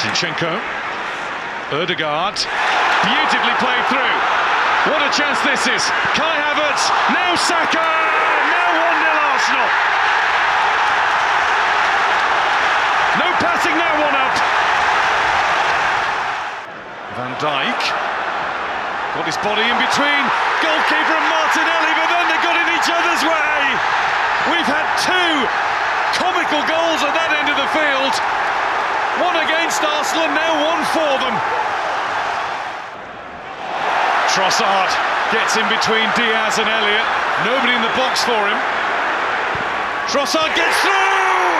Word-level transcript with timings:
Zinchenko. 0.00 0.56
Erdegaard. 1.72 2.38
Beautifully 3.04 3.56
played 3.60 3.84
through. 3.92 4.16
What 4.88 5.00
a 5.04 5.10
chance 5.12 5.38
this 5.44 5.66
is. 5.68 5.82
Kai 6.16 6.36
Havertz. 6.40 6.88
Now 7.12 7.36
Saka. 7.36 7.88
Now 8.52 8.68
1 8.88 8.98
0 9.02 9.30
Arsenal. 9.32 9.68
No 13.20 13.28
passing 13.44 13.76
now, 13.76 13.94
one 14.00 14.16
up. 14.16 14.36
Van 17.16 17.32
Dijk. 17.36 17.80
Got 19.12 19.26
his 19.28 19.36
body 19.44 19.68
in 19.68 19.76
between 19.76 20.24
goalkeeper 20.64 21.14
and 21.20 21.28
Martinelli, 21.28 21.92
but 22.00 22.08
then 22.08 22.24
they 22.32 22.40
got 22.40 22.56
in 22.56 22.68
each 22.72 22.88
other's 22.88 23.22
way. 23.28 23.60
We've 24.56 24.70
had 24.72 24.88
two 25.04 25.32
comical 26.16 26.64
goals 26.64 27.04
at 27.04 27.12
that 27.12 27.30
end 27.36 27.52
of 27.52 27.56
the 27.60 27.68
field. 27.76 28.14
One 29.20 29.36
against 29.36 29.84
Arsenal 29.84 30.32
now 30.32 30.52
one 30.72 30.82
for 30.96 31.12
them. 31.20 31.36
Trossard 34.32 34.88
gets 35.28 35.60
in 35.60 35.68
between 35.68 36.08
Diaz 36.16 36.56
and 36.56 36.64
Elliott. 36.64 37.04
Nobody 37.44 37.76
in 37.76 37.82
the 37.84 37.92
box 37.92 38.24
for 38.24 38.40
him. 38.48 38.56
Trossard 40.08 40.48
gets 40.56 40.76
through! 40.80 41.52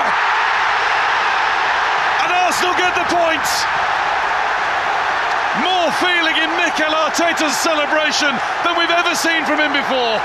And 2.25 2.33
Arsenal 2.33 2.73
get 2.80 2.97
the 2.97 3.05
points. 3.12 3.53
More 5.61 5.92
feeling 6.00 6.37
in 6.41 6.48
Mikel 6.56 6.89
Arteta's 6.89 7.53
celebration 7.61 8.33
than 8.64 8.80
we've 8.80 8.89
ever 8.89 9.12
seen 9.12 9.45
from 9.45 9.61
him 9.61 9.77
before. 9.77 10.16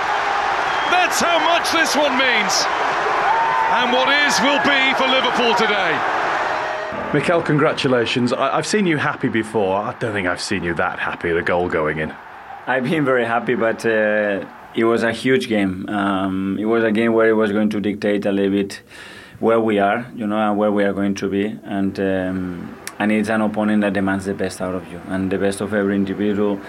That's 0.87 1.19
how 1.19 1.43
much 1.43 1.75
this 1.75 1.95
one 1.99 2.15
means. 2.15 2.63
And 3.75 3.91
what 3.91 4.07
is 4.07 4.39
will 4.39 4.63
be 4.63 4.95
for 4.95 5.11
Liverpool 5.11 5.51
today. 5.59 6.16
Mikel, 7.13 7.41
congratulations. 7.41 8.33
I- 8.33 8.57
I've 8.57 8.65
seen 8.67 8.85
you 8.85 8.97
happy 8.97 9.29
before. 9.29 9.77
I 9.77 9.93
don't 9.99 10.13
think 10.13 10.27
I've 10.27 10.41
seen 10.41 10.63
you 10.63 10.73
that 10.75 10.99
happy 10.99 11.29
with 11.29 11.37
a 11.37 11.45
goal 11.45 11.69
going 11.69 11.99
in. 11.99 12.13
I've 12.67 12.83
been 12.83 13.05
very 13.05 13.25
happy, 13.25 13.55
but 13.55 13.85
uh, 13.85 14.45
it 14.75 14.83
was 14.83 15.03
a 15.03 15.11
huge 15.13 15.47
game. 15.47 15.87
Um, 15.89 16.57
it 16.59 16.65
was 16.65 16.83
a 16.83 16.91
game 16.91 17.13
where 17.13 17.29
it 17.29 17.33
was 17.33 17.51
going 17.51 17.69
to 17.69 17.79
dictate 17.79 18.25
a 18.25 18.31
little 18.31 18.51
bit 18.51 18.81
where 19.39 19.59
we 19.59 19.79
are, 19.79 20.05
you 20.15 20.27
know, 20.27 20.37
and 20.37 20.57
where 20.57 20.71
we 20.71 20.83
are 20.83 20.93
going 20.93 21.15
to 21.15 21.29
be. 21.29 21.45
And 21.63 21.97
um, 21.99 22.77
and 22.99 23.11
it's 23.11 23.29
an 23.29 23.41
opponent 23.41 23.81
that 23.81 23.93
demands 23.93 24.25
the 24.25 24.33
best 24.33 24.59
out 24.59 24.73
of 24.73 24.91
you 24.91 24.99
and 25.07 25.31
the 25.31 25.37
best 25.37 25.61
of 25.61 25.73
every 25.73 25.95
individual. 25.95 26.59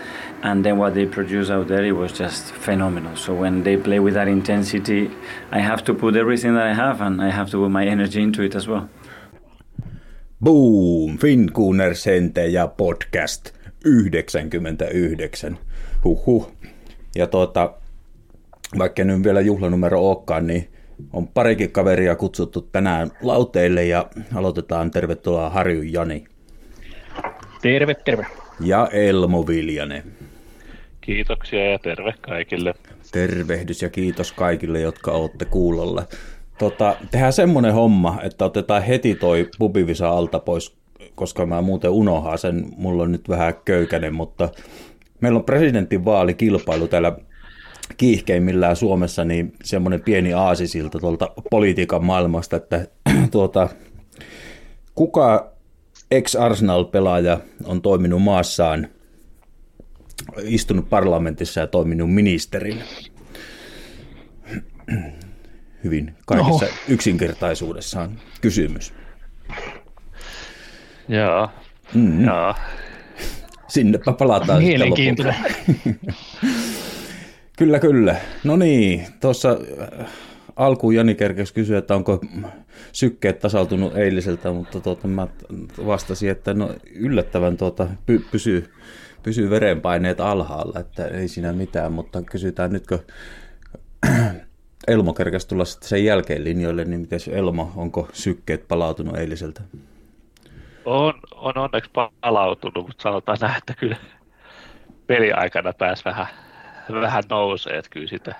And 0.42 0.64
then 0.64 0.76
what 0.78 0.94
they 0.94 1.06
produce 1.06 1.48
out 1.50 1.68
there, 1.68 1.82
it 1.84 1.92
was 1.92 2.12
just 2.12 2.52
phenomenal. 2.52 3.16
So 3.16 3.34
when 3.34 3.62
they 3.64 3.76
play 3.76 3.98
with 3.98 4.14
that 4.14 4.28
intensity, 4.28 5.10
I 5.50 5.60
have 5.60 5.82
to 5.84 5.94
put 5.94 6.16
everything 6.16 6.54
that 6.54 6.66
I 6.66 6.74
have, 6.74 7.00
and 7.00 7.20
I 7.22 7.30
have 7.30 7.50
to 7.50 7.56
put 7.56 7.70
my 7.70 7.86
energy 7.86 8.22
into 8.22 8.42
it 8.42 8.54
as 8.54 8.68
well. 8.68 8.88
Boom! 10.44 11.18
Finnkuuner 11.18 11.94
Sente 11.94 12.46
ja 12.46 12.66
podcast 12.66 13.50
99. 13.84 15.58
Huhhuh. 16.04 16.52
Ja 17.16 17.26
tuota, 17.26 17.74
vaikka 18.78 19.04
nyt 19.04 19.24
vielä 19.24 19.40
juhlanumero 19.40 20.00
olekaan, 20.00 20.46
niin 20.46 20.68
on 21.12 21.28
parikin 21.28 21.72
kaveria 21.72 22.16
kutsuttu 22.16 22.60
tänään 22.60 23.10
lauteille 23.22 23.84
ja 23.84 24.10
aloitetaan 24.34 24.90
tervetuloa 24.90 25.50
Harju 25.50 25.82
Jani 25.82 26.24
Terve, 27.62 27.94
terve. 27.94 28.26
ja 28.60 28.88
Elmo 28.92 29.46
Viljanen. 29.46 30.02
Kiitoksia 31.00 31.70
ja 31.70 31.78
terve 31.78 32.14
kaikille. 32.20 32.74
Tervehdys 33.12 33.82
ja 33.82 33.90
kiitos 33.90 34.32
kaikille, 34.32 34.80
jotka 34.80 35.12
olette 35.12 35.44
kuulolla. 35.44 36.06
Tota, 36.58 36.96
tehdään 37.10 37.32
semmonen 37.32 37.74
homma, 37.74 38.18
että 38.22 38.44
otetaan 38.44 38.82
heti 38.82 39.14
toi 39.14 39.48
pubivisa 39.58 40.10
alta 40.10 40.38
pois, 40.38 40.76
koska 41.14 41.46
mä 41.46 41.62
muuten 41.62 41.90
unohan 41.90 42.38
sen, 42.38 42.66
mulla 42.76 43.02
on 43.02 43.12
nyt 43.12 43.28
vähän 43.28 43.54
köykänen, 43.64 44.14
mutta 44.14 44.48
meillä 45.20 45.36
on 45.38 45.44
presidentinvaalikilpailu 45.44 46.88
täällä 46.88 47.16
kiihkeimmillään 47.96 48.76
Suomessa, 48.76 49.24
niin 49.24 49.52
semmoinen 49.64 50.00
pieni 50.00 50.32
aasisilta 50.32 50.98
tuolta 50.98 51.30
politiikan 51.50 52.04
maailmasta, 52.04 52.56
että 52.56 52.86
tuota, 53.30 53.68
kuka 54.94 55.52
ex-Arsenal-pelaaja 56.10 57.40
on 57.64 57.82
toiminut 57.82 58.22
maassaan, 58.22 58.88
istunut 60.42 60.88
parlamentissa 60.88 61.60
ja 61.60 61.66
toiminut 61.66 62.14
ministerin? 62.14 62.82
Hyvin 65.84 66.14
kaikessa 66.26 66.64
no. 66.66 66.70
yksinkertaisuudessaan 66.88 68.20
kysymys. 68.40 68.92
Joo, 71.08 71.48
Mm, 71.94 72.24
joo. 72.24 72.54
sinnepä 73.68 74.12
palataan 74.12 74.58
sitten 74.62 74.66
Mielenkiintoinen. 74.68 75.34
lopuksi. 75.68 75.98
Kyllä, 77.58 77.78
kyllä. 77.78 78.16
No 78.44 78.56
niin, 78.56 79.06
tuossa 79.20 79.58
äh, 80.02 80.08
alkuun 80.56 80.94
Jani 80.94 81.14
kerkesi 81.14 81.54
kysyä, 81.54 81.78
että 81.78 81.94
onko 81.94 82.20
sykkeet 82.92 83.38
tasautunut 83.38 83.96
eiliseltä, 83.96 84.52
mutta 84.52 84.80
tuota, 84.80 85.08
mä 85.08 85.28
vastasin, 85.86 86.30
että 86.30 86.54
no 86.54 86.74
yllättävän 86.94 87.56
tuota, 87.56 87.86
py, 88.06 88.24
pysyy, 88.30 88.70
pysyy 89.22 89.50
verenpaineet 89.50 90.20
alhaalla, 90.20 90.80
että 90.80 91.04
ei 91.06 91.28
siinä 91.28 91.52
mitään, 91.52 91.92
mutta 91.92 92.22
kysytään 92.22 92.72
nytkö 92.72 92.98
Elmo 94.86 95.12
kerkesi 95.12 95.48
tulla 95.48 95.64
sitten 95.64 95.88
sen 95.88 96.04
jälkeen 96.04 96.44
linjoille, 96.44 96.84
niin 96.84 97.00
miten 97.00 97.20
Elmo, 97.30 97.72
onko 97.76 98.08
sykkeet 98.12 98.68
palautunut 98.68 99.16
eiliseltä? 99.16 99.60
On, 100.84 101.14
on 101.34 101.58
onneksi 101.58 101.90
palautunut, 102.20 102.86
mutta 102.86 103.02
sanotaan 103.02 103.38
näin, 103.40 103.58
että 103.58 103.74
kyllä 103.74 103.96
peliaikana 105.06 105.72
pääsi 105.72 106.04
vähän, 106.04 106.26
vähän 106.92 107.24
nousee, 107.30 107.78
että 107.78 107.90
kyllä 107.90 108.08
sitä, 108.08 108.34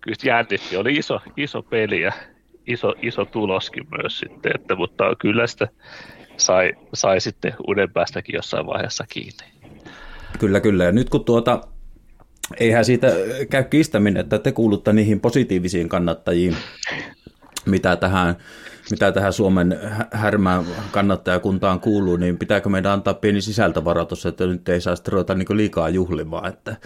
kyllä 0.00 0.14
sitä 0.14 0.28
jännitti. 0.28 0.76
Oli 0.76 0.92
iso, 0.94 1.20
iso 1.36 1.62
peli 1.62 2.00
ja 2.00 2.12
iso, 2.66 2.94
iso 3.02 3.24
tuloskin 3.24 3.86
myös 3.98 4.18
sitten, 4.18 4.52
että, 4.54 4.74
mutta 4.76 5.04
kyllä 5.18 5.46
sitä 5.46 5.68
sai, 6.36 6.72
sai 6.94 7.20
sitten 7.20 7.54
uuden 7.66 7.92
päästäkin 7.92 8.34
jossain 8.34 8.66
vaiheessa 8.66 9.04
kiinni. 9.08 9.44
Kyllä, 10.38 10.60
kyllä. 10.60 10.84
Ja 10.84 10.92
nyt 10.92 11.10
kun 11.10 11.24
tuota, 11.24 11.60
eihän 12.56 12.84
siitä 12.84 13.12
käy 13.50 13.64
kiistäminen, 13.64 14.20
että 14.20 14.38
te 14.38 14.52
kuulutte 14.52 14.92
niihin 14.92 15.20
positiivisiin 15.20 15.88
kannattajiin, 15.88 16.56
mitä 17.66 17.96
tähän, 17.96 18.36
mitä 18.90 19.12
tähän 19.12 19.32
Suomen 19.32 19.78
hä- 19.82 20.08
härmään 20.10 20.64
kannattajakuntaan 20.90 21.80
kuuluu, 21.80 22.16
niin 22.16 22.38
pitääkö 22.38 22.68
meidän 22.68 22.92
antaa 22.92 23.14
pieni 23.14 23.40
sisältövaroitus, 23.40 24.26
että 24.26 24.46
nyt 24.46 24.68
ei 24.68 24.80
saa 24.80 24.96
sitten 24.96 25.12
ruveta 25.12 25.34
niin 25.34 25.56
liikaa 25.56 25.88
juhlimaan, 25.88 26.48
että 26.48 26.76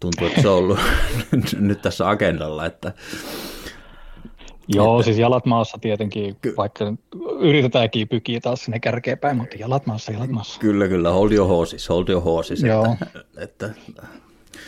tuntuu, 0.00 0.26
että 0.26 0.42
se 0.42 0.48
on 0.48 0.56
ollut 0.58 0.78
nyt 1.58 1.82
tässä 1.82 2.08
agendalla, 2.10 2.66
että 2.66 2.92
Joo, 4.74 5.02
siis 5.02 5.18
jalat 5.18 5.46
maassa 5.46 5.78
tietenkin, 5.80 6.36
vaikka 6.56 6.90
nyt 6.90 7.00
yritetäänkin 7.40 8.08
pykiä 8.08 8.40
taas 8.40 8.64
sinne 8.64 8.80
kärkeen 8.80 9.18
päin, 9.18 9.36
mutta 9.36 9.56
jalat 9.58 9.86
maassa, 9.86 10.12
jalat 10.12 10.30
maassa. 10.30 10.60
kyllä, 10.60 10.88
kyllä, 10.88 11.10
hold 11.10 11.32
your 11.32 11.48
horses, 11.48 11.88
hold 11.88 12.08
your 12.08 12.22
horses, 12.22 12.62
Joo. 12.62 12.96
että, 13.02 13.66
että 13.66 13.70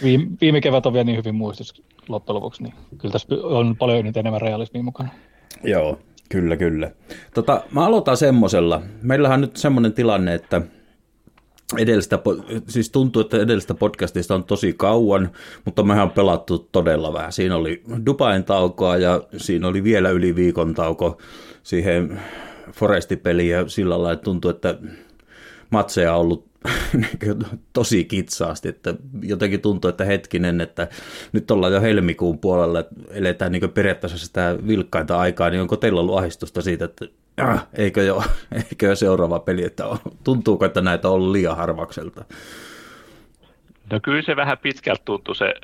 Viime, 0.03 0.27
viime 0.41 0.61
kevät 0.61 0.87
on 0.87 0.93
vielä 0.93 1.05
niin 1.05 1.19
hyvin 1.19 1.35
muistus 1.35 1.83
loppujen 2.09 2.35
lopuksi, 2.35 2.63
niin 2.63 2.75
kyllä 2.99 3.13
tässä 3.13 3.35
on 3.43 3.77
paljon 3.77 4.13
enemmän 4.17 4.41
realismia 4.41 4.83
mukana. 4.83 5.09
Joo, 5.65 5.99
kyllä, 6.29 6.57
kyllä. 6.57 6.91
Tota, 7.35 7.63
mä 7.71 7.87
aloitan 7.87 8.17
semmosella. 8.17 8.83
Meillähän 9.03 9.35
on 9.35 9.41
nyt 9.41 9.57
semmoinen 9.57 9.93
tilanne, 9.93 10.35
että 10.35 10.63
edellistä, 11.79 12.19
siis 12.69 12.91
tuntuu, 12.91 13.23
että 13.23 13.37
edellistä 13.37 13.75
podcastista 13.75 14.35
on 14.35 14.45
tosi 14.45 14.73
kauan, 14.73 15.31
mutta 15.65 15.83
mehän 15.83 16.03
on 16.03 16.11
pelattu 16.11 16.59
todella 16.59 17.13
vähän. 17.13 17.33
Siinä 17.33 17.57
oli 17.57 17.83
Dubain 18.07 18.45
taukoa 18.45 18.97
ja 18.97 19.23
siinä 19.37 19.69
oli 19.69 19.85
vielä 19.85 20.11
yli 20.11 20.37
viikon 20.37 20.75
tauko 20.75 21.19
siihen 21.63 22.21
Forestipeliin 22.73 23.51
ja 23.51 23.69
sillä 23.69 23.95
lailla 23.95 24.13
että 24.13 24.25
tuntuu, 24.25 24.51
että 24.51 24.79
matseja 25.71 26.15
on 26.15 26.21
ollut 26.21 26.52
tosi 27.73 28.05
kitsaasti, 28.05 28.69
että 28.69 28.95
jotenkin 29.23 29.61
tuntuu, 29.61 29.89
että 29.89 30.05
hetkinen, 30.05 30.61
että 30.61 30.89
nyt 31.33 31.51
ollaan 31.51 31.73
jo 31.73 31.81
helmikuun 31.81 32.39
puolella, 32.39 32.79
että 32.81 32.95
eletään 33.11 33.53
niin 33.53 33.71
periaatteessa 33.71 34.19
sitä 34.19 34.57
vilkkainta 34.67 35.19
aikaa, 35.19 35.51
niin 35.51 35.61
onko 35.61 35.77
teillä 35.77 36.01
ollut 36.01 36.19
ahdistusta 36.19 36.63
siitä, 36.63 36.85
että 36.85 37.07
äh, 37.41 37.67
eikö, 37.75 38.03
jo, 38.03 38.23
eikö 38.71 38.87
jo 38.87 38.97
seuraava 38.97 39.41
peli, 39.41 39.65
että 39.65 39.87
on, 39.87 39.99
tuntuuko, 40.25 40.65
että 40.65 40.81
näitä 40.81 41.09
on 41.09 41.15
ollut 41.15 41.33
liian 41.33 41.57
harvakselta? 41.57 42.25
No 43.93 44.01
kyllä 44.03 44.23
se 44.23 44.37
vähän 44.37 44.59
pitkältä 44.59 45.03
tuntui 45.05 45.37
se 45.37 45.55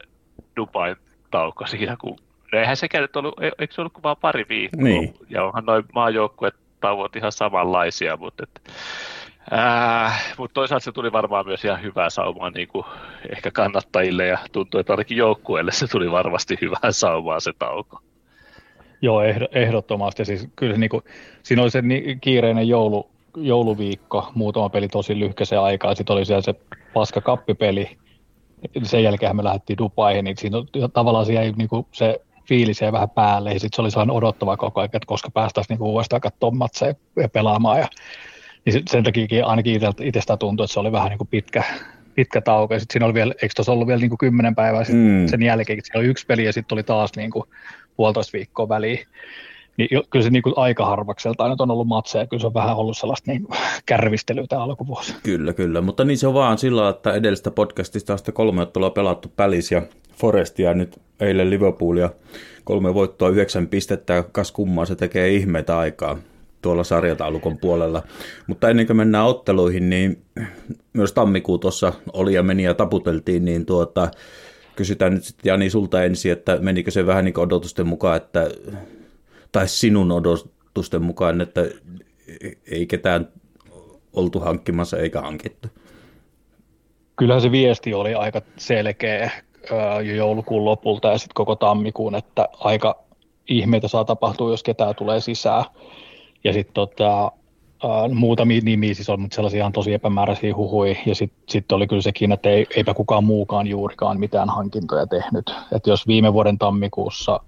Dubain 0.57 0.97
tauko 1.31 1.67
siinä, 1.67 1.97
kun 2.01 2.19
eihän 2.53 2.77
sekään 2.77 3.03
nyt 3.03 3.17
ollut, 3.17 3.43
e- 3.43 3.51
eikö 3.59 3.75
se 3.75 3.81
ollut 3.81 3.93
kuin 3.93 4.03
vaan 4.03 4.17
pari 4.17 4.47
viikkoa, 4.49 4.83
Niin. 4.83 5.15
ja 5.31 5.45
onhan 5.45 5.65
noin 5.65 5.85
maajoukkuet 5.95 6.55
tauot 6.81 7.17
ihan 7.17 7.33
samanlaisia, 7.33 8.17
mutta 8.17 8.43
et, 8.43 8.73
Äh, 9.53 10.35
mutta 10.39 10.55
toisaalta 10.55 10.85
se 10.85 10.93
tuli 10.93 11.13
varmaan 11.13 11.47
myös 11.47 11.65
ihan 11.65 11.83
hyvää 11.83 12.11
saumaa 12.11 12.51
niin 12.51 12.69
kuin 12.69 12.85
ehkä 13.33 13.51
kannattajille 13.51 14.27
ja 14.27 14.39
tuntuu, 14.53 14.81
että 14.81 14.93
ainakin 14.93 15.17
joukkueelle 15.17 15.73
se 15.73 15.87
tuli 15.87 16.11
varmasti 16.11 16.59
hyvää 16.61 16.93
saumaa 16.93 17.41
se 17.41 17.53
tauko. 17.59 18.01
Joo, 19.03 19.23
ehdo- 19.23 19.49
ehdottomasti. 19.53 20.25
Siis 20.25 20.49
kyllä 20.57 20.75
se, 20.75 20.81
niin 20.81 20.91
kuin, 20.91 21.05
siinä 21.43 21.63
oli 21.63 21.71
se 21.71 21.83
niin 21.83 22.21
kiireinen 22.21 22.69
joulu, 22.69 23.11
jouluviikko, 23.37 24.31
muutama 24.35 24.69
peli 24.69 24.89
tosi 24.89 25.19
lyhkäisen 25.19 25.61
aikaa, 25.61 25.95
sitten 25.95 26.17
oli 26.17 26.25
siellä 26.25 26.43
se 26.43 26.55
paska 26.95 27.21
kappipeli, 27.21 27.99
sen 28.83 29.03
jälkeen 29.03 29.37
me 29.37 29.45
lähdettiin 29.45 29.79
Dubaihin, 29.79 30.25
niin 30.25 30.37
siinä 30.37 30.59
tavallaan 30.93 31.27
siellä 31.27 31.53
niin 31.57 31.69
kuin 31.69 31.87
se 31.93 32.21
fiilis 32.49 32.81
jäi 32.81 32.93
vähän 32.93 33.11
päälle, 33.11 33.53
ja 33.53 33.61
sitten 33.61 33.77
se 33.77 33.83
oli 33.83 33.91
sellainen 33.91 34.17
odottava 34.17 34.57
koko 34.57 34.81
ajan, 34.81 34.87
että 34.87 35.07
koska 35.07 35.31
päästäisiin 35.31 35.79
niin 35.79 35.89
uudestaan 35.89 36.21
katsomaan 36.21 36.57
matseja 36.57 36.95
ja 37.17 37.29
pelaamaan, 37.29 37.79
ja 37.79 37.89
niin 38.73 38.83
sen 38.91 39.05
takia 39.05 39.47
ainakin 39.47 39.81
itsestä 40.03 40.37
tuntui, 40.37 40.65
että 40.65 40.73
se 40.73 40.81
oli 40.81 40.93
vähän 40.93 41.09
niin 41.09 41.19
kuin 41.19 41.29
pitkä, 41.29 41.65
pitkä 42.15 42.41
tauko, 42.41 42.75
ja 42.75 42.81
sitten 42.81 42.93
siinä 42.93 43.07
oli 43.07 43.15
vielä, 43.15 43.35
eikö 43.43 43.55
tuossa 43.57 43.73
ollut 43.73 43.87
vielä 43.87 44.01
niin 44.01 44.11
kuin 44.11 44.19
kymmenen 44.19 44.55
päivää 44.55 44.85
sit 44.85 44.95
mm. 44.95 45.27
sen 45.27 45.43
jälkeen, 45.43 45.81
siinä 45.83 46.01
oli 46.01 46.09
yksi 46.09 46.27
peli, 46.27 46.45
ja 46.45 46.53
sitten 46.53 46.77
oli 46.77 46.83
taas 46.83 47.11
niin 47.17 47.31
kuin 47.31 47.45
puolitoista 47.97 48.33
viikkoa 48.33 48.69
väliin, 48.69 48.99
niin 49.77 49.89
kyllä 50.11 50.23
se 50.23 50.31
niin 50.31 50.43
kuin 50.43 50.55
aika 50.57 50.87
harvakselta 50.87 51.49
nyt 51.49 51.61
on 51.61 51.71
ollut 51.71 51.89
matseja, 51.89 52.27
kyllä 52.27 52.41
se 52.41 52.47
on 52.47 52.55
vähän 52.55 52.77
ollut 52.77 52.99
sellaista 52.99 53.31
niin 53.31 53.47
kärvistelyä 53.87 54.47
tämä 54.49 54.65
alkuvuosi. 54.65 55.15
Kyllä, 55.23 55.53
kyllä, 55.53 55.81
mutta 55.81 56.05
niin 56.05 56.19
se 56.19 56.27
on 56.27 56.35
vaan 56.35 56.59
sillä, 56.59 56.89
että 56.89 57.13
edellistä 57.13 57.51
podcastista 57.51 58.13
on 58.13 58.19
kolme 58.33 58.63
ottelua 58.63 58.91
pelattu 58.91 59.33
Pälis 59.37 59.73
ja 59.73 59.83
Forestia 60.17 60.75
nyt 60.75 61.01
eilen 61.21 61.51
Liverpoolia 61.51 62.11
kolme 62.65 62.95
voittoa, 62.95 63.29
yhdeksän 63.29 63.67
pistettä, 63.67 64.25
kas 64.33 64.53
kummaa 64.53 64.87
se 64.87 64.97
tekee 64.97 65.29
ihmeitä 65.29 65.79
aikaa 65.79 66.19
tuolla 66.63 66.85
sarjataulukon 66.85 67.59
puolella. 67.59 68.03
Mutta 68.47 68.71
ennen 68.71 68.87
kuin 68.87 68.97
mennään 68.97 69.27
otteluihin, 69.27 69.91
niin 69.91 70.23
myös 70.93 71.13
tammikuu 71.13 71.59
tuossa 71.59 71.93
oli 72.13 72.35
ja 72.35 72.43
meni 72.43 72.63
ja 72.63 72.75
taputeltiin, 72.75 73.45
niin 73.45 73.67
tuota, 73.67 74.11
kysytään 74.77 75.15
nyt 75.15 75.25
sitten 75.25 75.51
Jani 75.51 75.71
sulta 75.71 76.05
ensin, 76.05 76.33
että 76.33 76.59
menikö 76.61 76.91
se 76.91 77.07
vähän 77.07 77.25
niin 77.25 77.39
odotusten 77.39 77.87
mukaan, 77.87 78.17
että, 78.17 78.51
tai 79.53 79.69
sinun 79.69 80.13
odotusten 80.13 81.03
mukaan, 81.03 81.41
että 81.41 81.61
ei 82.71 82.87
ketään 82.87 83.29
oltu 84.13 84.41
hankkimassa 84.41 84.99
eikä 84.99 85.21
hankittu? 85.21 85.69
Kyllähän 87.17 87.43
se 87.43 87.53
viesti 87.53 87.95
oli 87.95 88.15
aika 88.15 88.43
selkeä 88.57 89.31
jo 90.05 90.15
joulukuun 90.15 90.65
lopulta 90.65 91.09
ja 91.09 91.19
sitten 91.19 91.35
koko 91.35 91.57
tammikuun, 91.57 92.15
että 92.15 92.49
aika 92.59 93.03
ihmeitä 93.49 93.89
saa 93.89 94.05
tapahtua, 94.05 94.51
jos 94.51 94.63
ketään 94.63 94.95
tulee 94.95 95.21
sisään. 95.21 95.65
Ja 96.45 96.53
sitten 96.53 96.75
tota, 96.75 97.33
muutamia 98.15 98.61
nimiä 98.65 98.95
siis 98.95 99.11
on, 99.11 99.21
mutta 99.21 99.35
sellaisia 99.35 99.61
ihan 99.61 99.73
tosi 99.73 99.95
epämääräisiä 99.95 100.55
huhui. 100.55 100.97
Ja 101.07 101.15
sitten 101.15 101.43
sit 101.49 101.73
oli 101.73 101.87
kyllä 101.87 102.03
sekin, 102.03 102.33
että 102.33 102.51
ei, 102.51 102.67
eipä 102.77 102.95
kukaan 102.95 103.25
muukaan 103.25 103.67
juurikaan 103.67 104.21
mitään 104.21 104.49
hankintoja 104.51 105.07
tehnyt. 105.07 105.55
että 105.73 105.91
jos 105.91 106.07
viime 106.07 106.33
vuoden 106.33 106.59
tammikuussa 106.59 107.41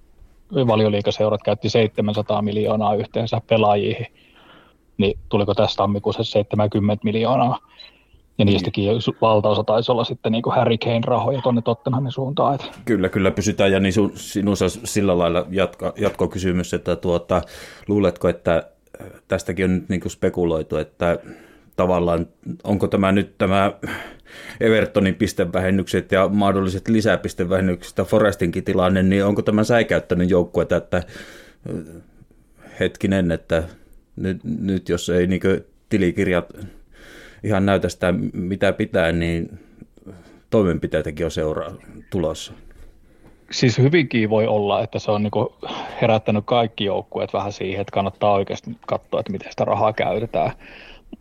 valioliikaseurat 0.67 1.43
käytti 1.43 1.71
700 1.71 2.43
miljoonaa 2.43 2.95
yhteensä 2.95 3.41
pelaajiin, 3.47 4.07
niin 4.99 5.19
tuliko 5.29 5.55
tässä 5.55 5.77
tammikuussa 5.77 6.25
70 6.25 7.05
miljoonaa. 7.05 7.59
Ja 8.39 8.45
niistäkin 8.45 8.85
valtaosa 9.21 9.65
taisi 9.65 9.93
olla 9.93 10.05
sitten 10.05 10.33
niin 10.33 10.43
kuin 10.43 10.57
Harry 10.57 10.79
Kane 10.79 11.01
rahoja 11.05 11.43
tuonne 11.43 11.63
Tottenhamin 11.63 12.13
suuntaan. 12.13 12.55
Että. 12.55 12.67
Kyllä, 12.85 13.09
kyllä 13.09 13.31
pysytään. 13.31 13.73
Ja 13.73 13.81
niin 13.81 13.93
sun, 13.93 14.13
sinussa 14.15 14.69
sillä 14.69 15.19
lailla 15.19 15.47
jatko, 15.51 15.93
jatkokysymys, 15.97 16.75
että 16.75 16.97
tuota, 16.97 17.43
luuletko, 17.89 18.29
että 18.29 18.71
tästäkin 19.29 19.65
on 19.65 19.75
nyt 19.75 19.89
niin 19.89 20.01
kuin 20.01 20.13
spekuloitu, 20.13 20.77
että 20.77 21.19
tavallaan 21.77 22.27
onko 22.65 22.89
tämä 22.89 23.13
nyt 23.13 23.39
tämä 23.39 23.73
Evertonin 24.61 25.15
pistevähennykset 25.15 26.13
ja 26.13 26.29
mahdolliset 26.29 26.89
lisäpistevähennykset 26.89 27.99
ja 27.99 28.05
Forestinkin 28.05 28.65
tilanne, 28.65 29.03
niin 29.03 29.25
onko 29.25 29.43
tämä 29.43 29.65
säikäyttänyt 29.65 30.31
joukkue, 30.31 30.67
että 30.77 31.03
hetkinen, 32.81 33.31
että 33.31 33.63
nyt, 34.17 34.45
nyt 34.45 34.89
jos 34.89 35.09
ei 35.09 35.27
niin 35.27 35.41
tilikirjat 35.89 36.53
ihan 37.43 37.67
näytä 37.67 37.89
sitä, 37.89 38.15
mitä 38.33 38.73
pitää, 38.73 39.13
niin 39.13 39.59
toimenpiteitäkin 40.51 41.27
on 41.27 41.31
seuraa 41.31 41.75
tulossa. 42.11 42.53
Siis 43.53 43.79
hyvinkin 43.79 44.31
voi 44.31 44.47
olla, 44.47 44.83
että 44.83 44.99
se 44.99 45.11
on 45.11 45.23
niinku 45.23 45.55
herättänyt 46.03 46.45
kaikki 46.47 46.85
joukkueet 46.85 47.33
vähän 47.33 47.53
siihen, 47.53 47.81
että 47.81 47.93
kannattaa 47.93 48.33
oikeasti 48.33 48.71
katsoa, 48.87 49.21
että 49.21 49.33
miten 49.33 49.51
sitä 49.51 49.65
rahaa 49.65 49.93
käytetään. 49.93 50.53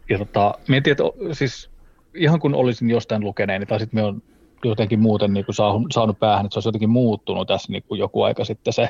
Ja 0.10 0.18
tota, 0.18 0.54
mietin, 0.68 0.92
että 0.92 1.04
siis 1.31 1.70
ihan 2.16 2.40
kun 2.40 2.56
olisin 2.56 2.90
jostain 2.90 3.24
lukeneeni, 3.24 3.66
tai 3.66 3.80
sitten 3.80 4.00
me 4.00 4.04
on 4.04 4.22
jotenkin 4.66 5.00
muuten 5.00 5.34
niin 5.34 5.46
saanut, 5.52 5.84
saanut 5.94 6.20
päähän, 6.20 6.46
että 6.46 6.54
se 6.54 6.58
olisi 6.58 6.68
jotenkin 6.68 6.90
muuttunut 6.90 7.48
tässä 7.48 7.72
niin 7.72 7.84
joku 7.90 8.24
aika 8.24 8.46
sitten 8.46 8.74
se, 8.74 8.90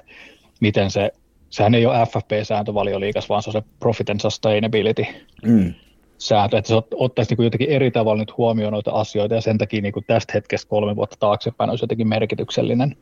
miten 0.60 0.92
se, 0.92 1.12
sehän 1.50 1.76
ei 1.76 1.86
ole 1.86 2.06
FFP-sääntö 2.06 2.74
valioliikas, 2.74 3.30
vaan 3.30 3.44
se 3.44 3.50
on 3.50 3.54
se 3.54 3.64
Profit 3.80 4.10
and 4.10 4.20
Sustainability. 4.20 5.06
Mm 5.44 5.74
sääntö, 6.20 6.58
että 6.58 6.68
se 6.68 6.76
ottaisi 6.94 7.36
niin 7.36 7.44
jotenkin 7.44 7.70
eri 7.70 7.92
tavalla 7.92 8.22
nyt 8.22 8.38
huomioon 8.38 8.74
noita 8.74 8.92
asioita 8.92 9.36
ja 9.36 9.42
sen 9.42 9.58
takia 9.58 9.82
niin 9.82 9.94
tästä 10.08 10.34
hetkestä 10.34 10.70
kolme 10.70 10.96
vuotta 10.96 11.16
taaksepäin 11.20 11.70
olisi 11.70 11.84
jotenkin 11.84 12.08
merkityksellinen. 12.08 12.98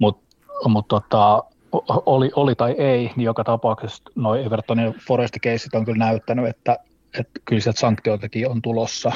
Mutta 0.00 0.22
mut 0.68 0.88
tota, 0.88 1.44
oli, 2.06 2.30
oli 2.36 2.54
tai 2.54 2.74
ei, 2.78 3.10
niin 3.16 3.24
joka 3.24 3.44
tapauksessa 3.44 4.02
noin 4.14 4.44
Evertonin 4.46 4.94
forest 5.08 5.34
keissit 5.42 5.74
on 5.74 5.84
kyllä 5.84 6.04
näyttänyt, 6.04 6.48
että, 6.48 6.78
että 7.18 7.40
kyllä 7.44 7.62
sieltä 7.62 7.80
sanktioitakin 7.80 8.48
on 8.48 8.62
tulossa, 8.62 9.12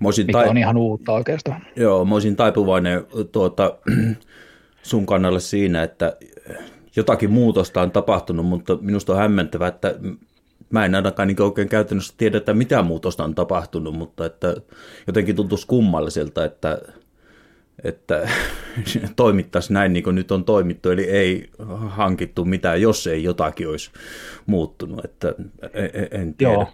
mikä 0.00 0.32
tai... 0.32 0.48
on 0.48 0.58
ihan 0.58 0.76
uutta 0.76 1.12
oikeastaan. 1.12 1.62
Joo, 1.76 2.04
mä 2.04 2.14
olisin 2.14 2.36
taipuvainen 2.36 3.06
tuota, 3.32 3.78
sun 4.82 5.06
kannalle 5.06 5.40
siinä, 5.40 5.82
että 5.82 6.16
jotakin 6.96 7.30
muutosta 7.30 7.82
on 7.82 7.90
tapahtunut, 7.90 8.46
mutta 8.46 8.78
minusta 8.80 9.12
on 9.12 9.18
hämmentävää, 9.18 9.68
että 9.68 9.94
mä 10.70 10.84
en 10.84 10.94
ainakaan 10.94 11.28
niin 11.28 11.42
oikein 11.42 11.68
käytännössä 11.68 12.14
tiedä, 12.16 12.36
että 12.36 12.54
mitä 12.54 12.82
muutosta 12.82 13.24
on 13.24 13.34
tapahtunut, 13.34 13.94
mutta 13.94 14.26
että 14.26 14.56
jotenkin 15.06 15.36
tuntuisi 15.36 15.66
kummalliselta, 15.66 16.44
että, 16.44 16.78
että 17.84 18.28
toimittaisiin 19.16 19.74
näin 19.74 19.92
niin 19.92 20.02
kuin 20.02 20.16
nyt 20.16 20.32
on 20.32 20.44
toimittu, 20.44 20.90
eli 20.90 21.04
ei 21.04 21.50
hankittu 21.88 22.44
mitään, 22.44 22.82
jos 22.82 23.06
ei 23.06 23.24
jotakin 23.24 23.68
olisi 23.68 23.90
muuttunut, 24.46 25.04
että 25.04 25.34
e, 25.72 25.84
e, 25.84 26.08
en 26.10 26.34
tiedä. 26.34 26.52
Joo. 26.52 26.68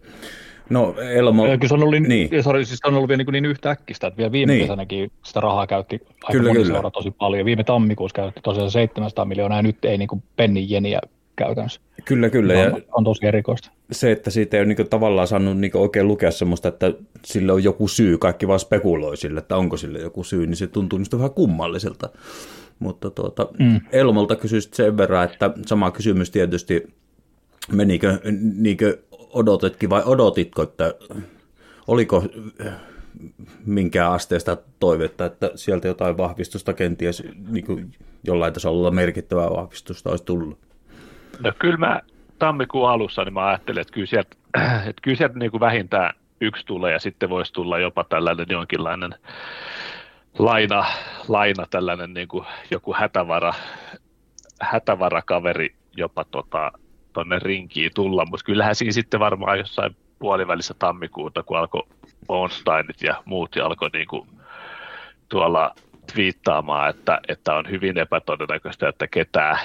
No 0.70 0.94
Elmo... 1.14 1.43
Kyllä 1.43 1.69
se 1.69 1.75
on 1.75 1.82
ollut, 1.82 2.00
niin. 2.00 2.43
sorry, 2.43 2.64
siis 2.64 2.81
on 2.85 2.94
ollut 2.94 3.08
vielä 3.08 3.23
niin, 3.23 3.32
niin 3.32 3.44
yhtäkkistä, 3.44 4.06
että 4.06 4.17
vielä 4.17 4.32
viime 4.32 4.53
niin. 4.53 4.64
kesänäkin 4.64 5.11
sitä 5.25 5.41
rahaa 5.41 5.67
käytti 5.67 6.00
aika 6.25 6.32
kyllä, 6.32 6.53
kyllä. 6.53 6.91
tosi 6.91 7.11
paljon. 7.11 7.44
Viime 7.44 7.64
tammikuussa 7.64 8.14
käytti 8.14 8.41
tosiaan 8.43 8.70
700 8.70 9.25
miljoonaa 9.25 9.58
ja 9.58 9.62
nyt 9.62 9.85
ei 9.85 9.99
niin 9.99 10.08
kuin 10.08 10.23
pennin 10.37 10.70
jeniä 10.70 11.00
käytännössä. 11.36 11.80
Kyllä, 12.04 12.30
kyllä. 12.30 12.52
On, 12.52 12.58
ja 12.58 12.70
on 12.92 13.04
tosi 13.04 13.26
erikoista. 13.26 13.70
Se, 13.92 14.12
että 14.12 14.30
siitä 14.30 14.56
ei 14.56 14.60
ole 14.60 14.74
niin 14.74 14.88
tavallaan 14.90 15.28
saanut 15.28 15.58
niin 15.58 15.76
oikein 15.76 16.08
lukea 16.08 16.30
sellaista, 16.30 16.68
että 16.68 16.92
sillä 17.24 17.52
on 17.52 17.64
joku 17.64 17.88
syy, 17.88 18.19
kaikki 18.19 18.48
vaan 18.48 18.60
spekuloi 18.60 19.16
sille, 19.16 19.40
että 19.40 19.56
onko 19.56 19.76
sille 19.76 19.98
joku 19.98 20.24
syy, 20.24 20.46
niin 20.46 20.56
se 20.56 20.66
tuntuu 20.66 20.98
niistä 20.98 21.16
vähän 21.16 21.31
kummalliselta. 21.31 22.08
Mutta 22.78 23.10
tuota, 23.10 23.48
mm. 23.58 23.81
Elmolta 23.93 24.36
kysyisit 24.36 24.74
sen 24.74 24.96
verran, 24.96 25.24
että 25.24 25.50
sama 25.66 25.90
kysymys 25.90 26.31
tietysti, 26.31 26.94
menikö 27.72 28.19
niinkö 28.56 28.98
odotetkin 29.10 29.90
vai 29.90 30.02
odotitko, 30.05 30.62
että 30.62 30.94
oliko 31.86 32.24
minkään 33.66 34.12
asteesta 34.12 34.56
toivetta, 34.81 35.26
että 35.26 35.50
sieltä 35.55 35.88
jotain 35.88 36.16
vahvistusta 36.16 36.72
kenties 36.72 37.22
niin 37.48 37.66
kuin 37.66 37.93
jollain 38.24 38.52
tasolla 38.52 38.90
merkittävää 38.90 39.50
vahvistusta 39.50 40.10
olisi 40.10 40.24
tullut? 40.24 40.66
No 41.40 41.52
kyllä 41.58 41.76
mä 41.76 42.00
tammikuun 42.38 42.90
alussa 42.90 43.24
niin 43.24 43.34
mä 43.34 43.46
ajattelin, 43.46 43.81
että 43.81 43.93
kyllä 43.93 44.06
sieltä, 44.06 44.36
että 44.88 45.02
kyllä 45.02 45.16
sieltä 45.16 45.38
niin 45.38 45.50
kuin 45.50 45.60
vähintään 45.60 46.14
yksi 46.40 46.66
tulee 46.66 46.93
ja 46.93 46.98
sitten 46.98 47.31
voisi 47.31 47.52
tulla 47.52 47.78
jopa 47.78 48.05
tällainen 48.05 48.46
jonkinlainen 48.50 49.14
laina, 50.38 50.84
laina 51.28 51.66
tällainen 51.70 52.14
niin 52.14 52.28
kuin 52.28 52.46
joku 52.70 52.94
hätävara, 52.94 53.52
hätävarakaveri 54.60 55.74
jopa 55.96 56.24
tota, 56.24 56.72
tonne 57.12 57.38
rinkiin 57.38 57.90
tulla, 57.94 58.26
mutta 58.31 58.44
kyllähän 58.44 58.74
siinä 58.74 58.93
sitten 58.93 59.20
varmaan 59.20 59.58
jossain 59.58 59.96
puolivälissä 60.19 60.74
tammikuuta, 60.78 61.43
kun 61.43 61.58
alkoi 61.58 61.82
Onsteinit 62.28 63.02
ja 63.02 63.22
muut 63.24 63.56
ja 63.56 63.66
alkoi 63.66 63.90
niin 63.93 64.08
kuin 64.08 64.28
tuolla 65.28 65.74
twiittaamaan, 66.12 66.90
että, 66.90 67.20
että 67.28 67.55
on 67.55 67.70
hyvin 67.70 67.98
epätodennäköistä, 67.98 68.88
että 68.88 69.06
ketään, 69.06 69.58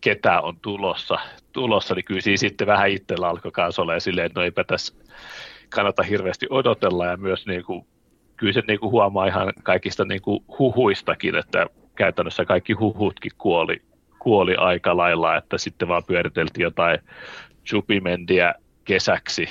ketä 0.00 0.40
on 0.40 0.56
tulossa, 0.62 1.18
tulossa 1.52 1.94
niin 1.94 2.04
kyllä 2.04 2.20
siinä 2.20 2.36
sitten 2.36 2.66
vähän 2.66 2.90
itsellä 2.90 3.28
alkoi 3.28 3.52
kanssa 3.52 3.82
olla 3.82 4.00
silleen, 4.00 4.26
että 4.26 4.40
no 4.40 4.44
eipä 4.44 4.64
tässä 4.64 4.94
kannata 5.68 6.02
hirveästi 6.02 6.46
odotella 6.50 7.06
ja 7.06 7.16
myös 7.16 7.46
niin 7.46 7.64
kuin, 7.64 7.86
kyllä 8.36 8.52
se 8.52 8.62
niin 8.66 8.80
kuin 8.80 8.90
huomaa 8.90 9.26
ihan 9.26 9.52
kaikista 9.62 10.04
niin 10.04 10.22
kuin 10.22 10.44
huhuistakin, 10.58 11.36
että 11.36 11.66
käytännössä 11.94 12.44
kaikki 12.44 12.72
huhutkin 12.72 13.32
kuoli, 13.38 13.82
kuoli 14.18 14.54
aika 14.54 14.96
lailla, 14.96 15.36
että 15.36 15.58
sitten 15.58 15.88
vaan 15.88 16.04
pyöriteltiin 16.04 16.62
jotain 16.64 16.98
Jupimendiä 17.72 18.54
kesäksi, 18.84 19.48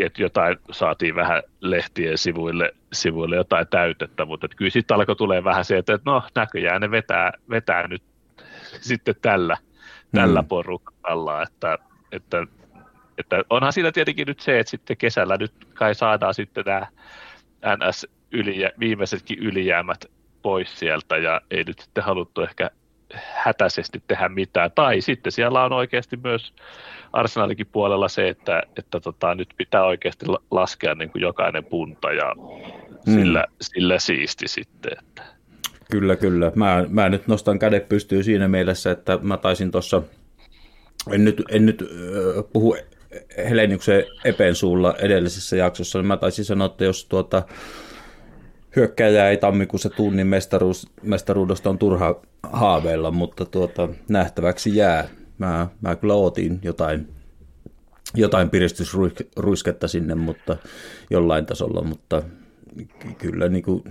että 0.00 0.22
jotain 0.22 0.56
saatiin 0.70 1.14
vähän 1.14 1.42
lehtien 1.60 2.18
sivuille, 2.18 2.72
sivuille 2.92 3.36
jotain 3.36 3.66
täytettä, 3.70 4.24
mutta 4.24 4.48
kyllä 4.48 4.70
sitten 4.70 4.94
alkoi 4.94 5.16
tulee 5.16 5.44
vähän 5.44 5.64
se, 5.64 5.78
että 5.78 5.98
no 6.04 6.22
näköjään 6.34 6.80
ne 6.80 6.90
vetää, 6.90 7.32
vetää 7.50 7.88
nyt 7.88 8.02
sitten 8.80 9.14
tällä, 9.22 9.56
tällä 10.14 10.42
mm. 10.42 10.48
porukalla, 10.48 11.42
että, 11.42 11.78
että 12.12 12.46
että 13.18 13.44
onhan 13.50 13.72
siinä 13.72 13.92
tietenkin 13.92 14.26
nyt 14.26 14.40
se, 14.40 14.58
että 14.58 14.70
sitten 14.70 14.96
kesällä 14.96 15.36
nyt 15.36 15.52
kai 15.74 15.94
saadaan 15.94 16.34
sitten 16.34 16.64
nämä 16.66 16.86
NS 17.76 18.06
ylijä, 18.32 18.70
viimeisetkin 18.78 19.38
ylijäämät 19.38 20.04
pois 20.42 20.78
sieltä 20.78 21.16
ja 21.16 21.40
ei 21.50 21.64
nyt 21.64 21.78
sitten 21.78 22.04
haluttu 22.04 22.42
ehkä 22.42 22.70
hätäisesti 23.14 24.02
tehdä 24.06 24.28
mitään. 24.28 24.70
Tai 24.74 25.00
sitten 25.00 25.32
siellä 25.32 25.64
on 25.64 25.72
oikeasti 25.72 26.16
myös 26.16 26.54
Arsenalikin 27.12 27.66
puolella 27.66 28.08
se, 28.08 28.28
että, 28.28 28.62
että 28.76 29.00
tota, 29.00 29.34
nyt 29.34 29.54
pitää 29.56 29.84
oikeasti 29.84 30.26
laskea 30.50 30.94
niin 30.94 31.10
kuin 31.10 31.22
jokainen 31.22 31.64
punta 31.64 32.12
ja 32.12 32.34
mm. 33.06 33.14
sillä, 33.14 33.44
sillä 33.60 33.98
siisti 33.98 34.48
sitten. 34.48 34.92
Että. 34.98 35.39
Kyllä, 35.90 36.16
kyllä. 36.16 36.52
Mä, 36.54 36.86
mä 36.88 37.08
nyt 37.08 37.26
nostan 37.26 37.58
kädet 37.58 37.88
pystyyn 37.88 38.24
siinä 38.24 38.48
mielessä, 38.48 38.90
että 38.90 39.18
mä 39.22 39.36
taisin 39.36 39.70
tuossa, 39.70 40.02
en 41.10 41.24
nyt, 41.24 41.42
en 41.50 41.66
nyt 41.66 41.82
äh, 41.82 42.44
puhu 42.52 42.76
Heleniuksen 43.36 44.04
Epen 44.24 44.54
suulla 44.54 44.94
edellisessä 44.98 45.56
jaksossa, 45.56 45.98
niin 45.98 46.06
mä 46.06 46.16
taisin 46.16 46.44
sanoa, 46.44 46.66
että 46.66 46.84
jos 46.84 47.04
tuota, 47.04 47.42
hyökkäjä 48.76 49.28
ei 49.28 49.36
tammikuussa 49.36 49.90
tunnin 49.90 50.26
mestaruus, 50.26 50.86
mestaruudesta 51.02 51.70
on 51.70 51.78
turha 51.78 52.20
haaveilla, 52.42 53.10
mutta 53.10 53.44
tuota, 53.44 53.88
nähtäväksi 54.08 54.76
jää. 54.76 55.08
Mä, 55.38 55.68
mä 55.80 55.96
kyllä 55.96 56.14
ootin 56.14 56.60
jotain, 56.62 57.08
jotain 58.14 58.50
piristysruisketta 58.50 59.88
sinne, 59.88 60.14
mutta 60.14 60.56
jollain 61.10 61.46
tasolla, 61.46 61.82
mutta 61.82 62.22
kyllä 63.18 63.48
niin 63.48 63.62
kuin, 63.62 63.84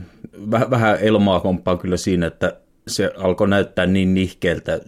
vähän 0.51 0.97
elmaa 1.01 1.39
komppaa 1.39 1.77
kyllä 1.77 1.97
siinä, 1.97 2.27
että 2.27 2.59
se 2.87 3.11
alkoi 3.17 3.47
näyttää 3.47 3.85
niin 3.85 4.13
nihkeeltä 4.13 4.79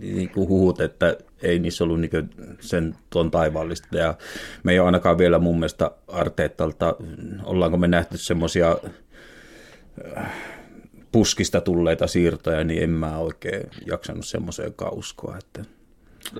niin 0.00 0.28
kuin 0.28 0.48
huhut, 0.48 0.80
että 0.80 1.16
ei 1.42 1.58
niissä 1.58 1.84
ollut 1.84 2.00
niin 2.00 2.30
sen 2.60 2.94
tuon 3.10 3.30
taivaallista. 3.30 3.98
Ja 3.98 4.14
me 4.62 4.72
ei 4.72 4.78
ole 4.78 4.86
ainakaan 4.86 5.18
vielä 5.18 5.38
mun 5.38 5.58
mielestä 5.58 5.90
Arteettalta, 6.08 6.96
ollaanko 7.44 7.76
me 7.76 7.88
nähty 7.88 8.16
semmoisia 8.16 8.76
äh, 10.16 10.32
puskista 11.12 11.60
tulleita 11.60 12.06
siirtoja, 12.06 12.64
niin 12.64 12.82
en 12.82 12.90
mä 12.90 13.18
oikein 13.18 13.62
jaksanut 13.86 14.26
semmoiseen 14.26 14.74
uskoa. 14.92 15.36
Että 15.38 15.64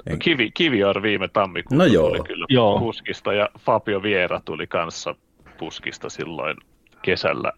en... 0.06 0.18
Kivi, 0.18 0.50
Kivior 0.50 1.02
viime 1.02 1.28
tammikuussa 1.28 1.84
no 1.84 1.92
joo. 1.92 2.08
tuli 2.08 2.20
kyllä 2.22 2.46
joo. 2.48 2.78
puskista 2.78 3.32
ja 3.32 3.48
Fabio 3.58 4.02
Viera 4.02 4.40
tuli 4.44 4.66
kanssa 4.66 5.14
puskista 5.58 6.08
silloin 6.08 6.56
kesällä 7.02 7.52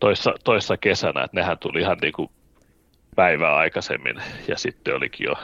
toissa, 0.00 0.34
toissa 0.44 0.76
kesänä, 0.76 1.24
että 1.24 1.40
nehän 1.40 1.58
tuli 1.58 1.80
ihan 1.80 1.98
niin 2.02 2.12
kuin 2.12 2.30
päivää 3.16 3.56
aikaisemmin 3.56 4.16
ja 4.48 4.58
sitten 4.58 4.94
olikin 4.94 5.24
jo 5.24 5.34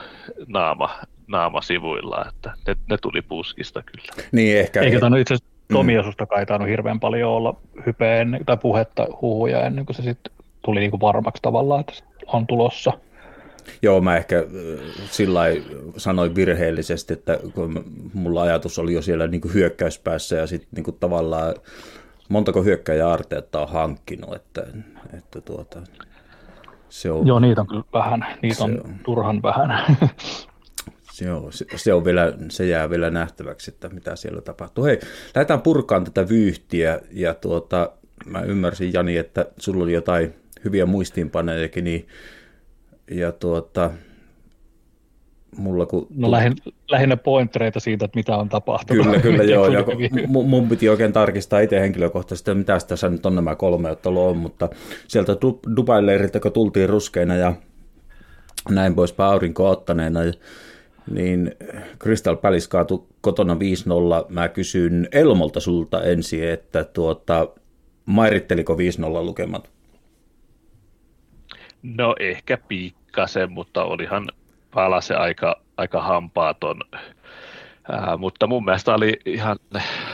naama, 0.47 0.99
naama 1.27 1.61
sivuilla, 1.61 2.25
että 2.29 2.53
ne, 2.67 2.75
ne 2.89 2.97
tuli 3.01 3.21
puskista 3.21 3.83
kyllä. 3.83 4.27
Niin 4.31 4.57
ehkä. 4.57 4.81
Eikä 4.81 4.99
tämä 4.99 5.17
itse 5.17 5.33
asiassa 5.33 5.55
Tomiasusta 5.73 6.23
mm. 6.23 6.27
kai 6.27 6.45
tainnut 6.45 6.69
hirveän 6.69 6.99
paljon 6.99 7.31
olla 7.31 7.55
hypeen 7.85 8.39
tai 8.45 8.57
puhetta 8.57 9.07
huhuja 9.21 9.65
ennen 9.65 9.85
kuin 9.85 9.95
se 9.95 10.01
sitten 10.01 10.33
tuli 10.65 10.79
niin 10.79 10.91
kuin 10.91 11.01
varmaksi 11.01 11.41
tavallaan, 11.41 11.79
että 11.79 11.93
on 12.27 12.47
tulossa. 12.47 12.91
Joo, 13.81 14.01
mä 14.01 14.17
ehkä 14.17 14.43
sillä 15.11 15.41
sanoin 15.97 16.35
virheellisesti, 16.35 17.13
että 17.13 17.39
kun 17.53 17.83
mulla 18.13 18.41
ajatus 18.41 18.79
oli 18.79 18.93
jo 18.93 19.01
siellä 19.01 19.27
niin 19.27 19.41
kuin 19.41 19.53
hyökkäyspäässä 19.53 20.35
ja 20.35 20.47
sitten 20.47 20.83
niin 20.83 20.97
tavallaan 20.99 21.55
montako 22.29 22.63
hyökkäjää 22.63 23.11
Arteetta 23.11 23.61
on 23.61 23.69
hankkinut, 23.69 24.35
että, 24.35 24.63
että 25.17 25.41
tuota, 25.41 25.81
se 26.89 27.11
on, 27.11 27.27
Joo, 27.27 27.39
niitä 27.39 27.61
on 27.61 27.67
kyllä 27.67 27.83
vähän, 27.93 28.25
niitä 28.41 28.63
on, 28.63 28.81
on 28.85 28.95
turhan 29.03 29.41
vähän. 29.41 29.97
Se, 31.11 31.31
on, 31.31 31.53
se, 31.53 31.65
se, 31.75 31.93
on 31.93 32.05
vielä, 32.05 32.33
se 32.49 32.65
jää 32.65 32.89
vielä 32.89 33.09
nähtäväksi, 33.09 33.71
että 33.71 33.89
mitä 33.89 34.15
siellä 34.15 34.41
tapahtuu. 34.41 34.83
Hei, 34.83 34.99
lähdetään 35.35 35.61
purkaan 35.61 36.03
tätä 36.03 36.29
vyyhtiä 36.29 36.99
ja 37.11 37.33
tuota, 37.33 37.91
mä 38.25 38.41
ymmärsin 38.41 38.93
Jani, 38.93 39.17
että 39.17 39.45
sulla 39.57 39.83
oli 39.83 39.93
jotain 39.93 40.33
hyviä 40.65 40.85
muistiinpanejakin, 40.85 41.83
niin, 41.83 42.07
ja 43.11 43.31
tuota, 43.31 43.91
mulla 45.57 45.85
kun... 45.85 46.07
No 46.15 46.31
lähin, 46.31 46.53
lähinnä 46.89 47.17
pointtereita 47.17 47.79
siitä, 47.79 48.05
että 48.05 48.19
mitä 48.19 48.37
on 48.37 48.49
tapahtunut. 48.49 49.05
Kyllä, 49.05 49.19
kyllä 49.19 49.43
joo. 49.53 49.67
Ja 49.67 49.83
mun, 50.27 50.49
mun 50.49 50.69
piti 50.69 50.89
oikein 50.89 51.13
tarkistaa 51.13 51.59
itse 51.59 51.79
henkilökohtaisesti, 51.79 52.51
että 52.51 52.57
mitä 52.57 52.77
tässä 52.87 53.09
nyt 53.09 53.25
on 53.25 53.35
nämä 53.35 53.55
kolme 53.55 53.91
ottelua 53.91 54.29
on, 54.29 54.37
mutta 54.37 54.69
sieltä 55.07 55.37
Dubain 55.75 56.05
leiriltä, 56.05 56.39
kun 56.39 56.51
tultiin 56.51 56.89
ruskeina 56.89 57.35
ja 57.35 57.53
näin 58.69 58.95
pois 58.95 59.15
aurinko 59.17 59.69
ottaneena, 59.69 60.19
niin 61.11 61.51
Crystal 61.99 62.35
Palace 62.35 62.69
kaatui 62.69 63.03
kotona 63.21 63.53
5-0. 63.53 63.57
Mä 64.29 64.47
kysyn 64.47 65.07
Elmolta 65.11 65.59
sulta 65.59 66.03
ensin, 66.03 66.49
että 66.49 66.83
tuota, 66.83 67.47
mairitteliko 68.05 68.73
5-0 68.73 68.77
lukemat? 69.25 69.69
No 71.83 72.15
ehkä 72.19 72.57
pikkasen, 72.57 73.51
mutta 73.51 73.83
olihan 73.83 74.27
palasi 74.75 75.13
aika, 75.13 75.61
aika 75.77 76.01
hampaaton. 76.01 76.81
Ää, 77.91 78.17
mutta 78.17 78.47
mun 78.47 78.65
mielestä 78.65 78.93
oli 78.93 79.19
ihan 79.25 79.57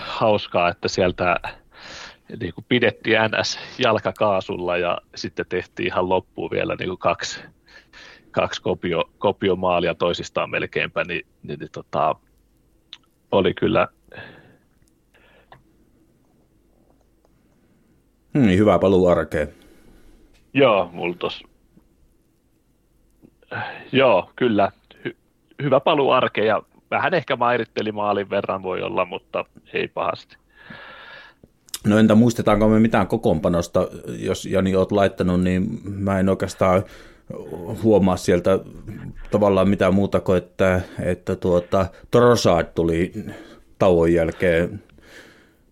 hauskaa, 0.01 0.69
että 0.69 0.87
sieltä 0.87 1.35
niin 2.39 2.53
kuin 2.53 2.65
pidettiin 2.69 3.17
NS 3.21 3.59
jalkakaasulla 3.77 4.77
ja 4.77 4.97
sitten 5.15 5.45
tehtiin 5.49 5.87
ihan 5.87 6.09
loppuun 6.09 6.51
vielä 6.51 6.75
niin 6.79 6.89
kuin 6.89 6.97
kaksi, 6.97 7.41
kaksi 8.31 8.61
kopio, 8.61 9.03
kopiomaalia 9.17 9.95
toisistaan 9.95 10.49
melkeinpä, 10.49 11.03
niin, 11.03 11.25
niin, 11.43 11.59
niin 11.59 11.71
tota, 11.71 12.15
oli 13.31 13.53
kyllä 13.53 13.87
Hmm, 18.33 18.57
hyvä 18.57 18.79
paluu 18.79 19.07
arkeen. 19.07 19.53
Joo, 20.53 20.89
mulla 20.93 21.15
tos 21.19 21.43
Joo, 23.91 24.31
kyllä. 24.36 24.72
Hy- 25.08 25.15
hyvä 25.63 25.79
paluu 25.79 26.12
arkeen 26.12 26.48
ja 26.48 26.62
vähän 26.91 27.13
ehkä 27.13 27.36
mairitteli 27.36 27.91
maalin 27.91 28.29
verran 28.29 28.63
voi 28.63 28.81
olla, 28.81 29.05
mutta 29.05 29.46
ei 29.74 29.88
pahasti. 29.88 30.38
No 31.88 31.98
entä 31.98 32.15
muistetaanko 32.15 32.70
me 32.70 32.79
mitään 32.79 33.08
kokoonpanosta, 33.08 33.88
jos 34.08 34.46
Jani 34.46 34.75
oot 34.75 34.91
laittanut, 34.91 35.41
niin 35.41 35.79
mä 35.84 36.20
en 36.20 36.29
oikeastaan 36.29 36.84
huomaa 37.84 38.17
sieltä 38.17 38.60
tavallaan 39.31 39.70
mitään 39.70 39.93
muuta 39.93 40.20
kuin, 40.20 40.38
että, 40.38 40.81
että 41.00 41.36
tuota, 41.36 41.86
Trossard 42.12 42.67
tuli 42.75 43.13
tauon 43.79 44.13
jälkeen 44.13 44.84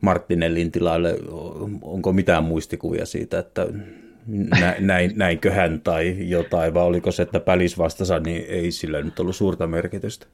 Martinellin 0.02 0.72
tilalle. 0.72 1.16
Onko 1.82 2.14
mitään 2.14 2.44
muistikuvia 2.44 3.06
siitä, 3.06 3.40
että 3.40 3.68
näin, 4.80 5.12
näinköhän 5.16 5.82
tai 5.82 6.16
jotain, 6.20 6.74
vai 6.74 6.84
oliko 6.84 7.12
se, 7.12 7.24
että 7.24 7.40
pälis 7.40 7.78
vastassa, 7.78 8.20
niin 8.20 8.46
ei 8.48 8.72
sillä 8.72 9.02
nyt 9.02 9.20
ollut 9.20 9.36
suurta 9.36 9.68
merkitystä? 9.68 10.26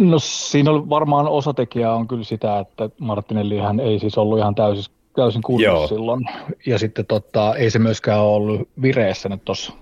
No 0.00 0.18
siinä 0.18 0.70
on 0.70 0.90
varmaan 0.90 1.28
osatekijä 1.28 1.92
on 1.92 2.08
kyllä 2.08 2.24
sitä, 2.24 2.58
että 2.58 2.90
Martinelli 2.98 3.58
hän 3.58 3.80
ei 3.80 3.98
siis 3.98 4.18
ollut 4.18 4.38
ihan 4.38 4.54
täysin, 4.54 4.94
täysin 5.16 5.42
kunnossa 5.42 5.94
silloin. 5.94 6.24
Ja 6.66 6.78
sitten 6.78 7.06
tota, 7.06 7.54
ei 7.54 7.70
se 7.70 7.78
myöskään 7.78 8.20
ollut 8.20 8.68
vireessä 8.82 9.28
nyt 9.28 9.44
tuossa 9.44 9.72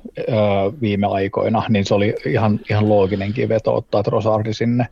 viime 0.81 1.07
aikoina, 1.07 1.63
niin 1.69 1.85
se 1.85 1.95
oli 1.95 2.15
ihan, 2.27 2.61
ihan 2.71 2.89
looginenkin 2.89 3.49
veto 3.49 3.77
ottaa 3.77 4.03
Trossardi 4.03 4.55
sinne. 4.55 4.87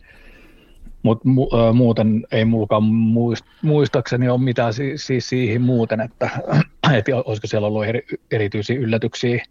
Mutta 1.02 1.28
mu, 1.28 1.48
muuten 1.74 2.26
ei 2.32 2.44
mulkaan 2.44 2.82
muist, 2.84 3.44
muistaakseni 3.62 4.28
ole 4.28 4.40
mitään 4.40 4.74
si, 4.74 4.98
siis 4.98 5.28
siihen 5.28 5.62
muuten, 5.62 6.00
että, 6.00 6.30
että 6.98 7.16
olisiko 7.24 7.46
siellä 7.46 7.66
ollut 7.68 7.84
eri, 7.84 8.06
erityisiä 8.30 8.76
yllätyksiä 8.76 9.44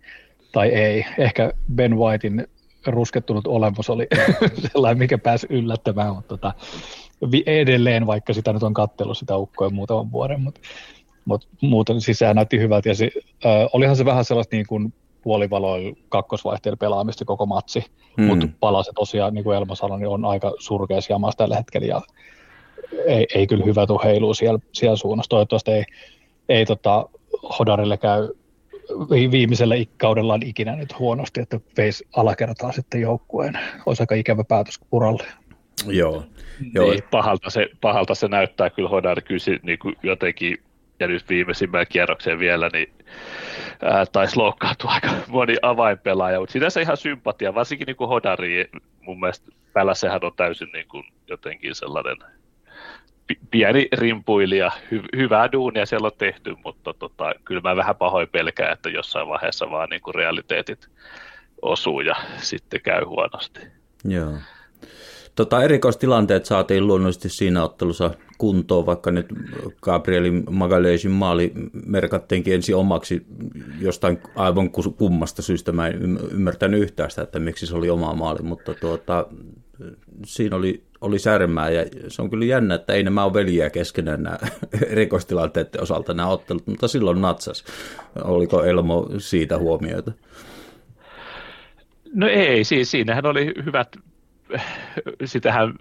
tai 0.52 0.70
ei. 0.70 1.06
Ehkä 1.18 1.54
Ben 1.76 1.98
Whitein 1.98 2.48
ruskettunut 2.88 3.48
olemus 3.48 3.90
oli 3.90 4.08
sellainen, 4.72 4.98
mikä 4.98 5.18
pääsi 5.18 5.48
yllättämään, 5.50 6.16
mutta 6.16 6.38
tota, 6.38 6.54
edelleen, 7.46 8.08
vaikka 8.08 8.34
sitä 8.34 8.54
nyt 8.54 8.64
on 8.64 8.74
kattellut 8.74 9.18
sitä 9.18 9.38
ukkoa 9.38 9.70
muutaman 9.70 10.12
vuoden, 10.12 10.42
mutta, 10.42 10.62
mutta 11.26 11.48
muuten 11.62 12.02
sisään 12.02 12.36
näytti 12.36 12.60
hyvältä 12.60 12.90
ja 12.90 12.96
se, 12.96 13.12
äh, 13.46 13.52
olihan 13.74 13.96
se 13.96 14.06
vähän 14.06 14.26
sellaista 14.26 14.56
niin 14.56 14.68
kuin 14.68 14.94
puolivaloilla 15.22 15.96
kakkosvaihteen 16.10 16.78
pelaamista 16.78 17.26
koko 17.26 17.46
matsi, 17.46 17.86
mm. 18.18 18.24
mutta 18.24 18.48
palasi 18.60 18.92
tosiaan, 18.96 19.34
niin 19.34 19.44
kuin 19.44 19.58
Elmo 19.58 19.76
sanoi, 19.76 20.00
niin 20.00 20.08
on 20.08 20.26
aika 20.26 20.54
surkeassa 20.60 21.14
jamassa 21.14 21.38
tällä 21.38 21.56
hetkellä 21.56 21.88
ja 21.88 22.02
ei, 23.06 23.28
ei 23.36 23.48
kyllä 23.48 23.66
hyvä 23.66 23.88
tuu 23.88 24.02
heilua 24.04 24.34
siellä, 24.34 24.60
siellä 24.72 24.96
suunnassa. 24.96 25.30
Toivottavasti 25.30 25.72
ei, 25.72 25.84
ei 26.50 26.66
tota, 26.66 27.10
Hodarille 27.60 27.98
käy 27.98 28.30
viimeisellä 29.32 29.76
kaudellaan 29.98 30.44
ikinä 30.44 30.76
nyt 30.76 31.00
huonosti, 31.00 31.42
että 31.42 31.60
veisi 31.78 32.08
alakertaa 32.16 32.72
sitten 32.72 33.02
joukkueen. 33.02 33.60
Olisi 33.86 34.04
aika 34.04 34.16
ikävä 34.16 34.44
päätös 34.44 34.80
uralle. 34.92 35.24
Joo. 35.88 36.24
Joo. 36.74 36.92
Niin, 36.92 37.04
pahalta, 37.12 37.50
se, 37.50 37.68
pahalta 37.82 38.16
se 38.16 38.28
näyttää 38.28 38.70
kyllä 38.70 38.90
Hodar 38.90 39.22
kyllä 39.22 39.60
niin 39.64 39.80
kuin 39.80 39.96
jotenkin, 40.04 40.58
ja 41.00 41.08
nyt 41.08 41.30
viimeisimmän 41.30 41.86
kierrokseen 41.90 42.40
vielä, 42.40 42.70
niin 42.74 42.94
ää, 43.84 44.06
taisi 44.06 44.38
loukkaantua 44.38 44.92
aika 44.92 45.10
moni 45.28 45.56
avainpelaaja, 45.62 46.40
mutta 46.40 46.54
sinänsä 46.54 46.82
ihan 46.82 46.98
sympatia, 46.98 47.56
varsinkin 47.56 47.86
niin 47.86 47.96
kuin 47.96 48.08
Hodari 48.08 48.70
mun 49.02 49.20
mielestä 49.20 49.52
Päläsehän 49.74 50.24
on 50.24 50.32
täysin 50.36 50.70
niin 50.74 50.88
kuin 50.88 51.04
jotenkin 51.28 51.76
sellainen 51.76 52.18
pieni 53.52 53.88
rimpuilija, 53.94 54.72
hy- 54.92 55.18
hyvää 55.18 55.52
duunia 55.52 55.86
siellä 55.86 56.06
on 56.06 56.12
tehty, 56.18 56.56
mutta 56.64 56.94
tota, 56.94 57.34
kyllä 57.46 57.62
mä 57.62 57.76
vähän 57.76 57.96
pahoin 57.96 58.30
pelkään, 58.30 58.74
että 58.74 58.90
jossain 58.90 59.28
vaiheessa 59.28 59.72
vaan 59.72 59.90
niin 59.90 60.02
kuin 60.02 60.16
realiteetit 60.16 60.88
osuu 61.62 62.02
ja 62.02 62.16
sitten 62.38 62.82
käy 62.82 63.04
huonosti. 63.04 63.60
Joo. 64.04 64.34
Tota, 65.42 65.64
erikoistilanteet 65.64 66.46
saatiin 66.46 66.88
luonnollisesti 66.88 67.30
siinä 67.30 67.64
ottelussa 67.64 68.12
kuntoon, 68.38 68.86
vaikka 68.86 69.12
nyt 69.12 69.26
Gabrielin 69.82 70.44
Magalesin 70.50 71.12
maali 71.12 71.52
merkattiinkin 71.86 72.54
ensin 72.54 72.76
omaksi 72.76 73.26
jostain 73.80 74.20
aivan 74.36 74.72
kummasta 74.98 75.42
syystä. 75.42 75.72
Mä 75.72 75.88
en 75.88 76.20
ymmärtänyt 76.32 76.82
yhtään 76.82 77.10
sitä, 77.10 77.22
että 77.22 77.40
miksi 77.40 77.68
se 77.68 77.76
oli 77.76 77.90
oma 77.90 78.14
maali, 78.14 78.42
mutta 78.42 78.74
tuota, 78.74 79.28
siinä 80.26 80.56
oli, 80.56 80.84
oli 81.02 81.20
särmää 81.20 81.70
ja 81.70 81.86
se 82.08 82.22
on 82.22 82.30
kyllä 82.30 82.46
jännä, 82.46 82.76
että 82.76 82.94
ei 82.94 83.04
nämä 83.04 83.24
ole 83.24 83.34
veljiä 83.34 83.70
keskenään 83.70 84.24
nämä 84.24 84.38
erikoistilanteiden 84.94 85.82
osalta 85.82 86.14
nämä 86.14 86.30
ottelut, 86.30 86.68
mutta 86.68 86.88
silloin 86.88 87.22
natsas. 87.22 87.64
Oliko 88.24 88.64
Elmo 88.64 89.10
siitä 89.18 89.58
huomioita? 89.58 90.12
No 92.14 92.28
ei, 92.28 92.64
siis 92.64 92.92
siinähän 92.92 93.26
oli 93.26 93.54
hyvät, 93.66 93.98
sitähän 95.26 95.74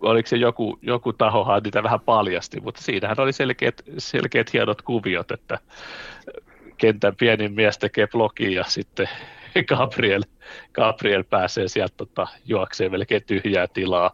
oliko 0.00 0.26
se 0.26 0.36
joku, 0.36 0.78
joku 0.82 1.12
tahohan 1.12 1.62
niitä 1.62 1.82
vähän 1.82 2.00
paljasti, 2.00 2.60
mutta 2.60 2.82
siinähän 2.82 3.20
oli 3.20 3.32
selkeät, 3.32 3.82
selkeät 3.98 4.52
hienot 4.52 4.82
kuviot, 4.82 5.30
että 5.30 5.58
kentän 6.76 7.16
pienin 7.16 7.52
mies 7.52 7.78
tekee 7.78 8.06
blogia 8.06 8.50
ja 8.50 8.64
sitten 8.64 9.08
Gabriel, 9.68 10.22
Gabriel 10.72 11.24
pääsee 11.24 11.68
sieltä 11.68 11.94
tota, 11.96 12.26
juokseen 12.44 12.90
melkein 12.90 13.22
tyhjää 13.26 13.66
tilaa. 13.66 14.10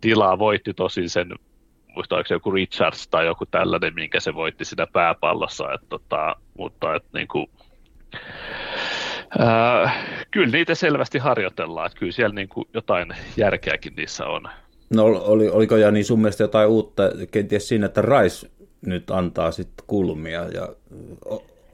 Tilaa 0.00 0.38
voitti 0.38 0.74
tosin 0.74 1.10
sen, 1.10 1.28
muista 1.94 2.14
oliko 2.14 2.28
se 2.28 2.34
joku 2.34 2.50
Richards 2.50 3.08
tai 3.08 3.26
joku 3.26 3.46
tällainen, 3.46 3.94
minkä 3.94 4.20
se 4.20 4.34
voitti 4.34 4.64
siinä 4.64 4.86
pääpallossa. 4.86 5.72
Et, 5.72 5.80
tota, 5.88 6.36
mutta 6.58 6.94
et, 6.94 7.04
niin 7.12 7.28
kuin, 7.28 7.50
ää, 9.38 9.92
kyllä 10.30 10.52
niitä 10.52 10.74
selvästi 10.74 11.18
harjoitellaan, 11.18 11.86
että 11.86 11.98
kyllä 11.98 12.12
siellä 12.12 12.34
niin 12.34 12.48
kuin 12.48 12.68
jotain 12.74 13.08
järkeäkin 13.36 13.92
niissä 13.96 14.26
on. 14.26 14.42
No 14.94 15.04
oli, 15.04 15.48
oliko 15.48 15.76
Jani 15.76 16.04
sun 16.04 16.20
mielestä 16.20 16.44
jotain 16.44 16.68
uutta 16.68 17.02
kenties 17.30 17.68
siinä, 17.68 17.86
että 17.86 18.02
Rice 18.02 18.50
nyt 18.86 19.10
antaa 19.10 19.50
sitten 19.50 19.84
kulmia 19.86 20.44
ja 20.44 20.68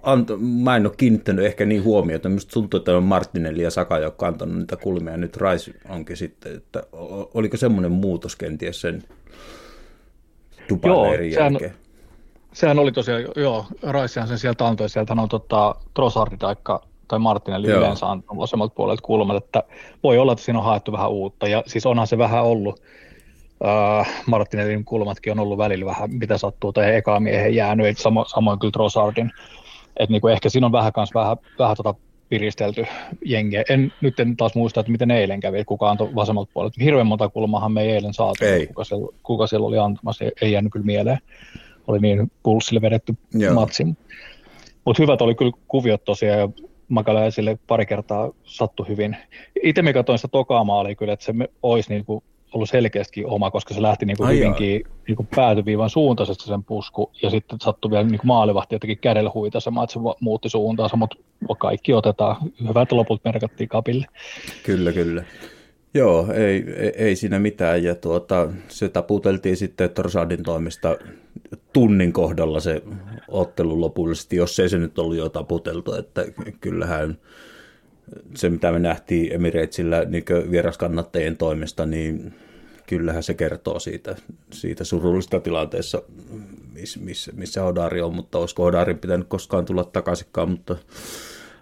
anto, 0.03 0.37
mä 0.37 0.77
en 0.77 0.87
ole 0.87 0.95
kiinnittänyt 0.97 1.45
ehkä 1.45 1.65
niin 1.65 1.85
huomiota. 1.85 2.29
Minusta 2.29 2.53
tuntuu, 2.53 2.79
että 2.79 2.97
on 2.97 3.03
Martinelli 3.03 3.63
ja 3.63 3.71
Saka, 3.71 3.99
jotka 3.99 4.27
on 4.27 4.33
antanut 4.33 4.59
niitä 4.59 4.77
kulmia. 4.77 5.17
Nyt 5.17 5.37
Rice 5.37 5.73
onkin 5.89 6.17
sitten, 6.17 6.57
että 6.57 6.83
oliko 7.35 7.57
semmoinen 7.57 7.93
muutos 7.93 8.37
kenties 8.37 8.81
sen 8.81 9.03
Duban 10.69 11.15
eri 11.15 11.33
sehän, 11.33 11.53
jälkeen? 11.53 11.75
Sehän 12.53 12.79
oli 12.79 12.93
tosiaan, 12.93 13.25
joo, 13.37 13.67
Ricehan 13.93 14.29
sen 14.29 14.39
sieltä 14.39 14.67
antoi. 14.67 14.89
Sieltä 14.89 15.13
on 15.13 15.29
tota, 15.29 15.75
Trossardi 15.95 16.37
taikka 16.37 16.83
tai 17.09 17.19
Martinelli 17.19 17.69
Joo. 17.69 17.79
yleensä 17.79 18.07
on 18.07 18.23
vasemmalta 18.37 18.75
puolelta 18.75 19.03
kulmat, 19.03 19.45
että 19.45 19.63
voi 20.03 20.19
olla, 20.19 20.33
että 20.33 20.45
siinä 20.45 20.59
on 20.59 20.65
haettu 20.65 20.93
vähän 20.93 21.11
uutta, 21.11 21.49
ja 21.49 21.63
siis 21.67 21.87
onhan 21.87 22.07
se 22.07 22.19
vähän 22.19 22.45
ollut, 22.45 22.83
äh, 23.67 24.23
Martinellin 24.27 24.85
kulmatkin 24.85 25.33
on 25.33 25.41
ollut 25.41 25.59
välillä 25.59 25.87
vähän, 25.87 26.15
mitä 26.15 26.39
sattuu, 26.39 26.73
tai 26.73 26.95
eka 26.95 27.21
miehen 27.21 27.55
jäänyt, 27.55 27.99
samo, 27.99 28.25
samoin 28.25 28.59
kyllä 28.59 28.73
Trossardin, 28.73 29.31
että 29.97 30.13
niinku 30.13 30.29
ehkä 30.29 30.49
siinä 30.49 30.67
on 30.67 30.73
vähän 30.73 30.93
kans 30.93 31.15
vähän, 31.15 31.37
vähän 31.59 31.77
tota 31.77 31.95
piristelty 32.29 32.87
jengiä. 33.25 33.65
En, 33.69 33.93
nyt 34.01 34.21
en 34.21 34.37
taas 34.37 34.55
muista, 34.55 34.81
että 34.81 34.93
miten 34.93 35.11
eilen 35.11 35.41
kävi, 35.41 35.65
kuka 35.65 35.91
antoi 35.91 36.15
vasemmalta 36.15 36.51
puolelta. 36.55 36.85
Hirveän 36.85 37.07
monta 37.07 37.29
kulmahan 37.29 37.73
me 37.73 37.83
ei 37.83 37.91
eilen 37.91 38.15
saatu, 38.15 38.45
ei. 38.45 38.67
Kuka, 38.67 38.85
siellä, 38.85 39.09
kuka 39.23 39.47
siellä 39.47 39.67
oli 39.67 39.79
antamassa, 39.79 40.25
ei, 40.25 40.33
ei 40.43 40.53
jäänyt 40.53 40.73
kyllä 40.73 40.87
mieleen. 40.87 41.19
Oli 41.87 41.99
niin 41.99 42.31
pulssille 42.43 42.81
vedetty 42.81 43.15
Joo. 43.33 43.55
matsi. 43.55 43.87
Mutta 44.85 45.03
hyvät 45.03 45.23
oli 45.23 45.35
kyllä 45.35 45.53
kuviot 45.69 46.05
tosiaan, 46.05 46.39
ja 46.39 46.49
Makalaisille 46.89 47.59
pari 47.67 47.87
kertaa 47.87 48.31
sattu 48.45 48.85
hyvin. 48.85 49.17
Itse 49.63 49.83
me 49.83 49.93
katsoin 49.93 50.19
sitä 50.19 50.29
tokaa 50.29 50.65
maalia 50.65 50.95
kyllä, 50.95 51.13
että 51.13 51.25
se 51.25 51.35
olisi 51.63 51.91
niin 51.91 52.05
kuin 52.05 52.25
ollut 52.53 52.71
selkeästi 52.71 53.25
oma, 53.25 53.51
koska 53.51 53.75
se 53.75 53.83
lähti 53.83 54.07
niin 54.07 54.17
kuin 54.17 54.31
hyvinkin 54.31 54.85
niin 55.09 55.17
kuin 55.17 55.29
päätyviivan 55.37 55.91
suuntaisesti 55.91 56.45
sen 56.45 56.65
pusku, 56.65 57.11
ja 57.23 57.31
sitten 57.31 57.59
sattui 57.63 57.91
vielä 57.91 58.05
niin 58.05 58.19
kuin 58.19 58.27
maalivahti 58.27 58.75
jotenkin 58.75 58.99
kädellä 58.99 59.31
huitasemaan, 59.35 59.85
että 59.85 59.93
se 59.95 60.01
muutti 60.21 60.49
suuntaansa, 60.49 60.97
mutta 60.97 61.17
kaikki 61.59 61.93
otetaan. 61.93 62.37
Hyvä, 62.69 62.83
että 62.83 62.97
lopulta 62.97 63.23
merkattiin 63.25 63.69
kapille. 63.69 64.07
Kyllä, 64.63 64.93
kyllä. 64.93 65.25
Joo, 65.95 66.33
ei, 66.33 66.65
ei, 66.97 67.17
siinä 67.17 67.39
mitään. 67.39 67.83
Ja 67.83 67.95
tuota, 67.95 68.49
se 68.69 68.89
taputeltiin 68.89 69.57
sitten 69.57 69.91
Torsadin 69.91 70.43
toimesta 70.43 70.97
tunnin 71.73 72.13
kohdalla 72.13 72.61
se 72.61 72.83
ottelu 73.29 73.81
lopullisesti, 73.81 74.37
jos 74.37 74.61
ei 74.61 74.69
se 74.69 74.79
nyt 74.79 74.99
ollut 74.99 75.17
jo 75.17 75.29
taputeltu. 75.29 75.95
Että 75.95 76.25
kyllähän 76.61 77.19
se, 78.35 78.51
mitä 78.51 78.73
me 78.73 78.79
nähtiin 78.79 79.33
Emiratesillä 79.33 80.05
niin 80.05 80.25
vieraskannattajien 80.51 81.37
toimesta, 81.37 81.87
niin 81.87 82.35
kyllähän 82.87 83.23
se 83.23 83.35
kertoo 83.35 83.79
siitä, 83.79 84.17
siitä 84.53 84.85
surullisesta 84.85 85.41
tilanteessa, 85.41 86.03
missä, 86.73 87.01
missä, 87.01 87.33
missä 87.35 87.65
Odari 87.65 88.03
on, 88.03 88.15
mutta 88.15 88.39
olisiko 88.39 88.65
Odarin 88.65 88.99
pitänyt 88.99 89.29
koskaan 89.29 89.65
tulla 89.65 89.85
takaisinkaan, 89.85 90.51
mutta 90.51 90.77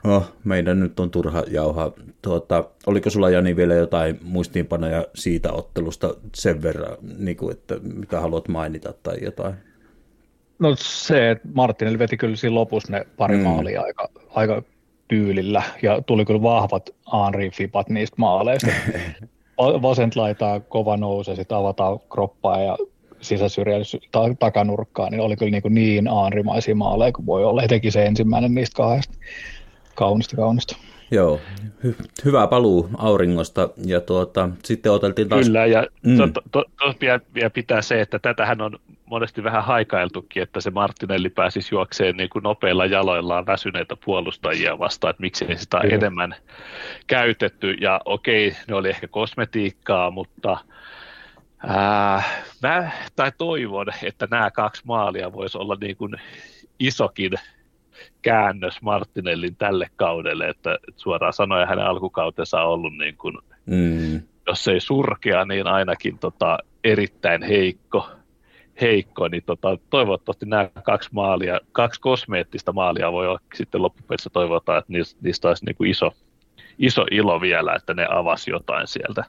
No, 0.05 0.25
meidän 0.45 0.81
nyt 0.81 1.01
on 1.01 1.11
turha 1.11 1.43
jauha. 1.51 1.93
Tuota, 2.23 2.65
oliko 2.87 3.11
sulla 3.11 3.31
Jani 3.31 3.57
vielä 3.57 3.75
jotain 3.75 4.19
muistiinpanoja 4.23 5.07
siitä 5.15 5.53
ottelusta 5.53 6.15
sen 6.35 6.63
verran, 6.63 6.97
niin 7.19 7.37
kuin, 7.37 7.53
että 7.53 7.75
mitä 7.83 8.21
haluat 8.21 8.49
mainita 8.49 8.95
tai 9.03 9.17
jotain? 9.23 9.55
No 10.59 10.75
se, 10.79 11.31
että 11.31 11.49
Martinelli 11.55 11.99
veti 11.99 12.17
kyllä 12.17 12.37
siinä 12.37 12.55
lopussa 12.55 12.93
ne 12.93 13.07
pari 13.17 13.37
mm. 13.37 13.43
maalia 13.43 13.83
aika, 13.83 14.09
aika 14.31 14.63
tyylillä 15.09 15.63
ja 15.83 16.03
tuli 16.03 16.25
kyllä 16.25 16.43
vahvat 16.43 16.91
Henri-fipat 17.13 17.89
niistä 17.89 18.17
maaleista. 18.19 18.71
Vasent 19.83 20.17
laitaa 20.17 20.61
kova 20.61 20.97
nouse, 20.97 21.37
sitten 21.37 21.59
avataan 21.59 22.01
kroppaa 22.13 22.61
ja 22.61 22.77
sisäsyrjällä 23.21 23.85
ta- 24.13 24.35
takanurkkaa, 24.39 25.11
niin 25.11 25.21
oli 25.21 25.37
kyllä 25.37 25.51
niin, 25.51 25.63
kuin 25.63 25.75
niin 25.75 26.09
aanrimaisia 26.09 26.75
maaleja 26.75 27.13
kuin 27.13 27.27
voi 27.27 27.45
olla, 27.45 27.63
etenkin 27.63 27.93
se 27.93 28.07
ensimmäinen 28.07 28.55
niistä 28.55 28.77
kahdesta. 28.77 29.15
Kaunista, 29.95 30.37
kaunista. 30.37 30.77
Joo, 31.11 31.41
hy- 31.85 32.09
hyvä 32.25 32.47
paluu 32.47 32.91
auringosta 32.99 33.69
ja 33.87 34.01
tuota, 34.01 34.49
sitten 34.65 34.93
oteltiin 34.93 35.29
taas... 35.29 35.47
Kyllä, 35.47 35.67
ja 35.67 35.87
mm. 36.03 36.17
to, 36.17 36.27
to, 36.53 36.65
to, 36.79 36.95
vielä, 37.01 37.21
vielä 37.35 37.51
pitää 37.51 37.83
se, 37.83 38.01
että 38.01 38.19
tätähän 38.19 38.61
on 38.61 38.79
monesti 39.05 39.45
vähän 39.45 39.65
haikailtukin, 39.65 40.43
että 40.43 40.61
se 40.61 40.71
Martinelli 40.71 41.31
pääsisi 41.31 41.75
juokseen 41.75 42.17
niin 42.17 42.29
kuin 42.29 42.43
nopeilla 42.43 42.87
jaloillaan 42.87 43.47
väsyneitä 43.47 43.97
puolustajia 44.05 44.79
vastaan, 44.79 45.11
että 45.11 45.21
miksei 45.21 45.59
sitä 45.59 45.81
Kyllä. 45.81 45.95
enemmän 45.95 46.35
käytetty, 47.07 47.71
ja 47.71 48.01
okei, 48.05 48.57
ne 48.69 48.75
oli 48.75 48.89
ehkä 48.89 49.09
kosmetiikkaa, 49.09 50.11
mutta 50.11 50.59
ää, 51.67 52.23
mä 52.63 52.91
tai 53.17 53.33
toivon, 53.39 53.87
että 54.03 54.29
nämä 54.31 54.51
kaksi 54.51 54.83
maalia 54.85 55.33
voisi 55.33 55.59
olla 55.59 55.77
niin 55.81 55.97
kuin 55.97 56.15
isokin 56.79 57.33
käännös 58.23 58.83
Martinellin 58.83 59.57
tälle 59.57 59.91
kaudelle, 59.97 60.49
että, 60.49 60.79
suoraan 60.97 61.33
sanoen 61.33 61.69
hänen 61.69 61.87
alkukautensa 61.87 62.63
on 62.63 62.69
ollut 62.69 62.97
niin 62.97 63.17
kuin, 63.17 63.39
mm. 63.67 64.23
jos 64.47 64.69
ei 64.69 64.81
surkea, 64.81 65.45
niin 65.45 65.67
ainakin 65.67 66.19
tota, 66.19 66.59
erittäin 66.85 67.43
heikko, 67.43 68.09
heikko 68.81 69.29
niin 69.29 69.43
tota, 69.47 69.79
toivottavasti 69.91 70.47
nämä 70.47 70.69
kaksi 70.85 71.09
maalia, 71.13 71.61
kaksi 71.73 72.01
kosmeettista 72.01 72.73
maalia 72.73 73.13
voi 73.13 73.29
olla 73.29 73.41
sitten 73.55 73.83
loppupelissä 73.83 74.31
toivotaan, 74.31 74.79
että 74.79 74.93
niistä, 74.93 75.21
niistä 75.23 75.49
olisi 75.49 75.65
niin 75.65 75.77
kuin 75.77 75.91
iso, 75.91 76.13
iso 76.79 77.07
ilo 77.11 77.41
vielä, 77.41 77.75
että 77.75 77.95
ne 77.95 78.07
avasi 78.11 78.51
jotain 78.51 78.87
sieltä 78.87 79.25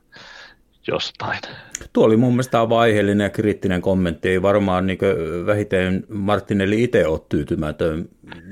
jostain. 0.87 1.39
Tuo 1.93 2.05
oli 2.05 2.17
mun 2.17 2.33
mielestä 2.33 2.69
vaiheellinen 2.69 3.25
ja 3.25 3.29
kriittinen 3.29 3.81
kommentti. 3.81 4.29
Ei 4.29 4.41
varmaan 4.41 4.87
niin 4.87 4.99
vähiten 5.45 6.03
Martinelli 6.09 6.83
itse 6.83 7.07
ole 7.07 7.21
tyytymätön. 7.29 8.09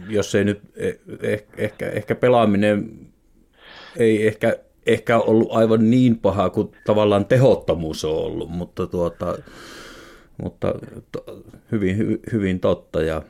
Jos 0.10 0.36
ei 0.36 0.44
nyt 0.44 0.62
eh, 0.76 1.44
ehkä, 1.58 1.90
ehkä 1.90 2.16
pelaaminen 2.16 2.92
ei 3.98 4.28
ehkä, 4.28 4.58
ehkä 4.86 5.20
ollut 5.20 5.52
aivan 5.52 5.90
niin 5.90 6.20
paha 6.20 6.50
kuin 6.50 6.72
tavallaan 6.86 7.26
tehottomuus 7.26 8.06
on 8.06 8.16
ollut, 8.16 8.50
mutta, 8.50 8.88
tuota, 8.88 9.38
mutta 10.44 10.74
to, 11.12 11.44
hyvin, 11.72 11.98
hyvin, 11.98 12.20
hyvin 12.32 12.60
totta 12.60 13.02
ja 13.02 13.22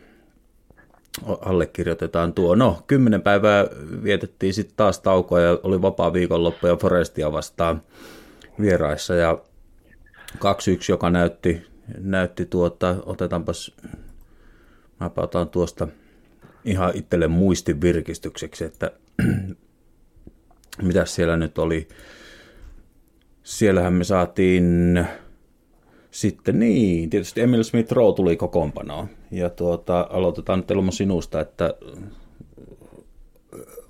allekirjoitetaan 1.42 2.34
tuo. 2.34 2.56
No, 2.56 2.78
kymmenen 2.88 3.22
päivää 3.22 3.68
vietettiin 4.04 4.54
sitten 4.54 4.78
taas 4.78 5.00
taukoa 5.00 5.40
ja 5.40 5.60
oli 5.64 5.82
vapaa 5.82 6.14
viikonloppu 6.14 6.68
ja 6.68 6.76
Forestia 6.76 7.32
vastaan 7.32 7.82
vieraissa 8.62 9.16
ja 9.16 9.42
2-1, 10.36 10.40
joka 10.90 11.10
näytti, 11.10 11.62
näytti 11.98 12.46
tuota, 12.46 12.96
otetaanpas, 13.06 13.76
mä 15.00 15.12
otan 15.18 15.50
tuosta 15.50 15.88
ihan 16.66 16.92
itselle 16.96 17.28
muistin 17.28 17.82
virkistykseksi, 17.82 18.64
että 18.64 18.92
mitä 20.82 21.06
siellä 21.06 21.38
nyt 21.38 21.58
oli. 21.58 21.88
siellähän 23.44 23.94
me 23.94 24.04
saatiin 24.04 25.00
sitten 26.12 26.60
niin, 26.60 27.10
tietysti 27.10 27.42
Emil 27.42 27.64
Smith 27.64 27.92
Rowe 27.92 28.16
tuli 28.16 28.36
kokoonpanoon. 28.36 29.10
Ja 29.32 29.50
tuota, 29.50 30.08
aloitetaan 30.10 30.60
nyt 30.60 30.72
sinusta, 30.94 31.40
että 31.40 31.74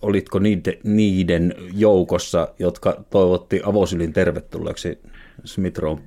olitko 0.01 0.39
niiden, 0.39 0.73
niiden 0.83 1.53
joukossa, 1.73 2.47
jotka 2.59 3.03
toivotti 3.09 3.61
avosylin 3.65 4.13
tervetulleeksi 4.13 4.99
Smith 5.45 5.79
Rowe 5.79 6.01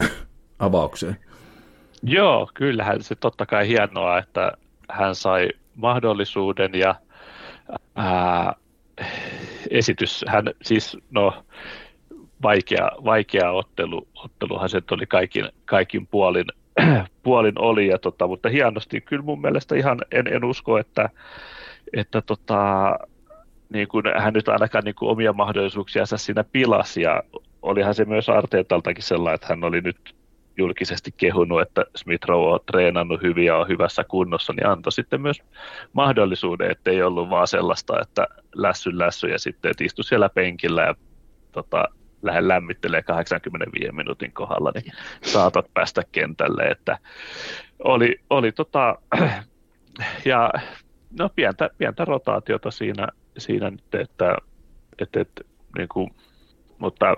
avaukseen? 0.58 1.16
Joo, 2.02 2.50
kyllähän 2.54 3.02
se 3.02 3.14
totta 3.14 3.46
kai 3.46 3.68
hienoa, 3.68 4.18
että 4.18 4.52
hän 4.90 5.14
sai 5.14 5.48
mahdollisuuden 5.74 6.74
ja 6.74 6.94
ää, 7.94 8.54
esitys, 9.70 10.24
hän 10.28 10.44
siis 10.62 10.96
no 11.10 11.44
vaikea, 12.42 12.90
vaikea 13.04 13.50
ottelu, 13.50 14.08
otteluhan 14.24 14.68
se 14.68 14.82
oli 14.90 15.06
kaikin, 15.06 15.48
kaikin 15.64 16.06
puolin, 16.06 16.44
puolin 17.22 17.58
oli, 17.58 17.86
ja 17.86 17.98
tota, 17.98 18.26
mutta 18.26 18.48
hienosti 18.48 19.00
kyllä 19.00 19.22
mun 19.22 19.40
mielestä 19.40 19.76
ihan 19.76 19.98
en, 20.10 20.26
en 20.26 20.44
usko, 20.44 20.78
että, 20.78 21.08
että 21.96 22.22
tota, 22.22 22.98
niin 23.74 23.88
kuin 23.88 24.04
hän 24.18 24.34
nyt 24.34 24.48
ainakaan 24.48 24.84
niin 24.84 24.94
kuin 24.94 25.10
omia 25.10 25.32
mahdollisuuksiansa 25.32 26.16
siinä 26.16 26.44
pilasi, 26.44 27.02
ja 27.02 27.22
olihan 27.62 27.94
se 27.94 28.04
myös 28.04 28.28
Arteetaltakin 28.28 29.02
sellainen, 29.02 29.34
että 29.34 29.46
hän 29.48 29.64
oli 29.64 29.80
nyt 29.80 30.14
julkisesti 30.56 31.10
kehunut, 31.16 31.60
että 31.60 31.84
Smith 31.96 32.26
Rowe 32.26 32.52
on 32.52 32.60
treenannut 32.66 33.22
hyvin 33.22 33.44
ja 33.44 33.56
on 33.56 33.68
hyvässä 33.68 34.04
kunnossa, 34.04 34.52
niin 34.52 34.66
antoi 34.66 34.92
sitten 34.92 35.20
myös 35.20 35.42
mahdollisuuden, 35.92 36.70
että 36.70 36.90
ei 36.90 37.02
ollut 37.02 37.30
vaan 37.30 37.48
sellaista, 37.48 38.00
että 38.00 38.26
lässy 38.54 38.98
lässy 38.98 39.28
ja 39.28 39.38
sitten 39.38 39.70
että 39.70 39.84
istu 39.84 40.02
siellä 40.02 40.28
penkillä 40.28 40.82
ja 40.82 40.94
tota, 41.52 41.84
lähde 42.22 42.48
lämmittelee 42.48 43.02
85 43.02 43.92
minuutin 43.92 44.32
kohdalla, 44.32 44.72
niin 44.74 44.92
saatat 45.22 45.66
päästä 45.74 46.02
kentälle, 46.12 46.62
että 46.62 46.98
oli, 47.84 48.20
oli 48.30 48.52
tota, 48.52 48.98
ja 50.24 50.50
no 51.18 51.30
pientä, 51.36 51.70
pientä 51.78 52.04
rotaatiota 52.04 52.70
siinä, 52.70 53.08
siinä 53.38 53.70
nyt, 53.70 53.94
että, 53.94 54.36
että, 54.98 55.20
että 55.20 55.42
niin 55.78 55.88
kuin, 55.88 56.10
mutta 56.78 57.16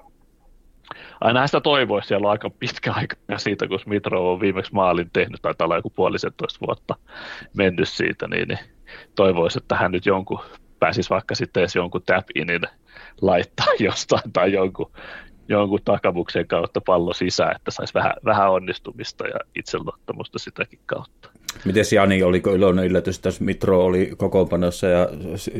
aina 1.20 1.46
sitä 1.46 1.60
toivoisi, 1.60 2.08
siellä 2.08 2.26
on 2.26 2.30
aika 2.30 2.50
pitkä 2.50 2.92
aika 2.92 3.16
siitä, 3.36 3.68
kun 3.68 3.80
Mitro 3.86 4.32
on 4.32 4.40
viimeksi 4.40 4.74
maalin 4.74 5.10
tehnyt, 5.12 5.42
tai 5.42 5.54
olla 5.60 5.76
joku 5.76 5.90
puolisentoista 5.90 6.66
vuotta 6.66 6.94
mennyt 7.56 7.88
siitä, 7.88 8.28
niin, 8.28 8.48
niin 8.48 8.58
toivoisi, 9.14 9.58
että 9.58 9.76
hän 9.76 9.92
nyt 9.92 10.06
jonkun 10.06 10.40
pääsisi 10.78 11.10
vaikka 11.10 11.34
sitten 11.34 11.60
edes 11.60 11.74
jonkun 11.76 12.02
tap-inin 12.02 12.62
laittaa 13.20 13.66
jostain 13.88 14.32
tai 14.32 14.52
jonkun, 14.52 14.92
jonkun 15.48 15.80
takavuksen 15.84 16.48
kautta 16.48 16.80
pallo 16.80 17.12
sisään, 17.12 17.56
että 17.56 17.70
saisi 17.70 17.94
vähän, 17.94 18.12
vähän 18.24 18.50
onnistumista 18.50 19.26
ja 19.26 19.38
itseluottamusta 19.54 20.38
sitäkin 20.38 20.80
kautta. 20.86 21.30
Miten 21.64 21.84
Jani, 21.94 22.22
oliko 22.22 22.54
iloinen 22.54 22.84
yllätys, 22.84 23.16
että 23.16 23.30
Mitro 23.40 23.84
oli 23.84 24.12
kokoonpanossa 24.16 24.86
ja 24.86 25.08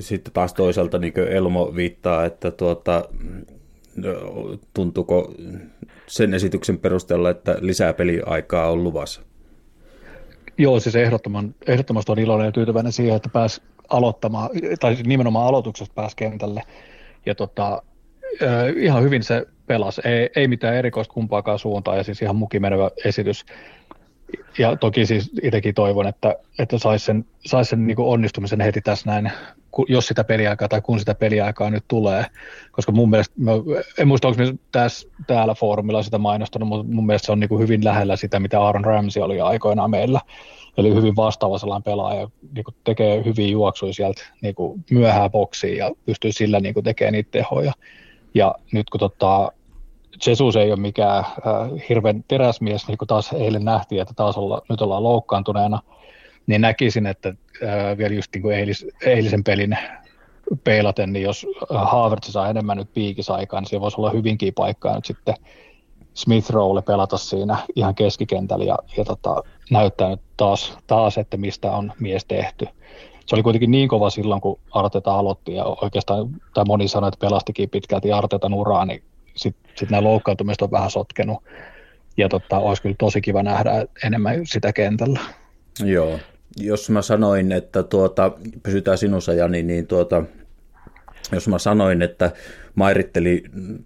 sitten 0.00 0.32
taas 0.32 0.54
toisaalta 0.54 0.98
niin 0.98 1.12
Elmo 1.30 1.72
viittaa, 1.76 2.24
että 2.24 2.50
tuota, 2.50 3.08
tuntuuko 4.74 5.34
sen 6.06 6.34
esityksen 6.34 6.78
perusteella, 6.78 7.30
että 7.30 7.56
lisää 7.60 7.92
peliaikaa 7.92 8.70
on 8.70 8.84
luvassa? 8.84 9.20
Joo, 10.58 10.80
siis 10.80 10.96
ehdottoman, 10.96 11.54
ehdottomasti 11.66 12.12
on 12.12 12.18
iloinen 12.18 12.46
ja 12.46 12.52
tyytyväinen 12.52 12.92
siihen, 12.92 13.16
että 13.16 13.28
pääsi 13.32 13.62
aloittamaan, 13.88 14.50
tai 14.80 14.96
nimenomaan 15.06 15.46
aloituksesta 15.46 15.94
pääsi 15.94 16.16
kentälle. 16.16 16.62
Ja 17.26 17.34
tota, 17.34 17.82
ihan 18.76 19.02
hyvin 19.02 19.22
se 19.22 19.46
pelasi, 19.66 20.00
ei, 20.04 20.30
ei 20.36 20.48
mitään 20.48 20.74
erikoista 20.74 21.14
kumpaakaan 21.14 21.58
suuntaan, 21.58 21.96
ja 21.96 22.04
siis 22.04 22.22
ihan 22.22 22.36
mukimenevä 22.36 22.90
esitys 23.04 23.44
ja 24.58 24.76
toki 24.76 25.06
siis 25.06 25.30
itsekin 25.42 25.74
toivon, 25.74 26.06
että, 26.06 26.36
että 26.58 26.78
saisi 26.78 27.04
sen, 27.04 27.24
sais 27.46 27.70
sen 27.70 27.86
niin 27.86 27.96
onnistumisen 27.98 28.60
heti 28.60 28.80
tässä 28.80 29.10
näin, 29.10 29.32
jos 29.88 30.06
sitä 30.06 30.24
peliaikaa 30.24 30.68
tai 30.68 30.80
kun 30.80 30.98
sitä 30.98 31.14
peliaikaa 31.14 31.70
nyt 31.70 31.84
tulee. 31.88 32.26
Koska 32.72 32.92
mun 32.92 33.10
mielestä, 33.10 33.34
mä, 33.38 33.52
en 33.98 34.08
muista 34.08 34.28
onko 34.28 34.42
tässä, 34.72 35.08
täällä 35.26 35.54
foorumilla 35.54 36.02
sitä 36.02 36.18
mainostanut, 36.18 36.68
mutta 36.68 36.92
mun 36.92 37.06
mielestä 37.06 37.26
se 37.26 37.32
on 37.32 37.40
niin 37.40 37.58
hyvin 37.58 37.84
lähellä 37.84 38.16
sitä, 38.16 38.40
mitä 38.40 38.60
Aaron 38.60 38.84
Ramsey 38.84 39.22
oli 39.22 39.40
aikoinaan 39.40 39.90
meillä. 39.90 40.20
Eli 40.76 40.94
hyvin 40.94 41.16
vastaava 41.16 41.58
sellainen 41.58 41.82
pelaaja, 41.82 42.28
niin 42.54 42.64
tekee 42.84 43.24
hyviä 43.24 43.48
juoksuja 43.48 43.92
sieltä 43.92 44.22
niin 44.42 44.54
myöhään 44.90 45.30
boksiin 45.30 45.76
ja 45.76 45.90
pystyy 46.06 46.32
sillä 46.32 46.60
niin 46.60 46.74
tekemään 46.84 47.12
niitä 47.12 47.30
tehoja. 47.30 47.72
Ja 48.34 48.54
nyt 48.72 48.90
kun 48.90 49.00
tota, 49.00 49.52
Jesus 50.26 50.56
ei 50.56 50.72
ole 50.72 50.80
mikään 50.80 51.18
äh, 51.18 51.88
hirveän 51.88 52.24
teräsmies, 52.28 52.88
niin 52.88 52.98
kuin 52.98 53.08
taas 53.08 53.32
eilen 53.32 53.64
nähtiin, 53.64 54.02
että 54.02 54.14
taas 54.14 54.36
olla, 54.36 54.62
nyt 54.68 54.80
ollaan 54.80 55.02
loukkaantuneena, 55.02 55.80
niin 56.46 56.60
näkisin, 56.60 57.06
että 57.06 57.28
äh, 57.28 57.98
vielä 57.98 58.14
just 58.14 58.34
niin 58.34 58.42
kuin 58.42 58.56
eilis, 58.56 58.86
eilisen 59.06 59.44
pelin 59.44 59.78
peilaten, 60.64 61.12
niin 61.12 61.22
jos 61.22 61.46
Havertz 61.70 62.30
saa 62.30 62.48
enemmän 62.48 62.76
nyt 62.76 62.94
piikisaikaa, 62.94 63.60
niin 63.60 63.68
se 63.68 63.80
voisi 63.80 63.96
olla 64.00 64.10
hyvinkin 64.10 64.54
paikkaa 64.54 64.94
nyt 64.94 65.04
sitten 65.04 65.34
Smith 66.14 66.50
Rowle 66.50 66.82
pelata 66.82 67.16
siinä 67.16 67.56
ihan 67.76 67.94
keskikentällä 67.94 68.64
ja, 68.64 68.78
ja 68.96 69.04
tota, 69.04 69.42
näyttää 69.70 70.08
nyt 70.08 70.20
taas, 70.36 70.78
taas, 70.86 71.18
että 71.18 71.36
mistä 71.36 71.72
on 71.72 71.92
mies 72.00 72.24
tehty. 72.24 72.68
Se 73.26 73.36
oli 73.36 73.42
kuitenkin 73.42 73.70
niin 73.70 73.88
kova 73.88 74.10
silloin, 74.10 74.40
kun 74.40 74.58
Arteta 74.70 75.14
aloitti 75.14 75.54
ja 75.54 75.64
oikeastaan, 75.64 76.28
tai 76.54 76.64
moni 76.64 76.88
sanoi, 76.88 77.08
että 77.08 77.26
pelastikin 77.26 77.70
pitkälti 77.70 78.12
Artetan 78.12 78.54
uraa, 78.54 78.86
niin 78.86 79.02
sitten 79.36 79.72
sit 79.74 79.90
nämä 79.90 80.02
loukkaantumiset 80.02 80.62
on 80.62 80.70
vähän 80.70 80.90
sotkenut. 80.90 81.44
Ja 82.16 82.28
tota, 82.28 82.58
olisi 82.58 82.82
kyllä 82.82 82.94
tosi 82.98 83.20
kiva 83.20 83.42
nähdä 83.42 83.86
enemmän 84.04 84.46
sitä 84.46 84.72
kentällä. 84.72 85.20
Joo, 85.84 86.18
jos 86.56 86.90
mä 86.90 87.02
sanoin, 87.02 87.52
että 87.52 87.82
tuota, 87.82 88.32
pysytään 88.62 88.98
sinussa 88.98 89.32
Jani, 89.32 89.62
niin 89.62 89.86
tuota, 89.86 90.22
jos 91.32 91.48
mä 91.48 91.58
sanoin, 91.58 92.02
että 92.02 92.32
mairitteli, 92.74 93.42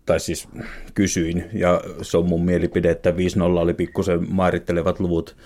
tai 0.06 0.20
siis 0.20 0.48
kysyin, 0.94 1.44
ja 1.52 1.80
se 2.02 2.16
on 2.16 2.28
mun 2.28 2.44
mielipide, 2.44 2.90
että 2.90 3.10
5-0 3.10 3.14
oli 3.42 3.74
pikkusen 3.74 4.26
mairittelevat 4.28 5.00
luvut 5.00 5.36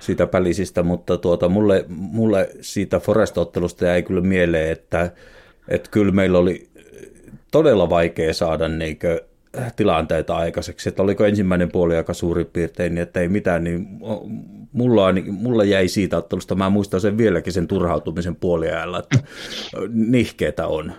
siitä 0.00 0.26
pälisistä, 0.26 0.82
mutta 0.82 1.18
tuota, 1.18 1.48
mulle, 1.48 1.84
mulle 1.88 2.50
siitä 2.60 3.00
Forest-ottelusta 3.00 3.86
jäi 3.86 4.02
kyllä 4.02 4.20
mieleen, 4.20 4.72
että, 4.72 5.12
että 5.68 5.90
kyllä 5.90 6.12
meillä 6.12 6.38
oli 6.38 6.68
todella 7.50 7.90
vaikea 7.90 8.34
saada 8.34 8.68
niinkö 8.68 9.24
tilanteita 9.76 10.36
aikaiseksi, 10.36 10.88
että 10.88 11.02
oliko 11.02 11.24
ensimmäinen 11.24 11.72
puoli 11.72 11.96
aika 11.96 12.14
suurin 12.14 12.46
piirtein, 12.46 12.94
niin 12.94 13.02
että 13.02 13.20
ei 13.20 13.28
mitään, 13.28 13.64
niin 13.64 13.86
mulla, 14.72 15.06
mulla 15.30 15.64
jäi 15.64 15.88
siitä 15.88 16.16
ottelusta, 16.16 16.54
mä 16.54 16.70
muistan 16.70 17.00
sen 17.00 17.18
vieläkin 17.18 17.52
sen 17.52 17.68
turhautumisen 17.68 18.36
puoliajalla, 18.36 18.98
että 18.98 19.18
nihkeetä 19.88 20.66
on. 20.66 20.92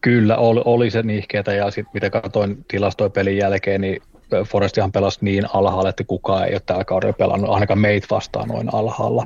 Kyllä, 0.00 0.36
oli, 0.36 0.62
oli 0.64 0.90
se 0.90 1.02
nihkeetä 1.02 1.52
ja 1.52 1.70
sitten 1.70 1.90
mitä 1.94 2.10
katsoin 2.10 2.64
tilastoja 2.68 3.10
pelin 3.10 3.36
jälkeen, 3.36 3.80
niin 3.80 4.02
Forestihan 4.46 4.92
pelasi 4.92 5.18
niin 5.22 5.44
alhaalla, 5.54 5.88
että 5.88 6.04
kukaan 6.04 6.46
ei 6.46 6.54
ole 6.54 6.62
tällä 6.66 6.84
kaudella 6.84 7.12
pelannut, 7.12 7.50
ainakaan 7.50 7.78
meitä 7.78 8.06
vastaan 8.10 8.48
noin 8.48 8.74
alhaalla. 8.74 9.24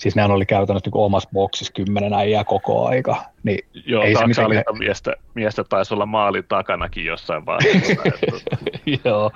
Siis 0.00 0.16
nehän 0.16 0.30
oli 0.30 0.46
käytännössä 0.46 0.90
niin 0.90 1.04
omassa 1.04 1.28
boksissa 1.32 1.72
kymmenen 1.72 2.12
äijää 2.12 2.44
koko 2.44 2.86
aika. 2.86 3.24
Niin 3.42 3.66
Joo, 3.86 4.02
ei 4.02 4.16
se 4.16 4.26
mitään... 4.26 4.50
miestä, 4.78 5.14
miestä 5.34 5.64
taisi 5.64 5.94
olla 5.94 6.06
maalin 6.06 6.44
takanakin 6.48 7.04
jossain 7.04 7.46
vaiheessa. 7.46 7.94
Joo. 9.04 9.30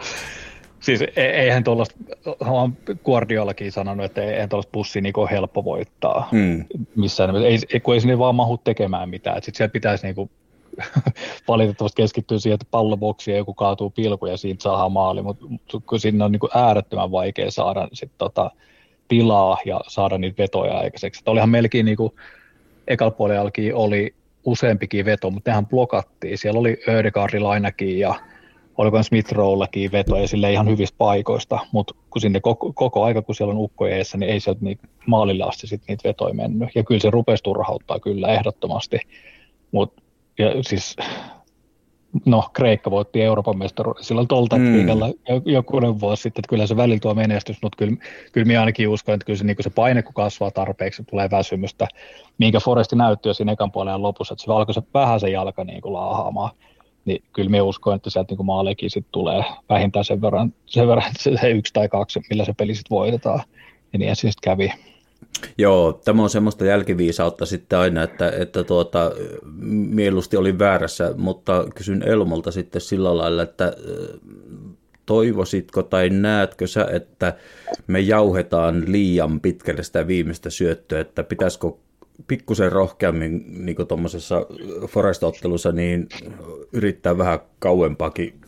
Siis 0.80 1.02
e- 1.02 1.10
eihän 1.16 1.64
tuollaista, 1.64 1.94
olen 2.40 2.78
Guardiolakin 3.04 3.72
sanonut, 3.72 4.04
että 4.04 4.22
eihän 4.22 4.48
tuollaista 4.48 4.72
bussia 4.72 5.02
niin 5.02 5.14
helppo 5.30 5.64
voittaa 5.64 6.28
hmm. 6.32 6.64
missään. 6.96 7.36
Ei, 7.72 7.80
kun 7.80 7.94
ei 7.94 8.00
sinne 8.00 8.18
vaan 8.18 8.34
mahu 8.34 8.58
tekemään 8.58 9.08
mitään. 9.08 9.36
Sitten 9.36 9.54
sieltä 9.56 9.72
pitäisi 9.72 10.06
niin 10.06 10.14
kuin 10.14 10.30
valitettavasti 11.48 12.02
keskittyy 12.02 12.38
siihen, 12.38 12.54
että 12.54 12.66
palloboksi 12.70 13.30
ja 13.30 13.36
joku 13.36 13.54
kaatuu 13.54 13.90
pilku 13.90 14.26
ja 14.26 14.36
siitä 14.36 14.62
saa 14.62 14.88
maali, 14.88 15.22
mutta 15.22 15.46
kun 15.86 16.00
sinne 16.00 16.24
on 16.24 16.32
niin 16.32 16.40
kuin 16.40 16.50
äärettömän 16.54 17.10
vaikea 17.10 17.50
saada 17.50 17.88
sit 17.92 18.10
tota, 18.18 18.50
tilaa 19.08 19.58
ja 19.64 19.80
saada 19.88 20.18
niitä 20.18 20.42
vetoja 20.42 20.78
aikaiseksi. 20.78 21.20
Että 21.20 21.30
olihan 21.30 21.48
melkein 21.48 21.86
niin 21.86 21.96
kuin, 21.96 22.12
ekalla 22.88 23.14
oli 23.74 24.14
useampikin 24.44 25.04
veto, 25.04 25.30
mutta 25.30 25.50
nehän 25.50 25.66
blokattiin. 25.66 26.38
Siellä 26.38 26.60
oli 26.60 26.76
Ödegaardilla 26.88 27.50
ainakin 27.50 27.98
ja 27.98 28.14
oliko 28.78 29.02
Smith 29.02 29.32
Rowellakin 29.32 29.92
veto 29.92 30.16
ja 30.16 30.28
sille 30.28 30.52
ihan 30.52 30.68
hyvistä 30.68 30.98
paikoista, 30.98 31.58
mutta 31.72 31.94
kun 32.10 32.20
sinne 32.20 32.40
koko, 32.40 32.72
koko 32.72 33.04
aika, 33.04 33.22
kun 33.22 33.34
siellä 33.34 33.52
on 33.52 33.60
ukko 33.60 33.86
eessä, 33.86 34.18
niin 34.18 34.30
ei 34.30 34.40
sieltä 34.40 34.64
niin 34.64 34.78
maalille 35.06 35.44
asti 35.44 35.66
sit 35.66 35.82
niitä 35.88 36.08
vetoja 36.08 36.34
mennyt. 36.34 36.68
Ja 36.74 36.84
kyllä 36.84 37.00
se 37.00 37.10
rupesi 37.10 37.42
turhauttaa 37.42 38.00
kyllä 38.00 38.28
ehdottomasti, 38.28 38.98
mutta 39.72 40.02
ja 40.38 40.62
siis, 40.62 40.96
no 42.24 42.48
Kreikka 42.52 42.90
voitti 42.90 43.22
Euroopan 43.22 43.58
mestaruuden 43.58 44.04
silloin 44.04 44.28
tuolta 44.28 44.56
mm. 44.56 44.86
jokunen 45.44 46.00
vuosi 46.00 46.22
sitten, 46.22 46.40
että 46.40 46.48
kyllä 46.48 46.66
se 46.66 46.76
välillä 46.76 47.00
tuo 47.00 47.14
menestys, 47.14 47.56
mutta 47.62 47.76
kyllä, 47.76 47.96
kyllä 48.32 48.46
minä 48.46 48.60
ainakin 48.60 48.88
uskon, 48.88 49.14
että 49.14 49.26
kyllä 49.26 49.36
se, 49.36 49.44
niin 49.44 49.56
se 49.60 49.70
paine, 49.70 50.02
kun 50.02 50.14
kasvaa 50.14 50.50
tarpeeksi, 50.50 51.04
tulee 51.04 51.30
väsymystä, 51.30 51.88
minkä 52.38 52.60
Foresti 52.60 52.96
näytti 52.96 53.28
jo 53.28 53.34
siinä 53.34 53.52
ekan 53.52 53.72
puolen 53.72 54.02
lopussa, 54.02 54.34
että 54.34 54.44
se 54.44 54.52
alkoi 54.52 54.74
se 54.74 54.82
vähän 54.94 55.20
se 55.20 55.30
jalka 55.30 55.64
niin 55.64 55.80
kuin 55.80 55.92
laahaamaan. 55.92 56.50
niin 57.04 57.22
kyllä 57.32 57.50
me 57.50 57.60
uskon, 57.60 57.96
että 57.96 58.10
sieltä 58.10 58.34
niin 58.34 58.46
maalekin 58.46 58.90
sit 58.90 59.06
tulee 59.12 59.44
vähintään 59.68 60.04
sen 60.04 60.20
verran, 60.20 60.54
sen 60.66 60.88
verran 60.88 61.12
se, 61.18 61.36
se 61.40 61.50
yksi 61.50 61.72
tai 61.72 61.88
kaksi, 61.88 62.20
millä 62.30 62.44
se 62.44 62.52
peli 62.52 62.74
sitten 62.74 62.96
voitetaan. 62.96 63.42
Ja 63.92 63.98
niin 63.98 64.16
se 64.16 64.30
sitten 64.30 64.50
kävi. 64.50 64.72
Joo, 65.58 66.00
tämä 66.04 66.22
on 66.22 66.30
semmoista 66.30 66.64
jälkiviisautta 66.64 67.46
sitten 67.46 67.78
aina, 67.78 68.02
että, 68.02 68.30
että 68.30 68.64
tuota, 68.64 69.12
mieluusti 69.70 70.36
oli 70.36 70.58
väärässä, 70.58 71.14
mutta 71.16 71.66
kysyn 71.74 72.02
Elmolta 72.08 72.50
sitten 72.50 72.80
sillä 72.80 73.16
lailla, 73.16 73.42
että 73.42 73.72
toivoisitko 75.06 75.82
tai 75.82 76.10
näetkö 76.10 76.66
sä, 76.66 76.88
että 76.92 77.34
me 77.86 78.00
jauhetaan 78.00 78.92
liian 78.92 79.40
pitkälle 79.40 79.82
sitä 79.82 80.06
viimeistä 80.06 80.50
syöttöä, 80.50 81.00
että 81.00 81.24
pitäisikö 81.24 81.70
pikkusen 82.26 82.72
rohkeammin 82.72 83.44
niin 83.64 83.86
tuommoisessa 83.88 84.46
Forest-ottelussa 84.86 85.72
niin 85.72 86.08
yrittää 86.72 87.18
vähän 87.18 87.38
kauempaakin 87.58 88.40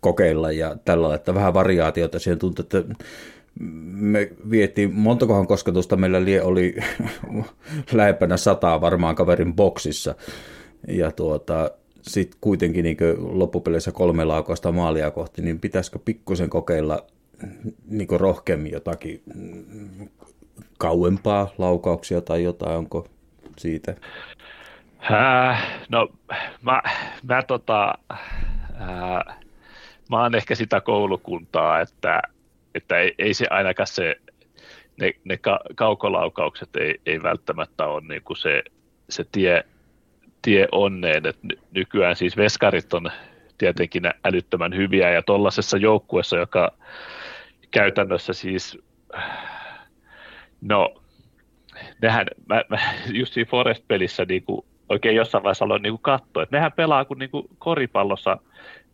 kokeilla 0.00 0.52
ja 0.52 0.76
tällä 0.84 1.14
että 1.14 1.34
vähän 1.34 1.54
variaatiota 1.54 2.18
siihen 2.18 2.38
tuntuu, 2.38 2.62
että 2.62 2.84
me 3.60 4.30
vietiin, 4.50 4.94
montakohan 4.94 5.46
kosketusta 5.46 5.96
meillä 5.96 6.24
lie 6.24 6.42
oli 6.42 6.76
lähempänä 7.92 8.36
sataa 8.36 8.80
varmaan 8.80 9.14
kaverin 9.14 9.54
boksissa. 9.54 10.14
Ja 10.88 11.12
tuota, 11.12 11.70
sitten 12.02 12.38
kuitenkin 12.40 12.84
niin 12.84 12.96
loppupeleissä 13.18 13.92
kolme 13.92 14.24
laukausta 14.24 14.72
maalia 14.72 15.10
kohti, 15.10 15.42
niin 15.42 15.60
pitäisikö 15.60 15.98
pikkusen 16.04 16.50
kokeilla 16.50 17.06
niin 17.88 18.20
rohkeammin 18.20 18.72
jotakin 18.72 19.22
kauempaa 20.78 21.48
laukauksia 21.58 22.20
tai 22.20 22.42
jotain, 22.42 22.76
onko 22.76 23.06
siitä? 23.58 23.94
Äh, 25.12 25.66
no 25.88 26.08
mä, 26.62 26.82
mä, 27.22 27.42
tota, 27.42 27.94
äh, 28.10 29.36
mä 30.10 30.22
oon 30.22 30.34
ehkä 30.34 30.54
sitä 30.54 30.80
koulukuntaa, 30.80 31.80
että, 31.80 32.22
että 32.74 32.98
ei, 32.98 33.14
ei 33.18 33.34
se 33.34 33.46
ainakaan 33.50 33.86
se, 33.86 34.16
ne, 35.00 35.12
ne 35.24 35.36
ka, 35.36 35.60
kaukolaukaukset 35.74 36.76
ei, 36.76 37.00
ei 37.06 37.22
välttämättä 37.22 37.86
ole 37.86 38.02
niin 38.08 38.22
kuin 38.22 38.36
se, 38.36 38.62
se 39.08 39.24
tie, 39.32 39.64
tie 40.42 40.68
onneen, 40.72 41.26
että 41.26 41.48
nykyään 41.74 42.16
siis 42.16 42.36
veskarit 42.36 42.94
on 42.94 43.10
tietenkin 43.58 44.02
älyttömän 44.24 44.76
hyviä 44.76 45.10
ja 45.10 45.22
tuollaisessa 45.22 45.76
joukkuessa, 45.76 46.36
joka 46.36 46.72
käytännössä 47.70 48.32
siis, 48.32 48.78
no, 50.60 51.02
nehän, 52.02 52.26
mä, 52.48 52.62
mä 52.68 52.78
just 53.12 53.32
siinä 53.32 53.50
Forest-pelissä 53.50 54.24
niin 54.28 54.42
kuin, 54.42 54.64
oikein 54.88 55.16
jossain 55.16 55.44
vaiheessa 55.44 55.64
aloin 55.64 55.82
niin 55.82 55.98
katsoa, 56.02 56.42
että 56.42 56.56
nehän 56.56 56.72
pelaa 56.72 57.04
kuin, 57.04 57.18
niin 57.18 57.30
kuin 57.30 57.46
koripallossa 57.58 58.36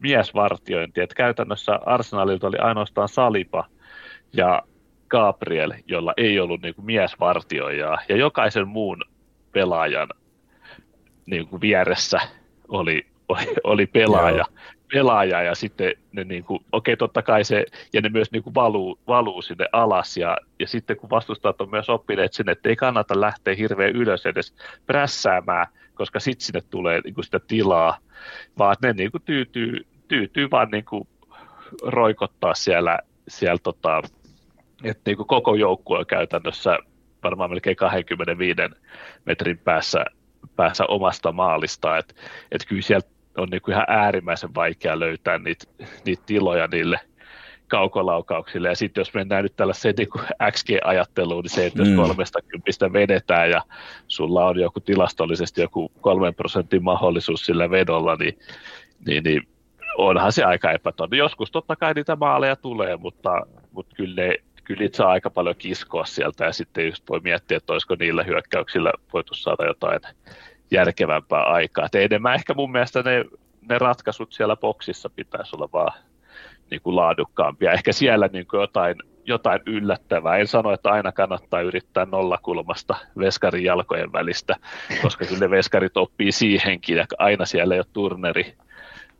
miesvartiointi, 0.00 1.00
että 1.00 1.14
käytännössä 1.14 1.78
Arsenalilta 1.86 2.46
oli 2.46 2.58
ainoastaan 2.58 3.08
Salipa 3.08 3.64
ja 4.32 4.62
Gabriel, 5.08 5.72
jolla 5.86 6.14
ei 6.16 6.40
ollut 6.40 6.62
niin 6.62 6.74
kuin 6.74 6.84
miesvartioijaa, 6.84 7.98
ja 8.08 8.16
jokaisen 8.16 8.68
muun 8.68 9.04
pelaajan 9.52 10.08
niin 11.26 11.48
kuin 11.48 11.60
vieressä 11.60 12.20
oli, 12.68 13.06
oli, 13.28 13.46
oli 13.64 13.86
pelaaja, 13.86 14.36
Joo. 14.36 14.46
pelaaja 14.92 15.42
ja 15.42 15.54
sitten 15.54 15.92
ne 16.12 16.24
niin 16.24 16.44
kuin, 16.44 16.64
okei 16.72 16.96
totta 16.96 17.22
kai 17.22 17.44
se, 17.44 17.66
ja 17.92 18.00
ne 18.00 18.08
myös 18.08 18.32
niin 18.32 18.42
kuin 18.42 18.54
valuu, 18.54 18.98
valuu 19.06 19.42
sinne 19.42 19.66
alas 19.72 20.16
ja, 20.16 20.36
ja 20.58 20.68
sitten 20.68 20.96
kun 20.96 21.10
vastustajat 21.10 21.60
on 21.60 21.70
myös 21.70 21.90
oppineet 21.90 22.32
sinne, 22.32 22.52
että 22.52 22.68
ei 22.68 22.76
kannata 22.76 23.20
lähteä 23.20 23.54
hirveän 23.54 23.96
ylös 23.96 24.26
edes 24.26 24.54
prässäämään, 24.86 25.66
koska 25.98 26.20
sitten 26.20 26.46
sinne 26.46 26.60
tulee 26.70 27.00
niin 27.04 27.14
kuin 27.14 27.24
sitä 27.24 27.40
tilaa, 27.46 27.98
vaan 28.58 28.76
ne 28.82 28.92
niin 28.92 29.10
kuin 29.10 29.22
tyytyy, 29.22 29.86
tyytyy 30.08 30.50
vaan 30.50 30.68
niin 30.70 30.84
kuin 30.84 31.08
roikottaa 31.82 32.54
siellä, 32.54 32.98
siellä 33.28 33.58
tota, 33.62 34.02
että 34.84 35.02
niin 35.06 35.16
kuin 35.16 35.26
koko 35.26 35.54
joukkue 35.54 36.04
käytännössä 36.04 36.78
varmaan 37.22 37.50
melkein 37.50 37.76
25 37.76 38.60
metrin 39.24 39.58
päässä 39.58 40.04
päässä 40.56 40.84
omasta 40.86 41.32
maalista, 41.32 41.98
että 41.98 42.14
et 42.52 42.66
kyllä 42.68 42.82
sieltä 42.82 43.08
on 43.36 43.48
niinku 43.48 43.70
ihan 43.70 43.84
äärimmäisen 43.88 44.54
vaikea 44.54 45.00
löytää 45.00 45.38
niitä, 45.38 45.64
niitä 46.04 46.22
tiloja 46.26 46.66
niille 46.66 47.00
kaukolaukauksille. 47.68 48.68
Ja 48.68 48.74
sitten 48.74 49.00
jos 49.00 49.14
mennään 49.14 49.42
nyt 49.42 49.56
tällaiseen 49.56 49.94
niin 49.98 50.08
XG-ajatteluun, 50.52 51.42
niin 51.42 51.50
se, 51.50 51.66
että 51.66 51.78
jos 51.78 51.88
mm. 51.88 51.96
kolmesta 51.96 52.42
kympistä 52.42 52.92
vedetään 52.92 53.50
ja 53.50 53.62
sulla 54.08 54.46
on 54.46 54.60
joku 54.60 54.80
tilastollisesti 54.80 55.60
joku 55.60 55.92
kolmen 56.00 56.34
prosentin 56.34 56.84
mahdollisuus 56.84 57.46
sillä 57.46 57.70
vedolla, 57.70 58.16
niin, 58.16 58.38
niin, 59.06 59.24
niin 59.24 59.48
onhan 59.96 60.32
se 60.32 60.44
aika 60.44 60.72
epätodennäköistä. 60.72 61.24
Joskus 61.24 61.50
totta 61.50 61.76
kai 61.76 61.94
niitä 61.94 62.16
maaleja 62.16 62.56
tulee, 62.56 62.96
mutta, 62.96 63.46
mutta 63.72 63.96
kyllä 63.96 64.22
ne 64.22 64.34
kyllä 64.68 64.80
niitä 64.80 64.96
saa 64.96 65.10
aika 65.10 65.30
paljon 65.30 65.54
kiskoa 65.58 66.04
sieltä 66.04 66.44
ja 66.44 66.52
sitten 66.52 66.86
just 66.86 67.08
voi 67.08 67.20
miettiä, 67.20 67.56
että 67.56 67.72
olisiko 67.72 67.96
niillä 67.98 68.22
hyökkäyksillä 68.22 68.92
voitu 69.12 69.34
saada 69.34 69.66
jotain 69.66 70.00
järkevämpää 70.70 71.42
aikaa. 71.42 71.86
Et 71.86 71.94
enemmän 71.94 72.34
ehkä 72.34 72.54
mun 72.54 72.72
mielestä 72.72 73.02
ne, 73.02 73.24
ne 73.68 73.78
ratkaisut 73.78 74.32
siellä 74.32 74.56
boksissa 74.56 75.10
pitäisi 75.10 75.56
olla 75.56 75.68
vaan 75.72 75.92
niin 76.70 76.82
kuin 76.82 76.96
laadukkaampia. 76.96 77.72
Ehkä 77.72 77.92
siellä 77.92 78.28
niin 78.32 78.46
kuin 78.46 78.60
jotain, 78.60 78.96
jotain 79.24 79.60
yllättävää. 79.66 80.36
En 80.36 80.46
sano, 80.46 80.72
että 80.72 80.90
aina 80.90 81.12
kannattaa 81.12 81.60
yrittää 81.60 82.04
nollakulmasta 82.04 82.96
veskarin 83.18 83.64
jalkojen 83.64 84.12
välistä, 84.12 84.56
koska 85.02 85.24
kyllä 85.24 85.40
ne 85.40 85.50
veskarit 85.50 85.96
oppii 85.96 86.32
siihenkin 86.32 86.96
ja 86.96 87.06
aina 87.18 87.46
siellä 87.46 87.74
ei 87.74 87.80
ole 87.80 87.86
turneri 87.92 88.54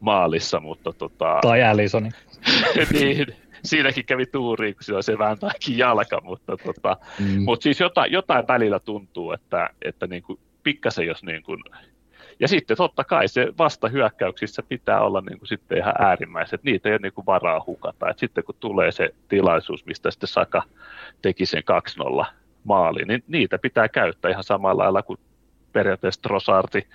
maalissa, 0.01 0.61
mutta 0.61 0.93
tota... 0.93 1.39
Tai 1.43 1.63
Allisoni. 1.63 2.11
niin, 2.93 3.27
siinäkin 3.65 4.05
kävi 4.05 4.27
tuuriin, 4.27 4.75
kun 4.75 4.83
sillä 4.83 5.03
se 5.03 5.19
vääntääkin 5.19 5.79
jalka, 5.79 6.21
mutta, 6.21 6.57
tota, 6.57 6.97
mm. 7.21 7.43
mutta 7.43 7.63
siis 7.63 7.81
jotain, 7.81 8.13
jotain 8.13 8.45
välillä 8.49 8.81
tuntuu, 8.81 9.33
että, 9.33 9.71
että 9.83 10.07
niin 10.07 10.23
kuin 10.23 10.39
pikkasen 10.63 11.07
jos 11.07 11.23
niin 11.23 11.43
kuin, 11.43 11.63
ja 12.40 12.48
sitten 12.48 12.77
totta 12.77 13.05
kai 13.05 13.29
se 13.29 13.53
vastahyökkäyksissä 13.59 14.62
pitää 14.62 15.01
olla 15.01 15.20
niin 15.20 15.38
kuin 15.38 15.48
sitten 15.48 15.79
ihan 15.79 15.94
äärimmäiset, 15.98 16.64
niitä 16.64 16.88
ei 16.88 16.92
ole 16.92 17.01
niin 17.03 17.12
kuin 17.12 17.27
varaa 17.27 17.62
hukata. 17.66 18.11
Et 18.11 18.18
sitten 18.18 18.44
kun 18.44 18.55
tulee 18.61 18.92
se 18.92 19.14
tilaisuus, 19.29 19.87
mistä 19.87 20.11
sitten 20.11 20.29
Saka 20.29 20.62
teki 21.22 21.46
sen 21.46 21.62
2-0 22.22 22.27
maali, 22.64 23.05
niin 23.05 23.24
niitä 23.29 23.59
pitää 23.59 23.88
käyttää 23.88 24.31
ihan 24.31 24.44
samalla 24.44 24.83
lailla 24.83 25.03
kuin 25.03 25.18
periaatteessa 25.72 26.22
Trossarti 26.22 26.87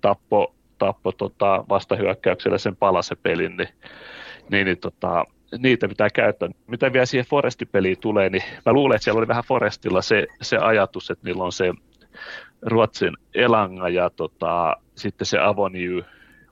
tappo, 0.00 0.54
tappo 0.78 1.12
tota 1.12 1.64
vastahyökkäyksellä 1.68 2.58
sen 2.58 2.76
palasepelin, 2.76 3.56
niin, 3.56 3.68
niin, 4.50 4.64
niin 4.64 4.78
tota, 4.78 5.24
niitä 5.58 5.88
pitää 5.88 6.10
käyttää. 6.10 6.48
Mitä 6.66 6.92
vielä 6.92 7.06
siihen 7.06 7.26
Foresti-peliin 7.26 8.00
tulee, 8.00 8.30
niin 8.30 8.42
mä 8.66 8.72
luulen, 8.72 8.96
että 8.96 9.04
siellä 9.04 9.18
oli 9.18 9.28
vähän 9.28 9.44
Forestilla 9.44 10.02
se, 10.02 10.26
se 10.42 10.56
ajatus, 10.56 11.10
että 11.10 11.26
niillä 11.26 11.44
on 11.44 11.52
se 11.52 11.72
Ruotsin 12.62 13.16
Elanga 13.34 13.88
ja 13.88 14.10
tota, 14.10 14.76
sitten 15.00 15.26
se 15.26 15.38
Avonju 15.38 16.02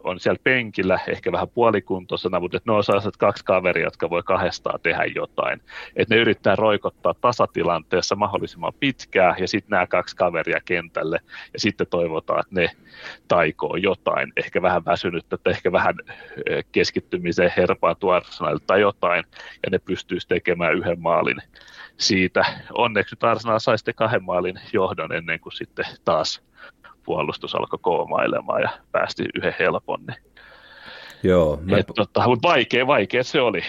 on 0.05 0.21
siellä 0.21 0.41
penkillä, 0.45 0.99
ehkä 1.09 1.33
vähän 1.33 1.49
puolikuntoisena, 1.49 2.41
mutta 2.41 2.61
ne 2.67 2.73
on 2.73 2.85
sellaiset 2.85 3.17
kaksi 3.17 3.45
kaveria, 3.45 3.85
jotka 3.85 4.11
voi 4.11 4.23
kahdestaan 4.23 4.81
tehdä 4.83 5.05
jotain. 5.05 5.61
Että 5.97 6.15
ne 6.15 6.21
yrittää 6.21 6.57
roikottaa 6.57 7.15
tasatilanteessa 7.15 8.17
mahdollisimman 8.17 8.73
pitkään, 8.81 9.35
ja 9.39 9.49
sitten 9.49 9.71
nämä 9.71 9.87
kaksi 9.87 10.17
kaveria 10.17 10.61
kentälle, 10.65 11.21
ja 11.53 11.61
sitten 11.61 11.87
toivotaan, 11.91 12.41
että 12.41 12.55
ne 12.55 12.71
taikoo 13.29 13.77
jotain, 13.77 14.33
ehkä 14.37 14.63
vähän 14.63 14.85
väsynyttä, 14.85 15.35
että 15.35 15.51
ehkä 15.51 15.73
vähän 15.73 15.95
keskittymiseen 16.73 17.53
herpaa 17.57 17.97
Arsenalilta 18.17 18.67
tai 18.67 18.81
jotain, 18.81 19.25
ja 19.63 19.71
ne 19.71 19.79
pystyisi 19.79 20.29
tekemään 20.29 20.75
yhden 20.75 21.01
maalin 21.01 21.43
siitä. 21.97 22.45
Onneksi 22.73 23.15
nyt 23.15 23.25
Arsenal 23.25 23.59
sai 23.59 23.79
sitten 23.79 23.95
kahden 23.95 24.25
maalin 24.25 24.61
johdon 24.73 25.13
ennen 25.13 25.41
kuin 25.41 25.53
sitten 25.53 25.85
taas 26.05 26.48
puolustus 27.09 27.55
alkoi 27.55 27.79
koomailemaan 27.83 28.63
ja 28.63 28.71
päästi 28.93 29.25
yhden 29.35 29.55
helpon. 29.59 30.01
Niin. 30.07 30.19
Joo. 31.23 31.59
Me... 31.63 31.79
Et, 31.79 31.87
tota, 31.97 32.29
mutta 32.29 32.49
vaikea, 32.49 32.87
vaikea 32.87 33.25
se 33.25 33.41
oli. 33.41 33.63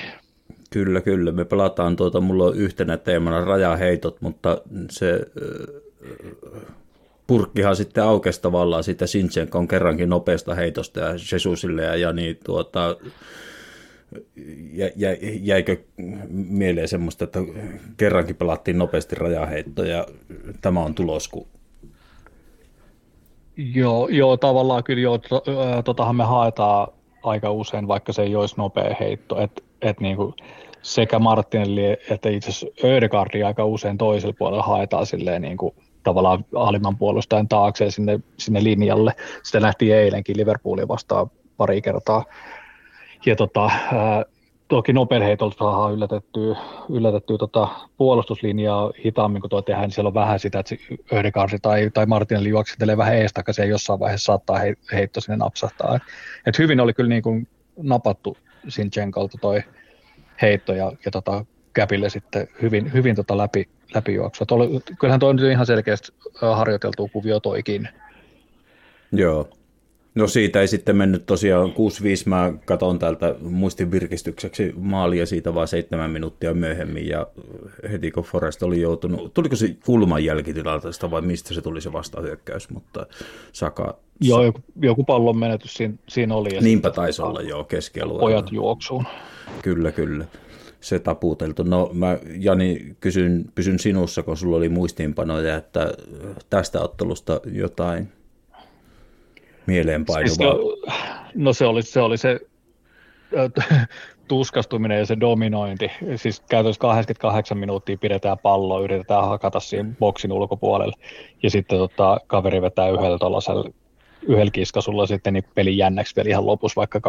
Kyllä, 0.70 1.02
kyllä. 1.02 1.32
Me 1.32 1.46
pelataan, 1.46 1.96
tuota, 1.96 2.22
mulla 2.22 2.46
on 2.46 2.56
yhtenä 2.56 2.98
teemana 2.98 3.46
rajaheitot, 3.46 4.22
mutta 4.22 4.62
se 4.90 5.20
purkkihan 7.28 7.76
sitten 7.76 8.04
aukesi 8.04 8.42
tavallaan 8.42 8.84
sitä 8.84 9.08
Sinchenko 9.08 9.58
on 9.58 9.68
kerrankin 9.68 10.10
nopeasta 10.10 10.56
heitosta 10.56 11.00
ja 11.00 11.08
Jesusille 11.32 11.82
ja, 11.82 11.96
ja 11.96 12.14
niin 12.14 12.40
tuota, 12.44 12.98
jä, 14.74 14.92
jä, 14.96 15.18
jäikö 15.42 15.78
mieleen 16.30 16.88
semmoista, 16.88 17.24
että 17.24 17.40
kerrankin 17.98 18.36
pelattiin 18.36 18.78
nopeasti 18.78 19.16
rajaheitto 19.16 19.84
ja 19.84 20.08
tämä 20.62 20.80
on 20.80 20.96
tulos, 20.96 21.28
kun 21.28 21.48
Joo, 23.60 24.08
joo 24.08 24.38
tavallaan 24.38 24.84
kyllä 24.84 25.02
joo, 25.02 25.18
to, 25.18 25.44
totahan 25.86 26.16
me 26.16 26.24
haetaan 26.24 26.88
aika 27.24 27.52
usein, 27.52 27.88
vaikka 27.88 28.14
se 28.14 28.22
ei 28.22 28.36
olisi 28.36 28.56
nopea 28.58 28.96
heitto, 29.00 29.42
että 29.42 29.62
et 29.82 30.00
niinku 30.00 30.34
sekä 30.82 31.20
Martinelli 31.20 31.98
että 32.10 32.30
itse 32.30 32.50
asiassa 32.50 32.68
aika 33.46 33.66
usein 33.66 33.98
toisella 33.98 34.36
puolella 34.40 34.64
haetaan 34.64 35.06
silleen 35.06 35.42
niinku 35.42 35.76
tavallaan 36.04 36.46
alimman 36.56 36.98
puolustajan 36.98 37.48
taakse 37.48 37.92
sinne, 37.92 38.20
sinne 38.38 38.64
linjalle. 38.64 39.14
Sitä 39.44 39.60
nähtiin 39.60 39.96
eilenkin 39.96 40.38
Liverpoolia 40.38 40.88
vastaan 40.88 41.32
pari 41.58 41.82
kertaa. 41.82 42.26
Ja 43.26 43.36
tota, 43.36 43.72
toki 44.70 44.94
nopein 44.94 45.24
heitolta 45.24 45.58
saadaan 45.60 45.94
yllätettyä, 45.94 46.56
yllätettyä 46.90 47.38
tota 47.38 47.68
puolustuslinjaa 47.98 48.92
hitaammin 49.06 49.42
kuin 49.42 49.50
tuo 49.50 49.62
tehdään, 49.62 49.84
niin 49.84 49.92
siellä 49.92 50.08
on 50.08 50.14
vähän 50.14 50.40
sitä, 50.40 50.60
että 50.60 50.76
Ödegaard 51.14 51.60
tai, 51.62 51.90
tai 51.94 52.06
Martin 52.06 52.50
juoksentelee 52.50 52.98
vähän 52.98 53.16
eestakaisin 53.16 53.64
ja 53.64 53.70
jossain 53.70 54.00
vaiheessa 54.00 54.26
saattaa 54.26 54.60
he, 54.60 54.76
heitto 54.94 55.22
sinne 55.22 55.38
napsahtaa. 55.38 55.96
Et, 55.96 56.02
et 56.46 56.60
hyvin 56.60 56.80
oli 56.80 56.94
kyllä 56.94 57.10
niin 57.10 57.24
kuin 57.24 57.48
napattu 57.78 58.38
Sinchenkolta 58.68 59.38
toi 59.42 59.64
heitto 60.42 60.74
ja, 60.74 60.92
ja 61.06 61.12
tota, 61.12 61.46
Käpille 61.74 62.10
sitten 62.10 62.48
hyvin, 62.62 62.94
hyvin 62.94 63.16
tota 63.16 63.38
läpi, 63.38 63.70
läpijuoksua. 63.96 64.48
Kyllähän 65.00 65.20
toi 65.20 65.30
on 65.30 65.40
ihan 65.52 65.66
selkeästi 65.66 66.14
harjoiteltu 66.42 67.10
kuvio 67.14 67.40
toikin. 67.40 67.90
Joo. 69.12 69.50
No 70.16 70.28
siitä 70.28 70.62
ei 70.62 70.68
sitten 70.68 70.96
mennyt 70.96 71.26
tosiaan 71.26 71.70
6-5, 71.70 71.72
mä 72.26 72.54
katon 72.66 73.00
täältä 73.00 73.36
muistin 73.42 73.92
virkistykseksi 73.92 74.74
maalia 74.78 75.26
siitä 75.26 75.54
vaan 75.56 75.68
seitsemän 75.68 76.12
minuuttia 76.12 76.54
myöhemmin 76.54 77.08
ja 77.08 77.28
heti 77.92 78.12
kun 78.12 78.24
Forrest 78.24 78.64
oli 78.64 78.82
joutunut, 78.82 79.34
tuliko 79.34 79.56
se 79.56 79.76
kulman 79.86 80.26
jälkitilanteesta 80.26 81.12
vai 81.12 81.22
mistä 81.22 81.54
se 81.54 81.62
tuli 81.62 81.82
se 81.82 81.94
vastahyökkäys, 81.94 82.70
mutta 82.70 83.06
Saka... 83.52 83.98
Joo, 84.22 84.44
joku, 84.44 84.60
joku 84.82 85.04
pallon 85.04 85.38
menetys 85.38 85.74
siinä, 85.74 85.94
siinä 86.10 86.36
oli. 86.36 86.56
Ja 86.56 86.62
Niinpä 86.62 86.90
taisi 86.90 87.22
olla, 87.22 87.42
joo, 87.42 87.64
keskialueella. 87.64 88.20
Pojat 88.20 88.52
juoksuun. 88.52 89.06
Kyllä, 89.62 89.92
kyllä. 89.92 90.26
Se 90.82 91.00
taputeltu. 91.00 91.64
No 91.64 91.90
mä 91.94 92.18
Jani 92.38 92.96
kysyn, 93.00 93.46
pysyn 93.56 93.80
sinussa, 93.80 94.24
kun 94.24 94.38
sulla 94.38 94.58
oli 94.58 94.70
muistiinpanoja, 94.70 95.56
että 95.56 95.94
tästä 96.50 96.82
ottelusta 96.82 97.42
jotain 97.52 98.12
mieleenpainuvaa? 99.70 100.28
Siis 100.28 100.40
no, 100.40 100.60
no 101.36 101.54
se 101.54 101.66
oli 101.66 101.84
se, 101.84 102.02
oli 102.02 102.18
se 102.18 102.40
tuskastuminen 104.28 105.00
ja 105.00 105.06
se 105.06 105.18
dominointi. 105.20 105.92
Siis 106.16 106.44
käytännössä 106.50 106.80
88 106.80 107.58
minuuttia 107.58 107.98
pidetään 107.98 108.38
palloa, 108.38 108.82
yritetään 108.82 109.28
hakata 109.28 109.60
siinä 109.60 109.90
boksin 110.00 110.32
ulkopuolelle. 110.32 110.96
Ja 111.44 111.50
sitten 111.50 111.78
tota, 111.78 112.20
kaveri 112.28 112.62
vetää 112.62 112.90
yhdellä 112.90 113.18
tuollaisella 113.18 113.70
yhdellä 114.28 114.52
kiskasulla 114.52 115.08
sitten 115.08 115.34
niin 115.34 115.44
peli 115.56 115.78
jännäksi 115.78 116.16
vielä 116.16 116.30
ihan 116.30 116.46
lopussa, 116.46 116.80
vaikka 116.80 117.00
2-0 117.00 117.02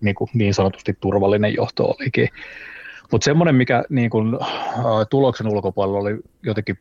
niin, 0.00 0.14
kuin 0.14 0.30
niin 0.34 0.54
sanotusti 0.54 0.96
turvallinen 1.00 1.54
johto 1.54 1.84
olikin. 1.84 2.28
Mutta 3.12 3.24
semmoinen, 3.24 3.54
mikä 3.54 3.84
niin 3.88 4.10
kuin, 4.10 4.34
äh, 4.42 4.84
tuloksen 5.10 5.48
ulkopuolella 5.48 5.98
oli 5.98 6.18
jotenkin 6.42 6.78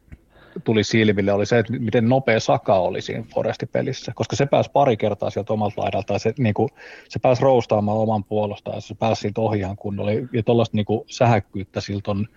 tuli 0.63 0.83
silmille, 0.83 1.33
oli 1.33 1.45
se, 1.45 1.59
että 1.59 1.73
miten 1.73 2.09
nopea 2.09 2.39
Saka 2.39 2.75
oli 2.75 3.01
siinä 3.01 3.23
Foresti-pelissä, 3.33 4.11
koska 4.15 4.35
se 4.35 4.45
pääsi 4.45 4.71
pari 4.73 4.97
kertaa 4.97 5.29
sieltä 5.29 5.53
omalta 5.53 5.81
laidalta, 5.81 6.13
ja 6.13 6.19
se, 6.19 6.33
niin 6.37 6.53
kuin, 6.53 6.69
se 7.09 7.19
pääsi 7.19 7.41
roustaamaan 7.41 7.97
oman 7.97 8.23
puolustajan, 8.23 8.81
se 8.81 8.95
pääsi 8.95 9.21
siitä 9.21 9.41
ohi 9.41 9.59
ihan 9.59 9.75
kunnolla, 9.75 10.11
ja 10.11 10.43
tuollaista 10.43 10.77
niin 10.77 10.85
sähäkkyyttä 11.07 11.81
siltä 11.81 12.11
on 12.11 12.27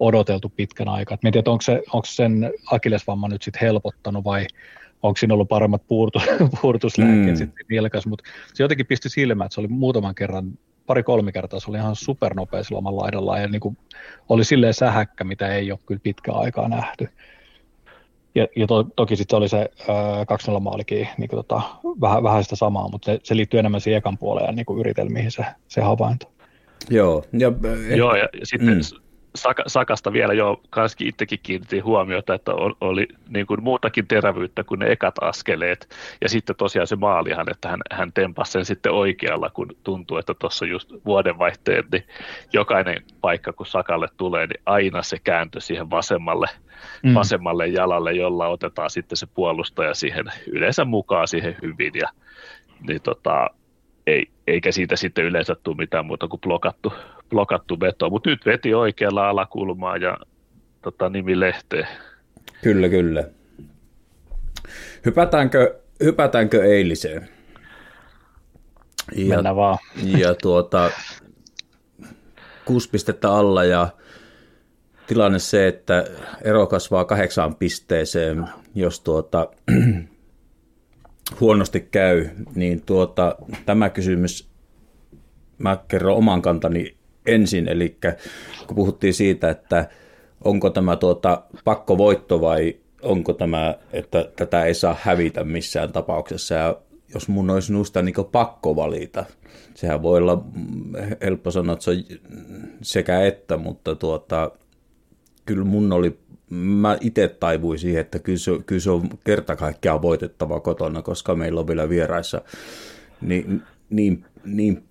odoteltu 0.00 0.52
pitkän 0.56 0.88
aikaa. 0.88 1.18
Mietin, 1.22 1.38
että 1.38 1.50
onko, 1.50 1.62
se, 1.62 1.82
onko 1.92 2.06
sen 2.06 2.52
akilesvamma 2.70 3.28
nyt 3.28 3.42
sitten 3.42 3.60
helpottanut, 3.60 4.24
vai 4.24 4.46
onko 5.02 5.16
siinä 5.16 5.34
ollut 5.34 5.48
paremmat 5.48 5.82
puurtu, 5.88 6.22
puurtuslääkkeet 6.62 7.26
mm. 7.26 7.36
sitten 7.36 7.66
vilkas, 7.68 8.06
mutta 8.06 8.24
se 8.54 8.62
jotenkin 8.62 8.86
pisti 8.86 9.08
silmään, 9.08 9.46
että 9.46 9.54
se 9.54 9.60
oli 9.60 9.68
muutaman 9.68 10.14
kerran 10.14 10.58
pari-kolme 10.88 11.32
kertaa 11.32 11.60
se 11.60 11.70
oli 11.70 11.78
ihan 11.78 11.96
supernopea 11.96 12.62
sillä 12.62 12.78
omalla 12.78 13.02
laidalla 13.02 13.38
ja 13.38 13.48
niin 13.48 13.60
kuin 13.60 13.78
oli 14.28 14.44
silleen 14.44 14.74
sähäkkä, 14.74 15.24
mitä 15.24 15.54
ei 15.54 15.72
ole 15.72 15.80
kyllä 15.86 16.00
pitkään 16.02 16.38
aikaa 16.38 16.68
nähty. 16.68 17.08
Ja, 18.38 18.46
ja 18.56 18.66
to, 18.66 18.84
toki 18.96 19.16
sitten 19.16 19.36
oli 19.36 19.48
se 19.48 19.70
äh, 19.80 20.56
2-0 20.56 20.60
maalikin 20.60 21.08
niin 21.18 21.28
kuin 21.28 21.36
tota, 21.36 21.60
vähän, 22.00 22.22
vähän 22.22 22.44
sitä 22.44 22.56
samaa, 22.56 22.88
mutta 22.88 23.06
se, 23.06 23.20
se 23.22 23.36
liittyy 23.36 23.60
enemmän 23.60 23.80
siihen 23.80 23.98
ekan 23.98 24.18
puoleen 24.18 24.46
ja 24.46 24.52
niin 24.52 24.66
kuin 24.66 24.80
yritelmiin 24.80 25.30
se, 25.30 25.44
se 25.68 25.80
havainto. 25.80 26.26
Joo, 26.90 27.24
ja, 27.32 27.52
eh, 27.90 27.96
Joo, 27.96 28.14
ja 28.14 28.28
sitten 28.42 28.74
mm. 28.74 28.80
Saka, 29.38 29.62
Sakasta 29.66 30.12
vielä 30.12 30.32
jo 30.32 30.60
kanskin 30.70 31.08
itsekin 31.08 31.38
kiinnitin 31.42 31.84
huomiota, 31.84 32.34
että 32.34 32.52
oli 32.80 33.08
niin 33.28 33.46
kuin 33.46 33.62
muutakin 33.62 34.06
terävyyttä 34.06 34.64
kuin 34.64 34.78
ne 34.78 34.86
ekat 34.86 35.14
askeleet. 35.20 35.88
Ja 36.20 36.28
sitten 36.28 36.56
tosiaan 36.56 36.86
se 36.86 36.96
maalihan, 36.96 37.50
että 37.50 37.68
hän, 37.68 37.80
hän 37.90 38.12
tempasi 38.12 38.52
sen 38.52 38.64
sitten 38.64 38.92
oikealla, 38.92 39.50
kun 39.50 39.76
tuntuu, 39.84 40.16
että 40.16 40.34
tuossa 40.34 40.66
just 40.66 40.92
vuodenvaihteen, 41.06 41.84
niin 41.92 42.04
jokainen 42.52 43.02
paikka, 43.20 43.52
kun 43.52 43.66
Sakalle 43.66 44.08
tulee, 44.16 44.46
niin 44.46 44.62
aina 44.66 45.02
se 45.02 45.18
kääntö 45.24 45.60
siihen 45.60 45.90
vasemmalle, 45.90 46.46
mm. 47.02 47.14
vasemmalle 47.14 47.66
jalalle, 47.66 48.12
jolla 48.12 48.48
otetaan 48.48 48.90
sitten 48.90 49.16
se 49.16 49.26
puolustaja 49.26 49.94
siihen 49.94 50.24
yleensä 50.46 50.84
mukaan 50.84 51.28
siihen 51.28 51.56
hyvin. 51.62 51.92
Ja, 51.94 52.08
niin 52.88 53.02
tota, 53.02 53.50
ei, 54.08 54.26
eikä 54.46 54.72
siitä 54.72 54.96
sitten 54.96 55.24
yleensä 55.24 55.56
tule 55.62 55.76
mitään 55.76 56.06
muuta 56.06 56.28
kuin 56.28 56.40
blokattu, 56.40 56.92
blokattu 57.30 57.80
veto. 57.80 58.10
Mutta 58.10 58.30
nyt 58.30 58.46
veti 58.46 58.74
oikealla 58.74 59.28
alakulmaa 59.28 59.96
ja 59.96 60.18
tota, 60.82 61.08
nimi 61.08 61.40
lehteen. 61.40 61.86
Kyllä, 62.62 62.88
kyllä. 62.88 63.24
Hypätäänkö, 65.04 65.80
hypätäänkö 66.02 66.64
eiliseen? 66.64 67.28
Ja, 69.16 69.36
Mennään 69.36 69.56
vaan. 69.56 69.78
Ja 70.18 70.34
tuota, 70.34 70.90
kuusi 72.64 72.90
pistettä 72.90 73.32
alla 73.32 73.64
ja 73.64 73.88
tilanne 75.06 75.38
se, 75.38 75.68
että 75.68 76.04
ero 76.44 76.66
kasvaa 76.66 77.04
kahdeksaan 77.04 77.54
pisteeseen, 77.54 78.48
jos 78.74 79.00
tuota, 79.00 79.48
huonosti 81.40 81.80
käy, 81.80 82.28
niin 82.54 82.82
tuota, 82.86 83.36
tämä 83.66 83.90
kysymys, 83.90 84.48
mä 85.58 85.78
kerron 85.88 86.16
oman 86.16 86.42
kantani 86.42 86.96
ensin, 87.26 87.68
eli 87.68 87.98
kun 88.66 88.76
puhuttiin 88.76 89.14
siitä, 89.14 89.50
että 89.50 89.88
onko 90.44 90.70
tämä 90.70 90.96
tuota 90.96 91.42
pakkovoitto 91.64 92.40
vai 92.40 92.76
onko 93.02 93.32
tämä, 93.32 93.74
että 93.92 94.30
tätä 94.36 94.64
ei 94.64 94.74
saa 94.74 94.96
hävitä 95.02 95.44
missään 95.44 95.92
tapauksessa, 95.92 96.54
ja 96.54 96.76
jos 97.14 97.28
mun 97.28 97.50
olisi 97.50 97.72
nuista 97.72 98.02
niin 98.02 98.14
pakko 98.32 98.76
valita, 98.76 99.24
sehän 99.74 100.02
voi 100.02 100.18
olla 100.18 100.44
helppo 101.24 101.50
sanoa, 101.50 101.72
että 101.72 101.84
se 101.84 101.90
on 101.90 101.96
sekä 102.82 103.22
että, 103.22 103.56
mutta 103.56 103.94
tuota, 103.94 104.50
kyllä 105.46 105.64
mun 105.64 105.92
oli 105.92 106.18
mä 106.50 106.96
itse 107.00 107.28
taivuin 107.28 107.78
siihen, 107.78 108.00
että 108.00 108.18
kyllä 108.18 108.38
se, 108.38 108.50
kyllä 108.66 108.80
se 108.80 108.90
on 108.90 109.08
kerta 109.24 109.56
kaikkiaan 109.56 110.02
voitettava 110.02 110.60
kotona, 110.60 111.02
koska 111.02 111.34
meillä 111.34 111.60
on 111.60 111.66
vielä 111.66 111.88
vieraissa 111.88 112.40
niin, 113.20 113.62
niin, 113.90 114.24
niin 114.44 114.82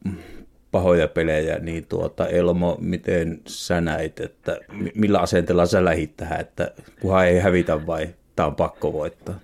pahoja 0.72 1.08
pelejä, 1.08 1.60
niin 1.60 1.88
tuota, 1.88 2.28
Elmo, 2.28 2.78
miten 2.82 3.41
sä 3.48 3.82
näit, 3.82 4.20
että 4.20 4.58
millä 4.96 5.20
asenteella 5.20 5.65
sä 5.65 5.86
lähit 5.86 6.17
tähän, 6.17 6.39
että 6.39 6.72
kunhan 7.02 7.28
ei 7.28 7.39
hävitä 7.39 7.88
vai 7.88 8.08
tämä 8.36 8.48
on 8.48 8.56
pakko 8.56 8.93
voittaa? 8.93 9.39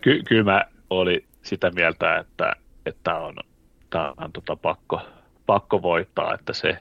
Ky- 0.00 0.22
kyllä 0.28 0.44
mä 0.44 0.64
olin 0.90 1.24
sitä 1.42 1.70
mieltä, 1.70 2.18
että, 2.18 2.52
että 2.86 3.14
on, 3.14 3.34
tämä 3.90 4.14
on 4.16 4.32
tota 4.32 4.56
pakko, 4.56 5.00
pakko 5.46 5.82
voittaa, 5.82 6.34
että 6.34 6.52
se, 6.52 6.78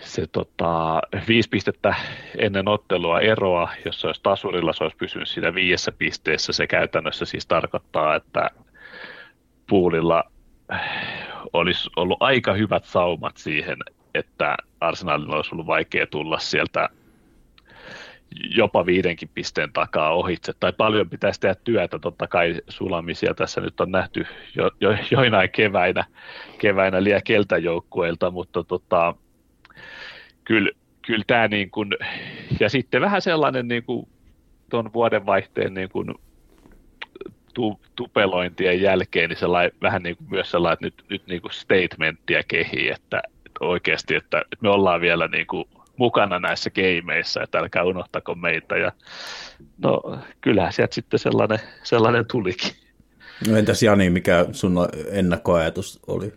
se 0.00 0.26
tota, 0.26 1.00
viisi 1.28 1.48
pistettä 1.48 1.94
ennen 2.38 2.68
ottelua 2.68 3.20
eroa, 3.20 3.68
jos 3.84 4.00
se 4.00 4.06
olisi 4.06 4.22
tasurilla, 4.22 4.72
se 4.72 4.84
olisi 4.84 4.96
pysynyt 4.96 5.28
siinä 5.28 5.54
viidessä 5.54 5.92
pisteessä. 5.92 6.52
Se 6.52 6.66
käytännössä 6.66 7.24
siis 7.24 7.46
tarkoittaa, 7.46 8.14
että 8.14 8.50
puulilla 9.68 10.24
olisi 11.52 11.90
ollut 11.96 12.18
aika 12.20 12.52
hyvät 12.52 12.84
saumat 12.84 13.36
siihen, 13.36 13.76
että 14.14 14.56
Arsenalilla 14.80 15.36
olisi 15.36 15.54
ollut 15.54 15.66
vaikea 15.66 16.06
tulla 16.06 16.38
sieltä 16.38 16.88
jopa 18.56 18.86
viidenkin 18.86 19.30
pisteen 19.34 19.72
takaa 19.72 20.14
ohitse, 20.14 20.52
tai 20.60 20.72
paljon 20.72 21.10
pitäisi 21.10 21.40
tehdä 21.40 21.54
työtä, 21.64 21.98
totta 21.98 22.26
kai 22.26 22.60
sulamisia 22.68 23.34
tässä 23.34 23.60
nyt 23.60 23.80
on 23.80 23.90
nähty 23.90 24.26
jo, 24.54 24.70
jo, 24.80 24.96
joinain 25.10 25.50
keväinä, 25.50 26.04
keväinä 26.58 27.04
liian 27.04 27.20
keltäjoukkueilta, 27.24 28.30
mutta 28.30 28.64
tota, 28.64 29.14
kyllä, 30.44 30.70
kyllä 31.06 31.24
tämä 31.26 31.48
niin 31.48 31.70
kuin, 31.70 31.90
ja 32.60 32.68
sitten 32.68 33.00
vähän 33.00 33.22
sellainen 33.22 33.68
niin 33.68 33.84
kuin 33.84 34.08
tuon 34.70 34.92
vuodenvaihteen 34.92 35.74
niin 35.74 35.88
kuin 35.88 36.14
tu, 37.54 37.80
tupelointien 37.96 38.82
jälkeen, 38.82 39.30
niin 39.30 39.38
sellainen, 39.38 39.72
vähän 39.82 40.02
niin 40.02 40.16
kuin 40.16 40.30
myös 40.30 40.50
sellainen, 40.50 40.86
että 40.86 41.02
nyt, 41.02 41.10
nyt 41.10 41.26
niin 41.26 41.42
kuin 41.42 41.52
statementtia 41.52 42.42
kehi, 42.48 42.90
että, 42.90 43.22
että 43.46 43.58
oikeasti, 43.60 44.14
että, 44.14 44.38
että 44.38 44.56
me 44.60 44.68
ollaan 44.68 45.00
vielä 45.00 45.28
niin 45.28 45.46
kuin 45.46 45.64
mukana 45.96 46.38
näissä 46.38 46.70
gameissa, 46.70 47.42
että 47.42 47.58
älkää 47.58 47.84
unohtako 47.84 48.34
meitä. 48.34 48.76
Ja, 48.76 48.92
no 49.78 50.18
kyllähän 50.40 50.72
sieltä 50.72 50.94
sitten 50.94 51.18
sellainen, 51.18 51.58
sellainen 51.82 52.26
tulikin. 52.26 52.70
No 53.48 53.56
entäs 53.56 53.82
Jani, 53.82 54.10
mikä 54.10 54.46
sun 54.52 54.88
ennakkoajatus 55.10 56.00
oli? 56.06 56.32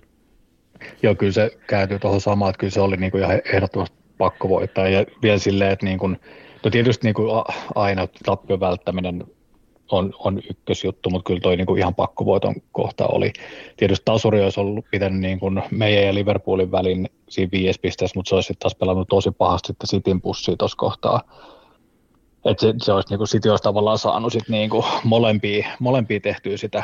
Joo, 1.03 1.15
kyllä 1.15 1.33
se 1.33 1.51
kääntyy 1.67 1.99
tuohon 1.99 2.21
samaan, 2.21 2.49
että 2.49 2.59
kyllä 2.59 2.71
se 2.71 2.81
oli 2.81 2.97
niin 2.97 3.11
kuin 3.11 3.23
ihan 3.23 3.41
ehdottomasti 3.53 3.97
pakko 4.17 4.49
voittaa. 4.49 4.87
Ja 4.87 5.05
vielä 5.21 5.37
silleen, 5.37 5.71
että 5.71 5.85
niin 5.85 5.99
kuin, 5.99 6.19
No 6.67 6.71
tietysti 6.71 7.07
niin 7.07 7.13
kuin 7.13 7.43
aina 7.75 8.07
tappion 8.25 8.59
välttäminen 8.59 9.25
on, 9.91 10.13
on 10.19 10.41
ykkösjuttu, 10.49 11.09
mutta 11.09 11.27
kyllä 11.27 11.39
toi 11.39 11.57
niin 11.57 11.65
kuin 11.65 11.79
ihan 11.79 11.95
pakkovoiton 11.95 12.55
kohta 12.71 13.07
oli. 13.07 13.33
Tietysti 13.77 14.05
tasuri 14.05 14.43
olisi 14.43 14.59
ollut 14.59 14.85
pitänyt 14.91 15.19
niin 15.19 15.39
kuin 15.39 15.63
meidän 15.71 16.03
ja 16.03 16.13
Liverpoolin 16.13 16.71
välin 16.71 17.09
siinä 17.29 17.49
viides 17.51 17.79
pisteessä, 17.79 18.19
mutta 18.19 18.29
se 18.29 18.35
olisi 18.35 18.53
taas 18.59 18.75
pelannut 18.75 19.07
tosi 19.07 19.31
pahasti 19.31 19.67
sitten 19.67 19.87
Sitin 19.87 20.21
pussia 20.21 20.55
tuossa 20.57 20.77
kohtaa. 20.77 21.21
Että 22.45 22.61
se, 22.61 22.73
se 22.83 22.93
olisi, 22.93 23.09
niin 23.09 23.17
kuin 23.17 23.27
City 23.27 23.49
olisi 23.49 23.63
tavallaan 23.63 23.97
saanut 23.97 24.33
sit 24.33 24.49
niin 24.49 24.69
kuin 24.69 24.85
molempia, 25.03 25.67
molempia 25.79 26.19
tehtyä 26.19 26.57
sitä, 26.57 26.83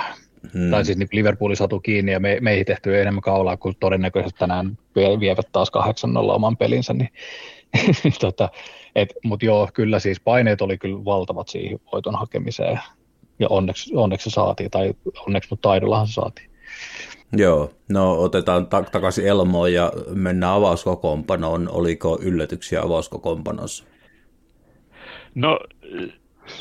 hmm. 0.53 0.71
tai 0.71 0.85
siis 0.85 0.97
niin 0.97 1.09
Liverpoolin 1.11 1.57
satu 1.57 1.79
kiinni 1.79 2.11
ja 2.11 2.19
me, 2.19 2.37
meihin 2.41 2.65
tehtyä 2.65 3.01
enemmän 3.01 3.21
kaulaa, 3.21 3.57
kuin 3.57 3.75
todennäköisesti 3.79 4.39
tänään 4.39 4.77
vievät 4.95 5.47
taas 5.51 5.71
8 5.71 6.17
oman 6.17 6.57
pelinsä, 6.57 6.93
niin, 6.93 7.09
tota, 8.21 8.49
mutta 9.23 9.45
joo, 9.45 9.69
kyllä 9.73 9.99
siis 9.99 10.19
paineet 10.19 10.61
oli 10.61 10.77
kyllä 10.77 11.05
valtavat 11.05 11.47
siihen 11.47 11.79
voiton 11.91 12.15
hakemiseen 12.15 12.79
ja 13.39 13.47
onneksi, 13.49 13.95
onneksi 13.95 14.29
se 14.29 14.33
saatiin, 14.33 14.71
tai 14.71 14.93
onneksi 15.27 15.49
mutta 15.49 15.69
taidollahan 15.69 16.07
se 16.07 16.13
saatiin. 16.13 16.49
Joo, 17.37 17.71
no 17.89 18.21
otetaan 18.21 18.67
ta- 18.67 18.83
takaisin 18.91 19.27
Elmoon 19.27 19.73
ja 19.73 19.91
mennään 20.15 20.53
avauskokoonpanoon. 20.53 21.69
Oliko 21.71 22.19
yllätyksiä 22.21 22.81
avauskokoonpanossa? 22.81 23.83
No 25.35 25.59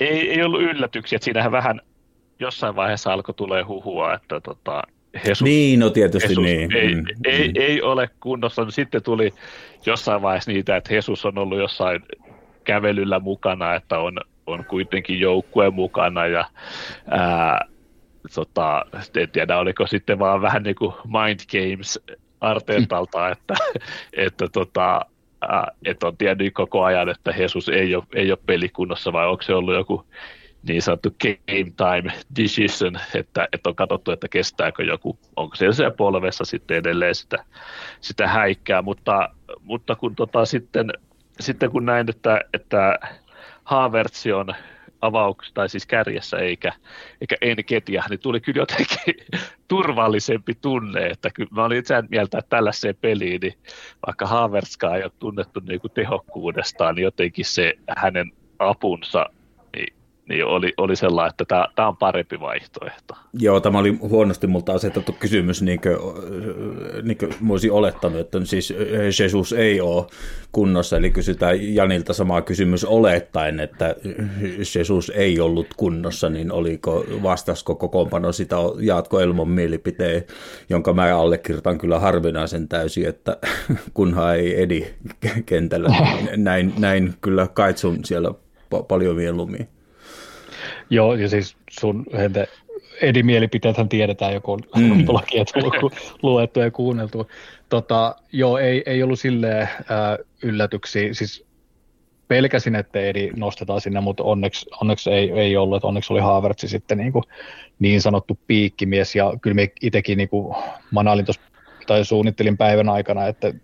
ei, 0.01 0.31
ei 0.31 0.43
ollut 0.43 0.63
yllätyksiä, 0.63 1.17
että 1.17 1.25
siinähän 1.25 1.53
vähän 1.53 1.81
jossain 2.43 2.77
vaiheessa 2.77 3.13
alkoi 3.13 3.35
tulee 3.35 3.63
huhua, 3.63 4.15
että 4.15 4.41
tota, 4.41 4.83
Jesus, 5.15 5.43
niin, 5.43 5.81
no 5.81 5.91
tietysti 5.91 6.29
Jesus 6.29 6.45
niin. 6.45 6.77
Ei, 6.77 6.95
mm. 6.95 7.05
ei, 7.25 7.49
mm. 7.49 7.55
ei 7.57 7.83
ole 7.83 8.11
kunnossa. 8.21 8.65
No, 8.65 8.71
sitten 8.71 9.03
tuli 9.03 9.35
jossain 9.87 10.23
vaiheessa 10.23 10.53
niitä, 10.53 10.77
että 10.77 10.95
Jesus 10.95 11.27
on 11.27 11.39
ollut 11.39 11.59
jossain 11.59 12.03
kävelyllä 12.65 13.21
mukana, 13.21 13.75
että 13.75 13.99
on, 13.99 14.19
on 14.47 14.65
kuitenkin 14.65 15.21
joukkue 15.21 15.71
mukana 15.71 16.27
ja 16.27 16.45
ää, 17.09 17.67
tota, 18.35 18.85
en 19.17 19.31
tiedä, 19.31 19.59
oliko 19.59 19.87
sitten 19.87 20.19
vaan 20.19 20.43
vähän 20.43 20.63
niin 20.63 20.77
kuin 20.77 20.93
mind 21.05 21.41
games 21.53 22.01
Artentalta, 22.41 23.29
että, 23.31 23.55
että 24.13 24.49
tota, 24.49 25.07
että 25.85 26.07
on 26.07 26.17
tiennyt 26.17 26.55
koko 26.55 26.85
ajan, 26.85 27.09
että 27.09 27.35
Jesus 27.39 27.69
ei 27.69 27.95
ole, 27.95 28.05
ei 28.15 28.31
ole 28.31 28.39
pelikunnossa, 28.47 29.13
vai 29.13 29.29
onko 29.29 29.43
se 29.43 29.55
ollut 29.55 29.75
joku 29.75 30.05
niin 30.69 30.83
sanottu 30.83 31.11
game 31.21 31.73
time 31.77 32.13
decision, 32.37 32.99
että, 33.15 33.49
että 33.53 33.69
on 33.69 33.75
katsottu, 33.75 34.11
että 34.11 34.29
kestääkö 34.29 34.85
joku, 34.85 35.19
onko 35.37 35.57
se 35.57 35.73
siellä 35.73 35.91
polvessa 35.91 36.45
sitten 36.45 36.77
edelleen 36.77 37.15
sitä, 37.15 37.45
sitä 38.01 38.29
häikkää, 38.29 38.83
mutta, 38.83 39.29
mutta 39.61 39.95
kun 39.95 40.17
tota, 40.17 40.45
sitten, 40.45 40.93
sitten 41.41 41.71
kun 41.71 41.87
näin, 41.87 42.11
että, 42.11 42.41
että 42.55 42.99
Havertz 43.65 44.27
on 44.27 44.55
avauksessa, 45.01 45.55
tai 45.55 45.69
siis 45.69 45.87
kärjessä 45.87 46.39
eikä, 46.39 46.73
eikä 47.21 47.37
Enketia, 47.41 48.05
niin 48.11 48.21
tuli 48.21 48.41
kyllä 48.41 48.63
jotenkin 48.63 49.41
turvallisempi 49.69 50.55
tunne, 50.55 51.07
että 51.07 51.31
kyllä 51.31 51.51
mä 51.53 51.65
olin 51.65 51.79
itse 51.79 51.95
mieltä, 52.11 52.39
että 52.39 52.57
tällaiseen 52.57 52.97
peliin, 53.01 53.41
niin 53.41 53.55
vaikka 54.07 54.27
Havertzkaan 54.27 54.97
ei 54.97 55.03
ole 55.03 55.13
tunnettu 55.19 55.61
niin 55.61 55.81
kuin 55.81 55.93
tehokkuudestaan, 55.93 56.95
niin 56.95 57.03
jotenkin 57.03 57.45
se 57.45 57.75
hänen 57.97 58.33
apunsa 58.59 59.27
niin 60.29 60.45
oli, 60.45 60.73
oli 60.77 60.97
sellainen, 60.97 61.31
että 61.31 61.45
tämä, 61.45 61.67
tämä 61.77 61.89
on 61.89 61.97
parempi 61.97 62.41
vaihtoehto. 62.41 63.15
Joo, 63.33 63.61
tämä 63.61 63.79
oli 63.79 63.91
huonosti 64.01 64.47
multa 64.47 64.73
asetettu 64.73 65.13
kysymys, 65.13 65.63
niin 65.63 65.81
kuin, 65.81 65.97
niin 67.03 67.19
kuin 67.19 67.33
olisin 67.51 67.73
olettanut, 67.73 68.21
että 68.21 68.45
siis 68.45 68.75
Jesus 69.21 69.53
ei 69.53 69.81
ole 69.81 70.07
kunnossa, 70.53 70.97
eli 70.97 71.11
kysytään 71.11 71.75
Janilta 71.75 72.13
samaa 72.13 72.43
kysymys 72.43 72.85
olettaen, 72.85 73.61
että 73.61 73.97
Jesus 74.75 75.13
ei 75.15 75.41
ollut 75.41 75.67
kunnossa, 75.77 76.31
niin 76.31 76.53
oliko 76.53 77.05
vastasko 77.23 77.75
kokoonpano 77.75 78.33
sitä, 78.33 78.57
jaatko 78.81 79.21
Elmon 79.21 79.49
mielipiteen, 79.49 80.25
jonka 80.71 80.93
mä 80.93 81.19
allekirjoitan 81.19 81.79
kyllä 81.79 81.99
harvinaisen 81.99 82.69
täysin, 82.69 83.09
että 83.09 83.37
kunhan 83.95 84.37
ei 84.37 84.63
edi 84.63 84.95
kentällä, 85.47 85.89
niin 85.89 86.45
näin, 86.45 86.73
näin 86.79 87.15
kyllä 87.21 87.49
kaitsun 87.55 88.05
siellä 88.05 88.35
paljon 88.89 89.17
mieluummin. 89.17 89.69
Joo, 90.93 91.15
ja 91.15 91.29
siis 91.29 91.57
sun 91.71 92.07
hente, 92.13 92.49
Edi 93.03 93.23
mielipiteethän 93.23 93.89
tiedetään, 93.89 94.35
joku 94.35 94.57
mm. 94.57 95.07
blogia 95.07 95.45
luettu 96.23 96.61
ja 96.61 96.71
kuunneltu. 96.71 97.31
Tota, 97.69 98.17
joo, 98.33 98.59
ei, 98.59 98.83
ei 98.87 99.03
ollut 99.03 99.21
silleen 99.21 99.63
äh, 99.63 100.19
yllätyksiä. 100.43 101.15
Siis 101.15 101.45
pelkäsin, 102.29 102.75
että 102.75 103.01
Edi 103.01 103.31
nostetaan 103.37 103.81
sinne, 103.81 104.01
mutta 104.01 104.23
onneksi, 104.23 104.67
onneksi 104.81 105.11
ei, 105.11 105.31
ei 105.31 105.57
ollut. 105.57 105.77
Että 105.77 105.87
onneksi 105.87 106.13
oli 106.13 106.21
Haavertsi 106.21 106.69
sitten 106.69 106.99
niin, 106.99 107.13
kuin, 107.13 107.25
niin 107.79 108.03
sanottu 108.03 108.39
piikkimies. 108.47 109.15
Ja 109.15 109.33
kyllä 109.43 109.55
me 109.55 109.73
itsekin 109.83 110.19
niin 110.19 110.29
kuin, 110.29 110.57
manailin 110.91 111.25
tuossa, 111.25 111.43
tai 111.87 112.05
suunnittelin 112.05 112.57
päivän 112.57 112.89
aikana, 112.89 113.27
että 113.27 113.55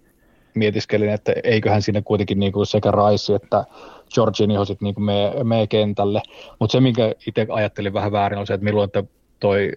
mietiskelin, 0.55 1.11
että 1.11 1.33
eiköhän 1.45 1.83
sinne 1.83 2.03
kuitenkin 2.03 2.39
niin 2.39 2.53
kuin 2.53 2.66
sekä 2.66 2.91
Raisi 2.91 3.35
että 3.35 3.64
Georginio 4.14 4.64
sitten 4.64 4.86
niin 4.86 5.04
mee, 5.04 5.44
mee 5.44 5.66
kentälle. 5.66 6.22
Mutta 6.59 6.72
se, 6.72 6.80
minkä 6.80 7.14
itse 7.26 7.46
ajattelin 7.50 7.92
vähän 7.92 8.12
väärin, 8.12 8.38
on 8.38 8.46
se, 8.46 8.54
että 8.54 8.64
milloin 8.64 8.86
että 8.86 9.04
toi 9.40 9.72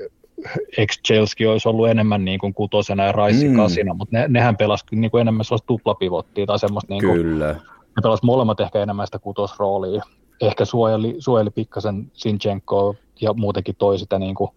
ex 0.78 1.02
Chelsea 1.08 1.52
olisi 1.52 1.70
ollut 1.70 1.90
enemmän 1.90 2.26
niin 2.26 2.40
kuin 2.40 2.54
kutosena 2.54 3.06
ja 3.06 3.12
Raisi 3.12 3.50
mm. 3.50 3.56
kasina, 3.56 3.94
mutta 3.94 4.18
ne, 4.18 4.26
nehän 4.28 4.58
pelasivat 4.58 4.92
niin 4.92 5.12
kuin 5.12 5.22
enemmän 5.22 5.46
sellaista 5.46 5.68
tuplapivottia 5.68 6.46
tai 6.46 6.60
semmoista. 6.60 6.94
Niin 6.94 7.04
kuin, 7.04 7.22
Kyllä. 7.22 7.54
Ne 7.96 8.02
pelasivat 8.04 8.26
molemmat 8.26 8.60
ehkä 8.60 8.80
enemmän 8.80 9.08
sitä 9.08 9.20
kutosroolia. 9.20 10.04
Ehkä 10.42 10.66
suojeli, 10.66 11.16
suojeli 11.20 11.50
pikkasen 11.50 12.12
Sinchenko 12.14 12.96
ja 13.22 13.34
muutenkin 13.34 13.76
toi 13.76 14.00
sitä 14.00 14.20
niin 14.20 14.36
kuin, 14.36 14.52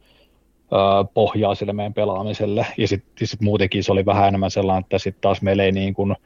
pohjaa 1.14 1.54
sille 1.54 1.72
meidän 1.72 1.94
pelaamiselle. 1.94 2.66
Ja 2.78 2.88
sitten 2.88 3.28
sit 3.28 3.40
muutenkin 3.40 3.84
se 3.84 3.92
oli 3.92 4.06
vähän 4.06 4.28
enemmän 4.28 4.50
sellainen, 4.50 4.82
että 4.82 4.98
sitten 4.98 5.22
taas 5.22 5.42
meillä 5.42 5.64
ei 5.64 5.72
niin 5.72 5.94
kuin 5.94 6.16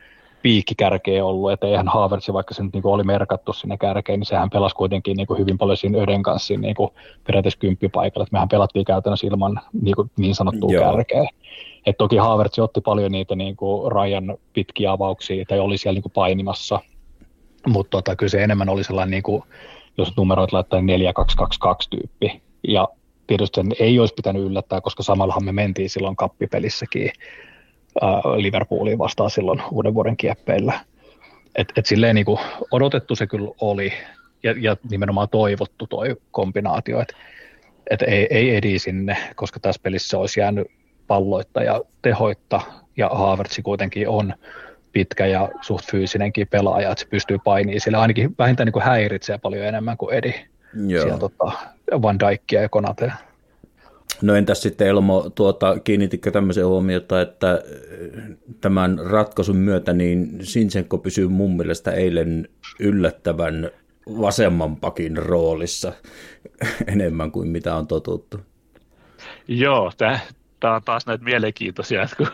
piikkikärkeä 0.43 1.25
ollut, 1.25 1.53
että 1.53 1.67
eihän 1.67 1.89
Haavertsi, 1.89 2.33
vaikka 2.33 2.55
se 2.55 2.63
nyt 2.63 2.73
niin 2.73 2.87
oli 2.87 3.05
merkattu 3.05 3.53
sinne 3.53 3.77
kärkeen, 3.77 4.21
niin 4.21 4.27
sehän 4.27 4.51
pelasi 4.51 4.77
kuitenkin 4.77 5.17
niin 5.17 5.27
kuin 5.27 5.39
hyvin 5.39 5.59
paljon 5.59 5.77
siinä 5.77 5.99
Öden 5.99 6.23
kanssa 6.23 6.55
niin 6.55 6.75
kuin 6.75 6.91
periaatteessa 7.27 7.59
kymppipaikalla, 7.59 8.23
että 8.23 8.35
mehän 8.35 8.49
pelattiin 8.49 8.85
käytännössä 8.85 9.27
ilman 9.27 9.61
niin, 9.83 9.97
kuin 9.97 10.11
niin 10.17 10.35
sanottua 10.35 10.73
Joo. 10.73 10.93
kärkeä. 10.93 11.29
Et 11.87 11.99
toki 11.99 12.17
Haavertsi 12.17 12.61
otti 12.61 12.81
paljon 12.81 13.13
niitä 13.13 13.35
niin 13.35 13.57
kuin 13.57 13.93
Rajan 13.93 14.37
pitkiä 14.53 14.93
avauksia, 14.93 15.45
tai 15.49 15.59
oli 15.59 15.79
siellä 15.79 15.97
niin 15.97 16.03
kuin 16.03 16.13
painimassa, 16.13 16.81
mutta 17.67 17.91
tota, 17.91 18.17
kyllä 18.17 18.31
se 18.31 18.43
enemmän 18.43 18.69
oli 18.69 18.85
sellainen, 18.85 19.11
niin 19.11 19.23
kuin, 19.23 19.43
jos 19.99 20.17
numeroit 20.17 20.53
laittaa 20.53 20.81
4-2-2-2 20.81 20.85
tyyppi, 21.91 22.43
ja 22.69 22.89
tietysti 23.27 23.61
sen 23.61 23.67
ei 23.79 24.01
olisi 24.01 24.15
pitänyt 24.15 24.43
yllättää, 24.43 24.81
koska 24.81 25.03
samallahan 25.03 25.45
me 25.45 25.53
mentiin 25.53 25.91
silloin 25.91 26.17
kappipelissäkin 26.17 27.11
äh, 28.03 28.37
Liverpooliin 28.37 28.99
vastaan 28.99 29.31
silloin 29.31 29.63
uuden 29.71 29.95
vuoden 29.95 30.17
kieppeillä. 30.17 30.81
Et, 31.55 31.73
et 31.77 31.87
silleen 31.87 32.15
niin 32.15 32.25
kuin 32.25 32.39
odotettu 32.71 33.17
se 33.17 33.27
kyllä 33.27 33.51
oli 33.61 33.93
ja, 34.43 34.55
ja 34.61 34.77
nimenomaan 34.91 35.29
toivottu 35.29 35.87
toi 35.87 36.17
kombinaatio, 36.31 37.01
että 37.01 37.15
et 37.91 38.03
ei, 38.03 38.27
ei 38.31 38.57
edi 38.57 38.79
sinne, 38.79 39.17
koska 39.35 39.61
tässä 39.61 39.81
pelissä 39.83 40.19
olisi 40.19 40.41
jäänyt 40.41 40.67
palloitta 41.07 41.63
ja 41.63 41.81
tehoitta 42.03 42.61
ja 42.97 43.09
Haavertsi 43.09 43.63
kuitenkin 43.63 44.09
on 44.09 44.35
pitkä 44.93 45.27
ja 45.27 45.49
suht 45.61 45.91
fyysinenkin 45.91 46.49
pelaaja, 46.49 46.91
että 46.91 47.01
se 47.05 47.09
pystyy 47.09 47.39
painimaan 47.45 47.81
sillä 47.81 48.01
ainakin 48.01 48.35
vähintään 48.39 48.67
niin 48.67 48.73
kuin 48.73 48.83
häiritsee 48.83 49.39
paljon 49.39 49.67
enemmän 49.67 49.97
kuin 49.97 50.15
Edi. 50.15 50.35
Joo. 50.87 51.03
Siellä, 51.03 51.19
tota, 51.19 51.53
Van 52.03 52.19
Dijkia 52.19 52.63
ja 52.63 52.69
Konatea. 52.69 53.15
No 54.23 54.35
entäs 54.35 54.63
sitten 54.63 54.87
Elmo, 54.87 55.31
tuota, 55.35 55.81
kiinnititkö 55.81 56.31
tämmöisen 56.31 56.67
huomiota, 56.67 57.21
että 57.21 57.51
äh, 57.51 57.59
tämän 58.61 58.99
ratkaisun 59.11 59.57
myötä 59.57 59.93
niin 59.93 60.39
Sinsenko 60.43 60.99
pysyy 60.99 61.29
mun 61.29 61.57
mielestä 61.57 61.91
eilen 61.91 62.49
yllättävän 62.81 63.71
vasemman 64.21 64.77
pakin 64.77 65.17
roolissa 65.17 65.93
enemmän 66.93 67.33
kuin 67.33 67.49
mitä 67.49 67.75
on 67.75 67.87
totuttu. 67.87 68.41
Joo, 69.49 69.93
tämä 69.97 70.75
on 70.75 70.83
taas 70.85 71.07
näitä 71.07 71.25
mielenkiintoisia, 71.25 72.03
että 72.03 72.17
kun 72.17 72.29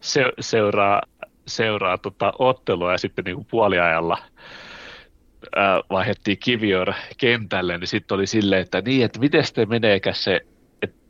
se, 0.00 0.24
seuraa, 0.40 1.02
seuraa 1.46 1.98
tota 1.98 2.32
ottelua 2.38 2.92
ja 2.92 2.98
sitten 2.98 3.24
niin 3.24 3.36
kuin 3.36 3.46
puoliajalla 3.50 4.18
vaihdettiin 5.90 6.38
Kivior 6.38 6.92
kentälle, 7.18 7.78
niin 7.78 7.88
sitten 7.88 8.14
oli 8.14 8.26
silleen, 8.26 8.62
että 8.62 8.80
niin, 8.80 9.04
että 9.04 9.18
miten 9.18 9.44
sitten 9.44 9.68
meneekäs 9.68 10.24
se 10.24 10.40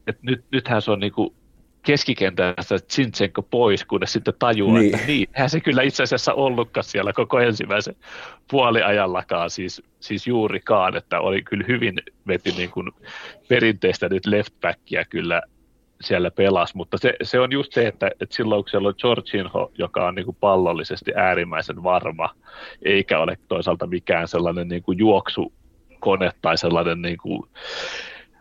että 0.07 0.21
nyt, 0.23 0.45
nythän 0.53 0.83
se 0.83 0.91
on 0.91 1.01
niinku 1.01 1.35
keskikentästä 1.83 2.79
Zinchenko 2.93 3.43
pois, 3.43 3.85
kunnes 3.85 4.13
sitten 4.13 4.35
tajuaa, 4.39 4.79
niin. 4.79 4.95
että 4.95 5.07
niin, 5.07 5.29
eihän 5.35 5.51
se 5.51 5.61
kyllä 5.61 5.83
itse 5.83 6.03
asiassa 6.03 6.35
ollutkaan 6.35 6.85
siellä 6.85 7.13
koko 7.13 7.41
ensimmäisen 7.41 7.97
puoliajallakaan, 8.51 9.51
siis, 9.51 9.83
siis 10.01 10.27
juurikaan, 10.27 10.97
että 10.97 11.21
oli 11.21 11.43
kyllä 11.43 11.65
hyvin 11.69 11.95
veti 12.27 12.51
niin 12.51 12.71
kuin 12.71 12.91
perinteistä 13.49 14.09
nyt 14.09 14.27
leftbackia 14.27 15.05
kyllä 15.05 15.43
siellä 16.01 16.31
pelasi, 16.31 16.77
mutta 16.77 16.99
se, 16.99 17.15
se 17.23 17.41
on 17.41 17.53
just 17.53 17.73
se, 17.73 17.87
että, 17.87 18.11
että 18.21 18.37
silloin 18.37 18.65
kun 18.65 18.71
siellä 18.71 18.89
on 18.89 18.95
Georginho, 18.99 19.73
joka 19.79 20.07
on 20.07 20.15
niin 20.15 20.25
kuin 20.25 20.37
pallollisesti 20.41 21.13
äärimmäisen 21.17 21.83
varma, 21.83 22.31
eikä 22.83 23.19
ole 23.19 23.39
toisaalta 23.49 23.87
mikään 23.87 24.29
sellainen 24.29 24.69
niin 24.69 24.83
kuin 24.83 24.99
juoksukone 24.99 26.31
tai 26.43 26.59
sellainen 26.59 27.03
niin 27.03 27.19
kuin, 27.19 27.49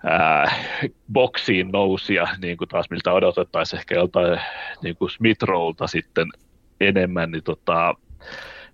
ää, 0.04 0.54
boksiin 1.14 1.70
nousia, 1.72 2.28
niin 2.42 2.58
kuin 2.58 2.68
taas 2.68 2.90
miltä 2.90 3.14
odotettaisiin 3.14 3.80
ehkä 3.80 3.96
joltain 3.96 4.40
niin 4.84 4.96
kuin 4.96 5.10
Smith 5.10 5.46
sitten 5.86 6.28
enemmän, 6.80 7.32
niin 7.32 7.44
tota, 7.44 7.96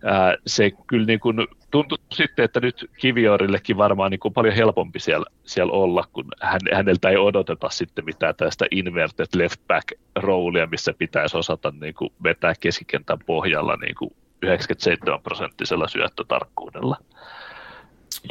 ää, 0.04 0.36
se 0.48 0.72
kyllä 0.88 1.06
niin 1.06 1.20
kuin 1.20 1.48
tuntui 1.72 1.98
sitten, 2.12 2.46
että 2.46 2.60
nyt 2.60 2.90
Kiviorillekin 3.00 3.78
varmaan 3.78 4.12
niin 4.12 4.20
kuin 4.20 4.34
paljon 4.34 4.56
helpompi 4.56 5.00
siellä, 5.00 5.26
siellä 5.44 5.74
olla, 5.74 6.04
kun 6.14 6.26
hän, 6.42 6.62
häneltä 6.74 7.10
ei 7.10 7.18
odoteta 7.18 7.70
sitten 7.70 8.06
mitään 8.06 8.36
tästä 8.36 8.66
inverted 8.72 9.28
left 9.36 9.62
back 9.68 9.92
roolia, 10.16 10.68
missä 10.68 10.94
pitäisi 10.98 11.38
osata 11.38 11.74
niin 11.82 11.94
kuin 11.94 12.14
vetää 12.24 12.54
keskikentän 12.60 13.20
pohjalla 13.26 13.76
niin 13.76 13.96
kuin 13.96 14.12
97 14.42 15.22
prosenttisella 15.22 15.88
syöttötarkkuudella. 15.88 16.98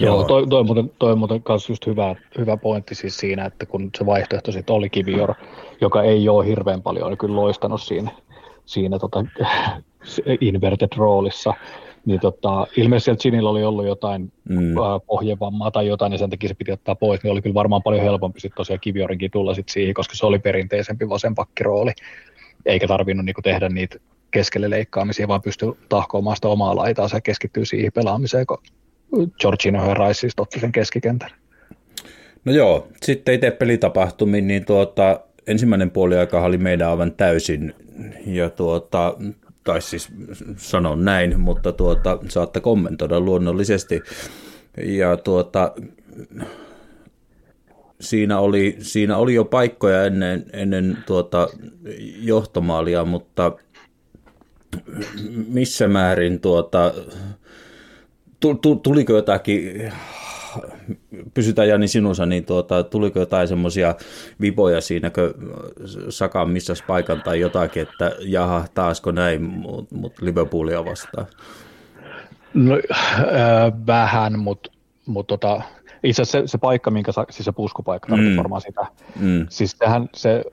Joo, 0.00 0.24
toi, 0.24 0.46
toi, 0.46 0.64
muuten, 0.64 0.90
toi 0.98 1.16
muuten 1.16 1.42
kanssa 1.42 1.72
just 1.72 1.86
hyvä, 1.86 2.14
hyvä 2.38 2.56
pointti 2.56 2.94
siis 2.94 3.16
siinä, 3.16 3.44
että 3.44 3.66
kun 3.66 3.90
se 3.98 4.06
vaihtoehto 4.06 4.52
sitten 4.52 4.76
oli 4.76 4.90
Kivior, 4.90 5.34
joka 5.80 6.02
ei 6.02 6.28
ole 6.28 6.46
hirveän 6.46 6.82
paljon 6.82 7.10
niin 7.10 7.18
kyllä 7.18 7.36
loistanut 7.36 7.82
siinä, 7.82 8.10
siinä 8.64 8.98
tota, 8.98 9.24
inverted 10.40 10.88
roolissa, 10.96 11.54
niin 12.06 12.20
tota, 12.20 12.66
ilmeisesti 12.76 13.22
Ginillä 13.22 13.50
oli 13.50 13.64
ollut 13.64 13.86
jotain 13.86 14.32
mm. 14.48 14.74
pohjevammaa 15.06 15.70
tai 15.70 15.86
jotain, 15.86 16.12
ja 16.12 16.18
sen 16.18 16.30
takia 16.30 16.48
se 16.48 16.54
piti 16.54 16.72
ottaa 16.72 16.94
pois, 16.94 17.22
niin 17.22 17.32
oli 17.32 17.42
kyllä 17.42 17.54
varmaan 17.54 17.82
paljon 17.82 18.02
helpompi 18.02 18.40
sitten 18.40 18.56
tosiaan 18.56 18.80
Kiviorinkin 18.80 19.30
tulla 19.30 19.54
sit 19.54 19.68
siihen, 19.68 19.94
koska 19.94 20.14
se 20.16 20.26
oli 20.26 20.38
perinteisempi 20.38 21.08
vasenpakkirooli, 21.08 21.92
eikä 22.66 22.86
tarvinnut 22.86 23.26
niinku 23.26 23.42
tehdä 23.42 23.68
niitä 23.68 23.96
keskelle 24.30 24.70
leikkaamisia, 24.70 25.28
vaan 25.28 25.42
pystyi 25.42 25.76
tahkoamaan 25.88 26.36
sitä 26.36 26.48
omaa 26.48 26.76
laitaa 26.76 27.08
ja 27.12 27.20
keskittyy 27.20 27.64
siihen 27.64 27.92
pelaamiseen, 27.92 28.46
kun 28.46 28.58
Georgino 29.40 29.88
ja 29.88 29.94
Rice 29.94 30.20
siis 30.20 30.32
otti 30.36 30.60
sen 30.60 30.72
keskikentän. 30.72 31.30
No 32.44 32.52
joo, 32.52 32.88
sitten 33.02 33.34
itse 33.34 33.50
pelitapahtumiin, 33.50 34.46
niin 34.46 34.64
tuota, 34.64 35.20
ensimmäinen 35.46 35.90
puoli 35.90 36.16
aika 36.16 36.40
oli 36.40 36.58
meidän 36.58 36.90
aivan 36.90 37.12
täysin, 37.12 37.74
ja 38.26 38.50
tuota, 38.50 39.16
tai 39.64 39.82
siis 39.82 40.08
sanon 40.56 41.04
näin, 41.04 41.40
mutta 41.40 41.72
tuota, 41.72 42.18
saatte 42.28 42.60
kommentoida 42.60 43.20
luonnollisesti. 43.20 44.02
Ja 44.76 45.16
tuota, 45.16 45.72
siinä 48.00 48.38
oli, 48.38 48.76
siinä 48.78 49.16
oli 49.16 49.34
jo 49.34 49.44
paikkoja 49.44 50.04
ennen, 50.04 50.44
ennen 50.52 50.98
tuota 51.06 51.48
johtomaalia, 52.20 53.04
mutta 53.04 53.52
missä 55.48 55.88
määrin 55.88 56.40
tuota, 56.40 56.94
tuliko 58.82 59.12
jotakin 59.12 59.92
pysytään 61.34 61.68
Jani 61.68 61.88
sinussa, 61.88 62.26
niin 62.26 62.44
tuota, 62.44 62.82
tuliko 62.82 63.18
jotain 63.18 63.48
semmoisia 63.48 63.94
vipoja 64.40 64.80
siinä, 64.80 65.10
kun 65.10 65.34
Saka 66.08 66.44
missas 66.44 66.82
paikan 66.86 67.22
tai 67.22 67.40
jotakin, 67.40 67.82
että 67.82 68.12
jaha, 68.20 68.64
taasko 68.74 69.12
näin, 69.12 69.42
mutta 69.42 69.94
mut 69.94 70.22
Liverpoolia 70.22 70.84
vastaan? 70.84 71.26
No, 72.54 72.74
äh, 72.74 73.72
vähän, 73.86 74.38
mutta 74.38 74.70
mut 75.06 75.26
tota, 75.26 75.60
itse 76.02 76.22
asiassa 76.22 76.40
se, 76.40 76.46
se 76.46 76.58
paikka, 76.58 76.90
minkä 76.90 77.12
sa, 77.12 77.26
siis 77.30 77.44
se 77.44 77.52
puskupaikka, 77.52 78.16
mm. 78.16 78.36
varmaan 78.36 78.60
sitä. 78.60 78.86
Mm. 79.20 79.46
Siis 79.48 79.76
sehän, 79.78 80.08
se, 80.14 80.44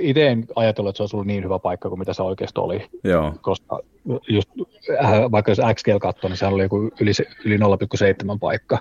itse 0.00 0.28
en 0.28 0.46
ajatellut, 0.56 0.90
että 0.90 0.96
se 0.96 1.02
olisi 1.02 1.16
ollut 1.16 1.26
niin 1.26 1.44
hyvä 1.44 1.58
paikka 1.58 1.88
kuin 1.88 1.98
mitä 1.98 2.12
se 2.12 2.22
oikeasti 2.22 2.60
oli. 2.60 2.86
Joo. 3.04 3.32
Koska 3.40 3.80
just, 4.28 4.50
äh, 5.04 5.30
vaikka 5.30 5.50
jos 5.50 5.60
XGL 5.74 5.98
katsoo, 5.98 6.28
niin 6.28 6.36
sehän 6.36 6.54
oli 6.54 6.62
joku 6.62 6.90
yli, 7.00 7.12
yli 7.44 7.56
0,7 7.56 8.38
paikka 8.40 8.78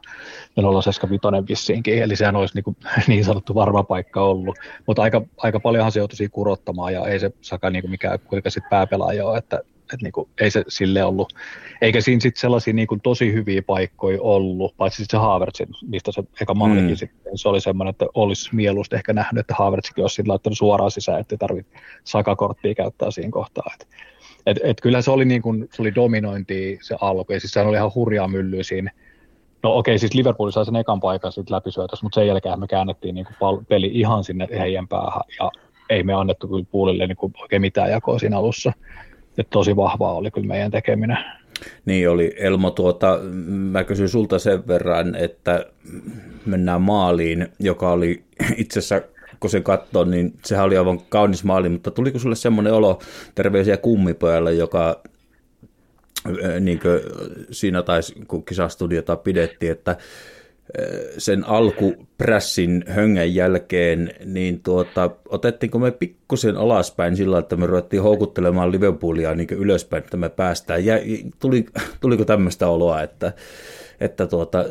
ja 0.55 0.63
0,75 0.63 1.47
vissiinkin, 1.49 2.03
eli 2.03 2.15
sehän 2.15 2.35
olisi 2.35 2.55
niin, 2.55 2.63
kuin, 2.63 2.77
niin 3.07 3.25
sanottu 3.25 3.55
varma 3.55 3.83
paikka 3.83 4.21
ollut. 4.21 4.57
Mutta 4.87 5.01
aika, 5.01 5.21
aika 5.37 5.59
paljonhan 5.59 5.91
se 5.91 5.99
joutui 5.99 6.29
kurottamaan 6.31 6.93
ja 6.93 7.07
ei 7.07 7.19
se 7.19 7.31
Saka 7.41 7.69
niin 7.69 7.81
kuin 7.81 7.91
mikään 7.91 8.19
kuinka 8.19 8.49
sitten 8.49 8.69
pääpelaaja 8.69 9.25
ole, 9.25 9.37
että 9.37 9.61
että 9.93 10.05
niinku, 10.05 10.29
ei 10.41 10.51
se 10.51 10.63
sille 10.67 11.03
ollut, 11.03 11.33
eikä 11.81 12.01
siinä 12.01 12.19
sitten 12.19 12.41
sellaisia 12.41 12.73
niinku 12.73 12.97
tosi 13.03 13.33
hyviä 13.33 13.61
paikkoja 13.61 14.17
ollut, 14.21 14.77
paitsi 14.77 14.97
sitten 14.97 15.19
se 15.19 15.23
Havertzin, 15.23 15.67
mistä 15.87 16.11
se 16.11 16.23
eka 16.41 16.53
maalikin 16.53 16.89
mm. 16.89 16.95
sitten, 16.95 17.37
se 17.37 17.49
oli 17.49 17.61
semmoinen, 17.61 17.89
että 17.89 18.05
olisi 18.13 18.55
mieluusti 18.55 18.95
ehkä 18.95 19.13
nähnyt, 19.13 19.39
että 19.39 19.55
Havertzikin 19.57 20.03
olisi 20.03 20.27
laittanut 20.27 20.57
suoraan 20.57 20.91
sisään, 20.91 21.19
ettei 21.19 21.37
tarvitse 21.37 21.77
sakakorttia 22.03 22.75
käyttää 22.75 23.11
siinä 23.11 23.31
kohtaa. 23.31 23.73
Et, 23.73 23.87
et, 24.45 24.57
et 24.63 24.81
kyllä 24.81 25.01
se 25.01 25.11
oli, 25.11 25.25
niin 25.25 25.41
kuin, 25.41 25.69
se 25.73 25.81
oli 25.81 25.95
dominointi 25.95 26.79
se 26.81 26.95
alku, 27.01 27.33
ja 27.33 27.39
siis 27.39 27.51
sehän 27.51 27.69
oli 27.69 27.77
ihan 27.77 27.95
hurjaa 27.95 28.27
myllyä 28.27 28.63
siinä, 28.63 28.91
No 29.63 29.77
okei, 29.77 29.99
siis 29.99 30.13
Liverpool 30.13 30.51
sai 30.51 30.65
sen 30.65 30.75
ekan 30.75 30.99
paikan 30.99 31.31
sitten 31.31 31.55
läpisyötössä, 31.55 32.05
mutta 32.05 32.15
sen 32.19 32.27
jälkeen 32.27 32.59
me 32.59 32.67
käännettiin 32.67 33.15
niin 33.15 33.27
kuin 33.39 33.65
peli 33.65 33.91
ihan 33.93 34.23
sinne 34.23 34.47
heidän 34.59 34.87
päähän, 34.87 35.23
ja 35.39 35.51
ei 35.89 36.03
me 36.03 36.13
annettu 36.13 36.47
kyllä 36.47 36.65
puolille 36.71 37.07
niin 37.07 37.17
kuin 37.17 37.33
oikein 37.41 37.61
mitään 37.61 37.91
jakoa 37.91 38.19
siinä 38.19 38.37
alussa 38.37 38.73
että 39.37 39.49
tosi 39.49 39.75
vahvaa 39.75 40.13
oli 40.13 40.31
kyllä 40.31 40.47
meidän 40.47 40.71
tekeminen. 40.71 41.17
Niin 41.85 42.09
oli. 42.09 42.35
Elmo, 42.37 42.71
tuota, 42.71 43.19
mä 43.47 43.83
kysyn 43.83 44.09
sulta 44.09 44.39
sen 44.39 44.67
verran, 44.67 45.15
että 45.15 45.65
mennään 46.45 46.81
maaliin, 46.81 47.47
joka 47.59 47.91
oli 47.91 48.23
itse 48.57 48.79
asiassa 48.79 49.01
kun 49.39 49.49
se 49.49 49.61
katsoo, 49.61 50.05
niin 50.05 50.33
sehän 50.45 50.65
oli 50.65 50.77
aivan 50.77 50.99
kaunis 51.09 51.43
maali, 51.43 51.69
mutta 51.69 51.91
tuliko 51.91 52.19
sulle 52.19 52.35
semmoinen 52.35 52.73
olo 52.73 52.99
terveisiä 53.35 53.77
kummipojalle, 53.77 54.53
joka 54.53 55.01
niin 56.59 56.79
siinä 57.51 57.83
taisi, 57.83 58.15
kun 58.27 58.45
kisastudiota 58.45 59.15
pidettiin, 59.15 59.71
että 59.71 59.97
sen 61.17 61.47
alkuprässin 61.47 62.83
höngän 62.87 63.35
jälkeen, 63.35 64.11
niin 64.25 64.63
tuota, 64.63 65.09
otettiinko 65.29 65.79
me 65.79 65.91
pikkusen 65.91 66.57
alaspäin 66.57 67.15
sillä, 67.15 67.39
että 67.39 67.55
me 67.55 67.65
ruvettiin 67.65 68.03
houkuttelemaan 68.03 68.71
Liverpoolia 68.71 69.35
niin 69.35 69.47
ylöspäin, 69.51 70.03
että 70.03 70.17
me 70.17 70.29
päästään. 70.29 70.85
Ja 70.85 70.95
tuli, 71.39 71.65
tuliko 72.01 72.25
tämmöistä 72.25 72.67
oloa, 72.67 73.01
että, 73.01 73.33
että 73.99 74.27
tuota, 74.27 74.65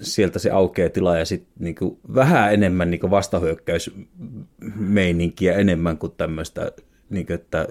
sieltä 0.00 0.38
se 0.38 0.50
aukeaa 0.50 0.88
tila 0.88 1.18
ja 1.18 1.24
sitten 1.24 1.52
niin 1.58 1.76
vähän 2.14 2.54
enemmän 2.54 2.90
niin 2.90 3.10
vastahyökkäysmeininkiä 3.10 5.54
enemmän 5.54 5.98
kuin 5.98 6.12
tämmöistä, 6.16 6.72
niin 7.10 7.26
kuin, 7.26 7.34
että 7.34 7.68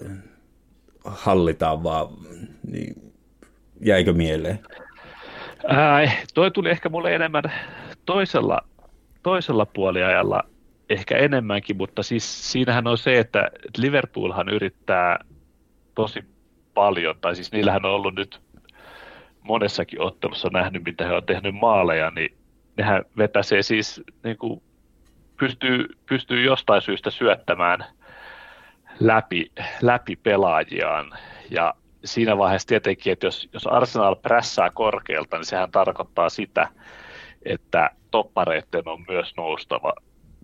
hallitaan 1.04 1.84
vaan, 1.84 2.08
niin 2.72 3.14
jäikö 3.82 4.14
mieleen? 4.14 4.60
Ää, 5.68 6.12
toi 6.34 6.52
tuli 6.52 6.70
ehkä 6.70 6.90
mulle 6.90 7.16
enemmän 7.16 7.44
toisella, 8.06 8.60
toisella 9.24 9.66
puoliajalla 9.66 10.44
ehkä 10.90 11.18
enemmänkin, 11.18 11.78
mutta 11.78 12.04
siis 12.04 12.52
siinähän 12.52 12.88
on 12.88 12.98
se, 12.98 13.20
että 13.20 13.52
Liverpoolhan 13.78 14.50
yrittää 14.50 15.20
tosi 15.96 16.24
paljon, 16.74 17.16
tai 17.22 17.36
siis 17.36 17.52
niillähän 17.52 17.86
on 17.86 17.92
ollut 17.92 18.16
nyt 18.16 18.42
monessakin 19.42 20.02
ottelussa 20.02 20.50
nähnyt, 20.54 20.84
mitä 20.84 21.06
he 21.08 21.14
on 21.14 21.26
tehnyt 21.26 21.56
maaleja, 21.56 22.12
niin 22.12 22.38
nehän 22.78 23.06
vetäsee 23.18 23.62
siis, 23.62 24.02
niin 24.24 24.38
kuin 24.38 24.62
pystyy, 25.40 25.86
pystyy 26.06 26.42
jostain 26.42 26.82
syystä 26.82 27.12
syöttämään 27.12 27.86
läpi, 29.00 29.52
läpi 29.82 30.16
pelaajiaan, 30.16 31.12
ja 31.50 31.74
siinä 32.06 32.38
vaiheessa 32.38 32.68
tietenkin, 32.68 33.14
että 33.14 33.28
jos, 33.28 33.50
jos 33.54 33.68
Arsenal 33.68 34.16
prässää 34.16 34.70
korkealta, 34.70 35.38
niin 35.38 35.46
sehän 35.46 35.72
tarkoittaa 35.72 36.30
sitä, 36.30 36.68
että 37.46 37.90
toppareiden 38.12 38.88
on 38.88 39.06
myös 39.08 39.34
noustava 39.38 39.94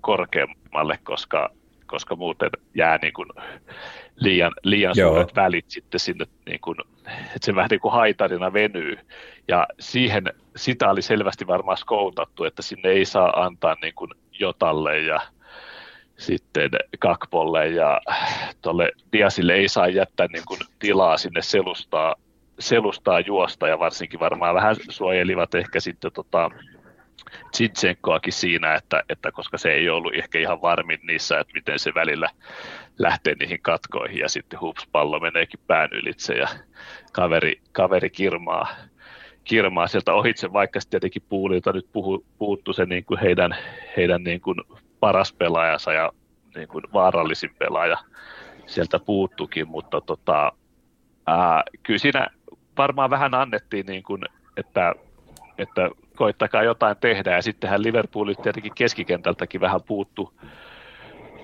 korkeammalle, 0.02 1.00
koska, 1.04 1.50
koska 1.86 2.16
muuten 2.16 2.50
jää 2.76 3.00
niin 3.02 3.14
kuin 3.14 3.30
liian, 4.16 4.52
liian 4.64 4.96
suuret 4.96 5.36
välit 5.36 5.66
sitten 5.68 6.00
sinne, 6.00 6.26
niin 6.46 6.60
kuin, 6.60 6.78
että 7.08 7.46
se 7.46 7.56
vähän 7.56 7.70
niin 7.72 7.80
kuin 7.80 7.92
haitarina 7.92 8.54
venyy. 8.54 8.98
Ja 9.48 9.68
siihen, 9.80 10.34
sitä 10.56 10.90
oli 10.90 11.02
selvästi 11.02 11.48
varmaan 11.48 11.78
skoutattu, 11.78 12.44
että 12.44 12.62
sinne 12.62 12.90
ei 12.90 13.06
saa 13.06 13.44
antaa 13.44 13.76
niin 13.82 13.96
kuin 13.96 14.12
Jotalle 14.40 15.00
ja 15.00 15.22
sitten 16.18 16.70
Kakpolle 17.00 17.68
ja 17.68 18.02
tuolle 18.62 18.92
Diasille 19.14 19.54
ei 19.54 19.68
saa 19.68 19.88
jättää 19.88 20.28
niin 20.34 20.44
kuin 20.48 20.60
tilaa 20.80 21.18
sinne 21.18 21.42
selustaa, 21.42 22.16
selustaa 22.60 23.20
juosta 23.20 23.68
ja 23.68 23.80
varsinkin 23.80 24.20
varmaan 24.20 24.56
vähän 24.56 24.76
suojelivat 24.90 25.56
ehkä 25.56 25.80
sitten 25.80 26.12
tota, 26.12 26.52
Tsitsenkoakin 27.52 28.34
siinä, 28.34 28.76
että, 28.76 29.04
että, 29.10 29.32
koska 29.32 29.58
se 29.58 29.72
ei 29.72 29.90
ollut 29.90 30.16
ehkä 30.16 30.40
ihan 30.40 30.62
varmin 30.62 31.00
niissä, 31.04 31.40
että 31.40 31.54
miten 31.54 31.80
se 31.80 31.94
välillä 31.94 32.30
lähtee 33.00 33.36
niihin 33.40 33.62
katkoihin 33.62 34.20
ja 34.20 34.30
sitten 34.30 34.62
hupspallo 34.62 35.20
meneekin 35.20 35.60
pään 35.68 35.90
ylitse 35.92 36.34
ja 36.34 36.48
kaveri, 37.12 37.62
kaveri 37.72 38.10
kirmaa, 38.10 38.68
kirmaa 39.44 39.88
sieltä 39.88 40.14
ohitse, 40.14 40.54
vaikka 40.54 40.80
sitten 40.80 41.02
tietenkin 41.02 41.24
puulilta 41.30 41.74
nyt 41.74 41.88
puhu, 41.94 42.26
puuttu 42.38 42.74
se 42.74 42.86
niin 42.86 43.06
kuin 43.06 43.20
heidän, 43.20 43.56
heidän 43.98 44.24
niin 44.24 44.42
kuin 44.42 44.58
paras 45.00 45.34
pelaajansa 45.34 45.94
ja 45.94 46.12
niin 46.56 46.68
kuin 46.68 46.84
vaarallisin 46.94 47.56
pelaaja 47.60 47.98
sieltä 48.66 49.00
puuttukin, 49.00 49.68
mutta 49.68 50.02
tota, 50.02 50.52
ää, 51.28 51.64
kyllä 51.84 52.00
siinä 52.00 52.28
varmaan 52.78 53.10
vähän 53.10 53.34
annettiin, 53.34 53.86
niin 53.86 54.04
kuin, 54.04 54.22
että, 54.58 54.96
että 55.58 55.90
koittakaa 56.16 56.64
jotain 56.64 56.98
tehdä, 56.98 57.36
ja 57.36 57.42
sittenhän 57.42 57.84
Liverpoolin 57.84 58.36
tietenkin 58.44 58.76
keskikentältäkin 58.76 59.62
vähän 59.62 59.82
puuttu 59.88 60.34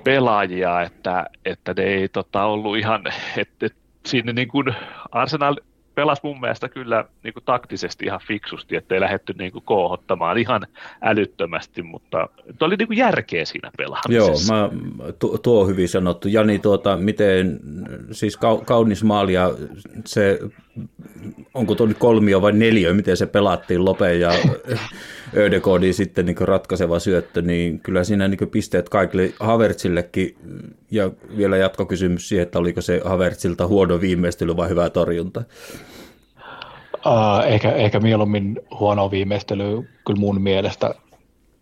pelaajia, 0.04 0.82
että, 0.82 1.26
että 1.46 1.74
ne 1.78 1.84
ei 1.84 2.10
tota, 2.10 2.44
ollut 2.44 2.78
ihan, 2.78 3.04
että, 3.38 3.66
että 3.66 3.80
siinä 4.06 4.34
niin 4.34 4.48
kuin 4.48 4.76
Arsenal 5.12 5.56
pelasi 5.96 6.22
mun 6.24 6.40
mielestä 6.40 6.70
kyllä 6.70 7.06
niin 7.24 7.34
kuin 7.34 7.44
taktisesti 7.44 8.06
ihan 8.06 8.20
fiksusti, 8.28 8.76
ettei 8.76 9.00
lähdetty 9.00 9.34
niin 9.38 9.52
kuin 9.52 9.64
koohottamaan 9.66 10.38
ihan 10.38 10.68
älyttömästi, 11.02 11.82
mutta 11.82 12.30
oli 12.62 12.76
niin 12.76 12.88
kuin 12.88 12.98
järkeä 12.98 13.46
siinä 13.46 13.72
pelaamisessa. 13.78 14.56
Joo, 14.56 14.70
mä, 14.72 15.12
tuo, 15.20 15.38
tuo 15.38 15.62
on 15.62 15.68
hyvin 15.68 15.90
sanottu. 15.90 16.28
Jani, 16.28 16.60
tuota, 16.60 16.98
miten, 16.98 17.60
siis 18.12 18.40
kaunis 18.66 19.04
maali 19.04 19.34
ja 19.34 19.52
se, 20.06 20.40
onko 21.54 21.76
tuo 21.76 21.86
nyt 21.86 21.98
kolmio 21.98 22.42
vai 22.42 22.52
neljä, 22.52 22.94
miten 22.94 23.18
se 23.18 23.26
pelattiin 23.26 23.86
Lope 23.86 24.16
ja 24.16 24.32
Ödekodi 25.38 25.94
sitten 25.94 26.26
niin 26.26 26.38
ratkaiseva 26.38 27.00
syöttö, 27.00 27.42
niin 27.42 27.80
kyllä 27.80 28.04
siinä 28.04 28.28
niin 28.28 28.50
pisteet 28.52 28.90
kaikille 28.90 29.34
Havertzillekin 29.40 30.38
ja 30.92 31.12
vielä 31.38 31.58
jatkokysymys 31.58 32.30
siihen, 32.30 32.44
että 32.44 32.60
oliko 32.60 32.82
se 32.82 33.02
Havertzilta 33.06 33.68
huono 33.68 34.02
viimeistely 34.02 34.58
vai 34.58 34.70
hyvä 34.70 34.90
torjunta? 34.90 35.44
Uh, 37.06 37.46
ehkä, 37.48 37.72
ehkä 37.72 38.00
mieluummin 38.00 38.60
huono 38.80 39.12
viimeistely 39.12 39.90
kyllä 40.06 40.20
mun 40.20 40.42
mielestä, 40.42 40.96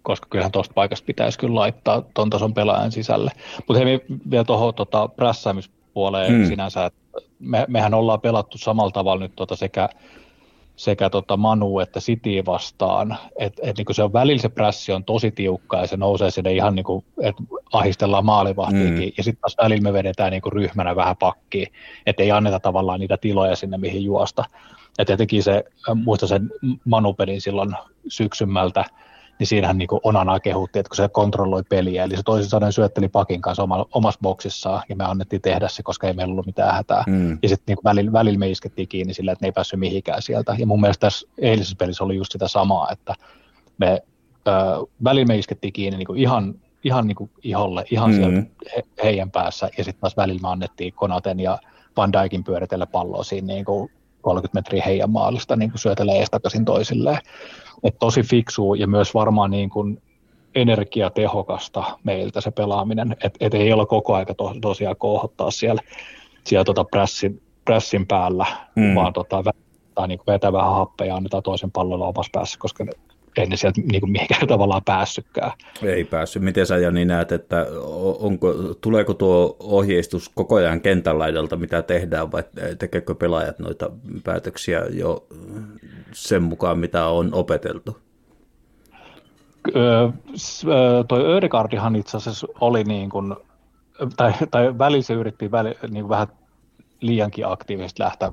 koska 0.03 0.28
kyllähän 0.30 0.51
tuosta 0.51 0.74
paikasta 0.74 1.05
pitäisi 1.05 1.39
kyllä 1.39 1.55
laittaa 1.55 2.03
ton 2.14 2.30
tason 2.30 2.53
pelaajan 2.53 2.91
sisälle. 2.91 3.32
Mutta 3.68 3.84
hei 3.84 3.99
vielä 4.32 4.43
tuohon 4.43 4.74
tota, 4.74 5.07
prässäämispuoleen 5.07 6.36
hmm. 6.36 6.45
sinänsä, 6.45 6.86
että 6.86 6.99
me, 7.39 7.65
mehän 7.67 7.93
ollaan 7.93 8.22
pelattu 8.22 8.57
samalla 8.57 8.91
tavalla 8.91 9.24
nyt 9.24 9.36
tota 9.36 9.55
sekä 9.55 9.89
sekä 10.80 11.09
tota 11.09 11.38
Manu 11.38 11.80
että 11.80 11.99
City 11.99 12.45
vastaan, 12.45 13.17
että 13.39 13.61
et 13.63 13.78
niinku 13.78 13.93
se 13.93 14.03
on 14.03 14.13
välillä 14.13 14.41
se 14.41 14.49
prässi 14.49 14.91
on 14.91 15.03
tosi 15.03 15.32
tiukka 15.32 15.78
ja 15.78 15.88
se 15.88 15.97
nousee 15.97 16.32
sinne 16.32 16.53
ihan 16.53 16.76
niinku, 16.76 17.03
että 17.22 17.43
ahistellaan 17.74 18.26
maalivahtiinkin 18.26 19.07
mm. 19.07 19.13
ja 19.17 19.24
sitten 19.24 19.41
taas 19.41 19.55
välillä 19.57 19.82
me 19.82 19.93
vedetään 19.93 20.32
niinku 20.32 20.49
ryhmänä 20.49 20.95
vähän 20.95 21.17
pakkiin, 21.17 21.67
että 22.05 22.24
ei 22.24 22.32
anneta 22.32 22.59
tavallaan 22.59 22.99
niitä 22.99 23.17
tiloja 23.17 23.55
sinne 23.55 23.78
mihin 23.78 24.03
juosta. 24.03 24.43
Ja 24.97 25.05
tietenkin 25.05 25.43
se, 25.43 25.63
muista 25.95 26.28
sen 26.28 26.49
Manu-pelin 26.86 27.41
silloin 27.41 27.76
syksymältä, 28.07 28.86
niin 29.40 29.48
siinähän 29.48 29.78
niin 29.78 29.88
kuin 29.88 30.00
Onana 30.04 30.40
kehutti, 30.40 30.80
että 30.80 30.90
kun 30.90 30.96
se 30.96 31.10
kontrolloi 31.10 31.64
peliä, 31.70 32.04
eli 32.04 32.18
se 32.18 32.24
toisin 32.24 32.50
sanoen 32.50 32.74
syötteli 32.74 33.08
pakin 33.08 33.42
kanssa 33.42 33.64
oma, 33.64 33.86
omassa 33.94 34.20
boksissaan, 34.24 34.84
ja 34.90 34.96
me 34.96 35.04
annettiin 35.04 35.42
tehdä 35.42 35.68
se, 35.68 35.84
koska 35.84 36.08
ei 36.08 36.14
meillä 36.14 36.32
ollut 36.32 36.46
mitään 36.46 36.76
hätää. 36.76 37.04
Mm. 37.08 37.38
Ja 37.44 37.50
sitten 37.50 37.64
niin 37.76 37.84
välillä, 37.84 38.12
välillä 38.12 38.40
me 38.40 38.50
iskettiin 38.50 38.88
kiinni 38.88 39.14
sillä, 39.14 39.32
että 39.32 39.46
ne 39.46 39.48
ei 39.48 39.52
päässyt 39.52 39.80
mihinkään 39.80 40.22
sieltä. 40.22 40.56
Ja 40.58 40.66
mun 40.66 40.82
mielestä 40.82 41.08
tässä 41.08 41.28
eilisessä 41.38 41.76
pelissä 41.80 42.04
oli 42.04 42.16
just 42.16 42.32
sitä 42.32 42.48
samaa, 42.48 42.92
että 42.92 43.16
me 43.78 44.04
ö, 44.48 44.52
välillä 45.04 45.28
me 45.28 45.38
iskettiin 45.38 45.74
kiinni 45.74 45.98
niin 45.98 46.08
kuin 46.08 46.20
ihan, 46.20 46.56
ihan 46.84 47.08
niin 47.08 47.16
kuin 47.16 47.32
iholle, 47.44 47.86
ihan 47.92 48.12
mm. 48.12 48.16
siellä 48.16 48.44
he, 48.76 48.84
heidän 49.04 49.32
päässä, 49.32 49.70
ja 49.78 49.84
sitten 49.84 50.02
taas 50.02 50.18
välillä 50.18 50.42
me 50.42 50.48
annettiin 50.48 50.94
Konaten 50.94 51.40
ja 51.40 51.60
Van 51.98 52.14
Dijkin 52.14 52.44
pyöritellä 52.44 52.88
palloa 52.88 53.24
siinä 53.24 53.48
niin 53.48 53.66
kuin 53.66 53.92
30 54.22 54.58
metriä 54.58 54.84
heidän 54.86 55.10
maalista 55.10 55.56
niin 55.56 55.72
kuin 55.72 55.80
syötelee 55.80 56.20
eestakaisin 56.20 56.66
toisilleen. 56.66 57.20
Et 57.84 58.00
tosi 58.00 58.22
fiksu 58.22 58.74
ja 58.74 58.88
myös 58.88 59.14
varmaan 59.14 59.52
niin 59.52 59.70
kuin 59.70 60.02
energiatehokasta 60.56 61.84
meiltä 62.04 62.42
se 62.42 62.52
pelaaminen, 62.52 63.16
että 63.24 63.46
et 63.46 63.54
ei 63.54 63.74
ole 63.74 63.86
koko 63.86 64.16
aika 64.16 64.34
to, 64.34 64.54
tosiaan 64.62 64.96
kohottaa 64.98 65.52
siellä, 65.52 65.82
siellä 66.44 66.64
tota 66.64 66.84
pressin, 66.84 67.42
pressin 67.66 68.08
päällä, 68.08 68.46
mm. 68.76 68.96
vaan 68.96 69.14
tota, 69.14 69.44
tai 69.96 70.08
niin 70.08 70.20
vetää 70.28 70.54
vähän 70.54 70.74
happea 70.74 71.08
ja 71.08 71.16
annetaan 71.16 71.44
toisen 71.44 71.72
pallolla 71.72 72.08
omassa 72.08 72.30
päässä, 72.34 72.60
koska 72.60 72.86
ei 73.38 73.46
ne 73.46 73.58
sieltä 73.58 73.82
niin 73.82 74.02
kuin 74.02 74.12
mihinkään 74.12 74.48
tavallaan 74.58 74.84
päässytkään. 74.86 75.52
Ei 75.84 76.04
päässyt. 76.04 76.44
Miten 76.44 76.66
sä 76.66 76.78
Jani 76.78 77.06
näet, 77.06 77.32
että 77.32 77.66
onko, 78.20 78.54
tuleeko 78.82 79.14
tuo 79.14 79.56
ohjeistus 79.60 80.30
koko 80.30 80.56
ajan 80.56 80.82
kentän 80.82 81.20
laidalta, 81.20 81.56
mitä 81.56 81.82
tehdään, 81.82 82.32
vai 82.32 82.44
tekeekö 82.80 83.16
pelaajat 83.16 83.60
noita 83.60 83.92
päätöksiä 84.24 84.82
jo 84.90 85.28
sen 86.12 86.44
mukaan, 86.44 86.80
mitä 86.80 87.08
on 87.08 87.34
opeteltu? 87.34 87.98
Öö, 89.76 90.10
toi 91.08 91.38
Ödegaardihan 91.38 91.96
itse 91.96 92.18
asiassa 92.18 92.48
oli 92.62 92.84
niin 92.84 93.10
kuin, 93.10 93.36
tai, 94.18 94.34
tai 94.52 94.78
välillä 94.78 95.04
se 95.04 95.14
yritti 95.14 95.52
väli, 95.52 95.70
niin 95.70 96.04
kuin 96.04 96.10
vähän 96.10 96.28
liiankin 97.02 97.48
aktiivisesti 97.48 98.04
lähteä 98.04 98.32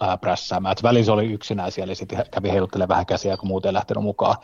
ää, 0.00 0.16
prässäämään. 0.16 0.72
Et 0.72 0.82
välissä 0.82 1.12
oli 1.12 1.32
yksinään 1.32 1.72
siellä 1.72 1.90
ja 1.92 1.96
sitten 1.96 2.24
kävi 2.30 2.50
heiluttelemaan 2.50 2.88
vähän 2.88 3.06
käsiä, 3.06 3.36
kun 3.36 3.48
muuten 3.48 3.68
ei 3.68 3.74
lähtenyt 3.74 4.04
mukaan. 4.04 4.36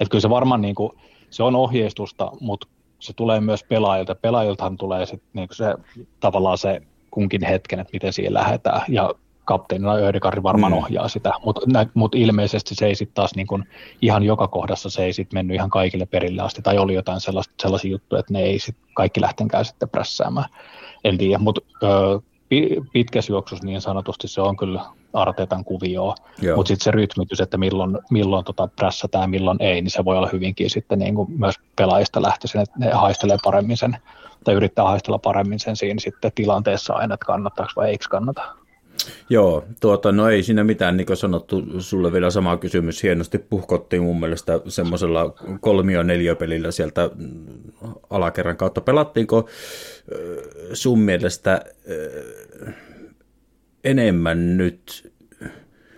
Et 0.00 0.08
kyllä 0.08 0.22
se 0.22 0.30
varmaan 0.30 0.60
niin 0.60 0.74
kuin, 0.74 0.92
se 1.30 1.42
on 1.42 1.56
ohjeistusta, 1.56 2.32
mutta 2.40 2.66
se 2.98 3.12
tulee 3.12 3.40
myös 3.40 3.64
pelaajilta. 3.64 4.14
Pelaajiltahan 4.14 4.76
tulee 4.76 5.06
sit, 5.06 5.22
niin 5.32 5.48
kuin 5.48 5.56
se, 5.56 5.74
tavallaan 6.20 6.58
se 6.58 6.82
kunkin 7.10 7.46
hetken, 7.46 7.80
että 7.80 7.92
miten 7.92 8.12
siihen 8.12 8.34
lähdetään. 8.34 8.82
Ja 8.88 9.14
kapteenina 9.44 9.94
Ödekari 9.94 10.42
varmaan 10.42 10.72
mm. 10.72 10.78
ohjaa 10.78 11.08
sitä, 11.08 11.32
mutta 11.44 11.86
mut 11.94 12.14
ilmeisesti 12.14 12.74
se 12.74 12.86
ei 12.86 12.94
sitten 12.94 13.14
taas 13.14 13.34
niin 13.34 13.46
kun, 13.46 13.64
ihan 14.02 14.22
joka 14.22 14.48
kohdassa 14.48 14.90
se 14.90 15.04
ei 15.04 15.12
sitten 15.12 15.38
mennyt 15.38 15.54
ihan 15.54 15.70
kaikille 15.70 16.06
perille 16.06 16.42
asti, 16.42 16.62
tai 16.62 16.78
oli 16.78 16.94
jotain 16.94 17.20
sellaista, 17.20 17.54
sellaisia 17.62 17.90
juttuja, 17.90 18.20
että 18.20 18.32
ne 18.32 18.42
ei 18.42 18.58
sit 18.58 18.76
kaikki 18.94 19.20
lähtenkään 19.20 19.64
sitten 19.64 19.88
prässäämään. 19.88 20.48
En 21.04 21.18
tiedä, 21.18 21.38
mutta 21.38 21.60
pitkässä 22.92 23.32
juoksussa 23.32 23.66
niin 23.66 23.80
sanotusti 23.80 24.28
se 24.28 24.40
on 24.40 24.56
kyllä 24.56 24.84
Arteetan 25.12 25.64
kuvioa, 25.64 26.14
mutta 26.56 26.68
sitten 26.68 26.84
se 26.84 26.90
rytmitys, 26.90 27.40
että 27.40 27.58
milloin, 27.58 27.98
milloin 28.10 28.44
tota 28.44 28.68
prässätään, 28.76 29.30
milloin 29.30 29.62
ei, 29.62 29.82
niin 29.82 29.90
se 29.90 30.04
voi 30.04 30.16
olla 30.16 30.28
hyvinkin 30.32 30.70
sitten 30.70 30.98
niin 30.98 31.14
kuin 31.14 31.32
myös 31.38 31.54
pelaajista 31.76 32.22
lähtöisin, 32.22 32.60
että 32.60 32.74
ne 32.78 32.90
haistelee 32.90 33.36
paremmin 33.44 33.76
sen, 33.76 33.96
tai 34.44 34.54
yrittää 34.54 34.84
haistella 34.84 35.18
paremmin 35.18 35.60
sen 35.60 35.76
siinä 35.76 36.00
sitten 36.00 36.32
tilanteessa 36.34 36.94
aina, 36.94 37.14
että 37.14 37.26
kannattaako 37.26 37.72
vai 37.76 37.90
eikö 37.90 38.06
kannata. 38.10 38.63
Joo, 39.30 39.64
tuota, 39.80 40.12
no 40.12 40.28
ei 40.28 40.42
siinä 40.42 40.64
mitään, 40.64 40.96
niin 40.96 41.06
kuin 41.06 41.16
sanottu, 41.16 41.62
sulle 41.78 42.12
vielä 42.12 42.30
sama 42.30 42.56
kysymys, 42.56 43.02
hienosti 43.02 43.38
puhkottiin 43.38 44.02
mun 44.02 44.20
mielestä 44.20 44.60
semmoisella 44.68 45.34
kolmio 45.60 46.02
neljäpelillä 46.02 46.70
sieltä 46.70 47.10
alakerran 48.10 48.56
kautta. 48.56 48.80
Pelattiinko 48.80 49.48
sun 50.72 50.98
mielestä 50.98 51.64
enemmän 53.84 54.56
nyt 54.56 55.12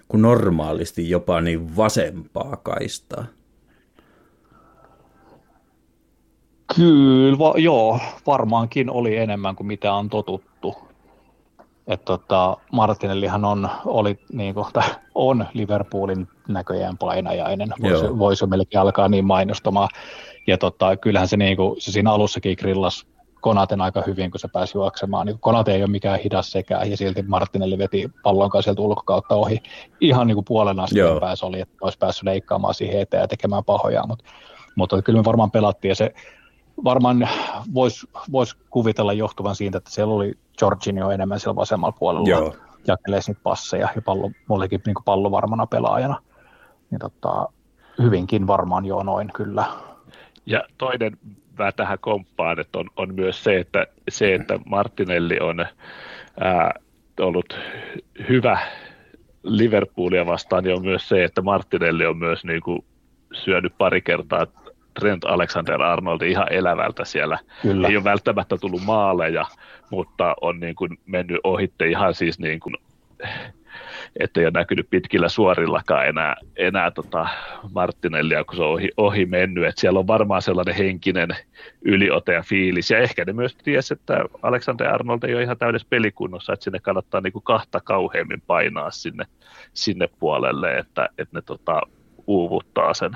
kuin 0.08 0.22
normaalisti 0.22 1.10
jopa 1.10 1.40
niin 1.40 1.76
vasempaa 1.76 2.56
kaistaa? 2.62 3.26
Kyllä, 6.76 7.38
va- 7.38 7.54
joo, 7.56 8.00
varmaankin 8.26 8.90
oli 8.90 9.16
enemmän 9.16 9.56
kuin 9.56 9.66
mitä 9.66 9.92
on 9.92 10.08
totuttu. 10.08 10.55
Et 11.86 12.04
tota, 12.04 12.56
Martinellihan 12.72 13.44
on, 13.44 13.68
oli, 13.84 14.18
niin 14.32 14.54
kuin, 14.54 14.66
tai 14.72 14.88
on 15.14 15.46
Liverpoolin 15.54 16.28
näköjään 16.48 16.98
painajainen, 16.98 17.68
voisi, 17.82 18.18
voisi 18.18 18.46
melkein 18.46 18.80
alkaa 18.80 19.08
niin 19.08 19.24
mainostamaan. 19.24 19.88
Ja 20.46 20.58
tota, 20.58 20.96
kyllähän 20.96 21.28
se, 21.28 21.36
niin 21.36 21.56
kuin, 21.56 21.80
se 21.80 21.92
siinä 21.92 22.12
alussakin 22.12 22.56
grillas 22.58 23.06
Konaten 23.40 23.80
aika 23.80 24.02
hyvin, 24.06 24.30
kun 24.30 24.40
se 24.40 24.48
pääsi 24.48 24.78
juoksemaan. 24.78 25.26
Niin 25.26 25.38
Konate 25.38 25.74
ei 25.74 25.82
ole 25.82 25.90
mikään 25.90 26.18
hidas 26.18 26.50
sekään, 26.50 26.90
ja 26.90 26.96
silti 26.96 27.22
Martinelli 27.22 27.78
veti 27.78 28.10
pallon 28.22 28.50
kanssa 28.50 28.64
sieltä 28.64 28.82
ulkokautta 28.82 29.34
ohi. 29.34 29.62
Ihan 30.00 30.26
niin 30.26 30.34
kuin 30.34 30.44
puolen 30.44 30.80
asteen 30.80 31.20
päässä 31.20 31.46
oli, 31.46 31.60
että 31.60 31.74
olisi 31.80 31.98
päässyt 31.98 32.24
leikkaamaan 32.24 32.74
siihen 32.74 33.00
eteen 33.00 33.20
ja 33.20 33.28
tekemään 33.28 33.64
pahoja, 33.64 34.06
mutta, 34.06 34.24
mutta 34.74 35.02
kyllä 35.02 35.18
me 35.18 35.24
varmaan 35.24 35.50
pelattiin, 35.50 35.88
ja 35.88 35.94
se 35.94 36.14
varmaan 36.84 37.28
voisi 37.74 38.06
vois 38.32 38.56
kuvitella 38.70 39.12
johtuvan 39.12 39.54
siitä, 39.54 39.78
että 39.78 39.90
siellä 39.90 40.14
oli 40.14 40.32
Jorginho 40.62 41.10
enemmän 41.10 41.40
siellä 41.40 41.56
vasemmalla 41.56 41.96
puolella 41.98 42.28
Joo. 42.28 42.56
jakelee 42.86 43.20
niitä 43.26 43.40
passeja 43.42 43.88
ja 43.96 44.02
pallo, 44.02 44.30
mullekin 44.48 44.80
niin 44.86 44.94
pallovarmana 45.04 45.66
pelaajana. 45.66 46.22
Niin 46.90 46.98
tota, 46.98 47.48
hyvinkin 48.02 48.46
varmaan 48.46 48.84
joo 48.84 49.02
noin 49.02 49.32
kyllä. 49.34 49.64
Ja 50.46 50.64
toinen 50.78 51.18
mä 51.58 51.72
tähän 51.72 51.98
komppaan, 52.00 52.60
että 52.60 52.78
on, 52.78 52.90
on 52.96 53.14
myös 53.14 53.44
se, 53.44 53.58
että, 53.58 53.86
se, 54.08 54.34
että 54.34 54.58
Martinelli 54.66 55.38
on 55.40 55.66
ää, 56.40 56.74
ollut 57.20 57.60
hyvä 58.28 58.58
Liverpoolia 59.42 60.26
vastaan, 60.26 60.64
niin 60.64 60.76
on 60.76 60.84
myös 60.84 61.08
se, 61.08 61.24
että 61.24 61.42
Martinelli 61.42 62.06
on 62.06 62.16
myös 62.16 62.44
niin 62.44 62.60
kuin 62.60 62.84
syönyt 63.32 63.72
pari 63.78 64.02
kertaa 64.02 64.46
Trent 65.00 65.24
Alexander-Arnold 65.24 66.22
ihan 66.22 66.52
elävältä 66.52 67.04
siellä. 67.04 67.38
Kyllä. 67.62 67.88
Ei 67.88 67.96
ole 67.96 68.04
välttämättä 68.04 68.56
tullut 68.56 68.82
maaleja, 68.84 69.46
mutta 69.90 70.34
on 70.40 70.60
niin 70.60 70.74
kuin 70.74 70.98
mennyt 71.06 71.40
ohitte 71.44 71.88
ihan 71.88 72.14
siis 72.14 72.38
niin 72.38 72.60
kuin 72.60 72.76
että 74.20 74.40
ei 74.40 74.46
ole 74.46 74.52
näkynyt 74.52 74.90
pitkillä 74.90 75.28
suorillakaan 75.28 76.06
enää, 76.06 76.36
enää 76.56 76.90
tota 76.90 77.28
Martinellia, 77.74 78.44
kun 78.44 78.56
se 78.56 78.62
on 78.62 78.68
ohi, 78.68 78.88
ohi 78.96 79.26
mennyt. 79.26 79.64
Että 79.64 79.80
siellä 79.80 79.98
on 79.98 80.06
varmaan 80.06 80.42
sellainen 80.42 80.74
henkinen 80.74 81.28
yliote 81.82 82.32
ja 82.32 82.42
fiilis. 82.42 82.90
Ja 82.90 82.98
ehkä 82.98 83.24
ne 83.24 83.32
myös 83.32 83.56
tiesi, 83.56 83.94
että 83.94 84.24
Alexander 84.42 84.88
Arnold 84.88 85.22
ei 85.22 85.34
ole 85.34 85.42
ihan 85.42 85.58
täydessä 85.58 85.86
pelikunnossa, 85.90 86.52
että 86.52 86.64
sinne 86.64 86.78
kannattaa 86.78 87.20
niin 87.20 87.32
kuin 87.32 87.42
kahta 87.42 87.80
kauheammin 87.80 88.42
painaa 88.46 88.90
sinne, 88.90 89.24
sinne 89.72 90.08
puolelle, 90.18 90.78
että, 90.78 91.08
että 91.18 91.38
ne 91.38 91.42
tota, 91.42 91.80
uuvuttaa 92.26 92.94
sen. 92.94 93.10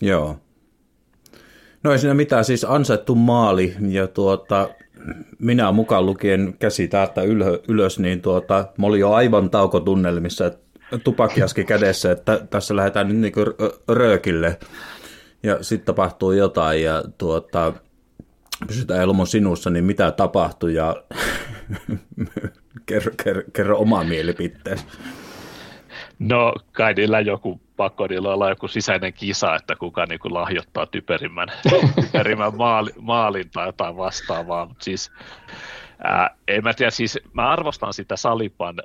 Joo. 0.00 0.38
No 1.82 1.92
ei 1.92 1.98
siinä 1.98 2.14
mitään, 2.14 2.44
siis 2.44 2.64
ansaittu 2.64 3.14
maali 3.14 3.74
ja 3.88 4.06
tuota, 4.06 4.68
minä 5.38 5.72
mukaan 5.72 6.06
lukien 6.06 6.54
käsi 6.58 6.88
täältä 6.88 7.22
ylös, 7.68 7.98
niin 7.98 8.22
tuota, 8.22 8.68
mä 8.78 8.86
olin 8.86 9.00
jo 9.00 9.12
aivan 9.12 9.50
taukotunnelmissa, 9.50 10.50
tupakiaski 11.04 11.64
kädessä, 11.64 12.12
että 12.12 12.46
tässä 12.50 12.76
lähdetään 12.76 13.08
nyt 13.08 13.16
niin 13.16 13.32
röökille. 13.88 14.58
Ja 15.42 15.62
sitten 15.62 15.86
tapahtuu 15.86 16.32
jotain 16.32 16.82
ja 16.82 17.04
tuota, 17.18 17.72
pysytään 18.66 19.00
Elmo 19.02 19.26
sinussa, 19.26 19.70
niin 19.70 19.84
mitä 19.84 20.10
tapahtui 20.10 20.74
ja 20.74 20.96
kerro, 22.86 23.12
kerro, 23.24 23.42
kerro 23.52 23.78
oma 23.78 24.04
mielipiteesi. 24.04 24.84
No 26.18 26.54
kai 26.72 26.94
niillä 26.94 27.20
joku 27.20 27.60
pakko 27.76 28.06
niillä 28.06 28.34
olla 28.34 28.48
joku 28.48 28.68
sisäinen 28.68 29.12
kisa, 29.12 29.56
että 29.56 29.76
kuka 29.76 30.06
niin 30.06 30.18
kuin 30.18 30.34
lahjoittaa 30.34 30.86
typerimmän, 30.86 31.48
typerimmän 32.00 32.56
maali, 32.56 32.90
maalin 33.00 33.50
tai 33.50 33.68
jotain 33.68 33.96
vastaavaa. 33.96 34.66
Mutta 34.66 34.84
siis, 34.84 35.12
ää, 36.04 36.30
en 36.48 36.62
mä 36.62 36.74
tiedä, 36.74 36.90
siis 36.90 37.18
mä 37.32 37.48
arvostan 37.48 37.92
sitä 37.92 38.16
Salipan, 38.16 38.82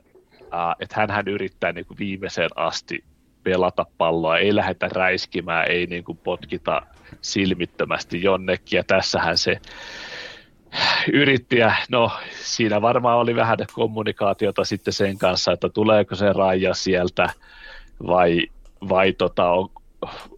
ää, 0.52 0.76
että 0.80 1.08
hän 1.10 1.28
yrittää 1.28 1.72
niin 1.72 1.86
kuin 1.86 1.98
viimeiseen 1.98 2.50
asti 2.56 3.04
pelata 3.44 3.86
palloa, 3.98 4.38
ei 4.38 4.56
lähdetä 4.56 4.90
räiskimään, 4.90 5.72
ei 5.72 5.86
niin 5.86 6.04
kuin 6.04 6.18
potkita 6.18 6.82
silmittömästi 7.22 8.24
jonnekin, 8.24 8.78
ja 8.78 8.84
tässähän 8.84 9.38
se 9.38 9.60
yritti, 11.14 11.58
ja 11.58 11.74
no 11.90 12.12
siinä 12.32 12.82
varmaan 12.82 13.18
oli 13.18 13.36
vähän 13.36 13.58
kommunikaatiota 13.74 14.64
sitten 14.64 14.94
sen 14.94 15.18
kanssa, 15.18 15.52
että 15.52 15.70
tuleeko 15.70 16.16
se 16.16 16.34
raja 16.34 16.74
sieltä, 16.74 17.30
vai, 18.08 18.48
vai 18.90 19.14
tota, 19.14 19.52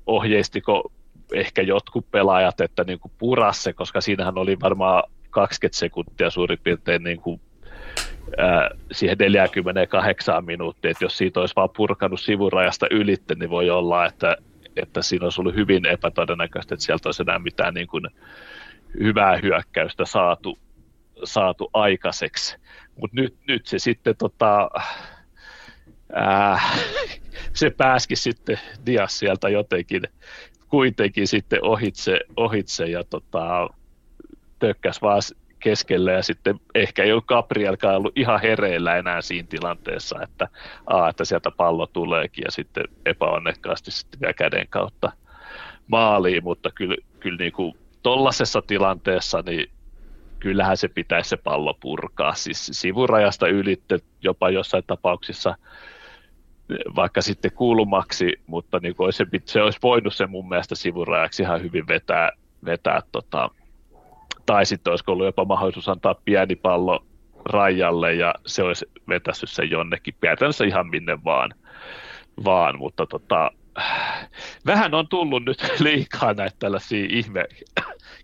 ohjeistiko 0.07 0.91
ehkä 1.33 1.61
jotkut 1.61 2.11
pelaajat, 2.11 2.61
että 2.61 2.83
niin 2.83 2.99
kuin 2.99 3.11
purasse, 3.17 3.73
koska 3.73 4.01
siinähän 4.01 4.37
oli 4.37 4.59
varmaan 4.59 5.03
20 5.29 5.79
sekuntia 5.79 6.29
suurin 6.29 6.59
piirtein 6.63 7.03
niin 7.03 7.21
kuin, 7.21 7.41
ää, 8.37 8.69
siihen 8.91 9.17
48 9.17 10.45
minuuttia, 10.45 10.91
että 10.91 11.05
jos 11.05 11.17
siitä 11.17 11.39
olisi 11.39 11.55
vaan 11.55 11.69
purkanut 11.69 12.21
sivurajasta 12.21 12.87
ylitte, 12.91 13.35
niin 13.35 13.49
voi 13.49 13.69
olla, 13.69 14.05
että, 14.05 14.37
että 14.75 15.01
siinä 15.01 15.25
olisi 15.25 15.41
ollut 15.41 15.55
hyvin 15.55 15.85
epätodennäköistä, 15.85 16.75
että 16.75 16.85
sieltä 16.85 17.07
olisi 17.07 17.21
enää 17.21 17.39
mitään 17.39 17.73
niin 17.73 17.87
kuin 17.87 18.07
hyvää 18.99 19.37
hyökkäystä 19.43 20.05
saatu, 20.05 20.59
saatu 21.23 21.69
aikaiseksi. 21.73 22.57
Mutta 23.01 23.21
nyt, 23.21 23.35
nyt 23.47 23.65
se 23.65 23.79
sitten 23.79 24.15
tota, 24.17 24.69
ää, 26.13 26.61
se 27.53 27.69
pääski 27.69 28.15
sitten 28.15 28.59
Dias 28.85 29.19
sieltä 29.19 29.49
jotenkin 29.49 30.01
kuitenkin 30.69 31.27
sitten 31.27 31.59
ohitse, 31.65 32.19
ohitse 32.37 32.85
ja 32.85 33.03
tota, 33.03 33.69
tökkäs 34.59 35.01
vaan 35.01 35.21
keskelle 35.59 36.13
ja 36.13 36.23
sitten 36.23 36.59
ehkä 36.75 37.03
ei 37.03 37.13
ole 37.13 37.21
Gabrielkaan 37.27 37.95
ollut 37.95 38.17
ihan 38.17 38.41
hereillä 38.41 38.95
enää 38.95 39.21
siinä 39.21 39.47
tilanteessa, 39.49 40.21
että, 40.21 40.47
a, 40.85 41.09
että 41.09 41.25
sieltä 41.25 41.51
pallo 41.51 41.87
tuleekin 41.87 42.43
ja 42.45 42.51
sitten 42.51 42.83
epäonnekkaasti 43.05 43.91
sitten 43.91 44.19
vielä 44.19 44.33
käden 44.33 44.67
kautta 44.69 45.11
maaliin, 45.87 46.43
mutta 46.43 46.71
kyllä, 46.75 46.95
kyllä 47.19 47.37
niin 47.37 47.53
kuin 47.53 47.77
tollaisessa 48.03 48.61
tilanteessa 48.61 49.43
niin 49.45 49.69
kyllähän 50.39 50.77
se 50.77 50.87
pitäisi 50.87 51.29
se 51.29 51.37
pallo 51.37 51.73
purkaa, 51.73 52.33
siis 52.33 52.69
sivurajasta 52.73 53.47
ylitte 53.47 53.99
jopa 54.21 54.49
jossain 54.49 54.83
tapauksissa 54.87 55.55
vaikka 56.95 57.21
sitten 57.21 57.51
kulmaksi, 57.51 58.41
mutta 58.47 58.79
niin 58.79 58.95
kuin 58.95 59.13
se, 59.13 59.25
se 59.45 59.61
olisi 59.61 59.79
voinut 59.83 60.13
se 60.13 60.27
mun 60.27 60.49
mielestä 60.49 60.75
sivurajaksi 60.75 61.43
ihan 61.43 61.61
hyvin 61.61 61.87
vetää, 61.87 62.31
vetää 62.65 63.01
tota, 63.11 63.49
tai 64.45 64.65
sitten 64.65 64.91
olisiko 64.91 65.11
ollut 65.11 65.25
jopa 65.25 65.45
mahdollisuus 65.45 65.89
antaa 65.89 66.15
pieni 66.25 66.55
pallo 66.55 67.05
rajalle 67.45 68.13
ja 68.13 68.35
se 68.45 68.63
olisi 68.63 68.85
vetässyt 69.07 69.49
sen 69.49 69.69
jonnekin, 69.69 70.13
käytännössä 70.21 70.65
ihan 70.65 70.87
minne 70.87 71.23
vaan, 71.23 71.53
vaan 72.45 72.77
mutta 72.77 73.05
tota, 73.05 73.51
vähän 74.65 74.93
on 74.93 75.07
tullut 75.07 75.45
nyt 75.45 75.57
liikaa 75.79 76.33
näitä 76.33 76.55
tällaisia 76.59 77.07
ihme 77.09 77.45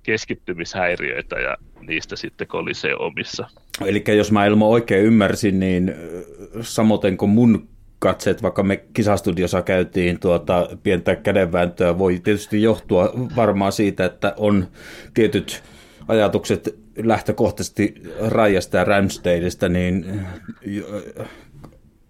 keskittymishäiriöitä 0.04 1.40
ja 1.40 1.58
niistä 1.82 2.16
sitten 2.16 2.48
kolisee 2.48 2.96
omissa. 2.96 3.50
Eli 3.86 4.04
jos 4.18 4.32
mä 4.32 4.46
Elmo 4.46 4.70
oikein 4.70 5.06
ymmärsin, 5.06 5.60
niin 5.60 5.96
samoin 6.62 7.18
kuin 7.18 7.30
mun 7.30 7.68
katseet, 8.00 8.44
vaikka 8.44 8.64
me 8.64 8.78
kisastudiossa 8.94 9.62
käytiin 9.62 10.20
tuota 10.20 10.70
pientä 10.84 11.16
kädenvääntöä, 11.16 11.98
voi 11.98 12.20
tietysti 12.24 12.62
johtua 12.62 13.14
varmaan 13.36 13.72
siitä, 13.72 14.06
että 14.06 14.34
on 14.38 14.68
tietyt 15.14 15.64
ajatukset 16.08 16.76
lähtökohtaisesti 16.98 17.94
Rajasta 18.28 18.78
ja 18.78 18.86
niin 19.70 20.06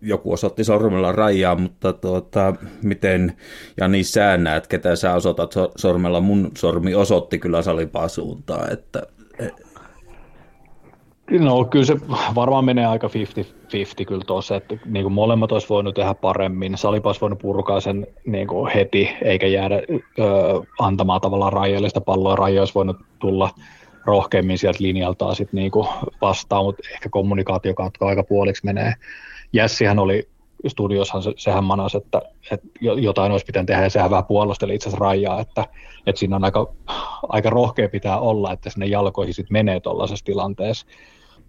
joku 0.02 0.34
osoitti 0.34 0.64
sormella 0.64 1.12
rajaa, 1.12 1.56
mutta 1.56 1.94
tuota, 1.94 2.54
miten 2.84 3.34
Jani 3.78 4.04
sä 4.04 4.38
näet, 4.38 4.68
ketä 4.68 4.96
sä 4.96 5.14
osoitat 5.14 5.54
sormella, 5.76 6.22
mun 6.22 6.52
sormi 6.58 6.96
osoitti 6.96 7.40
kyllä 7.40 7.62
salipaa 7.62 8.08
suuntaan, 8.08 8.74
että 8.74 9.04
No 11.32 11.66
kyllä 11.66 11.86
se 11.86 11.98
varmaan 12.36 12.66
menee 12.66 12.86
aika 12.86 13.08
50-50 13.08 14.06
kyllä 14.08 14.24
tuossa, 14.28 14.56
että 14.56 14.78
niin 14.86 15.04
kuin 15.04 15.14
molemmat 15.14 15.52
olisi 15.52 15.70
voinut 15.70 15.96
tehdä 15.96 16.14
paremmin. 16.14 16.78
Salipa 16.78 17.10
olisi 17.10 17.22
voinut 17.22 17.40
purkaa 17.40 17.80
sen 17.80 18.08
niin 18.26 18.48
kuin 18.48 18.72
heti, 18.72 19.10
eikä 19.22 19.48
jäädä 19.48 19.76
ö, 19.76 19.94
antamaan 20.80 21.22
tavallaan 21.22 21.54
rajallista 21.54 22.02
palloa. 22.02 22.36
Raja 22.36 22.62
olisi 22.62 22.76
voinut 22.76 22.98
tulla 23.20 23.50
rohkeammin 24.06 24.58
sieltä 24.58 24.84
linjaltaan 24.84 25.36
sit 25.36 25.54
niin 25.54 25.72
kuin 25.72 25.88
vastaan, 26.22 26.66
mutta 26.66 26.84
ehkä 26.94 27.10
kommunikaatiokatko 27.10 28.08
aika 28.08 28.24
puoliksi 28.24 28.66
menee. 28.66 28.94
Jessihän 29.54 30.00
oli 30.00 30.30
studiossahan 30.68 31.24
se, 31.24 31.34
sehän 31.38 31.64
manas, 31.64 31.96
että, 31.96 32.22
että 32.52 32.68
jotain 32.82 33.32
olisi 33.32 33.46
pitänyt 33.46 33.68
tehdä, 33.68 33.84
ja 33.84 33.90
sehän 33.90 34.10
vähän 34.10 34.26
puolusteli 34.26 34.76
itse 34.76 34.90
asiassa 34.90 35.06
rajaa, 35.06 35.42
että, 35.42 35.66
että 36.08 36.20
siinä 36.20 36.36
on 36.36 36.44
aika, 36.44 36.74
aika 37.30 37.50
rohkea 37.50 37.90
pitää 37.90 38.20
olla, 38.20 38.54
että 38.54 38.70
sinne 38.70 38.86
jalkoihin 38.86 39.34
sitten 39.34 39.54
menee 39.54 39.80
tuollaisessa 39.80 40.26
tilanteessa 40.26 40.88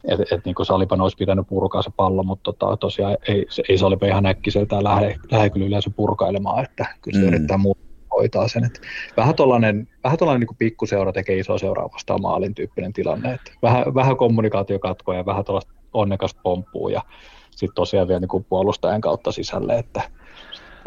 että 0.09 0.35
et, 0.35 0.45
niin 0.45 0.55
Salipan 0.63 1.01
olisi 1.01 1.17
pitänyt 1.17 1.47
purkaa 1.49 1.83
se 1.83 1.91
pallo, 1.97 2.23
mutta 2.23 2.53
tota, 2.53 2.77
tosiaan 2.77 3.17
ei, 3.29 3.47
se, 3.49 3.63
ei 3.69 3.79
Salipa 3.79 4.07
ihan 4.07 4.27
äkkiseltään 4.27 4.85
lähde, 4.85 5.17
lähde 5.31 5.51
kyllä 5.51 5.67
yleensä 5.67 5.91
purkailemaan, 5.97 6.65
että 6.65 6.87
kyllä 7.03 7.19
se 7.19 7.23
mm. 7.23 7.29
yrittää 7.29 7.59
muuta 7.59 7.81
hoitaa 8.11 8.49
sen. 8.49 8.65
Että 8.65 8.81
vähän 9.17 9.35
tuollainen, 9.35 9.89
vähän 10.05 10.19
tuollainen 10.19 10.47
niin 10.49 10.57
pikkuseura 10.59 11.13
tekee 11.13 11.39
iso 11.39 11.59
seuraa 11.59 11.91
vastaan 11.93 12.23
maalin 12.23 12.55
tyyppinen 12.55 12.93
tilanne. 12.93 13.33
Että 13.33 13.53
vähän, 13.63 13.95
vähän 13.95 14.17
kommunikaatiokatkoja 14.17 15.19
ja 15.19 15.27
vähän 15.27 15.45
tuollaista 15.45 15.73
onnekasta 15.93 16.41
pomppuu 16.43 16.89
ja 16.89 17.03
sitten 17.51 17.75
tosiaan 17.75 18.09
vielä 18.09 18.21
niin 18.21 18.45
puolustajan 18.49 19.01
kautta 19.01 19.33
sisälle, 19.33 19.79
että 19.79 20.03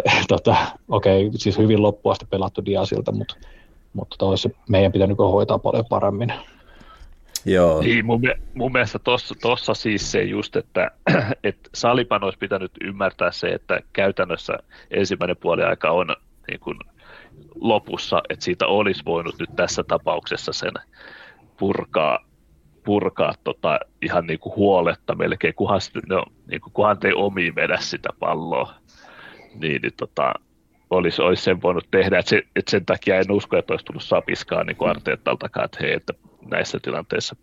tota, 0.27 0.55
okei, 0.89 1.27
okay, 1.27 1.37
siis 1.37 1.57
hyvin 1.57 1.81
loppuasti 1.81 2.25
pelattu 2.29 2.65
Diasilta, 2.65 3.11
mutta, 3.11 3.35
mutta 3.93 4.15
toisi 4.19 4.55
meidän 4.69 4.91
pitänyt 4.91 5.17
hoitaa 5.17 5.59
paljon 5.59 5.85
paremmin. 5.89 6.33
Joo. 7.45 7.81
Niin, 7.81 8.05
mun, 8.05 8.21
mun 8.53 8.71
mielestä 8.71 8.99
tossa, 8.99 9.35
tossa 9.41 9.73
siis 9.73 10.11
se 10.11 10.23
just, 10.23 10.55
että, 10.55 10.91
että 11.43 11.69
Salipan 11.73 12.23
olisi 12.23 12.39
pitänyt 12.39 12.71
ymmärtää 12.83 13.31
se, 13.31 13.47
että 13.47 13.79
käytännössä 13.93 14.53
ensimmäinen 14.91 15.37
puoli 15.37 15.63
aika 15.63 15.91
on 15.91 16.15
niin 16.47 16.59
kuin 16.59 16.79
lopussa, 17.55 18.21
että 18.29 18.45
siitä 18.45 18.67
olisi 18.67 19.05
voinut 19.05 19.35
nyt 19.39 19.49
tässä 19.55 19.83
tapauksessa 19.83 20.53
sen 20.53 20.73
purkaa, 21.57 22.19
purkaa 22.83 23.33
tota, 23.43 23.79
ihan 24.01 24.27
niin 24.27 24.39
kuin 24.39 24.55
huoletta 24.55 25.15
melkein, 25.15 25.53
kunhan, 25.53 25.81
no, 26.09 26.25
niin 26.47 26.61
kuin, 26.61 26.73
kunhan 26.73 26.97
ei 27.03 27.13
omiin 27.13 27.55
vedä 27.55 27.77
sitä 27.77 28.09
palloa, 28.19 28.73
niin, 29.55 29.81
niin 29.81 29.93
tota, 29.97 30.33
olisi, 30.89 31.21
olisi 31.21 31.43
sen 31.43 31.61
voinut 31.61 31.87
tehdä, 31.91 32.19
että, 32.19 32.29
se, 32.29 32.43
että 32.55 32.71
sen 32.71 32.85
takia 32.85 33.19
en 33.19 33.31
usko, 33.31 33.57
että 33.57 33.73
olisi 33.73 33.85
tullut 33.85 34.03
sapiskaa 34.03 34.63
niin 34.63 34.77
Arteetaltakaan, 34.89 35.65
että 35.65 35.77
hei, 35.81 35.93
että 35.93 36.13
näissä 36.51 36.79
tilanteissa 36.81 37.35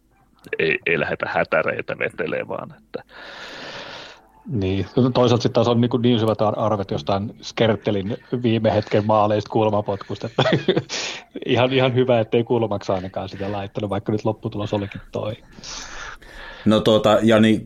ei, 0.58 0.78
ei 0.86 1.00
lähdetä 1.00 1.26
hätäreitä 1.28 1.98
vetelemään, 1.98 2.74
että 2.78 3.02
niin, 4.50 4.86
toisaalta 4.94 5.42
sitten 5.42 5.52
taas 5.52 5.68
on 5.68 5.80
niin, 5.80 5.90
niin 6.02 6.20
syvät 6.20 6.38
arvet 6.42 6.90
jostain 6.90 7.34
Skertelin 7.42 8.16
viime 8.42 8.74
hetken 8.74 9.06
maaleista 9.06 9.50
kulmapotkusta, 9.50 10.26
että 10.26 10.42
ihan, 11.46 11.72
ihan 11.72 11.94
hyvä, 11.94 12.20
ettei 12.20 12.44
kulmaksi 12.44 12.92
ainakaan 12.92 13.28
sitä 13.28 13.52
laittanut, 13.52 13.90
vaikka 13.90 14.12
nyt 14.12 14.24
lopputulos 14.24 14.72
olikin 14.72 15.00
toi. 15.12 15.36
No 16.64 16.80
tuota, 16.80 17.18
Jani, 17.22 17.64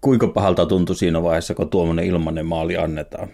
kuinka 0.00 0.26
pahalta 0.26 0.66
tuntui 0.66 0.96
siinä 0.96 1.22
vaiheessa, 1.22 1.54
kun 1.54 1.70
tuommoinen 1.70 2.04
ilmanen 2.04 2.46
maali 2.46 2.76
annetaan? 2.76 3.28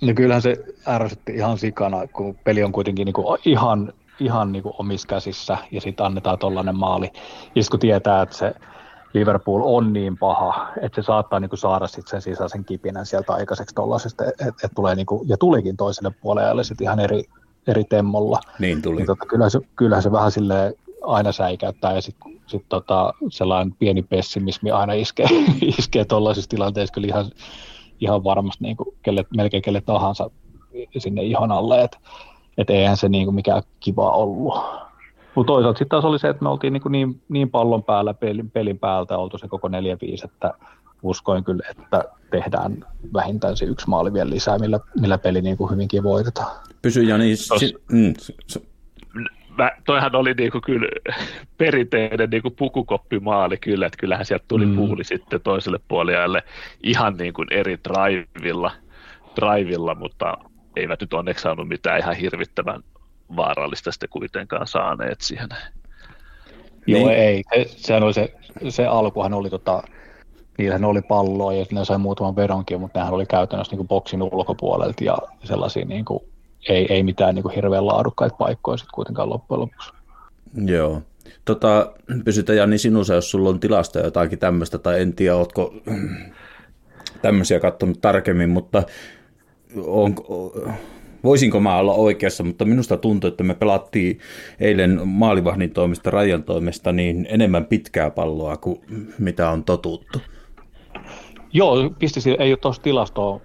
No 0.00 0.14
kyllähän 0.14 0.42
se 0.42 0.64
ärsytti 0.88 1.32
ihan 1.32 1.58
sikana, 1.58 2.06
kun 2.06 2.36
peli 2.44 2.62
on 2.62 2.72
kuitenkin 2.72 3.04
niin 3.04 3.12
kuin 3.12 3.38
ihan, 3.44 3.92
ihan 4.20 4.52
niin 4.52 4.62
kuin 4.62 4.74
omissa 4.78 5.08
käsissä 5.08 5.58
ja 5.70 5.80
sitten 5.80 6.06
annetaan 6.06 6.38
tuollainen 6.38 6.76
maali. 6.76 7.10
Ja 7.54 7.62
kun 7.70 7.80
tietää, 7.80 8.22
että 8.22 8.36
se 8.36 8.54
Liverpool 9.12 9.62
on 9.64 9.92
niin 9.92 10.18
paha, 10.18 10.68
että 10.80 11.02
se 11.02 11.06
saattaa 11.06 11.40
niin 11.40 11.48
kuin 11.48 11.58
saada 11.58 11.86
sit 11.86 12.08
sen 12.08 12.22
sisäisen 12.22 12.64
kipinän 12.64 13.06
sieltä 13.06 13.32
aikaiseksi 13.32 13.74
tuollaisesta, 13.74 14.24
että 14.24 14.54
et, 14.64 14.72
tulee 14.74 14.94
niin 14.94 15.06
kuin, 15.06 15.28
ja 15.28 15.36
tulikin 15.36 15.76
toiselle 15.76 16.10
puolelle 16.22 16.64
sitten 16.64 16.84
ihan 16.84 17.00
eri, 17.00 17.24
eri 17.66 17.84
temmolla. 17.84 18.40
Niin 18.58 18.82
tuli. 18.82 18.96
Niin 18.96 19.06
tota, 19.06 19.26
kyllähän, 19.26 19.50
se, 19.50 19.60
kyllähän 19.76 20.02
se 20.02 20.12
vähän 20.12 20.32
sille 20.32 20.74
aina 21.02 21.32
säikäyttää 21.32 21.94
ja 21.94 22.00
sitten 22.00 22.40
sit 22.46 22.64
tota, 22.68 23.14
sellainen 23.30 23.74
pieni 23.78 24.02
pessimismi 24.02 24.70
aina 24.70 24.92
iskee, 24.92 25.26
iskee 25.78 26.04
tuollaisissa 26.04 26.50
tilanteissa 26.50 26.94
kyllä 26.94 27.06
ihan, 27.06 27.30
ihan 28.00 28.24
varmasti 28.24 28.64
niin 28.64 28.76
kuin 28.76 28.96
kelle, 29.02 29.24
melkein 29.36 29.62
kelle 29.62 29.80
tahansa 29.80 30.30
sinne 30.98 31.22
ihon 31.22 31.52
alle, 31.52 31.82
että 31.82 31.98
et 32.58 32.70
eihän 32.70 32.96
se 32.96 33.08
niin 33.08 33.24
kuin 33.24 33.34
mikään 33.34 33.62
kiva 33.80 34.10
ollut. 34.10 34.54
Mutta 35.34 35.52
toisaalta 35.52 35.78
sitten 35.78 35.88
taas 35.88 36.04
oli 36.04 36.18
se, 36.18 36.28
että 36.28 36.42
me 36.42 36.48
oltiin 36.48 36.72
niin, 36.72 36.82
niin, 36.88 37.22
niin 37.28 37.50
pallon 37.50 37.84
päällä, 37.84 38.14
pelin, 38.14 38.50
pelin 38.50 38.78
päältä 38.78 39.18
oltu 39.18 39.38
se 39.38 39.48
koko 39.48 39.68
4-5, 39.68 39.72
että 40.24 40.54
uskoin 41.02 41.44
kyllä, 41.44 41.62
että 41.70 42.04
tehdään 42.30 42.84
vähintään 43.14 43.56
se 43.56 43.64
yksi 43.64 43.88
maali 43.88 44.12
vielä 44.12 44.30
lisää, 44.30 44.58
millä, 44.58 44.80
millä 45.00 45.18
peli 45.18 45.42
niin 45.42 45.56
kuin 45.56 45.70
hyvinkin 45.70 46.02
voitetaan. 46.02 46.56
Pysy 46.82 47.02
Jani, 47.02 47.36
si- 47.36 47.74
mm, 47.92 48.14
mä, 49.58 49.70
toihan 49.86 50.16
oli 50.16 50.34
niinku 50.34 50.60
kyllä 50.60 50.88
perinteinen 51.58 52.30
niinku 52.30 52.50
pukukoppimaali 52.50 53.56
kyllä, 53.56 53.86
että 53.86 53.98
kyllähän 53.98 54.26
sieltä 54.26 54.44
tuli 54.48 54.66
mm. 54.66 54.76
puuli 54.76 55.04
sitten 55.04 55.40
toiselle 55.40 55.80
puolelle 55.88 56.42
ihan 56.82 57.16
niin 57.16 57.32
kuin 57.32 57.48
eri 57.50 57.78
drivilla, 57.88 58.70
drivilla, 59.40 59.94
mutta 59.94 60.38
eivät 60.76 61.00
nyt 61.00 61.12
onneksi 61.12 61.42
saanut 61.42 61.68
mitään 61.68 61.98
ihan 61.98 62.16
hirvittävän 62.16 62.82
vaarallista 63.36 63.92
sitten 63.92 64.08
kuitenkaan 64.08 64.66
saaneet 64.66 65.20
siihen. 65.20 65.48
Joo, 66.86 67.06
niin. 67.06 67.18
ei. 67.18 67.42
Se, 67.54 67.64
sehän 67.76 68.02
oli 68.02 68.14
se, 68.14 68.34
se 68.68 68.86
alkuhan 68.86 69.34
oli 69.34 69.50
tota, 69.50 69.82
niillähän 70.58 70.84
oli 70.84 71.02
palloa 71.02 71.52
ja 71.52 71.66
ne 71.72 71.84
sai 71.84 71.98
muutaman 71.98 72.36
vedonkin, 72.36 72.80
mutta 72.80 72.98
nehän 72.98 73.14
oli 73.14 73.26
käytännössä 73.26 73.76
niin 73.76 73.88
boksin 73.88 74.22
ulkopuolelta 74.22 75.04
ja 75.04 75.18
sellaisia 75.44 75.84
niin 75.84 76.04
kuin, 76.04 76.24
ei, 76.68 76.86
ei 76.92 77.02
mitään 77.02 77.34
niin 77.34 77.42
kuin 77.42 77.54
hirveän 77.54 77.86
laadukkaita 77.86 78.36
paikkoja 78.36 78.76
sitten 78.76 78.94
kuitenkaan 78.94 79.30
loppujen 79.30 79.60
lopuksi. 79.60 79.92
Joo. 80.66 81.02
Tota, 81.44 81.92
pysytä 82.24 82.54
Jani 82.54 82.78
sinussa, 82.78 83.14
jos 83.14 83.30
sulla 83.30 83.48
on 83.48 83.60
tilasta 83.60 83.98
jotakin 83.98 84.38
tämmöistä, 84.38 84.78
tai 84.78 85.00
en 85.00 85.14
tiedä, 85.14 85.36
oletko 85.36 85.74
tämmöisiä 87.22 87.60
katsonut 87.60 88.00
tarkemmin, 88.00 88.50
mutta 88.50 88.82
on, 89.76 90.14
voisinko 91.24 91.60
mä 91.60 91.76
olla 91.76 91.94
oikeassa, 91.94 92.44
mutta 92.44 92.64
minusta 92.64 92.96
tuntuu, 92.96 93.28
että 93.28 93.44
me 93.44 93.54
pelattiin 93.54 94.18
eilen 94.60 95.08
maalivahdin 95.08 95.70
toimesta, 95.70 96.10
rajan 96.10 96.42
toimesta, 96.42 96.92
niin 96.92 97.26
enemmän 97.30 97.64
pitkää 97.64 98.10
palloa 98.10 98.56
kuin 98.56 98.80
mitä 99.18 99.50
on 99.50 99.64
totuttu. 99.64 100.18
Joo, 101.52 101.90
pisti, 101.98 102.36
ei 102.38 102.52
ole 102.52 102.56
tuossa 102.56 102.82
tilastoa, 102.82 103.40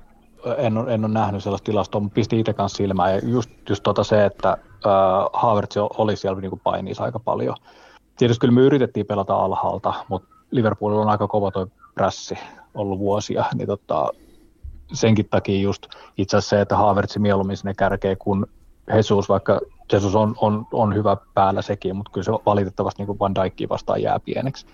en 0.57 0.77
en 0.77 1.05
ole 1.05 1.13
nähnyt 1.13 1.43
sellaista 1.43 1.65
tilastoa, 1.65 2.01
mutta 2.01 2.15
pisti 2.15 2.39
itse 2.39 2.53
kanssa 2.53 2.77
silmään. 2.77 3.13
Ja 3.13 3.19
just, 3.23 3.49
just 3.69 3.83
tota 3.83 4.03
se, 4.03 4.25
että 4.25 4.49
äh, 4.49 4.59
Havertz 5.33 5.77
oli 5.77 6.15
siellä 6.15 6.41
niin 6.41 6.61
painiissa 6.63 7.03
aika 7.03 7.19
paljon. 7.19 7.55
Tietysti 8.17 8.41
kyllä 8.41 8.53
me 8.53 8.61
yritettiin 8.61 9.05
pelata 9.05 9.35
alhaalta, 9.35 9.93
mutta 10.07 10.27
Liverpoolilla 10.51 11.01
on 11.01 11.09
aika 11.09 11.27
kova 11.27 11.51
toi 11.51 11.67
prässi 11.93 12.37
ollut 12.73 12.99
vuosia, 12.99 13.45
niin 13.55 13.67
tota, 13.67 14.09
senkin 14.93 15.27
takia 15.29 15.61
just 15.61 15.85
itse 16.17 16.37
asiassa 16.37 16.55
se, 16.55 16.61
että 16.61 16.77
Havertz 16.77 17.17
mieluummin 17.17 17.57
sinne 17.57 17.73
kärkee, 17.73 18.15
kun 18.15 18.47
Jesus, 18.95 19.29
vaikka 19.29 19.59
Jesus 19.93 20.15
on, 20.15 20.35
on, 20.41 20.67
on 20.73 20.95
hyvä 20.95 21.17
päällä 21.33 21.61
sekin, 21.61 21.95
mutta 21.95 22.11
kyllä 22.11 22.25
se 22.25 22.31
valitettavasti 22.31 23.01
niin 23.01 23.07
kuin 23.07 23.19
Van 23.19 23.35
Dijkia 23.35 23.69
vastaan 23.69 24.01
jää 24.01 24.19
pieneksi. 24.19 24.65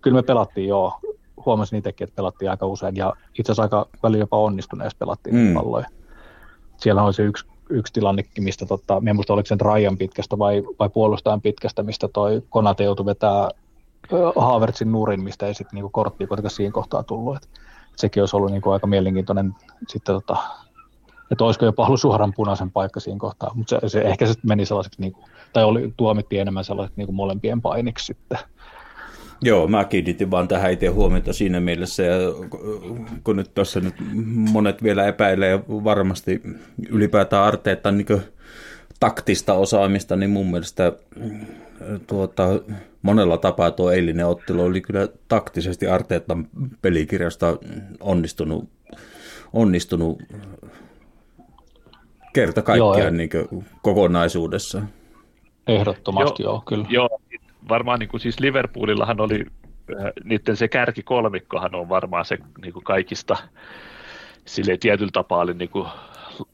Kyllä 0.00 0.14
me 0.14 0.22
pelattiin 0.22 0.68
joo, 0.68 1.00
huomasin 1.46 1.78
itsekin, 1.78 2.04
että 2.04 2.16
pelattiin 2.16 2.50
aika 2.50 2.66
usein 2.66 2.96
ja 2.96 3.12
itse 3.38 3.52
asiassa 3.52 3.62
aika 3.62 3.86
välillä 4.02 4.22
jopa 4.22 4.38
onnistuneessa 4.38 4.96
pelattiin 4.98 5.36
mm. 5.36 5.54
palloja. 5.54 5.86
Siellä 6.76 7.02
on 7.02 7.14
se 7.14 7.22
yksi, 7.22 7.46
yksi 7.70 7.92
tilanne, 7.92 8.24
mistä 8.38 8.66
tota, 8.66 9.02
en 9.06 9.16
muista 9.16 9.32
oliko 9.32 9.46
sen 9.46 9.60
rajan 9.60 9.98
pitkästä 9.98 10.38
vai, 10.38 10.62
vai 10.78 10.88
puolustajan 10.88 11.40
pitkästä, 11.40 11.82
mistä 11.82 12.08
toi 12.08 12.42
Konate 12.50 12.84
joutui 12.84 13.06
vetää 13.06 13.48
Havertzin 14.36 14.92
nurin, 14.92 15.22
mistä 15.22 15.46
ei 15.46 15.54
sitten 15.54 15.76
niinku 15.76 15.90
korttia 15.90 16.26
kuitenkaan 16.26 16.50
siinä 16.50 16.72
kohtaa 16.72 17.02
tullut. 17.02 17.36
Et 17.36 17.48
sekin 17.96 18.22
olisi 18.22 18.36
ollut 18.36 18.50
niinku 18.50 18.70
aika 18.70 18.86
mielenkiintoinen 18.86 19.54
sitten 19.88 20.14
tota, 20.14 20.36
että 21.30 21.44
olisiko 21.44 21.64
jopa 21.64 21.86
ollut 21.86 22.00
suoran 22.00 22.32
punaisen 22.36 22.70
paikka 22.70 23.00
siinä 23.00 23.18
kohtaa, 23.18 23.50
mutta 23.54 23.80
se, 23.80 23.88
se, 23.88 24.00
ehkä 24.00 24.26
se 24.26 24.34
meni 24.42 24.66
sellaiseksi, 24.66 25.00
niinku, 25.00 25.24
tai 25.52 25.64
oli, 25.64 25.94
tuomittiin 25.96 26.40
enemmän 26.40 26.64
sellaiseksi 26.64 27.00
niinku 27.00 27.12
molempien 27.12 27.62
painiksi 27.62 28.06
sitten. 28.06 28.38
Joo, 29.44 29.68
mä 29.68 29.84
kiinnitin 29.84 30.30
vaan 30.30 30.48
tähän 30.48 30.72
itse 30.72 30.86
huomiota 30.86 31.32
siinä 31.32 31.60
mielessä, 31.60 32.02
ja 32.02 32.18
kun 33.24 33.36
nyt 33.36 33.54
tuossa 33.54 33.80
nyt 33.80 33.94
monet 34.52 34.82
vielä 34.82 35.06
epäilee 35.06 35.60
varmasti 35.68 36.42
ylipäätään 36.88 37.44
Arteetta 37.44 37.92
niin 37.92 38.06
taktista 39.00 39.54
osaamista, 39.54 40.16
niin 40.16 40.30
mun 40.30 40.50
mielestä 40.50 40.92
tuota, 42.06 42.48
monella 43.02 43.38
tapaa 43.38 43.70
tuo 43.70 43.90
eilinen 43.90 44.26
ottelu 44.26 44.62
oli 44.62 44.80
kyllä 44.80 45.08
taktisesti 45.28 45.86
Arteetan 45.86 46.48
pelikirjasta 46.82 47.58
onnistunut, 48.00 48.68
onnistunut 49.52 50.22
kerta 52.32 52.62
kaikkiaan 52.62 53.16
niin 53.16 53.30
kokonaisuudessa. 53.82 54.82
Ehdottomasti 55.66 56.42
joo, 56.42 56.52
joo 56.52 56.62
kyllä. 56.66 56.86
Joo, 56.88 57.18
varmaan 57.68 57.98
niin 57.98 58.08
kuin 58.08 58.20
siis 58.20 58.40
Liverpoolillahan 58.40 59.20
oli, 59.20 59.44
äh, 59.98 60.12
niiden 60.24 60.56
se 60.56 60.68
kärkikolmikkohan 60.68 61.74
on 61.74 61.88
varmaan 61.88 62.24
se 62.24 62.38
niin 62.62 62.72
kuin 62.72 62.84
kaikista 62.84 63.36
sille 64.44 64.76
tietyllä 64.76 65.10
tapaa 65.12 65.40
oli 65.40 65.54
niin 65.54 65.70
kuin 65.70 65.88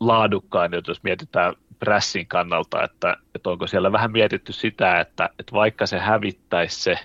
laadukkain, 0.00 0.72
jos 0.88 1.02
mietitään 1.02 1.54
pressin 1.78 2.26
kannalta, 2.26 2.84
että, 2.84 3.16
että 3.34 3.50
onko 3.50 3.66
siellä 3.66 3.92
vähän 3.92 4.12
mietitty 4.12 4.52
sitä, 4.52 5.00
että, 5.00 5.30
että 5.38 5.52
vaikka 5.52 5.86
se 5.86 5.98
hävittäisi 5.98 6.80
se 6.80 6.98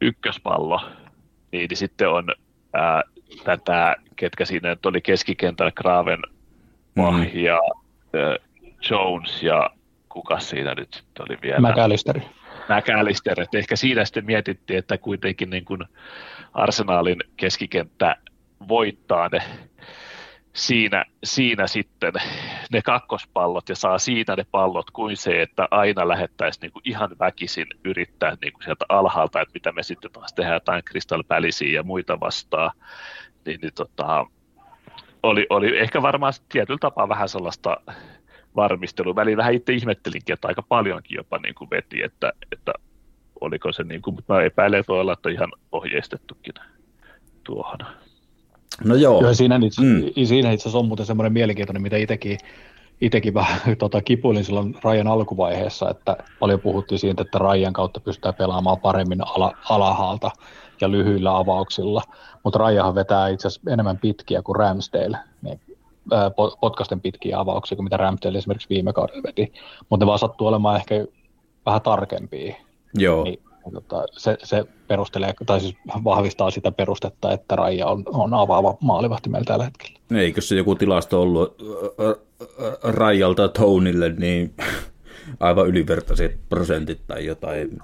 ykköspallo, 0.00 0.80
niin, 1.52 1.68
niin 1.68 1.76
sitten 1.76 2.08
on 2.08 2.24
ää, 2.72 3.02
tätä, 3.44 3.96
ketkä 4.16 4.44
siinä 4.44 4.68
nyt 4.68 4.86
oli 4.86 5.00
keskikentällä, 5.00 5.72
Graven 5.72 6.22
mm. 6.94 7.30
ja 7.32 7.60
ää, 8.14 8.36
Jones 8.90 9.42
ja 9.42 9.70
kuka 10.08 10.38
siinä 10.38 10.74
nyt 10.74 11.02
oli 11.18 11.38
vielä? 11.42 11.70
McAllister. 11.70 12.20
McAllister, 12.68 13.40
että 13.40 13.58
ehkä 13.58 13.76
siinä 13.76 14.04
sitten 14.04 14.26
mietittiin, 14.26 14.78
että 14.78 14.98
kuitenkin 14.98 15.50
niin 15.50 15.64
kuin 15.64 15.84
Arsenalin 16.54 17.18
keskikenttä 17.36 18.16
voittaa 18.68 19.28
ne 19.28 19.42
siinä, 20.54 21.04
siinä 21.24 21.66
sitten 21.66 22.12
ne 22.72 22.82
kakkospallot 22.82 23.68
ja 23.68 23.76
saa 23.76 23.98
siitä 23.98 24.36
ne 24.36 24.46
pallot 24.50 24.90
kuin 24.90 25.16
se, 25.16 25.42
että 25.42 25.68
aina 25.70 26.08
lähettäisiin 26.08 26.60
niin 26.60 26.72
kuin 26.72 26.82
ihan 26.84 27.10
väkisin 27.20 27.66
yrittää 27.84 28.36
niin 28.42 28.52
kuin 28.52 28.64
sieltä 28.64 28.84
alhaalta, 28.88 29.40
että 29.40 29.54
mitä 29.54 29.72
me 29.72 29.82
sitten 29.82 30.10
taas 30.10 30.32
tehdään 30.32 30.56
jotain 30.56 30.82
Palacea 31.28 31.74
ja 31.74 31.82
muita 31.82 32.20
vastaan, 32.20 32.70
niin, 33.46 33.60
niin 33.60 33.74
tota, 33.74 34.26
oli, 35.22 35.46
oli 35.50 35.78
ehkä 35.78 36.02
varmaan 36.02 36.32
tietyllä 36.48 36.78
tapaa 36.78 37.08
vähän 37.08 37.28
sellaista 37.28 37.76
varmistelua. 38.56 39.16
Väliin 39.16 39.36
vähän 39.36 39.54
itse 39.54 39.72
ihmettelinkin, 39.72 40.32
että 40.32 40.48
aika 40.48 40.62
paljonkin 40.62 41.16
jopa 41.16 41.38
niin 41.38 41.54
kuin 41.54 41.70
veti, 41.70 42.02
että, 42.02 42.32
että 42.52 42.72
oliko 43.40 43.72
se 43.72 43.84
niin 43.84 44.02
kuin, 44.02 44.14
mutta 44.14 44.34
mä 44.34 44.42
epäilen, 44.42 44.80
että 44.80 44.92
voi 44.92 45.00
olla, 45.00 45.12
että 45.12 45.30
ihan 45.30 45.52
ohjeistettukin 45.72 46.54
tuohon. 47.44 47.78
No 48.84 48.94
joo. 48.94 49.22
joo 49.22 49.34
siinä, 49.34 49.60
itse, 49.62 49.82
mm. 49.82 50.02
siinä 50.24 50.52
itse 50.52 50.62
asiassa 50.62 50.78
on 50.78 50.86
muuten 50.86 51.06
semmoinen 51.06 51.32
mielenkiintoinen, 51.32 51.82
mitä 51.82 51.96
itsekin, 51.96 52.38
itsekin 53.00 53.34
vähän 53.40 53.76
tota, 53.78 54.02
kipuilin 54.02 54.44
silloin 54.44 54.74
Rajan 54.82 55.06
alkuvaiheessa, 55.06 55.90
että 55.90 56.16
paljon 56.40 56.60
puhuttiin 56.60 56.98
siitä, 56.98 57.22
että 57.22 57.38
Rajan 57.38 57.72
kautta 57.72 58.00
pystytään 58.00 58.34
pelaamaan 58.34 58.80
paremmin 58.80 59.26
ala, 59.26 59.56
alahaalta 59.70 60.30
ja 60.80 60.90
lyhyillä 60.90 61.36
avauksilla, 61.36 62.02
mutta 62.42 62.58
Rajahan 62.58 62.94
vetää 62.94 63.28
itse 63.28 63.48
asiassa 63.48 63.70
enemmän 63.70 63.98
pitkiä 63.98 64.42
kuin 64.42 64.56
Ramsdale, 64.56 65.18
niin, 65.42 65.60
ää, 66.12 66.30
potkasten 66.60 67.00
pitkiä 67.00 67.38
avauksia 67.38 67.76
kuin 67.76 67.84
mitä 67.84 67.96
Ramsdale 67.96 68.38
esimerkiksi 68.38 68.68
viime 68.68 68.92
kaudella 68.92 69.22
veti, 69.22 69.52
mutta 69.90 70.04
ne 70.04 70.06
vaan 70.06 70.18
sattuu 70.18 70.46
olemaan 70.46 70.76
ehkä 70.76 71.06
vähän 71.66 71.82
tarkempia. 71.82 72.54
Joo. 72.94 73.24
Niin 73.24 73.40
tota, 73.72 74.04
se, 74.12 74.36
se 74.42 74.64
perustelee, 74.88 75.34
tai 75.46 75.60
siis 75.60 75.76
vahvistaa 76.04 76.50
sitä 76.50 76.72
perustetta, 76.72 77.32
että 77.32 77.56
Raija 77.56 77.86
on, 77.86 78.02
on 78.06 78.34
avaava 78.34 78.76
maalivahti 78.80 79.28
meillä 79.28 79.44
tällä 79.44 79.64
hetkellä. 79.64 79.98
Eikö 80.14 80.40
se 80.40 80.56
joku 80.56 80.74
tilasto 80.74 81.22
ollut 81.22 81.62
Raijalta 82.82 83.48
Tonille, 83.48 84.08
niin 84.18 84.54
aivan 85.40 85.66
ylivertaiset 85.66 86.40
prosentit 86.48 87.00
tai 87.06 87.26
jotain. 87.26 87.78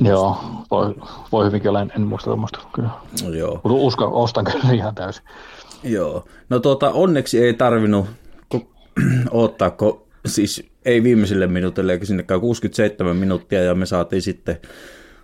Joo, 0.00 0.36
voi, 0.70 0.94
voi 1.32 1.46
hyvinkin 1.46 1.68
olla, 1.68 1.80
en, 1.80 1.92
en 1.96 2.02
muista 2.02 2.24
tuommoista 2.24 2.58
kyllä. 2.74 2.90
No, 3.22 3.34
joo. 3.34 3.54
Mutta 3.54 3.72
uskon, 3.72 4.12
ostan 4.12 4.44
kyllä 4.44 4.72
ihan 4.72 4.94
täysin. 4.94 5.24
Joo. 5.82 6.24
No 6.48 6.58
tuota, 6.58 6.90
onneksi 6.90 7.44
ei 7.44 7.54
tarvinnut 7.54 8.06
odottaa, 9.30 9.70
kun 9.78 10.05
siis 10.26 10.66
ei 10.84 11.02
viimeiselle 11.02 11.46
minuutille 11.46 11.92
eikä 11.92 12.04
sinnekään 12.04 12.40
67 12.40 13.16
minuuttia 13.16 13.62
ja 13.62 13.74
me 13.74 13.86
saatiin 13.86 14.22
sitten 14.22 14.60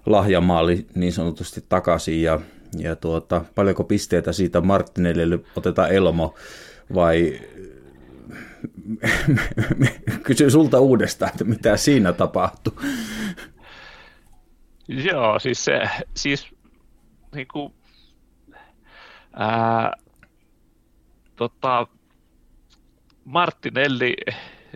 lahjamaali 0.06 0.86
niin 0.94 1.12
sanotusti 1.12 1.64
takaisin 1.68 2.22
ja, 2.22 2.40
ja 2.78 2.96
tuota, 2.96 3.44
paljonko 3.54 3.84
pisteitä 3.84 4.32
siitä 4.32 4.60
Martinellille 4.60 5.38
otetaan 5.56 5.92
Elmo 5.92 6.34
vai 6.94 7.40
kysyn 10.26 10.50
sulta 10.50 10.80
uudestaan, 10.80 11.30
että 11.30 11.44
mitä 11.44 11.76
siinä 11.76 12.12
tapahtui. 12.12 12.72
Joo, 14.88 15.38
siis 15.38 15.64
se, 15.64 15.80
siis 16.14 16.54
niin 17.34 17.48
kuin, 17.52 17.74
ää, 19.32 19.92
tota, 21.36 21.86
Martinelli 23.24 24.16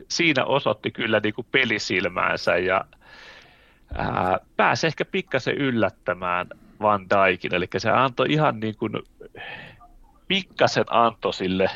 siinä 0.09 0.45
osoitti 0.45 0.91
kyllä 0.91 1.21
niin 1.23 1.35
kuin 1.35 1.47
pelisilmäänsä 1.53 2.57
ja 2.57 2.85
ää, 3.95 4.39
pääsi 4.57 4.87
ehkä 4.87 5.05
pikkasen 5.05 5.55
yllättämään 5.55 6.47
Van 6.81 7.07
Dijkin, 7.11 7.55
eli 7.55 7.69
se 7.77 7.91
antoi 7.91 8.27
ihan 8.31 8.61
niin 8.61 8.77
kuin 8.77 8.93
pikkasen 10.29 10.85
antoi 10.89 11.35
sille 11.35 11.71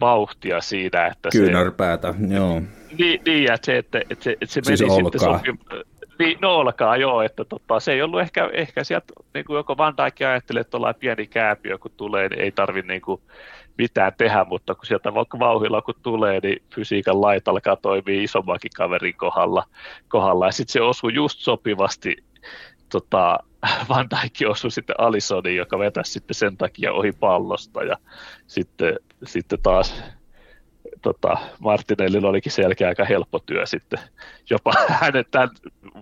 vauhtia 0.00 0.60
siinä, 0.60 1.06
että 1.06 1.28
Kyynärpäätä, 1.32 2.14
se, 2.18 2.34
joo. 2.34 2.62
Niin, 2.98 3.20
niin 3.26 3.52
että 3.52 3.66
se, 3.66 3.78
että, 3.78 3.98
että 4.10 4.24
se, 4.24 4.30
että 4.30 4.46
se 4.46 4.60
siis 4.64 4.80
meni 4.80 4.92
olkaa. 4.92 5.38
sitten 5.38 5.58
sopi, 5.58 5.78
niin, 6.18 6.38
no 6.40 6.56
olkaa 6.56 6.96
joo, 6.96 7.22
että 7.22 7.44
tota, 7.44 7.80
se 7.80 7.92
ei 7.92 8.02
ollut 8.02 8.20
ehkä, 8.20 8.50
ehkä 8.52 8.84
sieltä, 8.84 9.12
niin 9.34 9.44
kuin 9.44 9.56
joko 9.56 9.76
Van 9.76 9.94
Dijk 9.96 10.20
ajattelee, 10.20 10.60
että 10.60 10.76
ollaan 10.76 10.94
pieni 10.94 11.26
kääpiö, 11.26 11.78
kun 11.78 11.90
tulee, 11.96 12.28
niin 12.28 12.40
ei 12.40 12.52
tarvitse 12.52 12.92
niin 12.92 13.00
kuin, 13.00 13.20
mitään 13.78 14.12
tehdä, 14.18 14.44
mutta 14.44 14.74
kun 14.74 14.86
sieltä 14.86 15.14
vaikka 15.14 15.38
vauhilla 15.38 15.82
kun 15.82 15.94
tulee, 16.02 16.40
niin 16.42 16.62
fysiikan 16.74 17.20
lait 17.20 17.48
alkaa 17.48 17.76
toimia 17.76 18.22
isommankin 18.22 18.70
kaverin 18.76 19.16
kohdalla, 19.16 19.64
kohdalla. 20.08 20.46
ja 20.46 20.52
sitten 20.52 20.72
se 20.72 20.80
osui 20.80 21.14
just 21.14 21.38
sopivasti 21.38 22.16
tota, 22.88 23.38
Van 23.88 24.08
Dijk 24.10 24.50
osui 24.50 24.70
sitten 24.70 25.00
Alisonin, 25.00 25.56
joka 25.56 25.78
vetäisi 25.78 26.12
sitten 26.12 26.34
sen 26.34 26.56
takia 26.56 26.92
ohi 26.92 27.12
pallosta 27.12 27.84
ja 27.84 27.96
sitten, 28.46 28.96
sitten 29.24 29.58
taas 29.62 30.02
tota, 31.02 31.38
Martinellilla 31.58 32.28
olikin 32.28 32.52
selkeä 32.52 32.88
aika 32.88 33.04
helppo 33.04 33.38
työ 33.38 33.66
sitten 33.66 33.98
jopa 34.50 34.72
hänen 35.00 35.24
tämän 35.30 35.50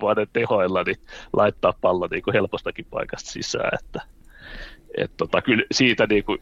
vuoden 0.00 0.28
tehoilla 0.32 0.82
niin 0.82 0.96
laittaa 1.32 1.72
pallo 1.80 2.08
niin 2.10 2.22
kuin 2.22 2.34
helpostakin 2.34 2.86
paikasta 2.90 3.30
sisään, 3.30 3.78
että 3.82 4.00
et 4.96 5.10
tota, 5.16 5.42
kyllä 5.42 5.64
siitä 5.72 6.06
niin 6.06 6.24
kuin 6.24 6.38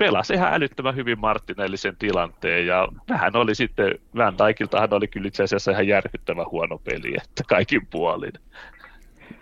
pelasi 0.00 0.34
ihan 0.34 0.54
älyttömän 0.54 0.96
hyvin 0.96 1.20
Martinellisen 1.20 1.96
tilanteen 1.96 2.66
ja 2.66 2.88
vähän 3.08 3.36
oli 3.36 3.54
sitten, 3.54 3.94
Van 4.16 4.34
Dijkiltahan 4.38 4.94
oli 4.94 5.08
kyllä 5.08 5.28
itse 5.28 5.42
asiassa 5.42 5.70
ihan 5.70 5.86
järkyttävän 5.86 6.46
huono 6.50 6.78
peli, 6.78 7.14
että 7.16 7.44
kaikin 7.48 7.86
puolin. 7.86 8.32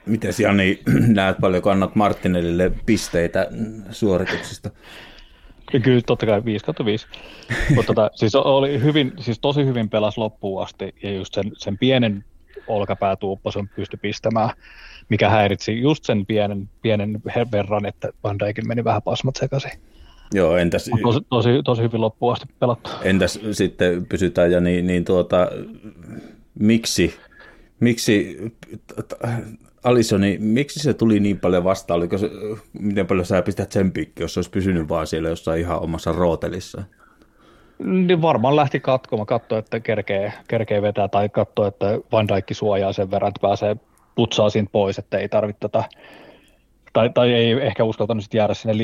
Miten 0.06 0.32
Jani, 0.38 0.80
näet 1.14 1.36
paljon 1.40 1.62
kannat 1.62 1.94
Martinellille 1.94 2.72
pisteitä 2.86 3.48
suorituksista? 3.90 4.70
Kyllä 5.82 6.00
totta 6.06 6.26
kai 6.26 6.44
5 6.44 6.64
kautta 6.64 6.84
5. 6.84 7.06
Mutta 7.74 7.94
tota, 7.94 8.11
siis 8.14 8.34
oli 8.34 8.80
hyvin, 8.82 9.12
siis 9.20 9.38
tosi 9.38 9.64
hyvin 9.64 9.88
pelas 9.88 10.18
loppuun 10.18 10.62
asti 10.62 10.94
ja 11.02 11.12
just 11.12 11.34
sen, 11.34 11.52
sen 11.56 11.78
pienen 11.78 12.24
olkapäätuupposen 12.66 13.68
pysty 13.68 13.96
pistämään, 13.96 14.50
mikä 15.09 15.30
häiritsi 15.30 15.80
just 15.80 16.04
sen 16.04 16.26
pienen, 16.26 16.68
pienen 16.82 17.20
verran, 17.52 17.86
että 17.86 18.09
Van 18.24 18.38
Dijkin 18.38 18.68
meni 18.68 18.84
vähän 18.84 19.02
pasmat 19.02 19.36
sekaisin. 19.36 19.72
Joo, 20.34 20.56
entäs... 20.56 20.90
Tosi, 21.02 21.20
tosi, 21.30 21.48
tosi 21.64 21.82
hyvin 21.82 22.00
loppuun 22.00 22.32
asti 22.32 22.46
pelattu. 22.58 22.90
Entäs 23.02 23.40
sitten 23.52 24.06
pysytään 24.06 24.52
ja 24.52 24.60
niin, 24.60 24.86
niin 24.86 25.04
tuota, 25.04 25.48
miksi, 26.58 27.14
miksi 27.80 28.38
Alisoni, 29.84 30.36
miksi 30.40 30.80
se 30.80 30.94
tuli 30.94 31.20
niin 31.20 31.40
paljon 31.40 31.64
vastaan? 31.64 31.98
Oliko 31.98 32.18
se, 32.18 32.30
miten 32.80 33.06
paljon 33.06 33.26
sä 33.26 33.42
pistät 33.42 33.72
sen 33.72 33.92
pikki, 33.92 34.22
jos 34.22 34.34
se 34.34 34.38
olisi 34.38 34.50
pysynyt 34.50 34.88
vaan 34.88 35.06
siellä 35.06 35.28
jossain 35.28 35.60
ihan 35.60 35.80
omassa 35.80 36.12
rootelissa? 36.12 36.82
Niin 37.78 38.22
varmaan 38.22 38.56
lähti 38.56 38.80
katkomaan, 38.80 39.26
katsoi, 39.26 39.58
että 39.58 39.80
kerkee, 39.80 40.32
kerkee 40.48 40.82
vetää 40.82 41.08
tai 41.08 41.28
katsoi, 41.28 41.68
että 41.68 41.86
Van 42.12 42.28
Dijk 42.28 42.46
suojaa 42.52 42.92
sen 42.92 43.10
verran, 43.10 43.28
että 43.28 43.40
pääsee 43.40 43.76
putsaa 44.14 44.50
siitä 44.50 44.68
pois, 44.72 44.98
että 44.98 45.18
ei 45.18 45.28
tarvitse 45.28 45.60
tätä 45.60 45.84
tai, 46.93 47.11
tai 47.11 47.34
ei 47.34 47.53
ehkä 47.53 47.84
uskaltanut 47.84 48.24
sit 48.24 48.34
jäädä 48.34 48.55
sinne 48.55 48.74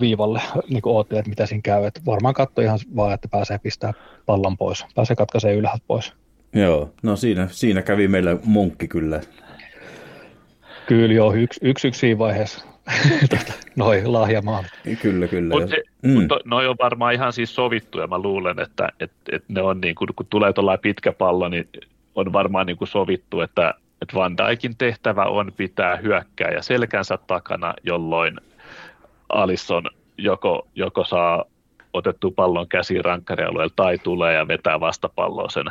viivalle, 0.00 0.42
niin 0.68 0.82
kuin 0.82 1.06
että 1.18 1.30
mitä 1.30 1.46
siinä 1.46 1.62
käy. 1.64 1.84
Et 1.84 2.00
varmaan 2.06 2.34
katsoi 2.34 2.64
ihan 2.64 2.78
vaan, 2.96 3.14
että 3.14 3.28
pääsee 3.28 3.58
pistää 3.58 3.92
pallon 4.26 4.56
pois, 4.56 4.86
pääsee 4.94 5.16
katkaisee 5.16 5.54
ylhäältä 5.54 5.84
pois. 5.86 6.12
Joo, 6.52 6.90
no 7.02 7.16
siinä, 7.16 7.48
siinä 7.50 7.82
kävi 7.82 8.08
meillä 8.08 8.36
munkki 8.44 8.88
kyllä. 8.88 9.20
Kyllä 10.86 11.14
joo, 11.14 11.34
yksi, 11.34 11.60
yksi, 11.62 11.88
yksi 11.88 12.00
siinä 12.00 12.18
vaiheessa. 12.18 12.66
Tota, 13.30 13.52
noin 13.76 14.12
lahjamaan. 14.12 14.64
Kyllä, 15.02 15.28
kyllä. 15.28 15.54
Mutta 15.54 15.76
mm. 16.02 16.28
noi 16.44 16.66
on 16.66 16.76
varmaan 16.80 17.14
ihan 17.14 17.32
siis 17.32 17.54
sovittu 17.54 18.00
ja 18.00 18.06
mä 18.06 18.18
luulen, 18.18 18.60
että 18.60 18.88
et, 19.00 19.12
et 19.32 19.44
ne 19.48 19.62
on 19.62 19.80
niin 19.80 19.94
kuin, 19.94 20.08
kun 20.16 20.26
tulee 20.30 20.52
tuollainen 20.52 20.82
pitkä 20.82 21.12
pallo, 21.12 21.48
niin 21.48 21.68
on 22.14 22.32
varmaan 22.32 22.66
niin 22.66 22.76
kuin 22.76 22.88
sovittu, 22.88 23.40
että 23.40 23.74
että 24.02 24.16
Van 24.16 24.36
Dijkin 24.36 24.76
tehtävä 24.76 25.24
on 25.24 25.52
pitää 25.56 25.96
hyökkää 25.96 26.50
ja 26.50 26.62
selkänsä 26.62 27.18
takana, 27.26 27.74
jolloin 27.82 28.40
Alisson 29.28 29.84
joko, 30.18 30.68
joko 30.74 31.04
saa 31.04 31.44
otettu 31.92 32.30
pallon 32.30 32.68
käsiin 32.68 33.04
rankkarialueella 33.04 33.72
tai 33.76 33.98
tulee 33.98 34.34
ja 34.34 34.48
vetää 34.48 34.80
vastapalloa 34.80 35.50
sen 35.50 35.66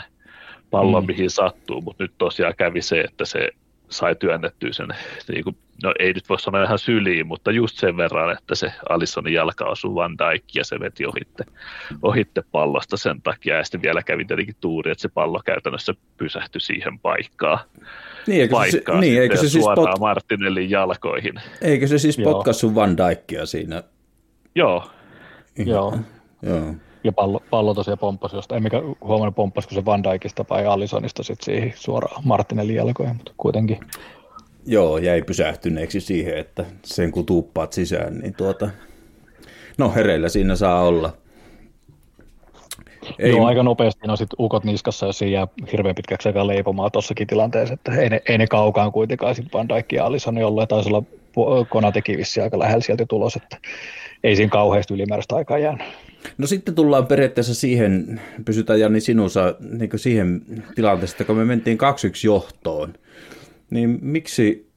pallon, 0.72 1.04
mm. 1.04 1.08
mihin 1.08 1.30
sattuu, 1.30 1.82
mutta 1.82 2.04
nyt 2.04 2.14
tosiaan 2.18 2.54
kävi 2.58 2.82
se, 2.82 3.02
että 3.02 3.26
se 3.26 3.50
sai 3.92 4.16
työnnettyä 4.16 4.70
sen, 4.74 4.88
niin 5.28 5.44
kuin, 5.44 5.58
no 5.84 5.94
ei 6.00 6.14
nyt 6.14 6.30
voi 6.30 6.40
sanoa 6.40 6.64
ihan 6.64 6.80
syliin, 6.80 7.28
mutta 7.28 7.52
just 7.52 7.78
sen 7.78 7.98
verran, 7.98 8.38
että 8.38 8.56
se 8.56 8.74
Alissonin 8.90 9.34
jalka 9.34 9.66
osui 9.66 9.96
Van 9.96 10.18
Dijk 10.18 10.44
ja 10.56 10.66
se 10.66 10.80
veti 10.80 11.06
ohitte, 11.06 11.44
ohitte 12.02 12.44
pallosta 12.52 12.98
sen 12.98 13.22
takia 13.22 13.58
ja 13.58 13.64
sitten 13.64 13.82
vielä 13.82 14.04
kävi 14.04 14.26
tietenkin 14.26 14.56
tuuri, 14.60 14.92
että 14.92 15.02
se 15.02 15.10
pallo 15.10 15.42
käytännössä 15.46 15.94
pysähtyi 16.18 16.62
siihen 16.62 17.00
paikkaan. 17.00 17.60
Niin, 18.28 18.42
eikö 18.42 18.52
paikkaa 18.52 18.96
se, 18.96 19.02
niin, 19.02 19.22
eikö 19.22 19.38
se 19.38 19.50
siis 19.50 19.66
pot... 19.76 20.00
Martinellin 20.00 20.70
jalkoihin. 20.70 21.34
Eikö 21.62 21.88
se 21.88 21.98
siis 21.98 22.18
potkassu 22.24 22.76
Van 22.76 22.98
Dijkia 22.98 23.46
siinä? 23.46 23.84
Joo. 24.56 24.92
Joo. 25.66 26.00
Joo. 26.42 26.76
Ja 27.04 27.12
pallo, 27.12 27.42
pallo 27.50 27.74
tosiaan 27.74 28.00
pomppasi 28.00 28.36
jostain. 28.36 28.58
En 28.58 28.64
mikä 28.64 28.82
huomannut 29.02 29.36
pomppasiko 29.36 29.76
se 29.76 29.86
Van 29.86 30.04
Dijkista 30.04 30.46
vai 30.50 30.66
Allisonista 30.66 31.24
sitten 31.24 31.46
siihen 31.46 31.74
suoraan 31.76 32.22
Martinellin 32.26 32.76
jalkoihin, 32.76 33.16
mutta 33.16 33.34
kuitenkin. 33.38 33.80
Joo, 34.66 34.98
jäi 34.98 35.22
pysähtyneeksi 35.22 36.02
siihen, 36.02 36.38
että 36.38 36.66
sen 36.84 37.12
kun 37.12 37.26
tuuppaat 37.26 37.74
sisään, 37.74 38.20
niin 38.20 38.34
tuota... 38.34 38.70
No 39.78 39.92
hereillä 39.96 40.30
siinä 40.30 40.56
saa 40.56 40.84
olla. 40.84 41.14
Ei... 43.20 43.32
Joo, 43.32 43.46
aika 43.46 43.64
nopeasti 43.64 44.08
on 44.08 44.18
sitten 44.18 44.36
ukot 44.40 44.64
niskassa, 44.64 45.06
jos 45.06 45.18
siinä 45.18 45.32
jää 45.32 45.48
hirveän 45.72 45.96
pitkäksi 45.96 46.30
aikaa 46.30 46.48
leipomaan 46.48 46.92
tuossakin 46.92 47.28
tilanteessa, 47.28 47.74
että 47.74 47.92
ei 47.92 48.10
ne, 48.10 48.22
ei 48.30 48.38
ne 48.38 48.48
kaukaan 48.48 48.92
kuitenkaan 48.92 49.36
sitten 49.36 49.60
Van 49.60 49.70
Dijk 49.70 49.92
ja 49.92 50.06
Alisson, 50.06 50.38
jolloin 50.38 50.68
taisi 50.68 50.90
olla 50.90 51.04
Konateki 51.70 52.18
vissi 52.18 52.42
aika 52.42 52.60
lähellä 52.60 52.82
sieltä 52.82 53.06
tulos, 53.06 53.36
että 53.36 53.58
ei 54.24 54.36
siinä 54.36 54.50
kauheasti 54.50 54.94
ylimääräistä 54.94 55.36
aikaa 55.36 55.58
jäänyt. 55.58 55.88
No 56.38 56.48
sitten 56.48 56.76
tullaan 56.76 57.08
periaatteessa 57.08 57.56
siihen, 57.56 58.22
pysytään 58.46 58.80
Jani 58.80 59.02
sinussa, 59.02 59.56
niin 59.60 59.90
siihen 59.96 60.42
tilanteesta, 60.76 61.24
kun 61.24 61.36
me 61.36 61.46
mentiin 61.46 61.78
2-1 61.78 61.82
johtoon, 62.26 62.94
niin 63.70 64.00
miksi 64.02 64.72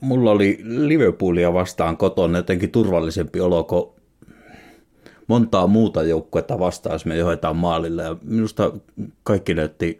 mulla 0.00 0.30
oli 0.30 0.60
Liverpoolia 0.62 1.52
vastaan 1.52 1.96
kotona 1.96 2.38
jotenkin 2.38 2.70
turvallisempi 2.70 3.40
olo 3.40 3.64
kuin 3.64 3.84
montaa 5.26 5.66
muuta 5.66 6.02
joukkuetta 6.02 6.58
vastaan, 6.58 6.94
jos 6.94 7.06
me 7.06 7.16
johdetaan 7.16 7.56
maalille. 7.56 8.02
Ja 8.02 8.16
minusta 8.22 8.72
kaikki 9.22 9.54
näytti, 9.54 9.98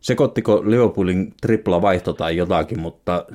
sekoittiko 0.00 0.62
Liverpoolin 0.70 1.34
tripla 1.40 1.82
vaihto 1.82 2.12
tai 2.12 2.36
jotakin, 2.36 2.80
mutta 2.80 3.26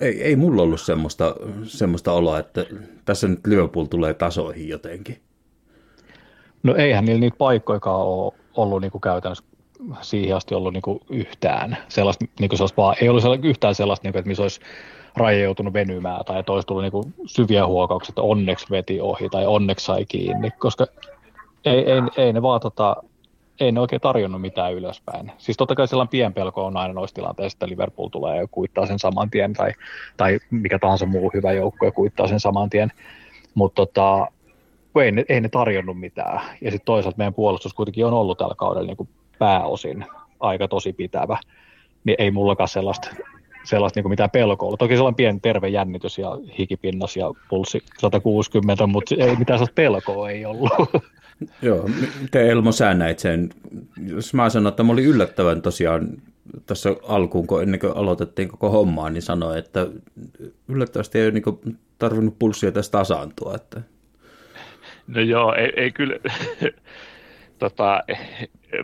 ei, 0.00 0.22
ei 0.22 0.36
mulla 0.36 0.62
ollut 0.62 0.80
semmoista, 0.80 1.36
semmoista 1.64 2.12
oloa, 2.12 2.38
että 2.38 2.66
tässä 3.04 3.28
nyt 3.28 3.46
Liverpool 3.46 3.84
tulee 3.84 4.14
tasoihin 4.14 4.68
jotenkin. 4.68 5.16
No 6.62 6.74
eihän 6.74 7.04
niillä 7.04 7.20
niitä 7.20 7.36
paikkoikaan 7.36 8.00
ole 8.00 8.32
ollut 8.56 8.80
niin 8.80 8.90
kuin 8.90 9.00
käytännössä 9.00 9.44
siihen 10.00 10.36
asti 10.36 10.54
ollut 10.54 10.72
niin 10.72 10.82
kuin 10.82 11.00
yhtään 11.10 11.76
sellaista, 11.88 12.24
niin 12.40 12.48
kuin 12.48 12.58
sellaista 12.58 12.82
vaan, 12.82 12.96
ei 13.00 13.08
ollut 13.08 13.44
yhtään 13.44 13.74
sellaista, 13.74 14.06
niin 14.06 14.12
kuin, 14.12 14.20
että 14.20 14.28
missä 14.28 14.42
olisi 14.42 14.60
raja 15.16 15.38
joutunut 15.38 15.72
venymään 15.72 16.24
tai 16.24 16.38
että 16.38 16.52
olisi 16.52 16.66
tullut 16.66 16.82
niin 16.82 16.92
kuin 16.92 17.14
syviä 17.26 17.66
huokauksia, 17.66 18.10
että 18.10 18.22
onneksi 18.22 18.66
veti 18.70 19.00
ohi 19.00 19.28
tai 19.28 19.46
onneksi 19.46 19.84
sai 19.84 20.04
kiinni, 20.04 20.50
koska 20.50 20.86
ei, 21.64 21.92
ei, 21.92 22.02
ei 22.16 22.32
ne 22.32 22.42
vaan 22.42 22.60
tota, 22.60 22.96
ei 23.60 23.72
ne 23.72 23.80
oikein 23.80 24.00
tarjonnut 24.00 24.40
mitään 24.40 24.74
ylöspäin. 24.74 25.32
Siis 25.38 25.56
totta 25.56 25.74
kai 25.74 25.88
sellainen 25.88 26.10
pienpelko 26.10 26.64
on 26.64 26.76
aina 26.76 26.94
noissa 26.94 27.14
tilanteissa, 27.14 27.56
että 27.56 27.68
Liverpool 27.68 28.08
tulee 28.08 28.36
ja 28.36 28.46
kuittaa 28.50 28.86
sen 28.86 28.98
saman 28.98 29.30
tien, 29.30 29.52
tai, 29.52 29.72
tai 30.16 30.38
mikä 30.50 30.78
tahansa 30.78 31.06
muu 31.06 31.30
hyvä 31.34 31.52
joukko 31.52 31.84
ja 31.84 31.92
kuittaa 31.92 32.26
sen 32.26 32.40
saman 32.40 32.70
tien. 32.70 32.92
Mutta 33.54 33.86
tota, 33.86 34.26
ei, 35.04 35.12
ne, 35.12 35.24
ei 35.28 35.40
ne 35.40 35.48
tarjonnut 35.48 36.00
mitään. 36.00 36.40
Ja 36.60 36.70
sitten 36.70 36.86
toisaalta 36.86 37.18
meidän 37.18 37.34
puolustus 37.34 37.74
kuitenkin 37.74 38.06
on 38.06 38.12
ollut 38.12 38.38
tällä 38.38 38.54
kaudella 38.54 38.86
niin 38.86 38.96
kuin 38.96 39.08
pääosin 39.38 40.04
aika 40.40 40.68
tosi 40.68 40.92
pitävä. 40.92 41.38
Niin 42.04 42.16
ei 42.18 42.30
mullakaan 42.30 42.68
sellaista 42.68 43.10
sellaista 43.64 44.00
niin 44.00 44.10
mitään 44.10 44.30
pelkoa 44.30 44.66
ollut. 44.66 44.78
Toki 44.78 44.94
sellainen 44.94 45.16
pieni 45.16 45.40
terve 45.40 45.68
jännitys 45.68 46.18
ja 46.18 46.38
hikipinnas 46.58 47.16
ja 47.16 47.32
pulssi 47.50 47.82
160, 47.98 48.86
mutta 48.86 49.14
ei 49.18 49.36
mitään 49.36 49.58
sellaista 49.58 49.74
pelkoa 49.74 50.30
ei 50.30 50.44
ollut. 50.44 50.70
Joo, 51.62 51.88
miten 52.22 52.46
Elmo 52.46 52.72
sä 52.72 52.94
näit 52.94 53.18
sen? 53.18 53.48
Jos 54.06 54.34
mä 54.34 54.50
sanon, 54.50 54.68
että 54.68 54.82
mä 54.82 54.92
olin 54.92 55.04
yllättävän 55.04 55.62
tosiaan 55.62 56.08
tässä 56.66 56.96
alkuun, 57.08 57.46
kun 57.46 57.62
ennen 57.62 57.80
kuin 57.80 57.96
aloitettiin 57.96 58.48
koko 58.48 58.70
hommaa, 58.70 59.10
niin 59.10 59.22
sanoin, 59.22 59.58
että 59.58 59.86
yllättävästi 60.68 61.18
ei 61.18 61.24
ole 61.26 61.32
niin 61.32 61.78
tarvinnut 61.98 62.38
pulssia 62.38 62.72
tästä 62.72 62.98
tasaantua. 62.98 63.54
Että... 63.54 63.80
No 65.08 65.20
joo, 65.20 65.54
ei, 65.54 65.72
ei 65.76 65.92
kyllä, 65.92 66.16
tota, 67.58 68.02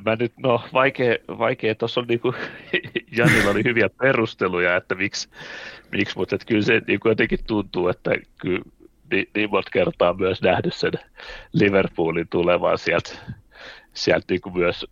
mä 0.05 0.17
nyt, 0.17 0.33
no 0.37 0.63
vaikea, 0.73 1.17
vaikea. 1.39 1.75
Tuossa 1.75 2.01
on 2.01 2.07
niinku, 2.07 2.35
Janilla 3.17 3.51
oli 3.51 3.65
hyviä 3.65 3.89
perusteluja, 3.89 4.77
että 4.77 4.95
miksi, 4.95 5.29
miksi 5.93 6.17
mutta 6.17 6.37
kyllä 6.47 6.63
se 6.63 6.83
niinku 6.87 7.09
jotenkin 7.09 7.39
tuntuu, 7.47 7.89
että 7.89 8.11
kyllä 8.41 8.61
niin, 9.11 9.29
niin 9.35 9.51
monta 9.51 9.71
kertaa 9.71 10.15
myös 10.15 10.43
nähnyt 10.43 10.75
sen 10.75 10.93
Liverpoolin 11.53 12.29
tulevan 12.29 12.79
sieltä, 12.79 13.11
sieltä 13.95 14.25
niinku 14.29 14.51
myös 14.51 14.87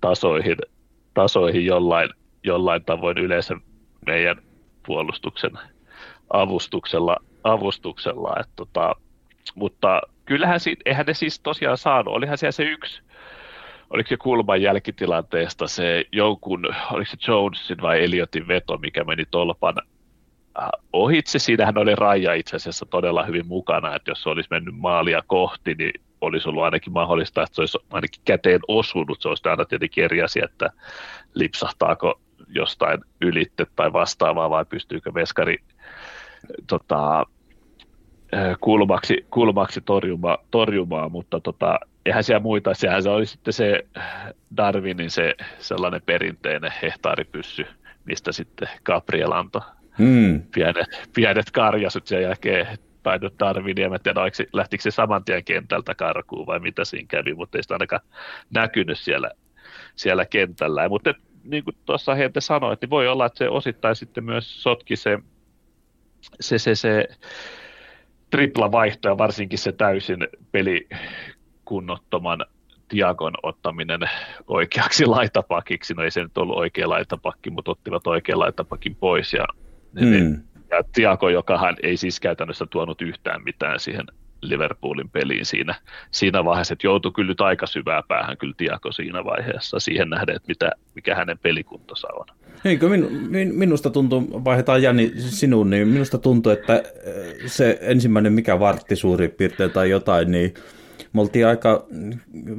tasoihin, 0.00 0.56
tasoihin 1.14 1.66
jollain, 1.66 2.10
jollain 2.44 2.84
tavoin 2.84 3.18
yleensä 3.18 3.56
meidän 4.06 4.42
puolustuksen 4.86 5.52
avustuksella, 6.30 7.16
avustuksella 7.44 8.36
että 8.40 8.52
tota, 8.56 8.94
mutta 9.54 10.00
kyllähän 10.28 10.60
siitä, 10.60 10.82
eihän 10.84 11.06
ne 11.06 11.14
siis 11.14 11.40
tosiaan 11.40 11.78
saanut, 11.78 12.14
olihan 12.14 12.38
siellä 12.38 12.52
se 12.52 12.62
yksi, 12.62 13.02
oliko 13.90 14.08
se 14.08 14.16
kulman 14.16 14.62
jälkitilanteesta 14.62 15.66
se 15.66 16.04
jonkun, 16.12 16.64
oliko 16.92 17.10
se 17.10 17.32
Jonesin 17.32 17.82
vai 17.82 18.04
Eliotin 18.04 18.48
veto, 18.48 18.76
mikä 18.76 19.04
meni 19.04 19.24
tolpan 19.30 19.74
äh, 20.62 20.68
ohitse. 20.92 21.38
Siinähän 21.38 21.78
oli 21.78 21.94
Raija 21.94 22.34
itse 22.34 22.56
asiassa 22.56 22.86
todella 22.86 23.24
hyvin 23.24 23.46
mukana, 23.46 23.96
että 23.96 24.10
jos 24.10 24.22
se 24.22 24.28
olisi 24.28 24.48
mennyt 24.50 24.74
maalia 24.76 25.22
kohti, 25.26 25.74
niin 25.74 25.92
olisi 26.20 26.48
ollut 26.48 26.62
ainakin 26.62 26.92
mahdollista, 26.92 27.42
että 27.42 27.54
se 27.54 27.62
olisi 27.62 27.78
ainakin 27.90 28.22
käteen 28.24 28.60
osunut. 28.68 29.22
Se 29.22 29.28
olisi 29.28 29.48
aina 29.48 29.64
tietenkin 29.64 30.04
eri 30.04 30.22
asia, 30.22 30.44
että 30.44 30.70
lipsahtaako 31.34 32.20
jostain 32.48 33.00
ylitte 33.20 33.66
tai 33.76 33.92
vastaavaa, 33.92 34.50
vai 34.50 34.64
pystyykö 34.64 35.14
veskari 35.14 35.58
tota, 36.66 37.26
kulmaksi, 38.60 39.26
kulmaksi 39.30 39.80
torjuma, 39.80 40.38
torjumaan, 40.50 41.12
mutta 41.12 41.40
tota, 41.40 41.80
eihän 42.06 42.24
siellä 42.24 42.40
muita, 42.40 42.74
sehän 42.74 43.02
se 43.02 43.08
oli 43.08 43.26
sitten 43.26 43.52
se 43.52 43.84
Darwinin 44.56 45.10
se 45.10 45.34
sellainen 45.58 46.02
perinteinen 46.06 46.72
hehtaaripyssy, 46.82 47.66
mistä 48.04 48.32
sitten 48.32 48.68
Gabriel 48.84 49.32
antoi 49.32 49.62
hmm. 49.98 50.42
pienet, 50.54 51.08
pienet 51.14 51.50
karjasut 51.50 52.06
sen 52.06 52.22
jälkeen 52.22 52.78
tai 53.02 53.18
nyt 53.18 53.34
Darwin, 53.38 53.78
en 53.78 54.00
tiedä, 54.02 54.20
lähtikö 54.52 54.82
se 54.82 54.90
saman 54.90 55.24
tien 55.24 55.44
kentältä 55.44 55.94
karkuun 55.94 56.46
vai 56.46 56.60
mitä 56.60 56.84
siinä 56.84 57.06
kävi, 57.08 57.34
mutta 57.34 57.58
ei 57.58 57.62
sitä 57.62 57.74
ainakaan 57.74 58.02
näkynyt 58.54 58.98
siellä, 58.98 59.30
siellä 59.96 60.26
kentällä. 60.26 60.88
Mutta 60.88 61.14
niin 61.44 61.64
kuin 61.64 61.76
tuossa 61.84 62.14
Hente 62.14 62.40
sanoi, 62.40 62.76
niin 62.80 62.90
voi 62.90 63.08
olla, 63.08 63.26
että 63.26 63.38
se 63.38 63.48
osittain 63.48 63.96
sitten 63.96 64.24
myös 64.24 64.62
sotki 64.62 64.96
se, 64.96 65.18
se, 66.40 66.58
se, 66.58 66.74
se 66.74 67.08
tripla 68.30 68.72
vaihto 68.72 69.08
ja 69.08 69.18
varsinkin 69.18 69.58
se 69.58 69.72
täysin 69.72 70.28
peli 70.52 70.88
kunnottoman 71.64 72.44
Tiagon 72.88 73.34
ottaminen 73.42 74.00
oikeaksi 74.46 75.06
laitapakiksi. 75.16 75.94
No 75.94 76.02
ei 76.02 76.10
se 76.10 76.22
nyt 76.22 76.38
ollut 76.38 76.56
oikea 76.56 76.88
laitapakki, 76.88 77.50
mutta 77.50 77.70
ottivat 77.70 78.06
oikean 78.06 78.38
laitapakin 78.38 78.96
pois. 78.96 79.32
Ja, 79.32 79.44
mm. 79.92 80.42
ja 80.70 80.82
Tiago, 80.92 81.28
joka 81.28 81.58
hän 81.58 81.76
ei 81.82 81.96
siis 81.96 82.20
käytännössä 82.20 82.66
tuonut 82.70 83.02
yhtään 83.02 83.42
mitään 83.44 83.80
siihen 83.80 84.06
Liverpoolin 84.40 85.10
peliin 85.10 85.46
siinä, 85.46 85.74
siinä 86.10 86.44
vaiheessa, 86.44 86.72
että 86.72 86.86
joutui 86.86 87.12
kyllä 87.12 87.28
nyt 87.28 87.40
aika 87.40 87.66
syvää 87.66 88.02
päähän 88.08 88.36
kyllä 88.36 88.54
Tiago 88.56 88.92
siinä 88.92 89.24
vaiheessa 89.24 89.80
siihen 89.80 90.10
nähden, 90.10 90.36
että 90.36 90.48
mitä, 90.48 90.72
mikä 90.94 91.14
hänen 91.14 91.38
pelikuntonsa 91.38 92.08
on. 92.12 92.26
Eikö 92.64 92.88
minu, 92.88 93.08
minusta 93.52 93.90
tuntuu, 93.90 94.44
vaihdetaan 94.44 94.82
Jani 94.82 95.12
sinun, 95.16 95.70
niin 95.70 95.88
minusta 95.88 96.18
tuntuu, 96.18 96.52
että 96.52 96.82
se 97.46 97.78
ensimmäinen 97.80 98.32
mikä 98.32 98.60
vartti 98.60 98.96
suurin 98.96 99.30
piirtein 99.30 99.70
tai 99.70 99.90
jotain, 99.90 100.30
niin 100.30 100.54
me 101.12 101.20
oltiin 101.20 101.46
aika 101.46 101.86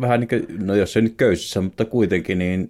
vähän 0.02 0.20
niin 0.20 0.28
kuin, 0.28 0.68
no 0.68 0.76
jos 0.76 0.96
ei 0.98 1.02
nyt 1.02 1.16
köysissä, 1.18 1.62
mutta 1.62 1.86
kuitenkin 1.86 2.40
niin 2.40 2.68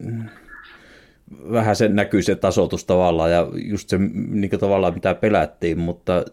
vähän 1.52 1.76
se 1.76 1.88
näkyy 1.88 2.22
se 2.22 2.36
tasoitus 2.36 2.86
tavallaan 2.86 3.32
ja 3.32 3.48
just 3.54 3.90
se 3.90 3.98
niin 4.30 4.50
kuin 4.50 4.60
tavallaan 4.60 4.94
mitä 4.94 5.16
pelättiin, 5.16 5.80
mutta 5.80 6.26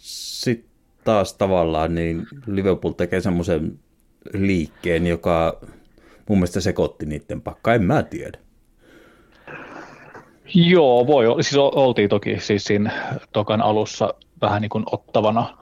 sitten 0.00 0.73
taas 1.04 1.34
tavallaan 1.34 1.94
niin 1.94 2.26
Liverpool 2.46 2.92
tekee 2.92 3.20
semmoisen 3.20 3.78
liikkeen, 4.32 5.06
joka 5.06 5.60
mun 6.28 6.38
mielestä 6.38 6.60
sekoitti 6.60 7.06
niiden 7.06 7.40
pakka, 7.40 7.74
en 7.74 7.82
mä 7.82 8.02
tiedä. 8.02 8.38
Joo, 10.54 11.06
voi 11.06 11.26
olla. 11.26 11.42
Siis 11.42 11.56
oltiin 11.56 12.08
toki 12.08 12.40
siis 12.40 12.64
siinä 12.64 12.92
tokan 13.32 13.62
alussa 13.62 14.14
vähän 14.40 14.62
niin 14.62 14.70
kuin 14.70 14.84
ottavana, 14.92 15.58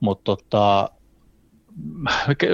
mutta 0.00 0.24
tota, 0.24 0.90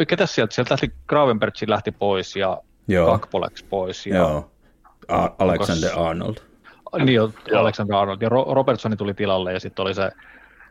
ketä 0.09 0.27
sieltä? 0.27 0.55
Sieltä 0.55 0.73
lähti 0.73 0.93
Gravenbergsi 1.07 1.69
lähti 1.69 1.93
pois 1.93 2.37
ja 2.37 2.59
Kakpolex 3.07 3.65
pois. 3.71 4.07
Ja 4.07 4.17
Joo. 4.17 4.51
A- 5.09 5.31
Alexander 5.39 5.91
Arnold. 5.99 6.37
Niin, 7.05 7.21
Alexander 7.59 7.97
Arnold. 7.97 8.23
Ja 8.23 8.29
Ro- 8.29 8.55
Robertsoni 8.55 8.97
tuli 8.97 9.15
tilalle 9.15 9.53
ja 9.53 9.61
sitten 9.61 9.83
oli 9.83 9.95
se 9.95 10.11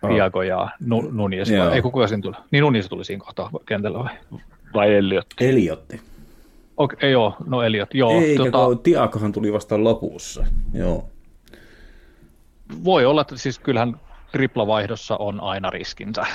Diago 0.10 0.42
ja 0.42 0.70
nu- 0.80 1.10
Nunes. 1.12 1.52
Ei 1.74 1.82
kuka 1.82 2.08
siinä 2.08 2.22
tuli? 2.22 2.36
Niin 2.52 2.62
Nunes 2.62 2.90
tuli 2.90 3.06
siinä 3.06 3.24
kohtaa 3.24 3.50
kentällä 3.66 4.00
vai? 4.00 4.10
Vai 4.74 4.96
Eliot? 4.96 5.28
Eliotti. 5.42 6.02
Okei, 6.78 6.98
okay, 6.98 7.10
joo, 7.10 7.36
no 7.46 7.64
Eliot, 7.64 7.94
joo. 7.94 8.22
Ei, 8.22 8.38
tota, 8.38 8.58
Diagohan 8.86 9.32
tuli 9.32 9.54
vasta 9.54 9.84
lopussa, 9.84 10.46
joo. 10.74 11.10
Voi 12.84 13.06
olla, 13.06 13.22
että 13.22 13.38
siis 13.38 13.60
kyllähän 13.60 14.00
triplavaihdossa 14.32 15.18
on 15.18 15.42
aina 15.42 15.70
riskinsä 15.70 16.26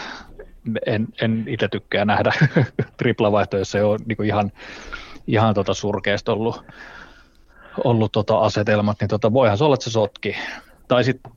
en, 0.87 1.09
en 1.21 1.45
itse 1.49 1.69
tykkää 1.69 2.05
nähdä 2.05 2.33
triplavaihtoja, 2.97 3.61
jos 3.61 3.75
ei 3.75 3.83
ole 3.83 3.99
niin 4.07 4.25
ihan, 4.25 4.53
ihan 5.27 5.55
tota 5.55 5.75
surkeasti 5.75 6.31
ollut, 6.31 6.65
ollut 7.85 8.13
tota 8.13 8.39
asetelmat, 8.39 8.97
niin 9.01 9.09
tota, 9.09 9.33
voihan 9.33 9.59
se 9.59 9.65
olla, 9.65 9.75
että 9.75 9.85
se 9.85 9.91
sotki. 9.91 10.37
Tai 10.89 11.05
sitten 11.05 11.33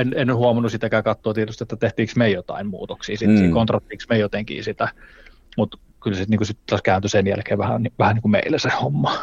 en, 0.00 0.14
en 0.16 0.34
huomannut 0.34 0.72
sitäkään 0.72 1.04
katsoa 1.04 1.34
tietysti, 1.34 1.64
että 1.64 1.76
tehtiinkö 1.76 2.12
me 2.16 2.30
jotain 2.30 2.66
muutoksia, 2.66 3.16
sitten 3.16 3.44
mm. 3.44 3.50
kontrattiinko 3.50 4.04
me 4.08 4.18
jotenkin 4.18 4.64
sitä, 4.64 4.88
mutta 5.56 5.78
kyllä 6.02 6.16
se 6.16 6.24
niin 6.28 6.46
sit 6.46 6.58
taas 6.66 6.82
kääntyi 6.82 7.08
sen 7.08 7.26
jälkeen 7.26 7.58
vähän, 7.58 7.88
vähän 7.98 8.14
niin 8.14 8.22
kuin 8.22 8.32
meille 8.32 8.58
se 8.58 8.68
homma. 8.82 9.18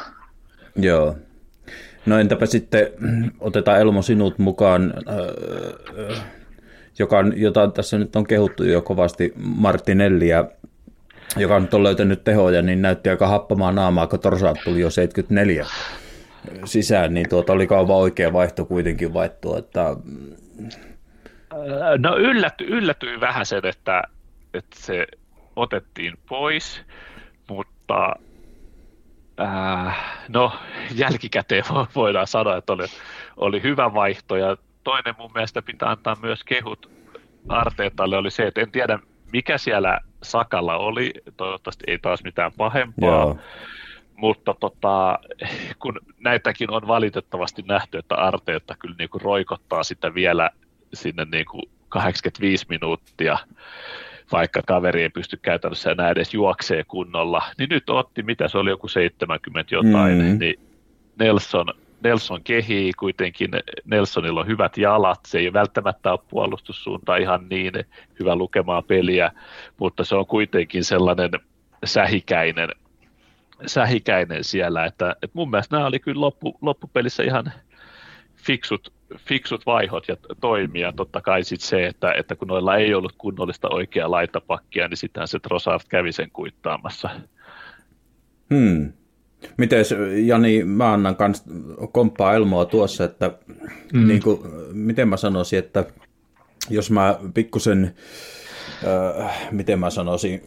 Joo. 0.76 1.16
No 2.06 2.20
entäpä 2.20 2.46
sitten, 2.46 2.88
otetaan 3.40 3.80
Elmo 3.80 4.02
sinut 4.02 4.40
mukaan, 4.40 4.94
öö, 5.10 6.16
joka, 7.00 7.24
jota 7.36 7.68
tässä 7.68 7.98
nyt 7.98 8.16
on 8.16 8.28
kehuttu 8.28 8.64
jo 8.64 8.82
kovasti 8.82 9.34
Martinellia, 9.36 10.46
joka 11.38 11.60
nyt 11.60 11.74
on 11.74 11.84
löytänyt 11.84 12.24
tehoja, 12.24 12.62
niin 12.62 12.82
näytti 12.82 13.10
aika 13.10 13.28
happamaa 13.28 13.72
naamaa, 13.72 14.08
kun 14.08 14.20
Torsaat 14.20 14.58
tuli 14.64 14.80
jo 14.80 14.90
74 14.90 15.66
sisään, 16.66 17.14
niin 17.14 17.30
tuota 17.30 17.54
oli 17.54 17.68
kauan 17.68 17.96
oikea 17.96 18.34
vaihto 18.34 18.66
kuitenkin 18.66 19.14
vaihtoa, 19.14 19.58
että... 19.58 19.96
No 21.98 22.18
yllätty, 22.18 22.66
yllätyi 22.66 23.20
vähän 23.20 23.46
sen, 23.46 23.66
että, 23.66 24.04
että 24.54 24.80
se 24.80 25.08
otettiin 25.56 26.18
pois, 26.30 26.82
mutta 27.50 28.16
äh, 29.42 29.98
no 30.28 30.54
jälkikäteen 30.96 31.64
voidaan 31.96 32.28
sanoa, 32.28 32.58
että 32.58 32.74
oli, 32.74 32.86
oli 33.38 33.64
hyvä 33.64 33.94
vaihto. 33.94 34.36
Ja 34.36 34.58
toinen 34.84 35.16
mun 35.18 35.32
mielestä 35.34 35.62
pitää 35.62 35.90
antaa 35.90 36.16
myös 36.22 36.44
kehut 36.44 36.92
Arteetalle 37.50 38.18
oli 38.18 38.32
se, 38.32 38.48
että 38.48 38.62
en 38.62 38.72
tiedä 38.72 39.00
mikä 39.32 39.58
siellä 39.58 40.00
Sakalla 40.24 40.78
oli, 40.78 41.14
toivottavasti 41.38 41.84
ei 41.88 42.00
taas 42.00 42.24
mitään 42.24 42.52
pahempaa, 42.58 43.10
Joo. 43.10 43.38
Mutta 44.22 44.56
tota, 44.60 45.20
kun 45.80 46.00
näitäkin 46.20 46.72
on 46.72 46.88
valitettavasti 46.88 47.62
nähty, 47.62 47.98
että 47.98 48.16
Arteetta 48.16 48.76
kyllä 48.80 48.96
niin 48.98 49.10
kuin 49.10 49.22
roikottaa 49.22 49.84
sitä 49.84 50.14
vielä 50.14 50.50
sinne 50.94 51.26
niin 51.32 51.46
kuin 51.46 51.64
85 51.90 52.66
minuuttia 52.70 53.38
vaikka 54.32 54.62
kaveri 54.68 55.02
ei 55.02 55.10
pysty 55.10 55.38
käytännössä 55.38 55.92
enää 55.92 56.10
edes 56.10 56.34
juoksee 56.34 56.84
kunnolla, 56.84 57.42
niin 57.58 57.70
nyt 57.70 57.90
otti, 57.90 58.24
mitä 58.24 58.48
se 58.48 58.58
oli, 58.58 58.70
joku 58.70 58.88
70 58.88 59.76
jotain, 59.76 60.18
mm-hmm. 60.18 60.40
niin 60.40 60.60
Nelson, 61.20 61.68
Nelson 62.04 62.44
kehii 62.44 62.94
kuitenkin, 62.94 63.52
Nelsonilla 63.86 64.40
on 64.40 64.48
hyvät 64.48 64.78
jalat, 64.78 65.20
se 65.28 65.40
ei 65.40 65.54
välttämättä 65.54 66.12
ole 66.12 66.20
puolustussuunta 66.30 67.16
ihan 67.16 67.48
niin 67.50 67.74
hyvä 68.20 68.36
lukemaa 68.36 68.82
peliä, 68.82 69.32
mutta 69.78 70.04
se 70.04 70.16
on 70.16 70.26
kuitenkin 70.26 70.84
sellainen 70.84 71.32
sähikäinen, 71.86 72.70
sähikäinen 73.66 74.44
siellä, 74.44 74.86
että, 74.86 75.12
että 75.12 75.34
mun 75.34 75.50
mielestä 75.50 75.76
nämä 75.76 75.88
oli 75.88 76.00
kyllä 76.00 76.22
loppu, 76.22 76.58
loppupelissä 76.62 77.24
ihan 77.24 77.52
fiksut, 78.36 78.94
fiksut 79.18 79.66
vaihot 79.66 80.08
ja 80.08 80.16
toimia. 80.42 80.94
Totta 80.96 81.22
kai 81.22 81.44
sit 81.44 81.62
se, 81.62 81.88
että, 81.88 82.14
että 82.14 82.36
kun 82.36 82.48
noilla 82.48 82.76
ei 82.76 82.94
ollut 82.94 83.16
kunnollista 83.18 83.70
oikeaa 83.70 84.12
laitapakkia, 84.12 84.88
niin 84.88 84.98
sitten 84.98 85.28
se 85.28 85.40
Trossard 85.40 85.82
kävi 85.90 86.12
sen 86.12 86.32
kuittaamassa. 86.32 87.10
Hmm. 88.50 88.94
Miten 89.58 89.86
Jani, 90.26 90.64
mä 90.64 90.94
annan 90.94 91.16
kans 91.16 91.44
komppaa 91.92 92.34
Elmoa 92.34 92.66
tuossa, 92.66 93.04
että 93.04 93.32
mm. 93.94 94.08
niin 94.08 94.24
kuin, 94.24 94.40
miten 94.74 95.08
mä 95.08 95.18
sanoisin, 95.18 95.60
että 95.60 95.86
jos 96.70 96.92
mä 96.92 97.20
pikkusen, 97.34 97.96
äh, 99.18 99.52
miten 99.52 99.80
mä 99.80 99.90
sanoisin, 99.90 100.42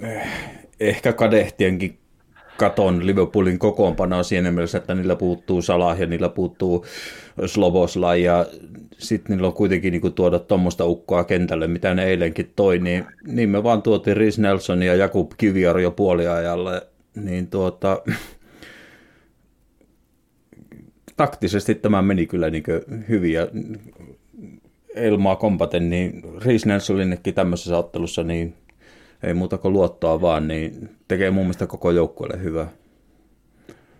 ehkä 0.81 1.13
kadehtienkin 1.13 1.99
katon 2.57 3.07
Liverpoolin 3.07 3.59
kokoonpanoa 3.59 4.23
siinä 4.23 4.51
mielessä, 4.51 4.79
että 4.79 4.95
niillä 4.95 5.17
puuttuu 5.17 5.63
Salah 5.63 6.01
ja 6.01 6.07
niillä 6.07 6.29
puuttuu 6.29 6.87
Slobosla 7.47 8.17
ja 8.17 8.47
sitten 8.99 9.37
niillä 9.37 9.47
on 9.47 9.55
kuitenkin 9.55 9.93
niin 9.93 10.01
kuin 10.01 10.15
tuoda 10.15 10.39
tuommoista 10.39 10.85
ukkoa 10.85 11.25
kentälle, 11.25 11.67
mitä 11.67 11.95
ne 11.95 12.05
eilenkin 12.05 12.53
toi, 12.57 12.79
niin, 12.79 13.07
niin 13.27 13.49
me 13.49 13.63
vaan 13.63 13.83
tuotiin 13.83 14.17
Rhys 14.17 14.39
Nelson 14.39 14.83
ja 14.83 14.95
Jakub 14.95 15.33
Kiviar 15.37 15.79
jo 15.79 15.91
puoliajalle, 15.91 16.83
niin 17.15 17.47
tuota, 17.47 18.03
taktisesti 21.17 21.75
tämä 21.75 22.03
meni 22.03 22.27
kyllä 22.27 22.51
niin 22.51 22.65
hyvin 23.09 23.33
ja 23.33 23.49
Elmaa 24.95 25.37
kompaten, 25.37 25.91
niin 25.91 26.23
Rhys 26.45 26.67
Nelsonillekin 26.67 27.35
tämmöisessä 27.35 27.79
ottelussa, 27.79 28.23
niin 28.23 28.55
ei 29.25 29.35
muuta 29.35 29.59
kuin 29.59 29.73
luottoa 29.73 30.21
vaan, 30.21 30.49
niin 30.49 30.97
tekee 31.09 31.31
mun 31.31 31.45
mielestä 31.45 31.67
koko 31.67 31.91
joukkueelle 31.91 32.43
hyvää. 32.43 32.69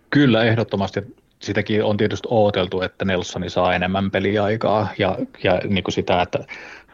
Kyllä, 0.09 0.43
ehdottomasti. 0.43 1.15
Sitäkin 1.39 1.83
on 1.83 1.97
tietysti 1.97 2.27
ooteltu, 2.31 2.81
että 2.81 3.05
Nelsoni 3.05 3.49
saa 3.49 3.75
enemmän 3.75 4.11
peliaikaa 4.11 4.87
ja, 4.97 5.17
ja 5.43 5.61
niin 5.67 5.83
kuin 5.83 5.93
sitä, 5.93 6.21
että 6.21 6.39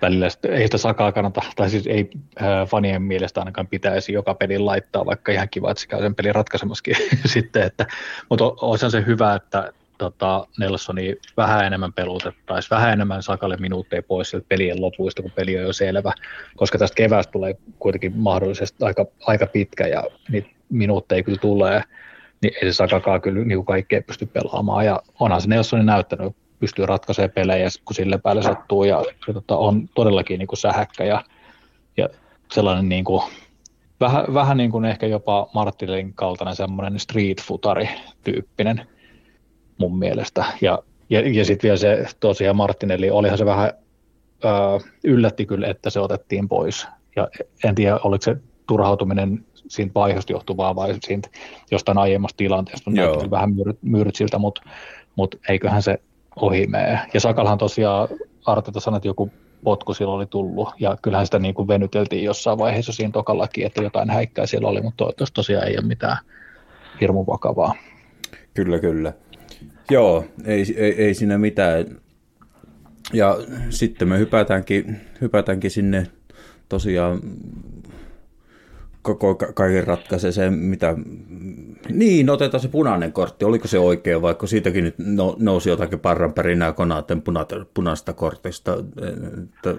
välillä 0.02 0.28
ei 0.50 0.64
sitä 0.64 0.78
sakaa 0.78 1.12
kannata, 1.12 1.42
tai 1.56 1.70
siis 1.70 1.88
ei 1.88 2.10
äh, 2.42 2.68
fanien 2.68 3.02
mielestä 3.02 3.42
ainakaan 3.42 3.68
pitäisi 3.68 4.14
joka 4.14 4.34
pelin 4.34 4.66
laittaa, 4.66 5.06
vaikka 5.06 5.32
ihan 5.32 5.50
kiva, 5.50 5.72
että 5.72 5.82
se 5.82 5.88
käy 5.88 6.02
sen 6.02 6.16
pelin 6.16 6.36
ratkaisemaskin 6.36 6.96
sitten, 7.26 7.64
että, 7.64 7.86
mutta 8.30 8.46
on 8.62 8.80
se 8.80 9.04
hyvä, 9.06 9.36
että 9.36 9.74
tota, 10.02 10.48
Nelsoni 10.60 11.16
vähän 11.38 11.66
enemmän 11.66 11.94
pelutettaisiin, 11.94 12.70
vähän 12.70 12.94
enemmän 12.94 13.24
Sakalle 13.24 13.58
minuutteja 13.58 14.04
pois 14.04 14.30
sieltä 14.30 14.46
pelien 14.50 14.82
lopuista, 14.82 15.22
kun 15.22 15.32
peli 15.32 15.58
on 15.58 15.64
jo 15.64 15.74
selvä, 15.74 16.14
koska 16.56 16.78
tästä 16.78 16.96
keväästä 16.96 17.32
tulee 17.32 17.56
kuitenkin 17.80 18.18
mahdollisesti 18.18 18.86
aika, 18.86 19.06
aika 19.28 19.48
pitkä 19.48 19.88
ja 19.88 20.04
niitä 20.30 20.50
minuutteja 20.70 21.24
kyllä 21.24 21.38
tulee, 21.38 21.84
niin 22.42 22.54
ei 22.62 22.72
se 22.72 22.76
Sakakaan 22.76 23.22
kyllä 23.22 23.46
niin 23.46 23.66
kaikkea 23.66 24.02
pysty 24.02 24.26
pelaamaan. 24.26 24.86
Ja 24.86 25.02
onhan 25.20 25.42
se 25.42 25.48
Nelsoni 25.48 25.84
näyttänyt, 25.84 26.36
pystyy 26.60 26.86
ratkaisemaan 26.86 27.32
pelejä, 27.32 27.68
kun 27.86 27.96
sille 27.96 28.18
päälle 28.18 28.44
sattuu 28.44 28.84
ja, 28.84 29.04
ja 29.28 29.34
tota, 29.34 29.58
on 29.58 29.90
todellakin 29.96 30.40
niin 30.40 30.48
kuin 30.48 30.60
sähäkkä 30.60 31.04
ja, 31.04 31.24
ja 31.98 32.10
sellainen 32.52 32.90
niin 32.90 33.04
kuin, 33.04 33.22
vähän, 34.00 34.26
vähän 34.34 34.58
niin 34.58 34.72
kuin 34.72 34.86
ehkä 34.86 35.08
jopa 35.08 35.50
Martinin 35.54 36.14
kaltainen 36.14 36.56
semmoinen 36.56 37.00
street 37.00 37.42
futari 37.42 37.90
tyyppinen 38.24 38.88
mun 39.82 40.00
mielestä. 40.00 40.46
Ja, 40.62 40.80
ja, 41.10 41.30
ja 41.30 41.46
sitten 41.46 41.68
vielä 41.68 41.78
se 41.78 42.06
tosiaan 42.20 42.56
Martinelli, 42.56 43.10
olihan 43.10 43.38
se 43.38 43.46
vähän 43.46 43.72
ää, 44.44 44.80
yllätti 45.04 45.46
kyllä, 45.46 45.68
että 45.68 45.90
se 45.90 46.00
otettiin 46.00 46.50
pois. 46.50 46.88
Ja 47.16 47.28
en 47.64 47.76
tiedä, 47.76 48.00
oliko 48.04 48.22
se 48.22 48.36
turhautuminen 48.68 49.46
siitä 49.68 49.92
vaihosta 49.96 50.32
johtuvaa 50.32 50.76
vai 50.76 50.96
siitä 51.04 51.30
jostain 51.72 51.98
aiemmasta 51.98 52.38
tilanteesta. 52.38 52.92
On 53.24 53.32
vähän 53.32 53.56
myyryt, 53.56 53.78
myyryt 53.82 54.16
siltä, 54.16 54.38
mutta 54.38 54.62
mut 55.16 55.36
eiköhän 55.50 55.84
se 55.84 55.98
ohi 56.36 56.68
mene. 56.68 57.00
Ja 57.14 57.20
Sakalhan 57.20 57.58
tosiaan 57.58 58.08
Arteta 58.46 58.80
sanoi, 58.80 58.98
että 58.98 59.08
joku 59.08 59.32
potku 59.64 59.94
silloin 59.94 60.18
oli 60.18 60.26
tullut, 60.26 60.70
ja 60.80 60.98
kyllähän 61.02 61.28
sitä 61.28 61.40
niin 61.40 61.54
kuin 61.54 61.68
venyteltiin 61.68 62.24
jossain 62.24 62.58
vaiheessa 62.58 62.94
siinä 62.94 63.12
tokallakin, 63.12 63.66
että 63.66 63.84
jotain 63.84 64.10
häikkää 64.10 64.46
siellä 64.46 64.68
oli, 64.68 64.82
mutta 64.82 64.98
toivottavasti 64.98 65.36
tosiaan 65.36 65.68
ei 65.68 65.78
ole 65.78 65.88
mitään 65.88 66.18
hirmu 67.02 67.26
vakavaa. 67.28 67.74
Kyllä, 68.54 68.80
kyllä. 68.80 69.14
Joo, 69.92 70.26
ei, 70.46 70.66
ei, 70.78 71.04
ei 71.04 71.14
siinä 71.14 71.38
mitään. 71.38 71.86
Ja 73.14 73.38
sitten 73.70 74.08
me 74.08 74.20
hypätäänkin, 74.20 75.02
hypätäänkin 75.22 75.72
sinne 75.72 76.08
tosiaan 76.70 77.20
koko 79.02 79.36
kaiken 79.36 79.88
ratkaisee 79.88 80.32
se, 80.32 80.50
mitä... 80.50 80.96
Niin, 81.90 82.30
otetaan 82.30 82.62
se 82.62 82.68
punainen 82.68 83.14
kortti. 83.14 83.46
Oliko 83.46 83.68
se 83.68 83.80
oikein, 83.80 84.22
vaikka 84.22 84.48
siitäkin 84.48 84.84
nyt 84.84 84.96
nousi 85.40 85.70
jotakin 85.70 86.00
parran 86.00 86.34
pärinää 86.34 86.74
konaaten 86.74 87.22
punaista 87.74 88.14
kortista. 88.14 88.78
Että 89.44 89.76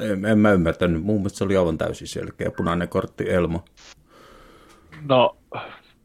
en, 0.00 0.24
en 0.24 0.38
mä 0.38 0.52
ymmärtänyt. 0.52 1.02
Mun 1.02 1.16
mielestä 1.16 1.38
se 1.38 1.44
oli 1.44 1.56
aivan 1.56 1.78
täysin 1.78 2.08
selkeä 2.08 2.50
punainen 2.56 2.88
kortti 2.88 3.30
Elmo. 3.30 3.64
No, 5.08 5.36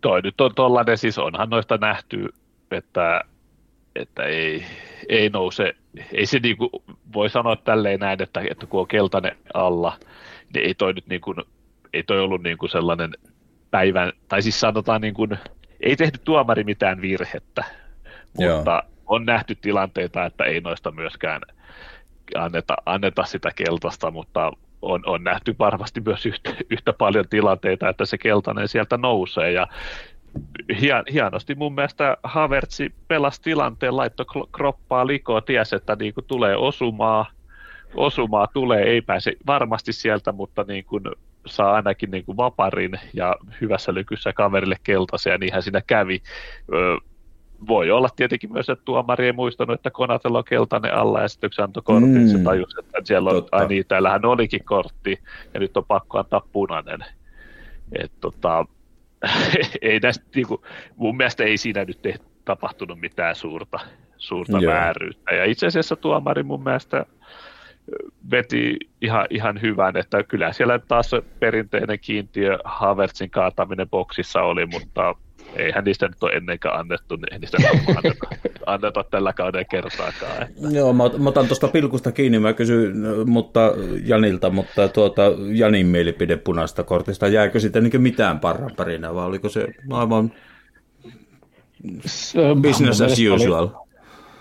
toi 0.02 0.22
nyt 0.22 0.42
on 0.42 0.52
tollainen, 0.56 0.98
siis 0.98 1.18
onhan 1.18 1.50
noista 1.50 1.78
nähty 1.78 2.30
että, 2.74 3.22
että 3.96 4.24
ei, 4.24 4.66
ei 5.10 5.30
nouse, 5.30 5.76
ei 6.14 6.26
se 6.26 6.40
niin 6.40 6.58
kuin, 6.58 6.70
voi 7.14 7.30
sanoa 7.30 7.56
tälleen 7.56 8.00
näin, 8.00 8.22
että, 8.22 8.42
että 8.52 8.66
kun 8.66 8.80
on 8.80 8.88
keltainen 8.88 9.38
alla, 9.54 9.98
niin 10.54 10.66
ei 10.66 10.74
toi 10.74 10.94
nyt 10.94 11.08
niin 11.08 11.22
kuin, 11.22 11.38
ei 11.94 12.04
toi 12.04 12.20
ollut 12.20 12.44
niin 12.44 12.58
kuin 12.58 12.70
sellainen 12.70 13.12
päivän, 13.72 14.12
tai 14.28 14.42
siis 14.42 14.60
sanotaan 14.60 15.02
niin 15.02 15.14
kuin, 15.14 15.40
ei 15.80 15.96
tehty 15.96 16.20
tuomari 16.24 16.64
mitään 16.64 17.02
virhettä, 17.02 17.64
mutta 18.38 18.72
Joo. 18.72 18.82
on 19.06 19.26
nähty 19.26 19.56
tilanteita, 19.56 20.26
että 20.26 20.44
ei 20.44 20.62
noista 20.62 20.92
myöskään 20.92 21.42
anneta, 22.36 22.76
anneta 22.86 23.24
sitä 23.24 23.52
keltaista, 23.56 24.12
mutta 24.12 24.52
on, 24.82 25.04
on 25.06 25.24
nähty 25.24 25.56
varmasti 25.60 26.02
myös 26.06 26.26
yhtä, 26.26 26.56
yhtä 26.70 26.94
paljon 26.94 27.26
tilanteita, 27.30 27.90
että 27.90 28.06
se 28.06 28.18
keltainen 28.18 28.68
sieltä 28.68 28.98
nousee 28.98 29.52
ja 29.52 29.68
hien, 30.82 31.04
hienosti 31.14 31.56
mun 31.56 31.76
mielestä 31.76 32.18
Havertzi 32.24 32.94
pelasi 33.08 33.42
tilanteen, 33.42 33.98
laittoi 33.98 34.26
kroppaa 34.52 35.08
likoa, 35.08 35.42
ties, 35.42 35.74
että 35.74 35.96
niin 35.96 36.14
kuin 36.14 36.26
tulee 36.26 36.56
osumaa, 36.56 37.26
osumaa 37.96 38.48
tulee, 38.48 38.84
ei 38.84 39.02
pääse 39.02 39.34
varmasti 39.48 39.94
sieltä, 39.94 40.32
mutta 40.32 40.66
niin 40.68 40.86
kuin 40.86 41.04
saa 41.46 41.74
ainakin 41.74 42.12
niin 42.12 42.26
kuin 42.26 42.38
vaparin 42.38 43.00
ja 43.14 43.36
hyvässä 43.62 43.94
lykyssä 43.94 44.34
kaverille 44.34 44.78
keltaisen 44.84 45.32
ja 45.32 45.38
niinhän 45.38 45.64
siinä 45.64 45.82
kävi. 45.88 46.22
Öö, 46.74 46.98
voi 47.68 47.92
olla 47.92 48.10
tietenkin 48.16 48.54
myös, 48.54 48.70
että 48.70 48.86
tuomari 48.86 49.26
ei 49.26 49.32
muistanut, 49.32 49.74
että 49.74 49.92
Konatella 49.92 50.38
on 50.38 50.44
keltainen 50.44 50.94
alla 50.94 51.22
ja 51.22 51.28
sitten 51.28 51.50
kun 51.56 51.64
antoi 51.64 51.84
kortin, 51.84 52.22
mm, 52.22 52.28
se 52.28 52.38
tajusi, 52.38 52.80
että 52.80 53.02
siellä 53.04 53.30
on, 53.30 53.46
ai 53.52 53.68
niin, 53.68 53.86
täällähän 53.88 54.26
olikin 54.26 54.66
kortti 54.66 55.20
ja 55.54 55.60
nyt 55.60 55.78
on 55.78 55.86
pakko 55.86 56.20
antaa 56.20 56.42
punainen. 56.52 57.06
Et, 58.00 58.12
tota, 58.22 58.66
ei 59.82 60.00
tästä, 60.00 60.26
niin 60.36 60.48
kuin, 60.48 60.62
mun 60.96 61.18
mielestä 61.18 61.44
ei 61.44 61.58
siinä 61.58 61.86
nyt 61.86 62.02
tehty, 62.02 62.26
tapahtunut 62.46 63.00
mitään 63.00 63.36
suurta, 63.36 63.80
suurta 64.18 64.58
vääryyttä. 64.66 65.36
Ja 65.36 65.46
itse 65.46 65.68
asiassa 65.68 65.96
tuomari 65.96 66.44
mun 66.44 66.64
mielestä 66.64 67.06
veti 68.32 68.78
ihan, 69.02 69.28
ihan 69.30 69.62
hyvän, 69.62 69.98
että 69.98 70.24
kyllä 70.24 70.54
siellä 70.54 70.80
taas 70.80 71.12
perinteinen 71.40 72.00
kiintiö 72.00 72.58
Havertzin 72.64 73.30
kaataminen 73.30 73.90
boksissa 73.90 74.42
oli, 74.42 74.66
mutta 74.66 75.16
eihän 75.56 75.84
niistä 75.84 76.08
nyt 76.08 76.24
ole 76.24 76.32
ennenkään 76.32 76.80
annettu, 76.80 77.16
niin 77.16 77.34
ei 77.34 77.40
niistä 77.40 77.58
anneta, 77.70 78.28
anneta 78.66 79.04
tällä 79.04 79.34
kauden 79.34 79.66
kertaakaan. 79.72 80.44
Että. 80.44 80.68
Joo, 80.72 80.94
mä, 80.94 81.04
mä 81.18 81.30
otan 81.30 81.48
tuosta 81.48 81.68
pilkusta 81.68 82.12
kiinni, 82.12 82.40
mä 82.40 82.54
kysyn 82.54 82.94
mutta 83.26 83.74
Janilta, 84.06 84.50
mutta 84.50 84.88
tuota, 84.88 85.22
Janin 85.54 85.86
mielipide 85.86 86.38
punaista 86.38 86.84
kortista, 86.84 87.28
jääkö 87.28 87.60
sitten 87.60 87.84
niin 87.84 88.02
mitään 88.02 88.40
parranpärinä, 88.40 89.16
vai 89.16 89.26
oliko 89.26 89.50
se 89.50 89.68
aivan 89.92 90.32
business 92.62 93.02
as 93.02 93.20
usual? 93.34 93.64
Oli, 93.64 93.84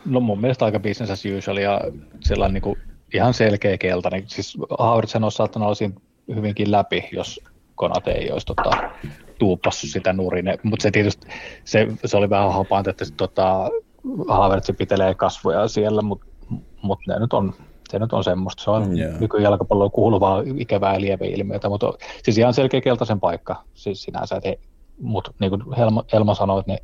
no 0.06 0.20
mun 0.20 0.40
mielestä 0.40 0.64
aika 0.64 0.80
business 0.80 1.10
as 1.10 1.24
usual 1.38 1.56
ja 1.56 1.80
sellainen 2.20 2.54
niin 2.54 2.62
kuin 2.62 2.78
ihan 3.14 3.34
selkeä 3.34 3.78
keltainen. 3.78 4.24
Siis 4.26 4.58
Haavritshan 4.78 5.24
olisi 5.24 5.36
saattanut 5.36 5.66
olla 5.66 5.74
siinä 5.74 5.94
hyvinkin 6.34 6.72
läpi, 6.72 7.08
jos 7.12 7.40
Konate 7.74 8.10
ei 8.10 8.30
olisi 8.30 8.46
tota, 8.46 8.70
tuuppassu 9.42 9.86
sitä 9.86 10.12
nurin. 10.12 10.44
Mutta 10.62 10.82
se 10.82 10.90
tietysti, 10.90 11.26
se, 11.64 11.88
se 12.04 12.16
oli 12.16 12.30
vähän 12.30 12.52
hapanta, 12.52 12.90
että 12.90 13.04
tota, 13.16 13.70
Havertz 14.28 14.70
pitelee 14.78 15.14
kasvoja 15.14 15.68
siellä, 15.68 16.02
mutta 16.02 16.26
mut 16.82 16.98
ne 17.06 17.18
nyt 17.18 17.32
on 17.32 17.54
Se 17.90 17.98
nyt 17.98 18.12
on 18.12 18.24
semmoista. 18.24 18.62
Se 18.62 18.70
on 18.70 18.98
yeah. 18.98 19.20
nykyjalkapalloon 19.20 19.90
kuuluvaa 19.90 20.42
ikävää 20.58 21.00
lieveilmiötä, 21.00 21.68
mutta 21.68 21.92
siis 22.22 22.38
ihan 22.38 22.54
selkeä 22.54 22.80
keltaisen 22.80 23.20
paikka 23.20 23.64
siis 23.74 24.02
sinänsä. 24.02 24.40
Mutta 25.00 25.32
niin 25.38 25.50
kuin 25.50 25.62
Helma, 25.76 26.04
Elma 26.12 26.34
sanoi, 26.34 26.62
niin 26.66 26.78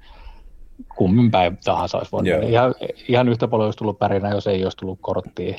kummin 0.96 1.30
päin 1.30 1.58
tahansa 1.64 1.98
olisi 1.98 2.12
voinut. 2.12 2.28
Yeah. 2.28 2.50
Ihan, 2.50 2.74
ihan 3.08 3.28
yhtä 3.28 3.48
paljon 3.48 3.66
olisi 3.66 3.78
tullut 3.78 3.98
pärinä, 3.98 4.30
jos 4.30 4.46
ei 4.46 4.64
olisi 4.64 4.76
tullut 4.76 4.98
korttia. 5.00 5.58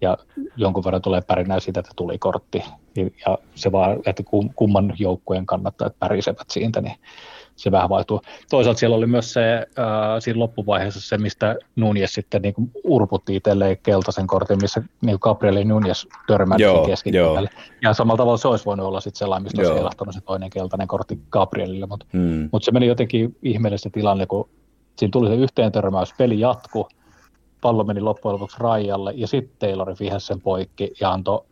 Ja 0.00 0.16
jonkun 0.56 0.84
verran 0.84 1.02
tulee 1.02 1.20
pärinää 1.20 1.60
siitä, 1.60 1.80
että 1.80 1.92
tuli 1.96 2.18
kortti. 2.18 2.64
Ja 2.96 3.38
se 3.54 3.72
vaan, 3.72 3.98
että 4.06 4.22
kumman 4.54 4.94
joukkueen 4.98 5.46
kannattajat 5.46 5.98
pärisevät 5.98 6.50
siitä, 6.50 6.80
niin 6.80 6.96
se 7.58 7.70
vähän 7.70 7.88
vaihtuu. 7.88 8.20
Toisaalta 8.50 8.78
siellä 8.78 8.96
oli 8.96 9.06
myös 9.06 9.32
se 9.32 9.54
äh, 9.58 9.64
siinä 10.18 10.38
loppuvaiheessa 10.38 11.00
se, 11.00 11.18
mistä 11.18 11.56
Nunes 11.76 12.14
sitten 12.14 12.42
niin 12.42 12.54
urputti 12.84 13.36
itselleen 13.36 13.78
keltaisen 13.82 14.26
kortin, 14.26 14.58
missä 14.62 14.82
niin 15.00 15.18
Gabriel 15.20 15.64
Nunes 15.64 16.08
törmäsi 16.26 16.64
keskitymälle. 16.86 17.50
Ja 17.82 17.92
samalla 17.92 18.16
tavalla 18.16 18.36
se 18.36 18.48
olisi 18.48 18.64
voinut 18.64 18.86
olla 18.86 19.00
sitten 19.00 19.18
sellainen, 19.18 19.42
mistä 19.42 19.60
olisi 19.62 19.80
ilahtunut 19.80 20.14
se 20.14 20.20
toinen 20.20 20.50
keltainen 20.50 20.88
kortti 20.88 21.18
Gabrielille, 21.30 21.86
mutta 21.86 22.06
mm. 22.12 22.48
mut 22.52 22.64
se 22.64 22.72
meni 22.72 22.86
jotenkin 22.86 23.36
ihmeellisesti 23.42 23.90
tilanne, 23.90 24.26
kun 24.26 24.48
siinä 24.98 25.10
tuli 25.12 25.28
se 25.28 25.34
yhteen 25.34 25.72
törmäys, 25.72 26.14
peli 26.18 26.40
jatkuu, 26.40 26.88
pallo 27.60 27.84
meni 27.84 28.00
loppujen 28.00 28.34
lopuksi 28.34 28.56
rajalle, 28.60 29.12
ja 29.16 29.26
sitten 29.26 29.56
Taylor 29.58 29.94
vihasi 30.00 30.26
sen 30.26 30.40
poikki 30.40 30.92
ja 31.00 31.12
antoi 31.12 31.44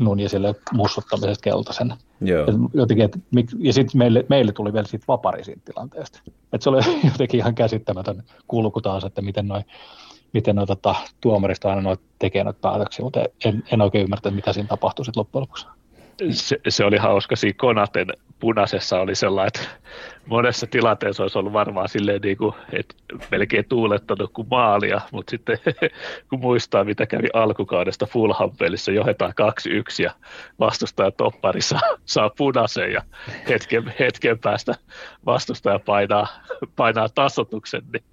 Nunesille 0.00 0.54
mussuttamisesta 0.72 1.42
keltaisen. 1.42 1.94
Joo. 2.20 2.40
Ja, 2.46 2.52
jotenkin, 2.74 3.04
et, 3.04 3.18
ja 3.58 3.72
sitten 3.72 3.98
meille, 3.98 4.24
meille 4.28 4.52
tuli 4.52 4.72
vielä 4.72 4.86
siitä 4.86 5.04
vapari 5.08 5.44
siitä 5.44 5.60
tilanteesta. 5.64 6.20
Et 6.52 6.62
se 6.62 6.70
oli 6.70 6.80
jotenkin 7.12 7.40
ihan 7.40 7.54
käsittämätön 7.54 8.22
kulku 8.48 8.80
taas, 8.80 9.04
että 9.04 9.22
miten 9.22 9.48
noin 9.48 9.64
miten 10.32 10.56
noita 10.56 10.76
tota, 10.76 10.94
tuomarista 11.20 11.68
aina 11.68 11.82
noita 11.82 12.02
tekee 12.18 12.44
noita 12.44 12.60
päätöksiä, 12.60 13.04
mutta 13.04 13.24
en, 13.44 13.64
en 13.72 13.80
oikein 13.80 14.04
ymmärtänyt, 14.04 14.36
mitä 14.36 14.52
siinä 14.52 14.68
tapahtui 14.68 15.04
sitten 15.04 15.20
loppujen 15.20 15.40
lopuksi 15.40 15.66
se, 16.30 16.60
se, 16.68 16.84
oli 16.84 16.96
hauska 16.96 17.36
siinä 17.36 17.56
Konaten 17.58 18.06
punaisessa 18.40 19.00
oli 19.00 19.14
sellainen, 19.14 19.48
että 19.48 19.68
monessa 20.26 20.66
tilanteessa 20.66 21.22
olisi 21.22 21.38
ollut 21.38 21.52
varmaan 21.52 21.88
silleen 21.88 22.20
niin 22.20 22.36
kuin, 22.36 22.54
että 22.72 22.94
melkein 23.30 23.64
tuulettanut 23.68 24.32
kuin 24.32 24.48
maalia, 24.50 25.00
mutta 25.12 25.30
sitten 25.30 25.58
kun 26.30 26.40
muistaa, 26.40 26.84
mitä 26.84 27.06
kävi 27.06 27.28
alkukaudesta 27.32 28.06
Fulham 28.06 28.50
pelissä, 28.58 28.92
johdetaan 28.92 29.32
2-1 29.32 30.02
ja 30.02 30.10
vastustaja 30.60 31.10
toppari 31.10 31.60
saa, 31.60 31.80
saa 32.04 32.30
punaisen 32.30 32.92
ja 32.92 33.02
hetken, 33.48 33.94
hetken 33.98 34.38
päästä 34.38 34.74
vastustaja 35.26 35.78
painaa, 35.78 36.26
painaa 36.76 37.08
tasotuksen, 37.08 37.82
niin 37.92 38.04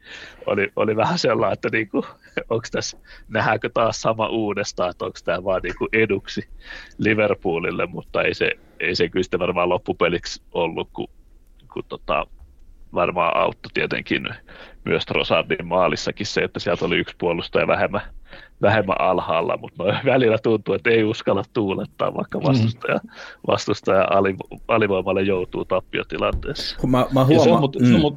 oli, 0.46 0.72
oli 0.76 0.96
vähän 0.96 1.20
sellainen, 1.20 1.54
että 1.54 1.70
niin 1.72 1.90
kuin, 1.90 2.06
onko 2.50 2.68
tässä, 2.72 2.98
nähdäänkö 3.28 3.70
taas 3.74 4.02
sama 4.02 4.28
uudestaan, 4.28 4.90
että 4.90 5.06
onko 5.06 5.20
tämä 5.26 5.44
vaan 5.44 5.62
niin 5.64 5.76
kuin 5.78 5.90
eduksi 5.94 6.48
Liverpoolille, 6.98 7.86
mutta 7.86 8.22
ei 8.22 8.34
se, 8.34 8.52
ei 8.80 8.96
se 8.96 9.10
kyllä 9.10 9.24
sitten 9.24 9.40
varmaan 9.40 9.70
loppupeliksi 9.70 10.42
ollut, 10.54 10.90
kun, 10.94 11.08
kun 11.74 11.84
tota, 11.90 12.28
varmaan 12.94 13.38
auttoi 13.38 13.72
tietenkin 13.74 14.30
myös 14.86 15.04
Rosardin 15.12 15.68
maalissakin 15.68 16.26
se, 16.26 16.42
että 16.42 16.60
sieltä 16.60 16.86
oli 16.86 16.98
yksi 16.98 17.16
puolustaja 17.18 17.68
vähemmän, 17.68 18.02
vähemmän 18.62 19.02
alhaalla, 19.02 19.58
mutta 19.58 19.84
noin 19.84 19.98
välillä 20.06 20.38
tuntuu, 20.38 20.76
että 20.76 20.90
ei 20.90 21.04
uskalla 21.04 21.44
tuulettaa, 21.54 22.16
vaikka 22.16 22.40
mm. 22.40 22.46
vastustaja, 22.46 23.00
vastustaja 23.48 24.08
alivoimalle 24.68 25.22
joutuu 25.22 25.66
tappiotilanteessa. 25.66 26.88
Mä, 26.88 27.06
mä 27.14 27.26
huomaan, 27.26 27.44
se, 27.44 27.52
on, 27.52 27.70
mm. 27.80 28.02
se, 28.02 28.08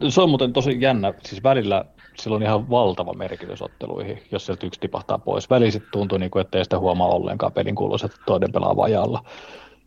on, 0.00 0.10
se 0.10 0.20
on 0.20 0.28
muuten 0.28 0.52
tosi 0.52 0.76
jännä, 0.80 1.14
siis 1.22 1.42
välillä 1.42 1.84
sillä 2.16 2.36
on 2.36 2.42
ihan 2.42 2.70
valtava 2.70 3.12
merkitys 3.12 3.62
otteluihin, 3.62 4.22
jos 4.32 4.46
sieltä 4.46 4.66
yksi 4.66 4.80
tipahtaa 4.80 5.18
pois. 5.18 5.50
Väliin 5.50 5.72
tuntuu, 5.92 6.18
niin 6.18 6.30
kuin, 6.30 6.40
että 6.40 6.58
ei 6.58 6.64
sitä 6.64 6.78
huomaa 6.78 7.08
ollenkaan 7.08 7.52
pelin 7.52 7.74
kulussa, 7.74 8.06
että 8.06 8.18
toinen 8.26 8.52
pelaa 8.52 8.76
vajalla. 8.76 9.24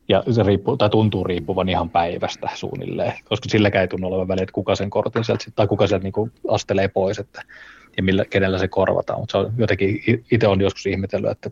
Ja 0.07 0.23
se 0.31 0.43
riippuu, 0.43 0.77
tai 0.77 0.89
tuntuu 0.89 1.23
riippuvan 1.23 1.69
ihan 1.69 1.89
päivästä 1.89 2.49
suunnilleen, 2.55 3.13
koska 3.23 3.49
silläkään 3.49 3.81
ei 3.81 3.87
tunnu 3.87 4.07
olevan 4.07 4.27
väliä, 4.27 4.43
että 4.43 4.53
kuka 4.53 4.75
sen 4.75 4.89
kortin 4.89 5.23
sieltä, 5.23 5.45
tai 5.55 5.67
kuka 5.67 5.87
sieltä 5.87 6.03
niin 6.03 6.31
astelee 6.47 6.87
pois, 6.87 7.19
että, 7.19 7.41
ja 7.97 8.03
millä, 8.03 8.25
kenellä 8.25 8.57
se 8.57 8.67
korvataan. 8.67 9.19
Mutta 9.19 9.31
se 9.31 9.37
on 9.37 9.53
jotenkin, 9.57 10.01
itse 10.31 10.47
on 10.47 10.61
joskus 10.61 10.85
ihmetellyt, 10.85 11.31
että 11.31 11.49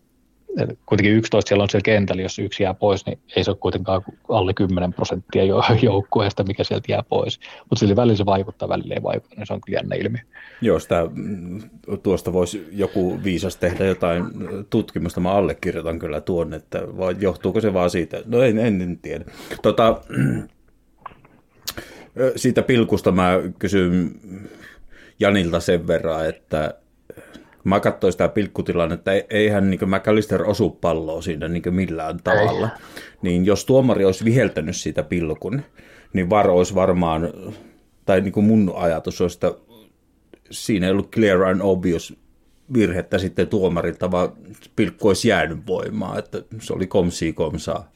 kuitenkin 0.85 1.13
11 1.13 1.49
siellä 1.49 1.63
on 1.63 1.69
siellä 1.69 1.83
kentällä, 1.83 2.21
jos 2.21 2.39
yksi 2.39 2.63
jää 2.63 2.73
pois, 2.73 3.05
niin 3.05 3.19
ei 3.35 3.43
se 3.43 3.51
ole 3.51 3.57
kuitenkaan 3.59 4.01
alle 4.29 4.53
10 4.53 4.93
prosenttia 4.93 5.43
joukkueesta, 5.81 6.43
mikä 6.43 6.63
sieltä 6.63 6.91
jää 6.91 7.03
pois. 7.09 7.39
Mutta 7.59 7.79
sillä 7.79 7.95
välillä 7.95 8.17
se 8.17 8.25
vaikuttaa, 8.25 8.69
välillä 8.69 8.95
ei 8.95 9.03
vaikuta, 9.03 9.35
niin 9.35 9.47
se 9.47 9.53
on 9.53 9.61
kyllä 9.61 9.77
jännä 9.77 9.95
ilmiö. 9.95 10.21
Joo, 10.61 10.79
sitä, 10.79 11.07
mm, 11.13 11.61
tuosta 12.03 12.33
voisi 12.33 12.67
joku 12.71 13.23
viisas 13.23 13.55
tehdä 13.55 13.85
jotain 13.85 14.23
tutkimusta, 14.69 15.19
mä 15.19 15.31
allekirjoitan 15.31 15.99
kyllä 15.99 16.21
tuon, 16.21 16.53
että 16.53 16.81
vai 16.97 17.15
johtuuko 17.19 17.61
se 17.61 17.73
vaan 17.73 17.89
siitä, 17.89 18.21
no 18.25 18.41
en, 18.41 18.59
en, 18.59 18.81
en 18.81 18.97
tiedä. 18.97 19.25
Tota, 19.61 20.01
siitä 22.35 22.61
pilkusta 22.61 23.11
mä 23.11 23.39
kysyn 23.59 24.11
Janilta 25.19 25.59
sen 25.59 25.87
verran, 25.87 26.29
että 26.29 26.73
mä 27.63 27.79
katsoin 27.79 28.13
sitä 28.13 28.29
pilkkutilannetta, 28.29 29.11
eihän 29.29 29.69
niin 29.69 29.89
McAllister 29.89 30.43
osu 30.43 30.69
palloa 30.69 31.21
siinä 31.21 31.47
niin 31.47 31.63
millään 31.69 32.19
tavalla. 32.23 32.67
Ei. 32.67 32.83
Niin 33.21 33.45
jos 33.45 33.65
tuomari 33.65 34.05
olisi 34.05 34.25
viheltänyt 34.25 34.75
siitä 34.75 35.03
pilkun, 35.03 35.61
niin 36.13 36.29
VAR 36.29 36.49
olisi 36.49 36.75
varmaan, 36.75 37.29
tai 38.05 38.21
niin 38.21 38.31
kuin 38.31 38.45
mun 38.45 38.73
ajatus 38.75 39.21
olisi, 39.21 39.35
että 39.35 39.53
siinä 40.51 40.85
ei 40.85 40.91
ollut 40.91 41.11
clear 41.11 41.43
and 41.43 41.61
obvious 41.63 42.17
virhettä 42.73 43.17
sitten 43.17 43.47
tuomarilta, 43.47 44.11
vaan 44.11 44.29
pilkku 44.75 45.07
olisi 45.07 45.27
jäänyt 45.27 45.67
voimaan, 45.67 46.19
että 46.19 46.41
se 46.59 46.73
oli 46.73 46.87
komsi 46.87 47.33
komsaa. 47.33 47.91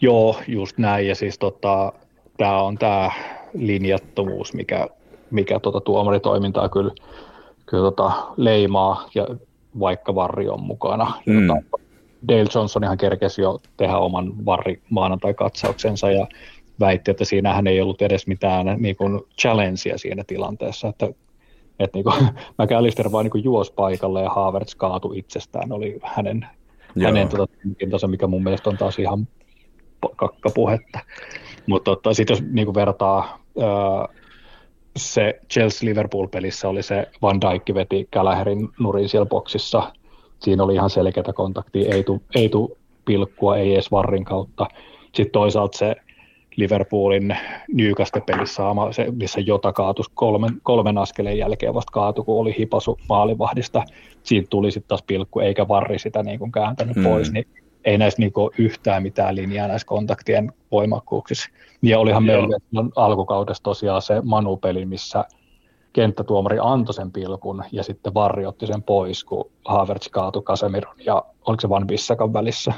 Joo, 0.00 0.40
just 0.48 0.78
näin, 0.78 1.08
ja 1.08 1.14
siis 1.14 1.38
tota, 1.38 1.92
tämä 2.36 2.62
on 2.62 2.78
tämä 2.78 3.10
linjattomuus, 3.54 4.54
mikä, 4.54 4.88
mikä 5.30 5.60
tota 5.60 5.80
tuomaritoimintaa 5.80 6.68
kyllä 6.68 6.94
kyllä 7.72 7.84
tota, 7.84 8.12
leimaa, 8.36 9.08
ja 9.14 9.26
vaikka 9.80 10.14
varri 10.14 10.48
on 10.48 10.62
mukana. 10.62 11.12
Mm. 11.26 11.46
Tota, 11.46 11.82
Dale 12.28 12.46
Johnson 12.54 12.84
ihan 12.84 12.98
kerkesi 12.98 13.42
jo 13.42 13.60
tehdä 13.76 13.98
oman 13.98 14.46
varri 14.46 14.82
maanantai-katsauksensa 14.90 16.10
ja 16.10 16.26
väitti, 16.80 17.10
että 17.10 17.24
siinähän 17.24 17.66
ei 17.66 17.80
ollut 17.80 18.02
edes 18.02 18.26
mitään 18.26 18.66
niin 18.78 18.96
kuin, 18.96 19.20
challengea 19.40 19.98
siinä 19.98 20.24
tilanteessa, 20.26 20.88
että 20.88 21.08
että 21.78 21.98
niin 21.98 22.34
McAllister 22.58 23.12
vaan 23.12 23.26
niin 23.34 23.44
juosi 23.44 23.72
paikalle 23.72 24.22
ja 24.22 24.30
Havertz 24.30 24.74
kaatui 24.74 25.18
itsestään, 25.18 25.72
oli 25.72 25.98
hänen, 26.02 26.46
hänen 27.04 27.28
tota, 27.28 28.08
mikä 28.08 28.26
mun 28.26 28.42
mielestä 28.42 28.70
on 28.70 28.76
taas 28.76 28.98
ihan 28.98 29.28
kakkapuhetta. 30.16 30.98
Mutta 31.66 31.90
tota, 31.90 32.14
sitten 32.14 32.34
jos 32.34 32.44
niin 32.50 32.66
kuin 32.66 32.74
vertaa 32.74 33.38
ää, 33.60 34.21
se 34.96 35.40
Chelsea-Liverpool-pelissä 35.52 36.68
oli 36.68 36.82
se 36.82 37.06
Van 37.22 37.40
Dijk 37.40 37.74
veti 37.74 38.08
Käläherin 38.10 38.68
nurin 38.80 39.08
siellä 39.08 39.26
boksissa. 39.26 39.92
Siinä 40.38 40.62
oli 40.62 40.74
ihan 40.74 40.90
selkeätä 40.90 41.32
kontaktia, 41.32 41.94
ei 41.94 42.04
tu, 42.04 42.22
ei 42.34 42.48
tu 42.48 42.78
pilkkua, 43.04 43.56
ei 43.56 43.74
edes 43.74 43.90
varrin 43.90 44.24
kautta. 44.24 44.66
Sitten 45.14 45.32
toisaalta 45.32 45.78
se 45.78 45.96
Liverpoolin 46.56 47.36
Newcastle-pelissä, 47.72 48.62
se, 48.90 49.06
missä 49.10 49.40
Jota 49.40 49.72
kaatus 49.72 50.08
kolmen, 50.08 50.50
kolmen 50.62 50.98
askeleen 50.98 51.38
jälkeen 51.38 51.74
vasta 51.74 51.92
kaatu, 51.92 52.24
kun 52.24 52.40
oli 52.40 52.54
hipasu 52.58 52.98
maalivahdista. 53.08 53.84
Siitä 54.22 54.46
tuli 54.50 54.70
sitten 54.70 54.88
taas 54.88 55.02
pilkku, 55.02 55.40
eikä 55.40 55.68
varri 55.68 55.98
sitä 55.98 56.22
niin 56.22 56.38
kuin 56.38 56.52
kääntänyt 56.52 56.96
mm. 56.96 57.04
pois, 57.04 57.32
niin 57.32 57.46
ei 57.84 57.98
näistä 57.98 58.22
niinku 58.22 58.50
yhtään 58.58 59.02
mitään 59.02 59.36
linjaa 59.36 59.68
näissä 59.68 59.86
kontaktien 59.86 60.52
voimakkuuksissa. 60.70 61.50
Ja 61.82 61.98
olihan 61.98 62.24
meillä 62.24 62.58
alkukaudessa 62.96 63.62
tosiaan 63.62 64.02
se 64.02 64.20
Manu-peli, 64.24 64.86
missä 64.86 65.24
kenttätuomari 65.92 66.56
antoi 66.60 66.94
sen 66.94 67.12
pilkun 67.12 67.64
ja 67.72 67.82
sitten 67.82 68.14
Varri 68.14 68.46
otti 68.46 68.66
sen 68.66 68.82
pois, 68.82 69.24
kun 69.24 69.50
Havertz 69.64 70.08
kaatui 70.08 70.42
Casemiron 70.42 70.94
ja 70.98 71.24
oliko 71.46 71.60
se 71.60 71.68
Van 71.68 71.86
Bissakan 71.86 72.32
välissä. 72.32 72.72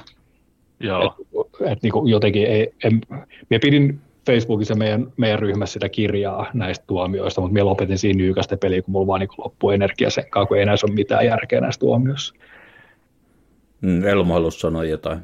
Joo. 0.81 1.15
Et, 1.41 1.73
et 1.73 1.83
niinku 1.83 2.07
jotenkin 2.07 2.47
ei, 2.47 2.75
en, 2.85 3.01
minä 3.51 3.61
pidin 3.63 4.01
Facebookissa 4.27 4.75
meidän, 4.75 5.13
meidän 5.17 5.39
ryhmässä 5.39 5.73
sitä 5.73 5.89
kirjaa 5.89 6.47
näistä 6.55 6.85
tuomioista, 6.87 7.41
mutta 7.41 7.53
minä 7.53 7.65
lopetin 7.65 7.99
siinä 7.99 8.17
nyykästä 8.17 8.57
peliä, 8.57 8.83
kun 8.83 8.93
mulla 8.93 9.07
vaan 9.07 9.21
niin 9.21 9.29
loppui 9.39 9.75
energia 9.75 10.11
sen 10.11 10.31
kanssa, 10.31 10.49
kun 10.49 10.59
ei 10.59 10.67
näissä 10.67 10.87
ole 10.87 10.95
mitään 10.95 11.27
järkeä 11.27 11.61
näissä 11.61 11.79
tuomioissa. 11.79 12.35
Mm, 13.85 14.05
Elmo 14.05 14.35
halusi 14.35 14.61
sanoa 14.61 14.85
jotain. 14.85 15.19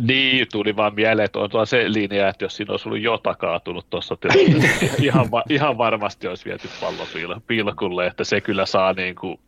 Niin, 0.00 0.46
tuli 0.52 0.76
vaan 0.76 0.94
mieleen, 0.94 1.24
että 1.24 1.38
on 1.38 1.50
tuo 1.50 1.66
se 1.66 1.92
linja, 1.92 2.28
että 2.28 2.44
jos 2.44 2.56
siinä 2.56 2.72
olisi 2.72 2.88
ollut 2.88 3.02
jota 3.02 3.34
kaatunut 3.34 3.86
tuossa 3.90 4.16
ihan, 5.02 5.26
ihan 5.48 5.78
varmasti 5.78 6.28
olisi 6.28 6.44
viety 6.44 6.68
pallo 6.80 7.06
pilkulle, 7.46 8.06
että 8.06 8.24
se 8.24 8.40
kyllä 8.40 8.66
saa 8.66 8.92
niin 8.92 9.14
kuin 9.14 9.40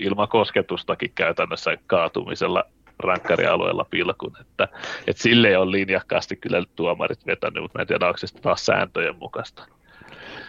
ilman 0.00 0.28
kosketustakin 0.28 1.12
käytännössä 1.14 1.76
kaatumisella 1.86 2.64
rankkarialueella 2.98 3.86
pilkun, 3.90 4.36
että, 4.40 4.68
että 5.06 5.22
sille 5.22 5.58
on 5.58 5.72
linjakkaasti 5.72 6.36
kyllä 6.36 6.62
tuomarit 6.76 7.26
vetänyt, 7.26 7.62
mutta 7.62 7.78
mä 7.78 7.82
en 7.82 7.88
tiedä, 7.88 8.06
onko 8.06 8.18
se 8.18 8.26
taas 8.42 8.66
sääntöjen 8.66 9.16
mukaista. 9.16 9.66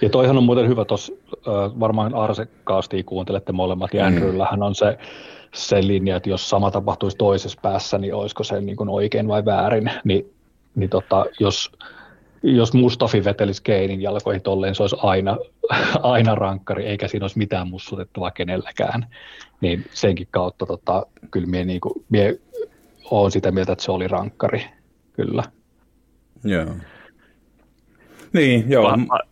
Ja 0.01 0.09
toihan 0.09 0.37
on 0.37 0.43
muuten 0.43 0.67
hyvä 0.67 0.85
tuossa, 0.85 1.13
varmaan 1.79 2.15
Arse 2.15 2.47
Kaastia 2.63 3.03
kuuntelette 3.03 3.51
molemmat, 3.51 3.93
ja 3.93 4.01
mm. 4.01 4.07
Andrewllähän 4.07 4.63
on 4.63 4.75
se 4.75 4.97
se 5.53 5.87
linja, 5.87 6.15
että 6.15 6.29
jos 6.29 6.49
sama 6.49 6.71
tapahtuisi 6.71 7.17
toisessa 7.17 7.59
päässä, 7.61 7.97
niin 7.97 8.13
olisiko 8.13 8.43
se 8.43 8.61
niin 8.61 8.75
kuin 8.75 8.89
oikein 8.89 9.27
vai 9.27 9.45
väärin, 9.45 9.91
niin, 10.03 10.33
niin 10.75 10.89
tota, 10.89 11.25
jos, 11.39 11.71
jos 12.43 12.73
Mustafi 12.73 13.23
vetelisi 13.23 13.63
Keinin 13.63 14.01
jalkoihin 14.01 14.41
tolleen, 14.41 14.75
se 14.75 14.83
olisi 14.83 14.95
aina, 14.99 15.37
aina 16.01 16.35
rankkari, 16.35 16.85
eikä 16.85 17.07
siinä 17.07 17.23
olisi 17.23 17.37
mitään 17.37 17.67
mussutettavaa 17.67 18.31
kenelläkään, 18.31 19.07
niin 19.61 19.85
senkin 19.93 20.27
kautta 20.31 20.65
tota, 20.65 21.05
kyllä 21.31 21.47
mie, 21.47 21.65
niin 21.65 21.81
kuin, 21.81 22.05
mie 22.09 22.39
olen 23.11 23.31
sitä 23.31 23.51
mieltä, 23.51 23.71
että 23.71 23.83
se 23.83 23.91
oli 23.91 24.07
rankkari, 24.07 24.65
kyllä. 25.13 25.43
Joo. 26.43 26.65
Niin, 28.33 28.69
joo. 28.69 28.91
Pa- 28.91 29.27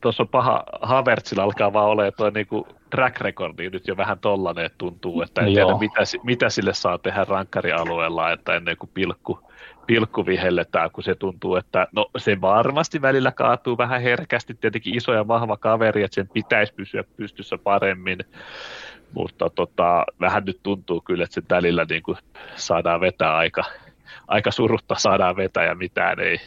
tuossa 0.00 0.22
on 0.22 0.28
paha, 0.28 0.64
Havertzilla 0.82 1.42
alkaa 1.42 1.72
vaan 1.72 1.88
olemaan 1.88 2.12
tuo 2.16 2.30
niinku 2.30 2.66
track 2.90 3.20
recordi 3.20 3.70
nyt 3.70 3.88
jo 3.88 3.96
vähän 3.96 4.18
tollanen, 4.18 4.64
että 4.64 4.78
tuntuu, 4.78 5.22
että 5.22 5.40
en 5.40 5.54
tiedä 5.54 5.78
mitä, 5.78 6.00
mitä 6.22 6.50
sille 6.50 6.74
saa 6.74 6.98
tehdä 6.98 7.24
rankkarialueella, 7.28 8.32
että 8.32 8.54
ennen 8.54 8.76
kuin 8.76 8.90
pilkku, 8.94 9.38
pilkku 9.86 10.26
vihelletään, 10.26 10.90
kun 10.90 11.04
se 11.04 11.14
tuntuu, 11.14 11.56
että 11.56 11.86
no 11.92 12.06
se 12.16 12.40
varmasti 12.40 13.02
välillä 13.02 13.32
kaatuu 13.32 13.78
vähän 13.78 14.02
herkästi, 14.02 14.54
tietenkin 14.54 14.96
iso 14.96 15.12
ja 15.12 15.28
vahva 15.28 15.56
kaveri, 15.56 16.02
että 16.02 16.14
sen 16.14 16.28
pitäisi 16.28 16.74
pysyä 16.74 17.04
pystyssä 17.16 17.58
paremmin, 17.58 18.18
mutta 19.14 19.50
tota, 19.50 20.04
vähän 20.20 20.44
nyt 20.44 20.60
tuntuu 20.62 21.00
kyllä, 21.00 21.24
että 21.24 21.34
sen 21.34 21.44
välillä 21.50 21.86
niin 21.88 22.02
kuin 22.02 22.18
saadaan 22.56 23.00
vetää 23.00 23.36
aika, 23.36 23.64
aika 24.28 24.50
surutta 24.50 24.94
saadaan 24.94 25.36
vetää 25.36 25.64
ja 25.64 25.74
mitään 25.74 26.20
ei, 26.20 26.40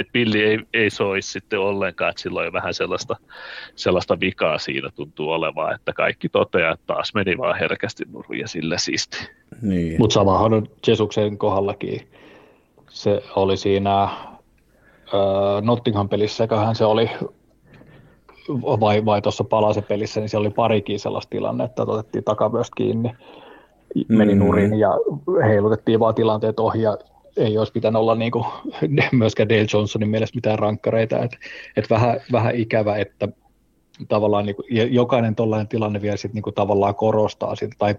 että 0.00 0.12
pilli 0.12 0.42
ei, 0.42 0.58
ei 0.74 0.90
soisi 0.90 1.32
sitten 1.32 1.60
ollenkaan, 1.60 2.10
että 2.10 2.22
silloin 2.22 2.52
vähän 2.52 2.74
sellaista, 2.74 3.16
sellaista 3.74 4.20
vikaa 4.20 4.58
siinä 4.58 4.90
tuntuu 4.94 5.30
olevan, 5.30 5.74
että 5.74 5.92
kaikki 5.92 6.28
toteaa, 6.28 6.72
että 6.72 6.86
taas 6.86 7.14
meni 7.14 7.38
vaan 7.38 7.58
herkästi 7.58 8.04
nurin 8.12 8.40
ja 8.40 8.48
sillä 8.48 8.78
siisti. 8.78 9.28
Niin. 9.62 9.96
Mutta 9.98 10.14
samahan 10.14 10.54
on 10.54 10.66
Jesuksen 10.86 11.38
kohdallakin. 11.38 12.08
Se 12.88 13.22
oli 13.36 13.56
siinä 13.56 14.02
äh, 14.02 14.12
Nottingham-pelissä, 15.62 16.36
seköhän 16.36 16.74
se 16.74 16.84
oli 16.84 17.10
vai, 18.80 19.04
vai 19.04 19.22
tuossa 19.22 19.44
palase 19.44 19.82
pelissä, 19.82 20.20
niin 20.20 20.28
se 20.28 20.36
oli 20.36 20.50
parikin 20.50 21.00
sellaista 21.00 21.30
tilannetta, 21.30 21.82
että 21.82 21.92
otettiin 21.92 22.24
takavyöstä 22.24 22.74
kiinni, 22.76 23.12
meni 24.08 24.34
mm. 24.34 24.38
nurin 24.38 24.78
ja 24.78 24.90
heilutettiin 25.48 26.00
vaan 26.00 26.14
tilanteet 26.14 26.60
ohi 26.60 26.82
ja 26.82 26.98
ei 27.38 27.58
olisi 27.58 27.72
pitänyt 27.72 28.00
olla 28.00 28.14
niin 28.14 28.32
kuin, 28.32 28.44
myöskään 29.12 29.48
Dale 29.48 29.66
Johnsonin 29.72 30.08
mielestä 30.08 30.36
mitään 30.36 30.58
rankkareita. 30.58 31.18
Et, 31.18 31.36
et 31.76 31.90
vähän, 31.90 32.20
vähän 32.32 32.54
ikävä, 32.54 32.96
että 32.96 33.28
tavallaan 34.08 34.46
niin 34.46 34.56
kuin, 34.56 34.94
jokainen 34.94 35.34
tällainen 35.34 35.68
tilanne 35.68 36.02
vielä 36.02 36.16
sit, 36.16 36.34
niin 36.34 36.42
kuin, 36.42 36.54
tavallaan 36.54 36.94
korostaa 36.94 37.54
sitä 37.54 37.74
tai 37.78 37.94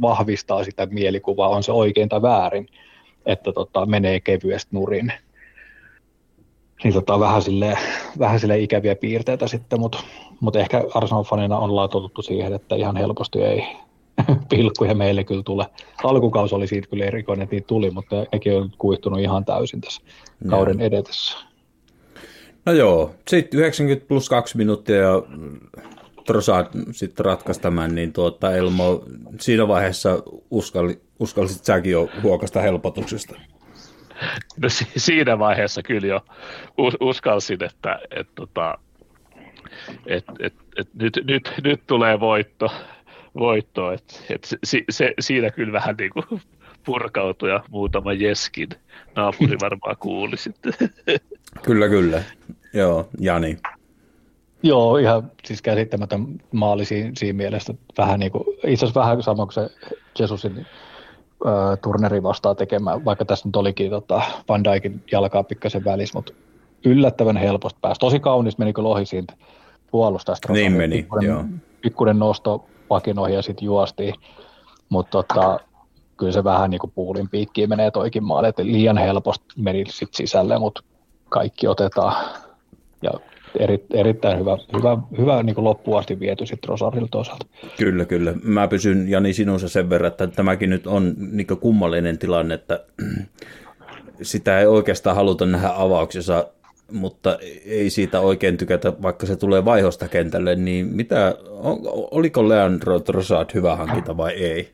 vahvistaa 0.00 0.64
sitä 0.64 0.86
mielikuvaa, 0.86 1.48
on 1.48 1.62
se 1.62 1.72
oikein 1.72 2.08
tai 2.08 2.22
väärin, 2.22 2.66
että 3.26 3.52
tota, 3.52 3.86
menee 3.86 4.20
kevyesti 4.20 4.76
nurin. 4.76 5.12
Niin 6.84 6.94
tota, 6.94 7.20
vähän, 7.20 7.42
sille, 7.42 7.78
vähän 8.18 8.40
sille 8.40 8.58
ikäviä 8.58 8.96
piirteitä 8.96 9.46
sitten, 9.46 9.80
mutta 9.80 9.98
mut 10.40 10.56
ehkä 10.56 10.84
Arsenal-fanina 10.94 11.58
ollaan 11.58 11.88
totuttu 11.88 12.22
siihen, 12.22 12.52
että 12.52 12.74
ihan 12.74 12.96
helposti 12.96 13.42
ei, 13.42 13.66
pilkkuja 14.50 14.94
meille 14.94 15.24
kyllä 15.24 15.42
tulee. 15.42 15.66
Alkukausi 16.04 16.54
oli 16.54 16.66
siitä 16.66 16.88
kyllä 16.88 17.04
erikoinen, 17.04 17.42
että 17.42 17.56
niitä 17.56 17.66
tuli, 17.66 17.90
mutta 17.90 18.16
nekin 18.32 18.56
on 18.56 18.70
kuihtunut 18.78 19.20
ihan 19.20 19.44
täysin 19.44 19.80
tässä 19.80 20.02
kauden 20.50 20.78
joo. 20.78 20.86
edetessä. 20.86 21.38
No 22.66 22.72
joo, 22.72 23.14
sitten 23.28 23.60
90 23.60 24.06
plus 24.08 24.28
2 24.28 24.56
minuuttia 24.56 24.96
ja 24.96 25.22
Trossard 26.26 26.66
sitten 26.90 27.24
ratkaisi 27.24 27.60
tämän, 27.60 27.94
niin 27.94 28.12
tuota, 28.12 28.56
Elmo, 28.56 29.04
siinä 29.40 29.68
vaiheessa 29.68 30.22
uskalli, 30.50 31.00
uskallisit 31.18 31.64
säkin 31.64 31.92
jo 31.92 32.08
huokasta 32.22 32.60
helpotuksesta. 32.60 33.36
No 34.62 34.68
siinä 34.96 35.38
vaiheessa 35.38 35.82
kyllä 35.82 36.06
jo 36.06 36.20
uskalsin, 37.00 37.64
että 37.64 37.98
et, 38.16 38.28
tota, 38.34 38.78
et, 40.06 40.24
et, 40.40 40.54
et 40.76 40.88
nyt, 40.94 41.20
nyt, 41.24 41.52
nyt 41.64 41.80
tulee 41.86 42.20
voitto 42.20 42.70
voitto. 43.38 43.92
Et, 43.92 44.24
et 44.30 44.44
se, 44.64 44.82
se, 44.90 45.14
siinä 45.20 45.50
kyllä 45.50 45.72
vähän 45.72 45.94
niin 45.98 46.10
kuin 46.10 46.42
purkautui 46.84 47.50
ja 47.50 47.62
muutama 47.70 48.12
jeskin 48.12 48.68
naapuri 49.16 49.56
varmaan 49.62 49.96
kuuli 49.96 50.36
sitten. 50.36 50.72
Kyllä, 51.62 51.88
kyllä. 51.88 52.22
Joo, 52.72 53.08
Jani. 53.20 53.56
Joo, 54.62 54.96
ihan 54.96 55.30
siis 55.44 55.62
käsittämätön 55.62 56.26
maali 56.52 56.84
siinä, 56.84 57.10
siinä 57.16 57.36
mielessä. 57.36 57.74
Vähän 57.98 58.20
niin 58.20 58.32
kuin, 58.32 58.44
itse 58.48 58.86
asiassa 58.86 59.00
vähän 59.00 59.22
sama 59.22 59.46
kuin 59.46 59.52
se 59.52 59.68
Jesusin 60.18 60.66
turneri 61.82 62.22
vastaan 62.22 62.56
tekemään, 62.56 63.04
vaikka 63.04 63.24
tässä 63.24 63.48
nyt 63.48 63.56
olikin 63.56 63.90
tota, 63.90 64.22
Van 64.48 64.64
Dijkin 64.64 65.02
jalkaa 65.12 65.44
pikkasen 65.44 65.84
välissä, 65.84 66.18
mutta 66.18 66.32
yllättävän 66.84 67.36
helposti 67.36 67.78
pääsi. 67.82 67.98
Tosi 67.98 68.20
kaunis 68.20 68.58
meni 68.58 68.72
kyllä 68.72 68.88
ohi 68.88 69.06
siitä 69.06 69.34
puolustajasta. 69.90 70.52
Niin 70.52 70.72
meni, 70.72 70.96
pikkuinen, 70.96 71.28
joo. 71.28 71.44
Pikkuinen 71.80 72.18
nosto 72.18 72.66
pakinoihin 72.92 73.36
ja 73.36 73.42
sitten 73.42 73.66
juostiin. 73.66 74.14
Mutta 74.88 75.10
tota, 75.10 75.60
kyllä 76.16 76.32
se 76.32 76.44
vähän 76.44 76.70
niin 76.70 76.78
kuin 76.78 76.92
puulin 76.94 77.28
piikkiin 77.28 77.68
menee 77.68 77.90
toikin 77.90 78.24
maali, 78.24 78.48
että 78.48 78.64
liian 78.64 78.98
helposti 78.98 79.46
meni 79.56 79.84
sitten 79.88 80.16
sisälle, 80.16 80.58
mutta 80.58 80.82
kaikki 81.28 81.66
otetaan. 81.66 82.14
Ja 83.02 83.10
eri, 83.58 83.84
erittäin 83.94 84.38
hyvä, 84.38 84.58
hyvä, 84.76 84.98
hyvä 85.18 85.42
niin 85.42 85.54
kuin 85.54 85.64
loppuun 85.64 85.98
asti 85.98 86.20
viety 86.20 86.46
sitten 86.46 86.68
Rosarilla 86.68 87.08
toisaalta. 87.10 87.46
Kyllä, 87.78 88.04
kyllä. 88.04 88.34
Mä 88.42 88.68
pysyn 88.68 89.08
Jani 89.08 89.32
sinunsa 89.32 89.68
sen 89.68 89.90
verran, 89.90 90.08
että 90.08 90.26
tämäkin 90.26 90.70
nyt 90.70 90.86
on 90.86 91.14
niin 91.32 91.46
kummallinen 91.60 92.18
tilanne, 92.18 92.54
että 92.54 92.84
sitä 94.22 94.60
ei 94.60 94.66
oikeastaan 94.66 95.16
haluta 95.16 95.46
nähdä 95.46 95.70
avauksessa 95.76 96.46
mutta 96.92 97.38
ei 97.66 97.90
siitä 97.90 98.20
oikein 98.20 98.56
tykätä, 98.56 98.92
vaikka 99.02 99.26
se 99.26 99.36
tulee 99.36 99.64
vaihosta 99.64 100.08
kentälle, 100.08 100.54
niin 100.54 100.86
mitä, 100.86 101.34
oliko 102.10 102.48
Leandro 102.48 103.00
Trossard 103.00 103.50
hyvä 103.54 103.76
hankinta 103.76 104.16
vai 104.16 104.32
ei? 104.32 104.72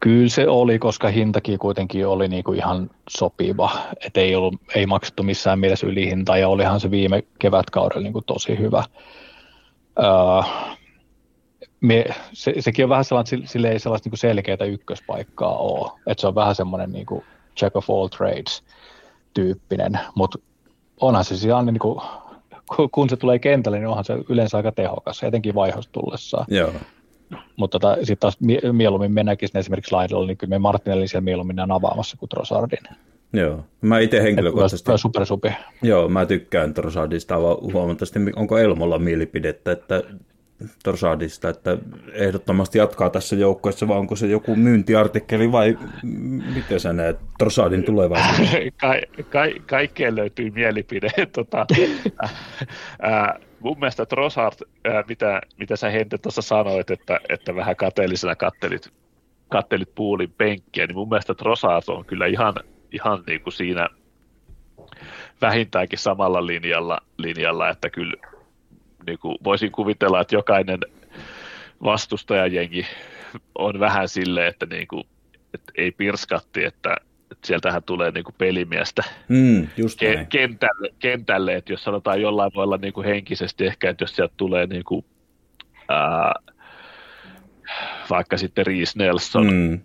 Kyllä 0.00 0.28
se 0.28 0.48
oli, 0.48 0.78
koska 0.78 1.08
hintakin 1.08 1.58
kuitenkin 1.58 2.06
oli 2.06 2.28
niinku 2.28 2.52
ihan 2.52 2.90
sopiva, 3.10 3.70
että 4.06 4.20
ei, 4.20 4.36
ollut, 4.36 4.54
ei 4.74 4.86
maksettu 4.86 5.22
missään 5.22 5.58
mielessä 5.58 5.86
ylihintaa 5.86 6.38
ja 6.38 6.48
olihan 6.48 6.80
se 6.80 6.90
viime 6.90 7.22
kevätkaudella 7.38 8.02
niinku 8.02 8.22
tosi 8.22 8.58
hyvä. 8.58 8.84
Öö, 9.98 10.42
me, 11.80 12.04
se, 12.32 12.54
sekin 12.58 12.84
on 12.84 12.88
vähän 12.88 13.04
sellainen, 13.04 13.48
sille 13.48 13.70
ei 13.70 13.78
sellaista 13.78 14.06
niinku 14.06 14.16
selkeää 14.16 14.64
ykköspaikkaa 14.68 15.56
ole, 15.56 15.90
että 16.06 16.20
se 16.20 16.26
on 16.26 16.34
vähän 16.34 16.54
semmoinen 16.54 16.92
niinku 16.92 17.24
check 17.56 17.76
of 17.76 17.90
all 17.90 18.08
trades 18.08 18.62
tyyppinen, 19.34 19.98
mutta 20.14 20.38
onhan 21.00 21.24
se 21.24 21.36
siis 21.36 21.54
niin 21.64 21.78
kuin, 21.78 22.00
kun 22.92 23.10
se 23.10 23.16
tulee 23.16 23.38
kentälle, 23.38 23.78
niin 23.78 23.88
onhan 23.88 24.04
se 24.04 24.14
yleensä 24.28 24.56
aika 24.56 24.72
tehokas, 24.72 25.22
etenkin 25.22 25.54
vaihosta 25.54 25.92
tullessaan. 25.92 26.46
Joo. 26.48 26.72
Mutta 27.56 27.78
tota, 27.78 27.96
sitten 27.96 28.18
taas 28.18 28.38
mieluummin 28.72 29.12
me 29.12 29.22
näkisin 29.22 29.58
esimerkiksi 29.58 29.92
laidalla, 29.92 30.26
niin 30.26 30.36
kyllä 30.36 30.50
me 30.50 30.58
Martinelli 30.58 31.08
siellä 31.08 31.24
mieluummin 31.24 31.56
näen 31.56 31.72
avaamassa 31.72 32.16
kuin 32.16 32.28
Trossardin. 32.28 32.78
Joo, 33.32 33.64
mä 33.80 33.98
itse 33.98 34.22
henkilökohtaisesti... 34.22 34.92
Super 34.96 35.26
supi. 35.26 35.52
Joo, 35.82 36.08
mä 36.08 36.26
tykkään 36.26 36.74
Trossardista 36.74 37.36
huomattavasti. 37.72 38.18
Onko 38.36 38.58
Elmolla 38.58 38.98
mielipidettä, 38.98 39.72
että 39.72 40.02
Torsadista, 40.84 41.48
että 41.48 41.78
ehdottomasti 42.12 42.78
jatkaa 42.78 43.10
tässä 43.10 43.36
joukkueessa, 43.36 43.88
vai 43.88 43.98
onko 43.98 44.16
se 44.16 44.26
joku 44.26 44.56
myyntiartikkeli 44.56 45.52
vai 45.52 45.78
miten 46.54 46.80
sä 46.80 46.92
näet 46.92 47.18
Torsadin 47.38 47.84
tulevaisuuden? 47.84 48.72
Ka- 48.80 49.22
ka- 49.30 49.62
kaikkeen 49.66 50.16
löytyy 50.16 50.50
mielipide. 50.50 51.08
tota, 51.32 51.66
ää, 53.02 53.38
mun 53.60 53.78
mielestä 53.78 54.06
Trossard, 54.06 54.56
ää, 54.84 55.04
mitä, 55.08 55.40
mitä 55.58 55.76
sä 55.76 55.90
Hente 55.90 56.18
tuossa 56.18 56.42
sanoit, 56.42 56.90
että, 56.90 57.20
että 57.28 57.56
vähän 57.56 57.76
kateellisena 57.76 58.36
kattelit, 58.36 58.92
kattelit 59.48 59.94
puulin 59.94 60.32
penkkiä, 60.38 60.86
niin 60.86 60.96
mun 60.96 61.08
mielestä 61.08 61.34
Trossard 61.34 61.84
on 61.88 62.04
kyllä 62.04 62.26
ihan, 62.26 62.54
ihan 62.92 63.24
niin 63.26 63.40
kuin 63.40 63.52
siinä 63.52 63.88
vähintäänkin 65.40 65.98
samalla 65.98 66.46
linjalla, 66.46 66.98
linjalla 67.16 67.68
että 67.68 67.90
kyllä 67.90 68.31
niin 69.06 69.18
kuin 69.18 69.38
voisin 69.44 69.72
kuvitella, 69.72 70.20
että 70.20 70.34
jokainen 70.34 70.80
vastustajajengi 71.84 72.86
on 73.54 73.80
vähän 73.80 74.08
silleen, 74.08 74.46
että, 74.46 74.66
niin 74.66 74.88
kuin, 74.88 75.04
että 75.54 75.72
ei 75.76 75.90
pirskatti, 75.92 76.64
että, 76.64 76.96
että 77.30 77.46
sieltähän 77.46 77.82
tulee 77.82 78.10
niin 78.10 78.24
kuin 78.24 78.34
pelimiestä 78.38 79.02
mm, 79.28 79.68
just 79.76 80.02
ke- 80.02 80.26
kentälle, 80.28 80.94
kentälle, 80.98 81.54
että 81.54 81.72
jos 81.72 81.84
sanotaan 81.84 82.20
jollain 82.20 82.52
tavalla 82.52 82.76
niin 82.76 82.92
kuin 82.92 83.06
henkisesti 83.06 83.66
ehkä, 83.66 83.90
että 83.90 84.02
jos 84.02 84.16
sieltä 84.16 84.34
tulee 84.36 84.66
niin 84.66 84.84
kuin, 84.84 85.04
ää, 85.88 86.34
vaikka 88.10 88.36
sitten 88.36 88.66
Reese 88.66 88.98
Nelson, 88.98 89.46
mm. 89.46 89.80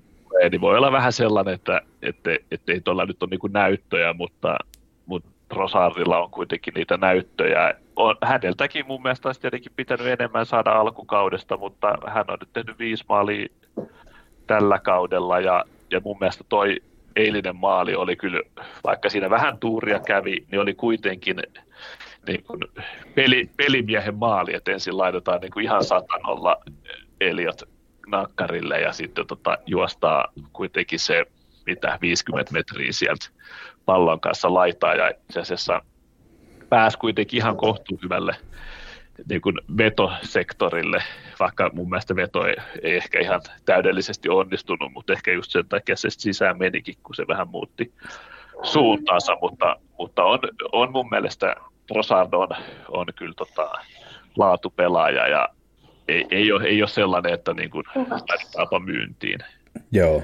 niin 0.51 0.61
voi 0.61 0.77
olla 0.77 0.91
vähän 0.91 1.13
sellainen, 1.13 1.53
että, 1.53 1.81
että, 2.01 2.29
että 2.51 2.71
ei 2.71 2.81
tuolla 2.81 3.05
nyt 3.05 3.23
ole 3.23 3.29
niin 3.29 3.39
kuin 3.39 3.53
näyttöjä, 3.53 4.13
mutta, 4.13 4.57
mutta 5.05 5.29
Rosarilla 5.51 6.23
on 6.23 6.31
kuitenkin 6.31 6.73
niitä 6.73 6.97
näyttöjä, 6.97 7.73
on, 7.97 8.15
häneltäkin 8.23 8.87
mun 8.87 9.01
mielestä 9.01 9.29
olisi 9.29 9.41
tietenkin 9.41 9.71
pitänyt 9.75 10.07
enemmän 10.07 10.45
saada 10.45 10.71
alkukaudesta, 10.71 11.57
mutta 11.57 11.97
hän 12.07 12.25
on 12.27 12.37
nyt 12.39 12.49
tehnyt 12.53 12.79
viisi 12.79 13.05
maalia 13.09 13.47
tällä 14.47 14.79
kaudella 14.79 15.39
ja, 15.39 15.65
ja 15.91 16.01
mun 16.03 16.17
mielestä 16.19 16.43
toi 16.49 16.81
eilinen 17.15 17.55
maali 17.55 17.95
oli 17.95 18.15
kyllä, 18.15 18.41
vaikka 18.83 19.09
siinä 19.09 19.29
vähän 19.29 19.57
tuuria 19.57 19.99
kävi, 19.99 20.45
niin 20.51 20.61
oli 20.61 20.73
kuitenkin 20.73 21.41
niin 22.27 22.43
kuin 22.43 22.59
peli, 23.15 23.49
pelimiehen 23.57 24.15
maali, 24.15 24.53
että 24.53 24.71
ensin 24.71 24.97
laitetaan 24.97 25.41
niin 25.41 25.51
kuin 25.51 25.63
ihan 25.63 25.83
satanolla 25.83 26.57
Eliot 27.21 27.61
nakkarille 28.07 28.81
ja 28.81 28.93
sitten 28.93 29.27
tota, 29.27 29.57
juostaa 29.65 30.27
kuitenkin 30.53 30.99
se 30.99 31.25
mitä 31.65 31.97
50 32.01 32.53
metriä 32.53 32.91
sieltä 32.91 33.25
pallon 33.85 34.19
kanssa 34.19 34.53
laitaa 34.53 34.95
ja 34.95 35.09
itse 35.09 35.39
asiassa 35.39 35.81
pääsi 36.69 36.97
kuitenkin 36.97 37.37
ihan 37.37 37.57
kohtuuhyvälle 37.57 38.35
niin 39.29 39.41
kuin 39.41 39.55
vetosektorille, 39.77 41.03
vaikka 41.39 41.69
mun 41.73 41.89
mielestä 41.89 42.15
veto 42.15 42.47
ei, 42.47 42.55
ei 42.81 42.95
ehkä 42.95 43.19
ihan 43.19 43.41
täydellisesti 43.65 44.29
onnistunut, 44.29 44.93
mutta 44.93 45.13
ehkä 45.13 45.31
just 45.31 45.51
sen 45.51 45.67
takia 45.67 45.95
se 45.95 46.09
sisään 46.09 46.57
menikin, 46.57 46.95
kun 47.03 47.15
se 47.15 47.27
vähän 47.27 47.47
muutti 47.47 47.93
suuntaansa, 48.63 49.37
mutta, 49.41 49.75
mutta 49.97 50.23
on, 50.23 50.39
on 50.71 50.91
mun 50.91 51.09
mielestä 51.09 51.55
Trossard 51.87 52.33
on, 52.33 52.47
on 52.87 53.05
kyllä 53.15 53.33
tota, 53.37 53.71
laatupelaaja 54.37 55.27
ja 55.27 55.49
ei, 56.07 56.25
ei, 56.31 56.51
ole, 56.51 56.63
ei 56.63 56.81
ole 56.81 56.89
sellainen, 56.89 57.33
että 57.33 57.53
niin 57.53 57.69
kuin 57.69 57.83
myyntiin. 58.85 59.39
Joo. 59.91 60.23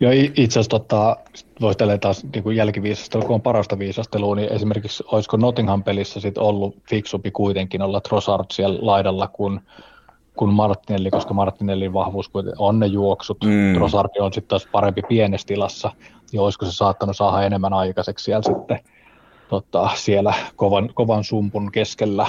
Ja 0.00 0.08
itse 0.12 0.60
asiassa 0.60 0.70
tota, 0.70 1.16
voisi 1.60 1.78
taas 2.00 2.24
niin 2.34 2.42
kuin 2.42 2.56
jälkiviisastelua, 2.56 3.26
kun 3.26 3.34
on 3.34 3.42
parasta 3.42 3.78
viisastelua, 3.78 4.36
niin 4.36 4.52
esimerkiksi 4.52 5.04
olisiko 5.12 5.36
Nottingham-pelissä 5.36 6.20
sit 6.20 6.38
ollut 6.38 6.76
fiksumpi 6.90 7.30
kuitenkin 7.30 7.82
olla 7.82 8.00
Trossard 8.00 8.44
siellä 8.52 8.78
laidalla 8.82 9.28
kuin, 9.28 9.60
kuin 10.36 10.54
Martinelli, 10.54 11.10
koska 11.10 11.34
Martinellin 11.34 11.92
vahvuus 11.92 12.30
on 12.58 12.78
ne 12.78 12.86
juoksut. 12.86 13.38
Mm. 13.44 13.74
Trossard 13.74 14.10
on 14.20 14.32
sitten 14.32 14.48
taas 14.48 14.68
parempi 14.72 15.02
pienessä 15.08 15.46
tilassa, 15.46 15.90
niin 16.32 16.40
olisiko 16.40 16.66
se 16.66 16.72
saattanut 16.72 17.16
saada 17.16 17.42
enemmän 17.42 17.72
aikaiseksi 17.72 18.24
siellä 18.24 18.42
sitten 18.42 18.80
tota, 19.48 19.90
siellä 19.94 20.34
kovan, 20.56 20.90
kovan 20.94 21.24
sumpun 21.24 21.72
keskellä 21.72 22.26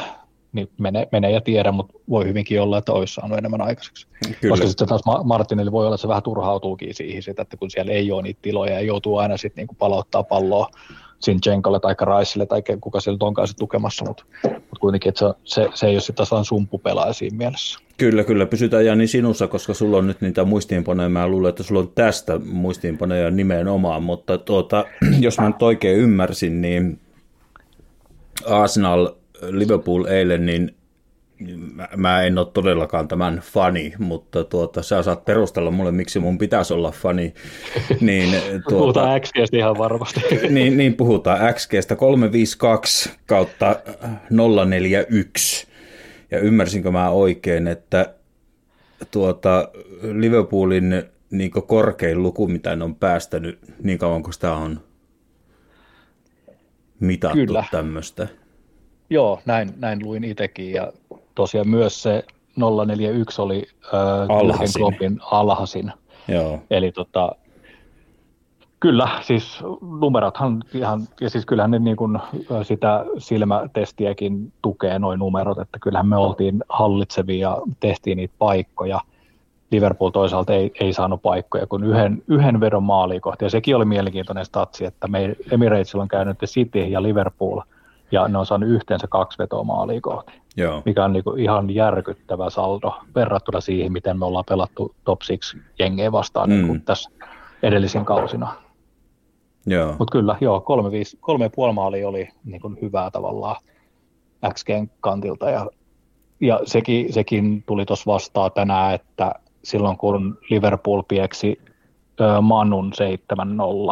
niin 0.53 0.69
menee, 0.77 1.07
menee 1.11 1.31
ja 1.31 1.41
tiedä, 1.41 1.71
mutta 1.71 1.93
voi 2.09 2.25
hyvinkin 2.25 2.61
olla, 2.61 2.77
että 2.77 2.91
olisi 2.91 3.13
saanut 3.13 3.37
enemmän 3.37 3.61
aikaiseksi. 3.61 4.07
Kyllä. 4.41 4.53
Koska 4.53 4.67
sitten 4.67 4.87
taas 4.87 5.01
Martinelli 5.23 5.71
voi 5.71 5.85
olla, 5.85 5.95
että 5.95 6.01
se 6.01 6.07
vähän 6.07 6.23
turhautuukin 6.23 6.93
siihen, 6.93 7.23
sitä, 7.23 7.41
että 7.41 7.57
kun 7.57 7.71
siellä 7.71 7.91
ei 7.91 8.11
ole 8.11 8.21
niitä 8.21 8.39
tiloja 8.41 8.73
ja 8.73 8.81
joutuu 8.81 9.17
aina 9.17 9.37
sitten 9.37 9.65
niin 9.67 9.77
palauttaa 9.77 10.23
palloa 10.23 10.69
Sinchenkolle 11.19 11.79
tai 11.79 11.95
Raisille 12.01 12.45
tai 12.45 12.63
kuka 12.81 12.99
siellä 12.99 13.17
onkaan 13.21 13.47
se 13.47 13.55
tukemassa, 13.55 14.05
mutta, 14.05 14.23
mutta 14.43 14.79
kuitenkin 14.79 15.09
että 15.09 15.19
se, 15.19 15.33
se, 15.43 15.69
se 15.73 15.87
ei 15.87 15.95
ole 15.95 16.01
sitten 16.01 16.27
taas 16.29 16.47
sumpupelaaja 16.47 17.13
siinä 17.13 17.37
mielessä. 17.37 17.79
Kyllä, 17.97 18.23
kyllä. 18.23 18.45
Pysytään 18.45 18.85
Jani 18.85 19.07
sinussa, 19.07 19.47
koska 19.47 19.73
sulla 19.73 19.97
on 19.97 20.07
nyt 20.07 20.21
niitä 20.21 20.43
muistiinpanoja. 20.43 21.09
Mä 21.09 21.27
luulen, 21.27 21.49
että 21.49 21.63
sulla 21.63 21.81
on 21.81 21.91
tästä 21.95 22.39
muistiinpanoja 22.39 23.31
nimenomaan, 23.31 24.03
mutta 24.03 24.37
tuota, 24.37 24.85
jos 25.19 25.39
mä 25.39 25.47
nyt 25.47 25.61
oikein 25.61 25.97
ymmärsin, 25.97 26.61
niin 26.61 26.99
Arsenal 28.45 29.09
Liverpool 29.41 30.05
eilen, 30.05 30.45
niin 30.45 30.75
mä, 31.95 32.23
en 32.23 32.37
ole 32.37 32.47
todellakaan 32.53 33.07
tämän 33.07 33.41
fani, 33.43 33.93
mutta 33.99 34.43
tuota, 34.43 34.83
sä 34.83 35.03
saat 35.03 35.25
perustella 35.25 35.71
mulle, 35.71 35.91
miksi 35.91 36.19
mun 36.19 36.37
pitäisi 36.37 36.73
olla 36.73 36.91
fani. 36.91 37.33
Niin, 38.01 38.31
tuota, 38.51 38.69
puhutaan 38.69 39.21
XGstä 39.21 39.57
ihan 39.57 39.77
varmasti. 39.77 40.21
Niin, 40.49 40.77
niin 40.77 40.93
puhutaan 40.93 41.53
XGstä 41.53 41.95
352 41.95 43.11
kautta 43.25 43.75
041. 44.29 45.67
Ja 46.31 46.39
ymmärsinkö 46.39 46.91
mä 46.91 47.09
oikein, 47.09 47.67
että 47.67 48.13
tuota, 49.11 49.69
Liverpoolin 50.01 51.03
niin 51.31 51.51
korkein 51.51 52.23
luku, 52.23 52.47
mitä 52.47 52.75
ne 52.75 52.83
on 52.83 52.95
päästänyt 52.95 53.59
niin 53.83 53.97
kauan 53.97 54.23
kuin 54.23 54.33
sitä 54.33 54.53
on 54.53 54.79
mitattu 56.99 57.37
Kyllä. 57.37 57.65
tämmöistä. 57.71 58.27
Joo, 59.11 59.39
näin, 59.45 59.69
näin 59.77 59.99
luin 60.03 60.23
itsekin 60.23 60.71
ja 60.71 60.91
tosiaan 61.35 61.67
myös 61.67 62.03
se 62.03 62.23
041 62.85 63.41
oli 63.41 63.63
äh, 63.85 64.37
alhasin. 64.37 65.19
alhaisin. 65.31 65.91
Joo. 66.27 66.59
Eli 66.69 66.91
tota, 66.91 67.31
kyllä, 68.79 69.09
siis 69.21 69.59
numerothan 69.99 70.63
ihan, 70.73 71.01
ja 71.21 71.29
siis 71.29 71.45
kyllähän 71.45 71.71
ne 71.71 71.79
niin 71.79 71.97
kuin 71.97 72.19
sitä 72.63 73.05
silmätestiäkin 73.17 74.53
tukee 74.61 74.99
noin 74.99 75.19
numerot, 75.19 75.59
että 75.59 75.79
kyllähän 75.79 76.07
me 76.07 76.17
oltiin 76.17 76.63
hallitsevia 76.69 77.49
ja 77.49 77.61
tehtiin 77.79 78.17
niitä 78.17 78.33
paikkoja. 78.39 79.01
Liverpool 79.71 80.09
toisaalta 80.09 80.53
ei, 80.53 80.71
ei 80.79 80.93
saanut 80.93 81.21
paikkoja 81.21 81.67
kuin 81.67 81.83
yhden, 81.83 82.23
yhden 82.27 82.59
vedon 82.59 82.83
maaliin 82.83 83.21
kohti. 83.21 83.45
Ja 83.45 83.49
sekin 83.49 83.75
oli 83.75 83.85
mielenkiintoinen 83.85 84.45
statsi, 84.45 84.85
että 84.85 85.07
me 85.07 85.35
Emiratesilla 85.51 86.01
on 86.01 86.07
käynyt 86.07 86.37
City 86.45 86.79
ja 86.79 87.03
Liverpool– 87.03 87.61
ja 88.11 88.27
ne 88.27 88.37
on 88.37 88.45
saanut 88.45 88.69
yhteensä 88.69 89.07
kaksi 89.07 89.37
vetoa 89.37 89.63
maalia 89.63 90.01
kohti, 90.01 90.33
Joo. 90.57 90.81
mikä 90.85 91.05
on 91.05 91.13
niin 91.13 91.23
kuin 91.23 91.39
ihan 91.39 91.69
järkyttävä 91.69 92.49
saldo 92.49 92.99
verrattuna 93.15 93.61
siihen, 93.61 93.91
miten 93.91 94.19
me 94.19 94.25
ollaan 94.25 94.45
pelattu 94.49 94.95
top 95.03 95.19
6 95.19 95.57
jengejä 95.79 96.11
vastaan 96.11 96.49
mm. 96.49 96.55
niin 96.55 96.67
kuin 96.67 96.81
tässä 96.81 97.09
edellisen 97.63 98.05
kausina. 98.05 98.55
Mutta 99.99 100.11
kyllä, 100.11 100.35
joo, 100.41 100.61
kolme, 100.61 100.91
viisi, 100.91 101.17
kolme 101.21 101.45
ja 101.45 101.49
puoli 101.49 101.73
maalia 101.73 102.07
oli 102.07 102.29
niin 102.43 102.61
kuin 102.61 102.77
hyvää 102.81 103.11
tavallaan 103.11 103.55
XGn 104.53 104.89
kantilta 104.99 105.49
ja, 105.49 105.67
ja 106.41 106.59
sekin, 106.65 107.13
sekin 107.13 107.63
tuli 107.65 107.85
tuossa 107.85 108.11
vastaan 108.11 108.51
tänään, 108.51 108.95
että 108.95 109.33
silloin 109.63 109.97
kun 109.97 110.37
Liverpool 110.49 111.03
pieksi 111.07 111.61
ö, 112.21 112.41
Manun 112.41 112.91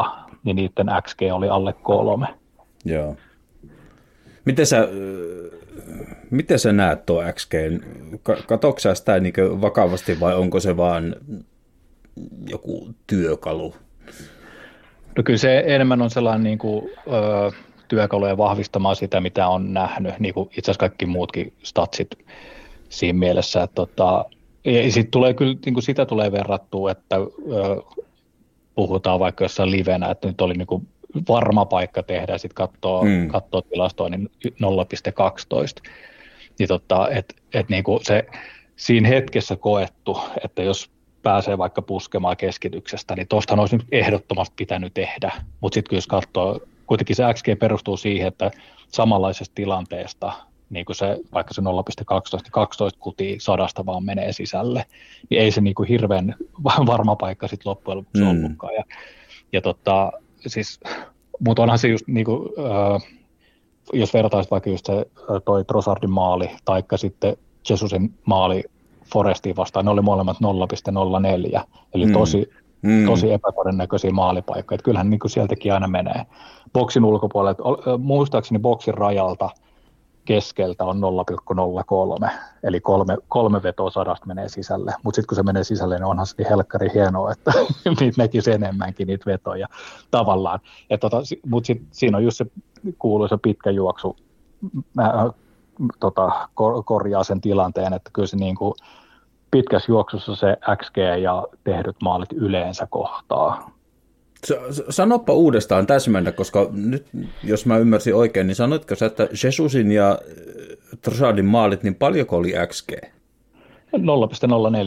7-0, 0.04 0.10
niin 0.44 0.56
niiden 0.56 0.88
XG 1.02 1.22
oli 1.34 1.50
alle 1.50 1.74
kolme. 1.74 2.28
Joo. 2.86 3.16
Miten 4.50 4.66
sä, 4.66 4.88
miten 6.30 6.60
sä 6.60 6.74
näet 6.74 7.06
tuo 7.06 7.24
XG? 7.34 7.54
Katoksa 8.48 8.96
sitä 8.96 9.20
niin 9.20 9.34
vakavasti 9.62 10.20
vai 10.20 10.36
onko 10.36 10.60
se 10.60 10.78
vaan 10.78 11.16
joku 12.48 12.90
työkalu? 13.08 13.76
No 15.18 15.24
kyllä 15.24 15.38
se 15.38 15.64
enemmän 15.68 16.02
on 16.02 16.10
sellainen 16.10 16.44
niin 16.44 16.58
kuin, 16.58 16.90
ö, 17.08 17.52
työkaluja 17.88 18.38
vahvistamaan 18.38 18.96
sitä, 18.96 19.22
mitä 19.22 19.48
on 19.48 19.74
nähnyt, 19.74 20.20
niin 20.20 20.34
kuin 20.34 20.50
itse 20.50 20.72
asiassa 20.72 20.80
kaikki 20.80 21.06
muutkin 21.06 21.54
statsit 21.64 22.10
siinä 22.90 23.20
mielessä. 23.20 23.64
Että, 23.64 23.76
tota, 23.76 24.26
ja 24.66 24.92
sitten 24.92 25.12
tulee 25.12 25.34
kyllä, 25.34 25.56
niin 25.66 25.74
kuin 25.74 25.84
sitä 25.84 26.06
tulee 26.06 26.32
verrattua, 26.32 26.92
että 26.92 27.16
ö, 27.16 27.82
puhutaan 28.76 29.20
vaikka 29.20 29.46
jossain 29.46 29.72
livenä, 29.72 30.12
että 30.12 30.28
nyt 30.28 30.42
oli 30.42 30.54
niin 30.54 30.68
kuin 30.68 30.88
varma 31.30 31.65
paikka 31.65 32.03
tehdä 32.03 32.34
ja 32.34 32.38
sitten 32.38 32.56
katsoo, 32.56 33.03
mm. 33.03 33.27
katsoo 33.27 33.61
tilastoa, 33.61 34.10
niin 34.10 34.30
0,12. 34.45 35.91
Niin 36.60 36.68
tota, 36.68 37.10
et, 37.10 37.36
et 37.53 37.69
niinku 37.69 37.99
se 38.03 38.26
siinä 38.76 39.07
hetkessä 39.07 39.56
koettu, 39.56 40.19
että 40.44 40.64
jos 40.64 40.91
pääsee 41.23 41.57
vaikka 41.57 41.81
puskemaan 41.81 42.38
keskityksestä, 42.38 43.15
niin 43.15 43.27
tuostahan 43.27 43.60
olisi 43.60 43.77
nyt 43.77 43.88
ehdottomasti 43.91 44.53
pitänyt 44.57 44.94
tehdä. 44.94 45.31
Mutta 45.61 45.73
sitten 45.73 45.98
jos 45.98 46.07
katsoo, 46.07 46.60
kuitenkin 46.86 47.15
se 47.15 47.23
XG 47.34 47.60
perustuu 47.60 47.98
siihen, 47.98 48.27
että 48.27 48.52
samanlaisesta 48.88 49.56
tilanteesta, 49.56 50.34
niin 50.69 50.86
kuin 50.86 50.95
se, 50.95 51.18
vaikka 51.34 51.53
se 51.53 51.61
0,12, 51.61 51.68
12 52.52 52.99
kutia 52.99 53.36
sadasta 53.40 53.86
vaan 53.86 54.06
menee 54.06 54.34
sisälle, 54.34 54.86
niin 55.30 55.41
ei 55.41 55.52
se 55.52 55.61
niin 55.61 55.76
kuin 55.76 55.90
hirveän 55.90 56.36
varma 56.86 57.15
paikka 57.15 57.48
sitten 57.48 57.69
loppujen 57.69 57.98
lopuksi 57.98 58.23
mm. 58.23 58.30
ollutkaan. 58.30 58.73
Ja, 58.73 58.84
ja 59.53 59.61
tota, 59.61 60.11
siis, 60.48 60.80
mutta 61.40 61.61
onhan 61.61 61.80
se 61.80 61.88
just 61.88 62.07
niin 62.07 62.26
kuin, 62.26 62.49
äh, 62.60 63.02
jos 63.94 64.14
vertaisi 64.14 64.52
vaikka 64.52 64.70
just 64.70 64.86
se 64.86 65.06
toi 65.45 65.66
Trossardin 65.66 66.11
maali, 66.11 66.49
taikka 66.66 66.98
sitten 66.98 67.38
Jesusin 67.70 68.14
maali 68.26 68.64
Forestiin 69.14 69.56
vastaan, 69.56 69.86
ne 69.86 69.91
oli 69.91 70.02
molemmat 70.02 70.38
0,04, 71.56 71.61
eli 71.94 72.06
mm. 72.06 72.14
tosi, 72.14 72.49
mm. 72.82 73.06
tosi 73.06 73.32
epätodennäköisiä 73.32 74.11
maalipaikkoja. 74.11 74.76
Että 74.76 74.86
kyllähän 74.86 75.10
niin 75.10 75.20
kuin 75.20 75.32
sieltäkin 75.32 75.74
aina 75.74 75.88
menee. 75.88 76.26
Boksin 76.74 77.06
ulkopuolelle, 77.06 77.57
muistaakseni 77.98 78.60
boksin 78.60 78.94
rajalta– 78.94 79.49
keskeltä 80.30 80.85
on 80.85 81.01
0,03, 82.23 82.30
eli 82.64 82.80
kolme, 82.80 83.18
kolme 83.27 83.64
vetoa 83.64 83.89
sadasta 83.89 84.26
menee 84.26 84.49
sisälle. 84.49 84.93
Mutta 85.03 85.15
sitten 85.15 85.27
kun 85.27 85.35
se 85.35 85.43
menee 85.43 85.64
sisälle, 85.64 85.95
niin 85.95 86.06
onhan 86.06 86.27
se 86.27 86.35
niin 86.38 86.49
helkkari 86.49 86.89
hienoa, 86.93 87.31
että 87.31 87.51
niitä 87.99 88.22
näkisi 88.22 88.51
enemmänkin 88.51 89.07
niitä 89.07 89.26
vetoja 89.26 89.68
tavallaan. 90.11 90.60
tota, 90.99 91.18
Mutta 91.45 91.73
siinä 91.91 92.18
on 92.18 92.23
just 92.23 92.38
se 92.38 92.45
kuuluisa 92.99 93.38
pitkä 93.38 93.69
juoksu, 93.69 94.15
mä, 94.93 95.30
tota, 95.99 96.49
kor, 96.53 96.84
korjaa 96.84 97.23
sen 97.23 97.41
tilanteen, 97.41 97.93
että 97.93 98.10
kyllä 98.14 98.27
se 98.27 98.38
niin 98.38 98.56
kuin 98.56 98.73
pitkässä 99.51 99.91
juoksussa 99.91 100.35
se 100.35 100.57
XG 100.77 100.97
ja 101.22 101.47
tehdyt 101.64 101.95
maalit 102.01 102.34
yleensä 102.34 102.88
kohtaa. 102.89 103.72
Sanoppa 104.90 105.34
uudestaan 105.34 105.88
täsmennä, 105.88 106.32
koska 106.32 106.70
nyt, 106.72 107.06
jos 107.44 107.66
mä 107.66 107.78
ymmärsin 107.78 108.16
oikein, 108.16 108.48
niin 108.48 108.56
sanoitko 108.56 108.95
sä, 108.95 109.06
että 109.06 109.28
Jesusin 109.44 109.91
ja 109.91 110.20
Trossardin 111.02 111.45
maalit, 111.45 111.84
niin 111.84 111.95
paljonko 111.95 112.38
oli 112.38 112.53
XG? 112.68 112.91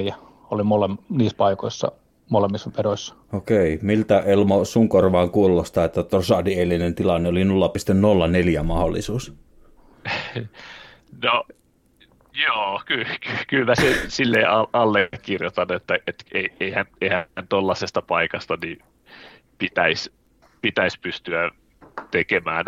0,04 0.08 0.14
oli 0.50 0.62
mole, 0.62 0.88
niissä 1.08 1.36
paikoissa 1.36 1.92
molemmissa 2.30 2.70
vedoissa. 2.78 3.14
Okei, 3.32 3.78
miltä 3.82 4.20
Elmo 4.20 4.64
sun 4.64 4.88
korvaan 4.88 5.30
kuulostaa, 5.30 5.84
että 5.84 6.02
Trossardin 6.02 6.58
eilinen 6.58 6.94
tilanne 6.94 7.28
oli 7.28 7.44
0,04 7.44 8.62
mahdollisuus? 8.62 9.32
No, 11.22 11.44
joo, 12.44 12.80
ky- 12.86 13.04
ky- 13.04 13.44
kyllä 13.48 13.64
mä 13.64 13.74
se 13.74 13.96
silleen 14.08 14.46
allekirjoitan, 14.72 15.72
että 15.72 15.98
et, 16.06 16.24
eihän, 16.60 16.86
eihän 17.00 17.26
tuollaisesta 17.48 18.02
paikasta 18.02 18.58
niin 18.62 18.78
pitäisi 19.62 20.12
pitäis 20.62 20.98
pystyä 20.98 21.50
tekemään, 22.10 22.64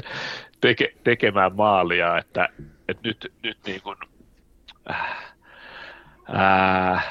teke, 0.60 0.94
tekemään 1.04 1.56
maalia, 1.56 2.18
että, 2.18 2.48
että 2.88 3.08
nyt, 3.08 3.32
nyt 3.42 3.58
niin 3.66 3.82
kuin, 3.82 3.96
äh, 4.90 5.34
äh, 6.36 7.04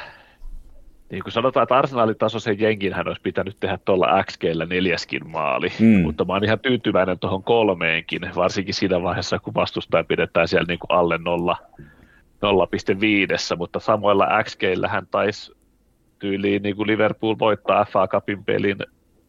niin 1.11 1.23
kuin 1.23 1.33
sanotaan, 1.33 1.63
että 1.63 1.77
Arsenalin 1.77 2.17
tasoisen 2.17 2.59
jenginhän 2.59 3.07
olisi 3.07 3.21
pitänyt 3.21 3.57
tehdä 3.59 3.77
tuolla 3.85 4.23
XGllä 4.23 4.65
neljäskin 4.65 5.29
maali, 5.29 5.71
mm. 5.79 6.01
mutta 6.01 6.25
mä 6.25 6.33
oon 6.33 6.43
ihan 6.43 6.59
tyytyväinen 6.59 7.19
tuohon 7.19 7.43
kolmeenkin, 7.43 8.21
varsinkin 8.35 8.73
siinä 8.73 9.03
vaiheessa, 9.03 9.39
kun 9.39 9.53
vastustaja 9.53 10.03
pidetään 10.03 10.47
siellä 10.47 10.65
niin 10.67 10.79
kuin 10.79 10.97
alle 10.97 11.17
0, 11.17 11.57
0,5, 11.81 13.57
mutta 13.57 13.79
samoilla 13.79 14.27
XGllähän 14.43 15.07
taisi 15.11 15.53
tyyliin 16.19 16.63
niin 16.63 16.75
kuin 16.75 16.87
Liverpool 16.87 17.35
voittaa 17.39 17.85
FA 17.85 18.07
Cupin 18.07 18.45
pelin 18.45 18.77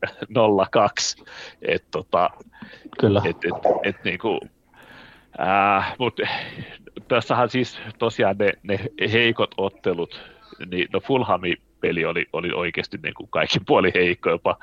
0-2, 0.06 1.24
että 1.62 1.88
tota, 1.90 2.30
Kyllä. 2.98 3.22
Et, 3.24 3.36
et, 3.36 3.54
et, 3.82 4.04
niin 4.04 4.18
kuin, 4.18 4.40
äh, 5.40 5.94
mutta 5.98 6.22
tässähän 7.08 7.50
siis 7.50 7.80
tosiaan 7.98 8.36
ne, 8.38 8.52
ne 8.62 8.78
heikot 9.12 9.54
ottelut, 9.56 10.20
niin 10.70 10.88
no 10.92 11.00
Fulhami 11.00 11.56
peli 11.80 12.04
oli, 12.04 12.26
oli 12.32 12.50
oikeasti 12.54 12.98
niin 13.02 13.14
kuin 13.14 13.28
kaikki 13.30 13.60
puoli 13.66 13.90
heikko, 13.94 14.30
jopa 14.30 14.58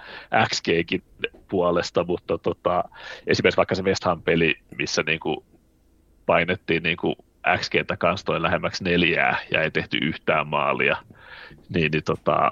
XGkin 0.49 1.03
puolesta, 1.49 2.03
mutta 2.03 2.37
tota, 2.37 2.83
esimerkiksi 3.27 3.57
vaikka 3.57 3.75
se 3.75 3.83
West 3.83 4.03
Ham-peli, 4.03 4.55
missä 4.77 5.03
niin 5.05 5.19
kuin 5.19 5.37
painettiin 6.25 6.83
niin 6.83 6.97
kuin 6.97 7.15
XGtä 7.57 7.97
kanssa 7.97 8.25
toi 8.25 8.41
lähemmäksi 8.41 8.83
neljää 8.83 9.37
ja 9.51 9.61
ei 9.61 9.71
tehty 9.71 9.97
yhtään 9.97 10.47
maalia, 10.47 10.97
niin, 11.69 11.91
niin 11.91 12.03
tota, 12.03 12.51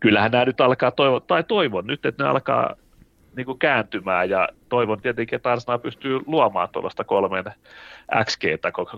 kyllähän 0.00 0.30
nämä 0.30 0.44
nyt 0.44 0.60
alkaa 0.60 0.90
toivon, 0.90 1.22
tai 1.26 1.44
toivon 1.44 1.86
nyt, 1.86 2.06
että 2.06 2.24
ne 2.24 2.30
alkaa 2.30 2.74
niin 3.36 3.46
kuin 3.46 3.58
kääntymään 3.58 4.30
ja 4.30 4.48
toivon 4.68 5.00
tietenkin, 5.00 5.36
että 5.36 5.52
Arsenal 5.52 5.78
pystyy 5.78 6.20
luomaan 6.26 6.68
tuollaista 6.72 7.04
kolmen 7.04 7.44
XG, 8.24 8.44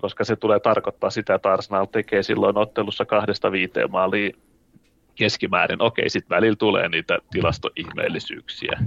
koska 0.01 0.25
se 0.25 0.37
tulee 0.37 0.61
tarkoittaa 0.61 1.11
sitä, 1.11 1.35
että 1.35 1.53
Arsenal 1.53 1.85
tekee 1.85 2.23
silloin 2.23 2.59
ottelussa 2.59 3.05
kahdesta 3.05 3.53
viiteen 3.53 3.91
maaliin 3.91 4.37
keskimäärin. 5.15 5.83
Okei, 5.83 6.11
sitten 6.11 6.37
välillä 6.37 6.57
tulee 6.57 6.89
niitä 6.89 7.19
tilastoihmeellisyyksiä. 7.31 8.79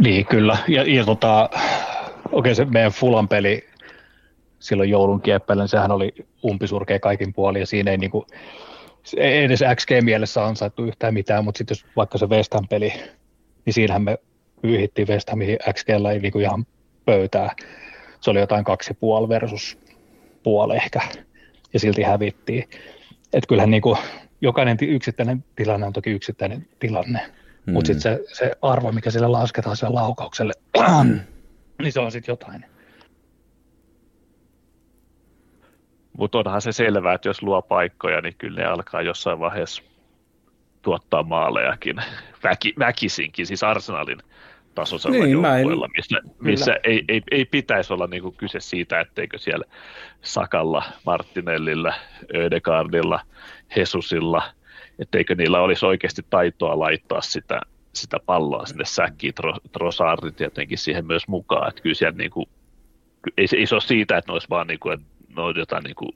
Niin, 0.00 0.26
kyllä. 0.26 0.56
Ja, 0.68 0.82
ja 0.82 1.04
tota, 1.04 1.50
okei, 2.32 2.54
se 2.54 2.64
meidän 2.64 2.92
Fulan 2.92 3.28
peli 3.28 3.66
silloin 4.58 4.90
joulun 4.90 5.22
kieppeillä, 5.22 5.62
niin 5.62 5.68
sehän 5.68 5.92
oli 5.92 6.14
umpisurkea 6.44 7.00
kaikin 7.00 7.32
puolin, 7.32 7.60
ja 7.60 7.66
siinä 7.66 7.90
ei 7.90 7.98
niinku, 7.98 8.26
ei 9.16 9.44
edes 9.44 9.60
XG-mielessä 9.74 10.44
ansaittu 10.44 10.84
yhtään 10.84 11.14
mitään, 11.14 11.44
mutta 11.44 11.58
sitten 11.58 11.74
jos 11.74 11.86
vaikka 11.96 12.18
se 12.18 12.26
West 12.26 12.54
Ham-peli, 12.54 12.92
niin 13.64 13.74
siinähän 13.74 14.02
me 14.02 14.18
pyyhittiin 14.62 15.08
West 15.08 15.30
Hamin 15.30 15.58
XGllä 15.72 16.12
niinku 16.12 16.38
ihan 16.38 16.66
pöytää. 17.04 17.54
Se 18.20 18.30
oli 18.30 18.40
jotain 18.40 18.64
kaksi 18.64 18.94
puoli 18.94 19.28
versus 19.28 19.78
puoli 20.42 20.76
ehkä, 20.76 21.00
ja 21.72 21.80
silti 21.80 22.02
hävittiin. 22.02 22.64
Että 23.32 23.48
kyllähän 23.48 23.70
niinku, 23.70 23.98
jokainen 24.40 24.76
yksittäinen 24.80 25.44
tilanne 25.56 25.86
on 25.86 25.92
toki 25.92 26.10
yksittäinen 26.10 26.68
tilanne, 26.78 27.20
mm. 27.66 27.72
mutta 27.72 27.86
sitten 27.86 28.02
se, 28.02 28.24
se 28.32 28.52
arvo, 28.62 28.92
mikä 28.92 29.10
sille 29.10 29.26
lasketaan 29.26 29.76
sille 29.76 29.92
laukaukselle, 29.92 30.52
niin 31.82 31.92
se 31.92 32.00
on 32.00 32.12
sitten 32.12 32.32
jotain. 32.32 32.69
Mutta 36.18 36.38
onhan 36.38 36.62
se 36.62 36.72
selvää, 36.72 37.14
että 37.14 37.28
jos 37.28 37.42
luo 37.42 37.62
paikkoja, 37.62 38.20
niin 38.20 38.34
kyllä 38.38 38.60
ne 38.60 38.66
alkaa 38.66 39.02
jossain 39.02 39.38
vaiheessa 39.38 39.82
tuottaa 40.82 41.22
maalejakin. 41.22 41.96
Väki, 42.44 42.74
väkisinkin, 42.78 43.46
siis 43.46 43.62
Arsenalin 43.62 44.18
tasoisella 44.74 45.16
niin, 45.16 45.30
joukkueella, 45.30 45.88
missä, 45.96 46.20
missä 46.40 46.76
ei, 46.84 47.04
ei, 47.08 47.22
ei 47.30 47.44
pitäisi 47.44 47.92
olla 47.92 48.06
niin 48.06 48.36
kyse 48.36 48.60
siitä, 48.60 49.00
etteikö 49.00 49.38
siellä 49.38 49.64
Sakalla, 50.22 50.82
Martinellillä, 51.06 51.94
Ödegardilla, 52.34 53.20
Hesusilla, 53.76 54.42
etteikö 54.98 55.34
niillä 55.34 55.60
olisi 55.60 55.86
oikeasti 55.86 56.22
taitoa 56.30 56.78
laittaa 56.78 57.20
sitä, 57.20 57.60
sitä 57.92 58.16
palloa 58.26 58.66
sinne 58.66 58.84
säkkiin, 58.84 59.34
Trossardit 59.72 60.36
tietenkin 60.36 60.78
siihen 60.78 61.06
myös 61.06 61.28
mukaan, 61.28 61.68
että 61.68 61.82
kyllä 61.82 61.94
siellä 61.94 62.16
niin 62.16 62.30
kuin, 62.30 62.46
ei, 63.36 63.46
ei 63.56 63.66
se 63.66 63.74
ole 63.74 63.80
siitä, 63.80 64.18
että 64.18 64.30
ne 64.30 64.32
olisi 64.32 64.50
vaan 64.50 64.66
niin 64.66 64.80
kuin, 64.80 64.94
että 64.94 65.06
ne 65.36 65.42
on 65.42 65.54
jotain 65.56 65.82
niin 65.82 65.96
kuin 65.96 66.10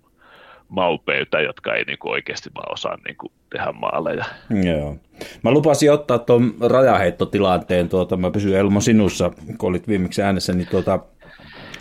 maupöytä, 0.68 1.40
jotka 1.40 1.74
ei 1.74 1.84
niin 1.84 1.98
kuin 1.98 2.12
oikeasti 2.12 2.50
vaan 2.54 2.72
osaa 2.72 2.98
niin 3.06 3.16
kuin 3.16 3.32
tehdä 3.50 3.72
maaleja. 3.72 4.24
Joo. 4.64 4.96
Mä 5.42 5.50
lupasin 5.50 5.92
ottaa 5.92 6.18
tuon 6.18 6.54
rajaheittotilanteen, 6.60 7.88
tuota, 7.88 8.16
mä 8.16 8.30
pysyn 8.30 8.56
Elmo 8.56 8.80
sinussa, 8.80 9.30
kun 9.58 9.68
olit 9.68 9.88
viimeksi 9.88 10.22
äänessä, 10.22 10.52
niin 10.52 10.68
tuota, 10.70 10.98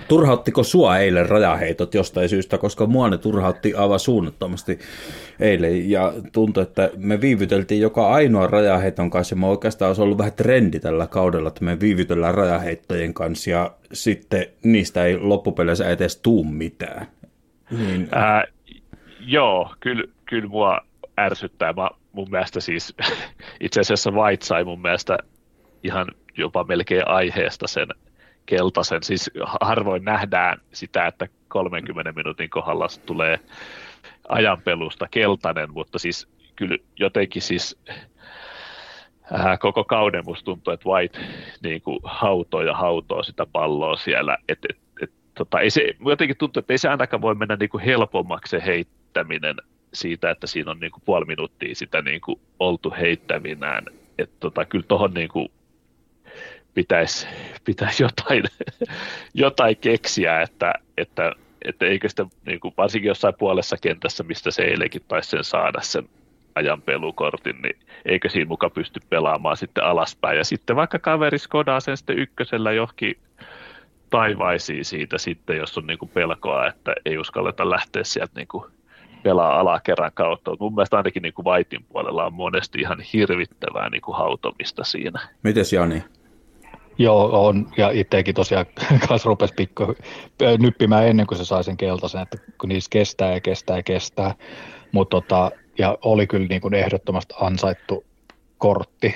turhauttiko 0.07 0.63
sua 0.63 0.97
eilen 0.97 1.29
rajaheitot 1.29 1.93
jostain 1.93 2.29
syystä, 2.29 2.57
koska 2.57 2.85
mua 2.85 3.09
ne 3.09 3.17
turhautti 3.17 3.73
aivan 3.73 3.99
suunnattomasti 3.99 4.79
eilen 5.39 5.89
ja 5.89 6.13
tuntui, 6.31 6.63
että 6.63 6.89
me 6.97 7.21
viivyteltiin 7.21 7.81
joka 7.81 8.13
ainoa 8.13 8.47
rajaheiton 8.47 9.09
kanssa 9.09 9.33
ja 9.33 9.39
mä 9.39 9.47
oikeastaan 9.47 9.89
olisi 9.89 10.01
ollut 10.01 10.17
vähän 10.17 10.33
trendi 10.33 10.79
tällä 10.79 11.07
kaudella, 11.07 11.47
että 11.47 11.65
me 11.65 11.79
viivytellään 11.79 12.35
rajaheittojen 12.35 13.13
kanssa 13.13 13.49
ja 13.49 13.71
sitten 13.93 14.45
niistä 14.63 15.05
ei 15.05 15.17
loppupeleissä 15.17 15.89
edes 15.89 16.17
tuu 16.17 16.43
mitään. 16.43 17.07
Niin. 17.77 18.07
Ää, 18.11 18.43
joo, 19.19 19.75
kyllä, 19.79 20.03
kyllä 20.25 20.47
mua 20.47 20.81
ärsyttää. 21.19 21.73
Mä, 21.73 21.89
mun 22.11 22.27
mielestä 22.31 22.59
siis 22.59 22.95
itse 23.59 23.79
asiassa 23.79 24.11
White 24.11 24.45
sai 24.45 24.63
mun 24.63 24.81
mielestä 24.81 25.17
ihan 25.83 26.07
jopa 26.37 26.63
melkein 26.63 27.07
aiheesta 27.07 27.67
sen 27.67 27.87
keltaisen. 28.45 29.03
Siis 29.03 29.31
harvoin 29.61 30.05
nähdään 30.05 30.57
sitä, 30.73 31.07
että 31.07 31.27
30 31.47 32.11
minuutin 32.11 32.49
kohdalla 32.49 32.87
tulee 33.05 33.39
ajanpelusta 34.29 35.07
keltainen, 35.11 35.71
mutta 35.71 35.99
siis 35.99 36.27
kyllä 36.55 36.77
jotenkin 36.99 37.41
siis 37.41 37.79
ää, 39.31 39.57
koko 39.57 39.83
kauden 39.83 40.23
musta 40.25 40.45
tuntuu, 40.45 40.73
että 40.73 40.89
White 40.89 41.19
niin 41.63 41.81
kuin 41.81 41.99
hautoo 42.03 42.61
ja 42.61 42.73
hautoo 42.73 43.23
sitä 43.23 43.45
palloa 43.45 43.95
siellä. 43.95 44.37
Et, 44.49 44.59
et, 44.69 44.77
et, 44.77 44.82
tota, 45.33 45.59
ei 45.59 45.69
se, 45.69 45.95
jotenkin 46.05 46.37
tuntuu, 46.37 46.59
että 46.59 46.73
ei 46.73 46.77
se 46.77 46.89
ainakaan 46.89 47.21
voi 47.21 47.35
mennä 47.35 47.55
niin 47.55 47.69
kuin 47.69 47.83
helpommaksi 47.83 48.49
se 48.49 48.65
heittäminen 48.65 49.55
siitä, 49.93 50.31
että 50.31 50.47
siinä 50.47 50.71
on 50.71 50.79
niin 50.79 50.91
kuin 50.91 51.03
puoli 51.05 51.25
minuuttia 51.25 51.75
sitä 51.75 52.01
niin 52.01 52.21
kuin 52.21 52.39
oltu 52.59 52.93
heittäminään. 52.99 53.85
Että 54.17 54.35
tota, 54.39 54.65
kyllä 54.65 54.85
tuohon 54.87 55.13
niin 55.13 55.29
kuin 55.29 55.49
pitäisi, 56.73 57.27
pitäisi 57.65 58.03
jotain, 58.03 58.43
jotain 59.33 59.77
keksiä, 59.77 60.41
että, 60.41 60.73
että, 60.97 61.31
että 61.65 61.85
eikö 61.85 62.09
sitä, 62.09 62.25
niin 62.45 62.59
kuin, 62.59 62.73
varsinkin 62.77 63.07
jossain 63.07 63.33
puolessa 63.39 63.77
kentässä, 63.81 64.23
mistä 64.23 64.51
se 64.51 64.63
eilenkin 64.63 65.01
taisi 65.07 65.29
sen 65.29 65.43
saada 65.43 65.81
sen 65.81 66.09
ajan 66.55 66.81
pelukortin, 66.81 67.61
niin 67.61 67.79
eikö 68.05 68.29
siinä 68.29 68.47
muka 68.47 68.69
pysty 68.69 68.99
pelaamaan 69.09 69.57
sitten 69.57 69.83
alaspäin. 69.83 70.37
Ja 70.37 70.45
sitten 70.45 70.75
vaikka 70.75 70.99
kaveri 70.99 71.39
skodaa 71.39 71.79
sen 71.79 71.97
sitten 71.97 72.19
ykkösellä 72.19 72.71
johonkin 72.71 73.17
taivaisiin 74.13 74.85
siitä 74.85 75.17
sitten, 75.17 75.57
jos 75.57 75.77
on 75.77 75.87
niin 75.87 75.97
kuin 75.97 76.09
pelkoa, 76.09 76.67
että 76.67 76.93
ei 77.05 77.17
uskalleta 77.17 77.69
lähteä 77.69 78.03
sieltä 78.03 78.31
niin 78.35 78.47
kuin 78.47 78.63
pelaa 79.23 79.59
alakerran 79.59 80.11
kautta. 80.13 80.51
Mutta 80.51 80.63
mun 80.63 80.75
mielestä 80.75 80.97
ainakin 80.97 81.21
niin 81.21 81.33
kuin 81.33 81.45
Vaitin 81.45 81.85
puolella 81.89 82.25
on 82.25 82.33
monesti 82.33 82.79
ihan 82.79 83.01
hirvittävää 83.13 83.89
niin 83.89 84.01
kuin 84.01 84.17
hautomista 84.17 84.83
siinä. 84.83 85.27
Mites 85.43 85.73
Jani? 85.73 86.03
Joo, 86.97 87.47
on, 87.47 87.67
ja 87.77 87.89
itsekin 87.89 88.35
tosiaan 88.35 88.65
kanssa 89.07 89.27
rupesi 89.27 89.53
pikku 89.53 89.95
nyppimään 90.59 91.07
ennen 91.07 91.27
kuin 91.27 91.37
se 91.37 91.45
sai 91.45 91.63
sen 91.63 91.77
keltaisen, 91.77 92.21
että 92.21 92.37
kun 92.57 92.69
niissä 92.69 92.89
kestää 92.89 93.33
ja 93.33 93.41
kestää 93.41 93.77
ja 93.77 93.83
kestää, 93.83 94.35
mutta 94.91 95.21
tota, 95.21 95.51
ja 95.77 95.97
oli 96.01 96.27
kyllä 96.27 96.47
niin 96.47 96.61
kuin 96.61 96.73
ehdottomasti 96.73 97.33
ansaittu 97.41 98.05
kortti, 98.57 99.15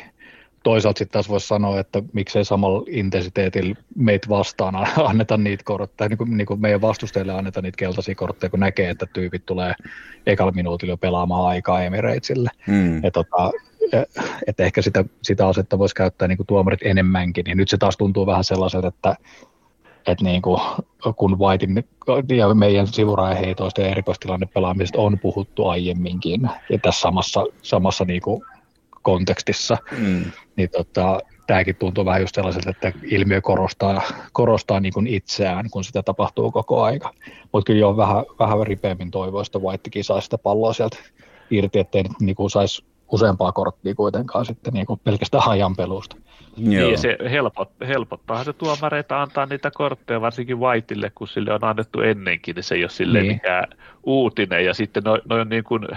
toisaalta 0.68 0.98
sitten 0.98 1.14
taas 1.14 1.30
voisi 1.30 1.48
sanoa, 1.48 1.80
että 1.80 2.03
miksei 2.14 2.45
samalla 2.45 2.84
intensiteetillä 2.89 3.76
meitä 3.95 4.30
vastaan 4.30 4.76
anneta 5.10 5.38
niitä 5.38 5.64
kortteja, 5.64 6.10
niin 6.10 6.18
kuin, 6.18 6.38
niin 6.38 6.45
kuin 6.45 6.61
meidän 6.61 6.81
vastustajille 6.81 7.34
anneta 7.34 7.61
niitä 7.61 7.77
keltaisia 7.77 8.15
kortteja, 8.15 8.49
kun 8.49 8.60
näkee, 8.60 8.89
että 8.89 9.06
tyypit 9.14 9.45
tulee 9.45 9.73
ekalla 10.26 10.52
minuutilla 10.52 10.91
jo 10.91 10.98
pelaamaan 10.98 11.45
aikaa 11.45 11.84
Emiratesille. 11.84 12.49
Mm. 12.68 13.06
Et, 13.06 13.14
tota, 13.14 13.52
että 14.48 14.64
ehkä 14.64 14.81
sitä, 14.81 15.06
sitä 15.22 15.48
asetta 15.48 15.80
voisi 15.80 15.95
käyttää 15.95 16.27
niin 16.27 16.38
kuin 16.38 16.48
tuomarit 16.48 16.84
enemmänkin, 16.84 17.44
niin 17.44 17.57
nyt 17.57 17.69
se 17.69 17.77
taas 17.77 17.98
tuntuu 17.98 18.26
vähän 18.26 18.44
sellaiselta, 18.44 18.88
että 18.88 19.15
että 20.07 20.23
niin 20.23 20.41
kuin, 20.41 20.61
kun 21.15 21.39
Whitein 21.39 21.84
ja 22.35 22.53
meidän 22.53 22.88
sivurajaheitoista 22.88 23.81
ja 23.81 23.88
erikoistilanne 23.88 24.45
pelaamisesta 24.53 25.02
on 25.02 25.19
puhuttu 25.19 25.68
aiemminkin 25.68 26.49
ja 26.69 26.80
tässä 26.81 27.02
samassa, 27.02 27.45
samassa 27.61 28.06
niin 28.06 28.22
kuin 28.22 28.44
kontekstissa, 29.08 29.78
mm. 29.98 30.32
niin 30.56 30.70
tota, 30.70 31.20
tämäkin 31.48 31.76
tuntuu 31.76 32.06
vähän 32.06 32.22
just 32.22 32.36
sellaiselta, 32.36 32.70
että 32.70 32.92
ilmiö 33.04 33.42
korostaa, 33.42 34.02
korostaa 34.32 34.80
niin 34.80 34.94
kuin 34.94 35.08
itseään, 35.08 35.70
kun 35.70 35.84
sitä 35.84 36.04
tapahtuu 36.04 36.52
koko 36.52 36.84
aika. 36.84 37.14
Mutta 37.52 37.68
kyllä 37.68 37.80
jo 37.80 37.98
vähän, 37.98 38.24
vähän 38.40 38.68
ripeämmin 38.68 39.12
toivoista 39.12 39.60
Whitekin 39.60 40.04
saisi 40.04 40.26
sitä 40.26 40.38
palloa 40.38 40.74
sieltä 40.74 40.98
irti, 41.52 41.80
ettei 41.80 42.04
niin 42.20 42.36
kuin 42.36 42.50
saisi 42.50 42.84
useampaa 43.12 43.52
korttia 43.52 43.96
kuitenkaan 43.96 44.46
sitten 44.46 44.74
niin 44.74 44.86
kuin 44.86 45.00
pelkästään 45.04 45.50
ajan 45.50 45.76
pelusta. 45.76 46.16
Joo. 46.58 46.88
Niin, 46.88 46.98
se 46.98 47.18
helpot, 47.32 47.70
helpottaa 47.88 48.44
se 48.44 48.54
tuomareita 48.54 49.22
antaa 49.22 49.46
niitä 49.46 49.72
kortteja, 49.72 50.22
varsinkin 50.22 50.60
Whiteille, 50.60 51.12
kun 51.16 51.28
sille 51.28 51.54
on 51.54 51.64
annettu 51.64 52.02
ennenkin, 52.02 52.56
niin 52.56 52.64
se 52.64 52.76
ei 52.76 52.84
ole 52.84 52.90
sille 52.90 53.22
niin. 53.22 53.34
mikään 53.34 53.66
uutinen. 54.04 54.66
Ja 54.66 54.74
sitten 54.74 55.04
noin 55.04 55.22
no 55.30 55.36
on 55.36 55.50
niin 55.50 55.64
kuin, 55.64 55.88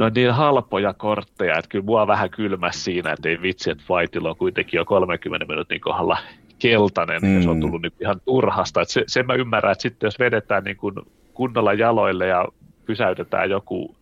no 0.00 0.10
niin 0.14 0.32
halpoja 0.32 0.94
kortteja, 0.94 1.58
että 1.58 1.68
kyllä 1.68 1.84
mua 1.84 2.06
vähän 2.06 2.30
kylmäs 2.30 2.84
siinä, 2.84 3.12
että 3.12 3.28
ei 3.28 3.42
vitsi, 3.42 3.70
että 3.70 3.84
Whiteilla 3.90 4.30
on 4.30 4.36
kuitenkin 4.36 4.78
jo 4.78 4.84
30 4.84 5.46
minuutin 5.46 5.80
kohdalla 5.80 6.18
keltainen, 6.58 7.22
mm. 7.22 7.36
ja 7.36 7.42
se 7.42 7.50
on 7.50 7.56
mm. 7.56 7.60
tullut 7.60 7.82
niin 7.82 7.92
ihan 8.00 8.20
turhasta. 8.24 8.80
Että 8.80 8.92
se, 8.92 9.04
sen 9.06 9.26
mä 9.26 9.34
ymmärrän, 9.34 9.72
että 9.72 9.82
sitten 9.82 10.06
jos 10.06 10.18
vedetään 10.18 10.64
niin 10.64 10.76
kuin 10.76 10.94
kunnolla 11.34 11.72
jaloille 11.72 12.26
ja 12.26 12.48
pysäytetään 12.86 13.50
joku 13.50 13.96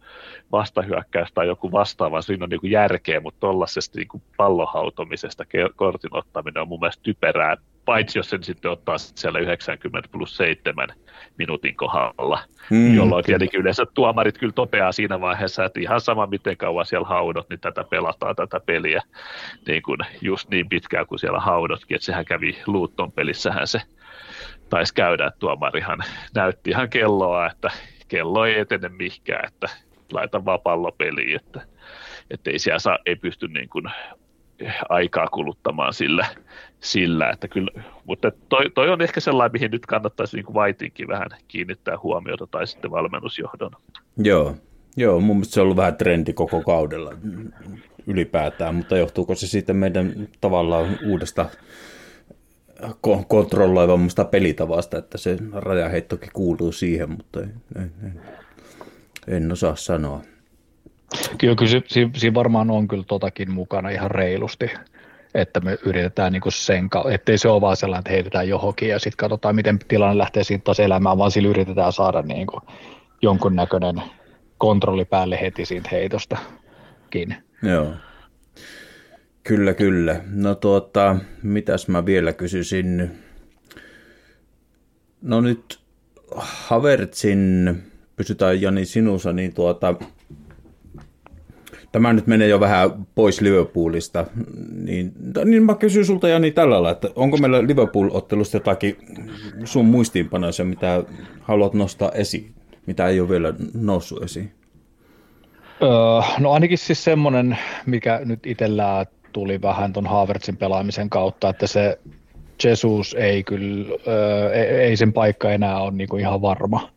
vastahyökkäys 0.53 1.33
tai 1.35 1.47
joku 1.47 1.73
vastaava, 1.73 2.23
siinä 2.23 2.45
on 2.45 2.51
niin 2.51 2.61
kuin 2.61 2.70
järkeä, 2.70 3.20
mutta 3.20 3.41
tuollaisesta 3.41 3.99
niin 3.99 4.23
pallohautomisesta 4.37 5.45
kortin 5.77 6.16
ottaminen 6.16 6.62
on 6.62 6.69
mun 6.69 6.81
mielestä 6.81 7.03
typerää, 7.03 7.57
paitsi 7.89 8.19
jos 8.19 8.31
sen 8.31 8.44
sitten 8.44 8.70
ottaa 8.70 8.98
siellä 8.98 9.39
90 9.39 10.09
plus 10.12 10.36
7 10.36 10.89
minuutin 11.39 11.77
kohdalla, 11.77 12.40
mm, 12.70 12.94
jolloin 12.97 13.24
tietenkin 13.24 13.60
yleensä 13.60 13.86
tuomarit 13.94 14.39
kyllä 14.39 14.52
toteaa 14.52 14.93
siinä 14.93 15.20
vaiheessa, 15.20 15.65
että 15.65 15.81
ihan 15.81 16.01
sama 16.01 16.27
miten 16.27 16.56
kauan 16.56 16.86
siellä 16.86 17.09
haudot, 17.09 17.51
niin 17.51 17.60
tätä 17.60 17.85
pelataan 17.85 18.36
tätä 18.36 18.60
peliä 18.60 19.02
niin 19.66 19.82
kuin 19.82 19.98
just 20.23 20.48
niin 20.48 20.69
pitkään 20.69 21.06
kuin 21.06 21.19
siellä 21.19 21.40
haudotkin, 21.40 21.94
että 21.94 22.05
sehän 22.05 22.24
kävi 22.24 22.59
Luutton 22.66 23.12
pelissähän 23.12 23.66
se 23.66 23.82
taisi 24.70 24.94
käydä, 24.94 25.27
että 25.27 25.39
tuomarihan 25.39 25.98
näytti 26.35 26.70
ihan 26.70 26.90
kelloa, 26.90 27.47
että 27.47 27.70
kello 28.09 28.47
ei 28.47 28.59
etene 28.59 28.89
mihinkään, 28.89 29.48
että 29.48 29.69
laita 30.12 30.44
vaan 30.44 30.60
pallopeliin, 30.60 31.36
että, 31.36 31.60
että 32.31 32.51
ei 32.51 32.59
siellä 32.59 32.78
saa, 32.78 32.98
ei 33.06 33.16
pysty 33.16 33.48
niin 33.48 33.69
kuin 33.69 33.85
aikaa 34.89 35.27
kuluttamaan 35.27 35.94
sillä, 35.94 36.27
sillä 36.80 37.30
että 37.30 37.48
kyllä, 37.48 37.82
mutta 38.05 38.32
toi, 38.48 38.70
toi, 38.70 38.90
on 38.90 39.02
ehkä 39.02 39.20
sellainen, 39.20 39.52
mihin 39.52 39.70
nyt 39.70 39.86
kannattaisi 39.86 40.36
niin 40.36 40.55
Vaitinkin 40.55 41.09
vähän 41.09 41.28
kiinnittää 41.48 41.98
huomiota 42.02 42.46
tai 42.46 42.66
sitten 42.66 42.90
valmennusjohdon. 42.90 43.70
Joo, 44.16 44.56
Joo, 44.98 45.20
mun 45.20 45.36
mielestä 45.36 45.55
se 45.55 45.60
on 45.60 45.64
ollut 45.64 45.76
vähän 45.76 45.96
trendi 45.96 46.32
koko 46.32 46.62
kaudella 46.62 47.12
ylipäätään, 48.06 48.74
mutta 48.74 48.96
johtuuko 48.96 49.34
se 49.34 49.46
siitä 49.46 49.72
meidän 49.72 50.28
tavallaan 50.40 50.98
uudesta 51.06 51.46
kontrolloivammasta 53.28 54.24
pelitavasta, 54.24 54.98
että 54.98 55.18
se 55.18 55.38
rajaheittokin 55.52 56.30
kuuluu 56.32 56.72
siihen, 56.72 57.10
mutta 57.10 57.40
en, 57.40 57.52
en, 57.76 57.92
en, 58.02 58.20
en 59.28 59.52
osaa 59.52 59.76
sanoa. 59.76 60.22
Kyllä, 61.38 61.55
kyllä 61.55 61.82
siinä, 61.86 62.10
siinä 62.16 62.34
varmaan 62.34 62.70
on 62.70 62.88
kyllä 62.88 63.05
totakin 63.06 63.52
mukana 63.52 63.90
ihan 63.90 64.10
reilusti, 64.10 64.70
että 65.34 65.60
me 65.60 65.78
yritetään 65.84 66.32
niin 66.32 66.42
sen 66.48 66.90
kautta, 66.90 67.12
ettei 67.12 67.38
se 67.38 67.48
ole 67.48 67.60
vaan 67.60 67.76
sellainen, 67.76 68.00
että 68.00 68.12
heitetään 68.12 68.48
johonkin 68.48 68.88
ja 68.88 68.98
sitten 68.98 69.16
katsotaan, 69.16 69.55
miten 69.55 69.78
tilanne 69.88 70.18
lähtee 70.18 70.44
siitä 70.44 70.64
taas 70.64 70.80
elämään, 70.80 71.18
vaan 71.18 71.30
sillä 71.30 71.48
yritetään 71.48 71.92
saada 71.92 72.22
niin 72.22 72.46
kuin 72.46 72.62
jonkunnäköinen 73.22 74.02
kontrolli 74.59 75.05
päälle 75.05 75.40
heti 75.40 75.64
siitä 75.64 75.88
heitostakin. 75.92 77.36
Joo. 77.62 77.92
Kyllä, 79.44 79.74
kyllä. 79.74 80.20
No 80.30 80.55
tuota, 80.55 81.16
mitäs 81.42 81.88
mä 81.88 82.06
vielä 82.06 82.32
kysyisin? 82.32 83.10
No 85.22 85.40
nyt 85.40 85.80
Havertzin, 86.36 87.74
pysytään 88.16 88.62
Jani 88.62 88.84
sinussa, 88.84 89.32
niin 89.32 89.55
tuota, 89.55 89.94
tämä 91.93 92.12
nyt 92.12 92.27
menee 92.27 92.48
jo 92.48 92.60
vähän 92.60 92.90
pois 93.15 93.40
Liverpoolista, 93.40 94.27
niin, 94.85 95.12
niin 95.44 95.62
mä 95.62 95.74
kysyn 95.74 96.05
sulta 96.05 96.28
Jani 96.28 96.51
tällä 96.51 96.73
lailla, 96.73 96.90
että 96.90 97.09
onko 97.16 97.36
meillä 97.36 97.66
Liverpool-ottelusta 97.66 98.56
jotakin 98.56 98.97
sun 99.65 99.85
muistiinpanoisia, 99.85 100.65
mitä 100.65 101.05
haluat 101.40 101.74
nostaa 101.74 102.12
esiin, 102.12 102.52
mitä 102.86 103.06
ei 103.06 103.20
ole 103.20 103.28
vielä 103.28 103.55
noussut 103.74 104.23
esiin? 104.23 104.52
Öö, 105.82 105.89
no 106.39 106.52
ainakin 106.52 106.78
siis 106.78 107.05
semmoinen, 107.05 107.59
mikä 107.86 108.20
nyt 108.24 108.47
itsellään 108.47 109.06
tuli 109.32 109.62
vähän 109.62 109.93
tuon 109.93 110.06
Havertzin 110.06 110.56
pelaamisen 110.56 111.10
kautta, 111.10 111.48
että 111.48 111.66
se 111.66 111.98
Jesus 112.65 113.15
ei 113.19 113.43
kyllä, 113.44 113.98
öö, 114.06 114.52
ei 114.52 114.97
sen 114.97 115.12
paikka 115.12 115.51
enää 115.51 115.81
ole 115.81 115.90
niinku 115.90 116.16
ihan 116.16 116.43
varma. 116.43 116.90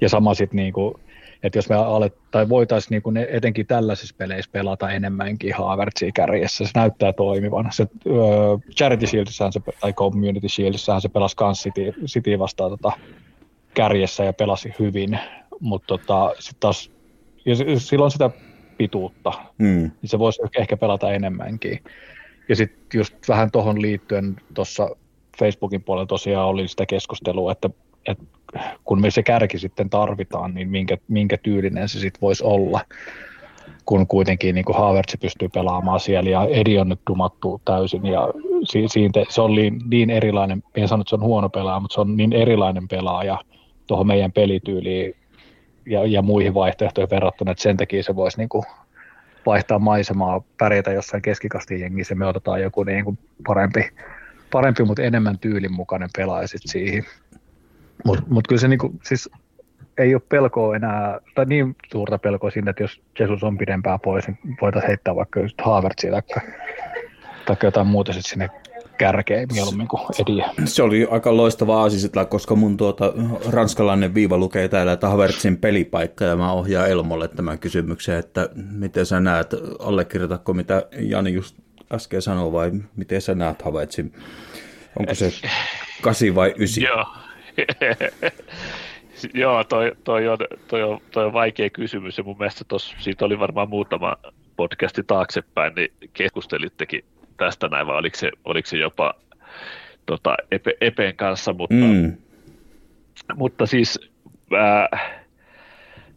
Ja 0.00 0.08
sama 0.08 0.34
sitten 0.34 0.56
niinku, 0.56 1.00
että 1.42 1.58
jos 1.58 1.68
me 1.68 1.76
alet, 1.76 2.14
tai 2.30 2.48
voitaisiin 2.48 3.02
ne, 3.10 3.26
etenkin 3.30 3.66
tällaisissa 3.66 4.14
peleissä 4.18 4.50
pelata 4.52 4.90
enemmänkin 4.90 5.54
Havertzia 5.54 6.10
kärjessä, 6.14 6.64
se 6.64 6.70
näyttää 6.74 7.12
toimivan. 7.12 7.68
Se, 7.72 7.86
öö, 8.06 8.14
Charity 8.76 9.06
Shieldissähän 9.06 9.52
se, 9.52 9.60
tai 9.80 9.92
Community 9.92 10.48
Shieldissähän 10.48 11.00
se 11.00 11.08
pelasi 11.08 11.36
kans 11.36 11.62
City, 11.62 11.94
City 12.06 12.38
vastaan 12.38 12.70
tota, 12.70 12.92
kärjessä 13.74 14.24
ja 14.24 14.32
pelasi 14.32 14.72
hyvin, 14.78 15.18
mutta 15.60 15.86
tota, 15.86 16.34
sitten 16.38 16.60
taas, 16.60 16.90
ja 17.44 17.54
silloin 17.78 18.10
sitä 18.10 18.30
pituutta, 18.78 19.32
mm. 19.58 19.90
niin 20.02 20.08
se 20.10 20.18
voisi 20.18 20.42
ehkä 20.58 20.76
pelata 20.76 21.12
enemmänkin. 21.12 21.78
Ja 22.48 22.56
sitten 22.56 22.98
just 22.98 23.14
vähän 23.28 23.50
tuohon 23.50 23.82
liittyen 23.82 24.36
tuossa 24.54 24.96
Facebookin 25.38 25.82
puolella 25.82 26.06
tosiaan 26.06 26.48
oli 26.48 26.68
sitä 26.68 26.86
keskustelua, 26.86 27.52
että, 27.52 27.70
että 28.06 28.24
kun 28.84 29.00
me 29.00 29.10
se 29.10 29.22
kärki 29.22 29.58
sitten 29.58 29.90
tarvitaan, 29.90 30.54
niin 30.54 30.70
minkä, 30.70 30.98
minkä 31.08 31.36
tyylinen 31.36 31.88
se 31.88 32.00
sitten 32.00 32.20
voisi 32.20 32.44
olla, 32.44 32.80
kun 33.84 34.06
kuitenkin 34.06 34.54
niin 34.54 34.64
Havertz 34.74 35.14
pystyy 35.20 35.48
pelaamaan 35.48 36.00
siellä 36.00 36.30
ja 36.30 36.46
Edi 36.50 36.78
on 36.78 36.88
nyt 36.88 37.00
dumattu 37.10 37.60
täysin 37.64 38.06
ja 38.06 38.28
si, 38.64 38.84
siitä, 38.88 39.24
se 39.28 39.40
on 39.40 39.54
niin, 39.54 39.80
niin 39.90 40.10
erilainen, 40.10 40.62
en 40.74 40.88
sano, 40.88 41.00
että 41.00 41.08
se 41.08 41.14
on 41.16 41.22
huono 41.22 41.48
pelaaja, 41.48 41.80
mutta 41.80 41.94
se 41.94 42.00
on 42.00 42.16
niin 42.16 42.32
erilainen 42.32 42.88
pelaaja 42.88 43.38
tuohon 43.86 44.06
meidän 44.06 44.32
pelityyliin 44.32 45.16
ja, 45.86 46.06
ja 46.06 46.22
muihin 46.22 46.54
vaihtoehtoihin 46.54 47.10
verrattuna, 47.10 47.50
että 47.50 47.62
sen 47.62 47.76
takia 47.76 48.02
se 48.02 48.16
voisi 48.16 48.38
niin 48.38 48.48
vaihtaa 49.46 49.78
maisemaa, 49.78 50.42
pärjätä 50.58 50.92
jossain 50.92 51.22
keskikastin 51.22 51.80
jengissä, 51.80 52.14
me 52.14 52.26
otetaan 52.26 52.62
joku 52.62 52.84
niin 52.84 53.04
kuin 53.04 53.18
parempi, 53.46 53.88
parempi, 54.52 54.84
mutta 54.84 55.02
enemmän 55.02 55.38
tyylin 55.38 55.72
mukainen 55.72 56.08
pelaaja 56.16 56.48
sitten 56.48 56.72
siihen. 56.72 57.04
Mutta 58.04 58.22
mut 58.28 58.48
kyllä 58.48 58.60
se 58.60 58.68
niin 58.68 58.78
kuin, 58.78 59.00
siis 59.04 59.30
ei 59.98 60.14
ole 60.14 60.22
pelkoa 60.28 60.76
enää, 60.76 61.18
tai 61.34 61.44
niin 61.44 61.76
suurta 61.92 62.18
pelkoa 62.18 62.50
siinä, 62.50 62.70
että 62.70 62.82
jos 62.82 63.00
Jesus 63.18 63.44
on 63.44 63.58
pidempään 63.58 64.00
pois, 64.00 64.26
niin 64.26 64.38
voitaisiin 64.60 64.88
heittää 64.88 65.16
vaikka 65.16 65.40
just 65.40 65.60
Havertzia 65.60 66.10
tai, 66.10 66.42
tai 67.46 67.56
jotain 67.62 67.86
muuta 67.86 68.12
sitten 68.12 68.30
sinne 68.30 68.50
kärkeä 68.98 69.46
mieluummin 69.52 69.88
kuin 69.88 70.02
ediä. 70.18 70.50
Se 70.64 70.82
oli 70.82 71.08
aika 71.10 71.36
loistava 71.36 71.80
aasisitla, 71.80 72.24
koska 72.24 72.54
mun 72.54 72.76
tuota, 72.76 73.12
ranskalainen 73.50 74.14
viiva 74.14 74.38
lukee 74.38 74.68
täällä, 74.68 74.92
että 74.92 75.08
Havertzin 75.08 75.56
pelipaikka, 75.56 76.24
ja 76.24 76.36
mä 76.36 76.52
ohjaan 76.52 76.90
Elmolle 76.90 77.28
tämän 77.28 77.58
kysymyksen, 77.58 78.16
että 78.16 78.48
miten 78.54 79.06
sä 79.06 79.20
näet, 79.20 79.54
allekirjoitatko 79.78 80.52
mitä 80.54 80.86
Jani 80.98 81.32
just 81.32 81.56
äsken 81.92 82.22
sanoi, 82.22 82.52
vai 82.52 82.72
miten 82.96 83.20
sä 83.20 83.34
näet 83.34 83.62
Havertzin? 83.62 84.12
Onko 84.98 85.14
se 85.14 85.32
kasi 86.02 86.34
vai 86.34 86.54
ysi? 86.58 86.82
Joo. 86.82 87.06
Joo, 89.34 89.64
toi, 89.64 89.92
toi, 90.04 90.28
on, 90.28 90.38
toi, 90.68 90.82
on, 90.82 91.00
toi 91.10 91.24
on 91.24 91.32
vaikea 91.32 91.70
kysymys 91.70 92.18
ja 92.18 92.24
mun 92.24 92.38
mielestä 92.38 92.64
tos, 92.68 92.94
siitä 92.98 93.24
oli 93.24 93.38
varmaan 93.38 93.68
muutama 93.68 94.16
podcasti 94.56 95.02
taaksepäin, 95.02 95.74
niin 95.74 95.92
keskustelittekin 96.12 97.04
tästä 97.36 97.68
näin, 97.68 97.86
vai 97.86 97.96
oliko 97.96 98.16
se, 98.16 98.30
oliko 98.44 98.66
se 98.66 98.76
jopa 98.76 99.14
tota, 100.06 100.36
Epe, 100.50 100.76
Epeen 100.80 101.16
kanssa, 101.16 101.52
mutta, 101.52 101.74
mm. 101.74 102.16
mutta 103.34 103.66
siis 103.66 104.00
äh, 104.54 105.20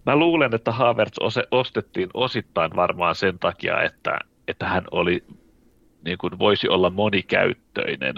mä 0.06 0.16
luulen, 0.16 0.56
että 0.56 0.72
Havertz 0.72 1.18
ostettiin 1.52 2.10
osittain 2.14 2.72
varmaan 2.76 3.16
sen 3.16 3.40
takia, 3.40 3.82
että, 3.82 4.20
että 4.48 4.68
hän 4.68 4.84
oli 4.92 5.24
niin 6.06 6.18
kuin 6.18 6.40
voisi 6.40 6.70
olla 6.70 6.90
monikäyttöinen 6.90 8.16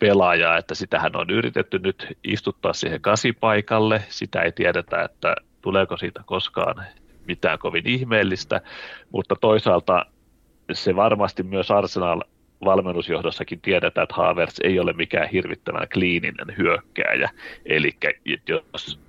pelaaja, 0.00 0.56
että 0.56 0.74
sitähän 0.74 1.16
on 1.16 1.30
yritetty 1.30 1.78
nyt 1.78 2.06
istuttaa 2.24 2.72
siihen 2.72 3.00
kasipaikalle, 3.00 4.02
sitä 4.08 4.42
ei 4.42 4.52
tiedetä, 4.52 5.02
että 5.02 5.36
tuleeko 5.62 5.96
siitä 5.96 6.20
koskaan 6.26 6.84
mitään 7.26 7.58
kovin 7.58 7.86
ihmeellistä, 7.86 8.60
mutta 9.12 9.36
toisaalta 9.40 10.06
se 10.72 10.96
varmasti 10.96 11.42
myös 11.42 11.70
Arsenal 11.70 12.22
valmennusjohdossakin 12.64 13.60
tiedetään, 13.60 14.02
että 14.02 14.14
Havertz 14.14 14.58
ei 14.62 14.80
ole 14.80 14.92
mikään 14.92 15.28
hirvittävän 15.28 15.88
kliininen 15.92 16.56
hyökkääjä. 16.58 17.30
Eli 17.66 17.96
jos 18.48 19.00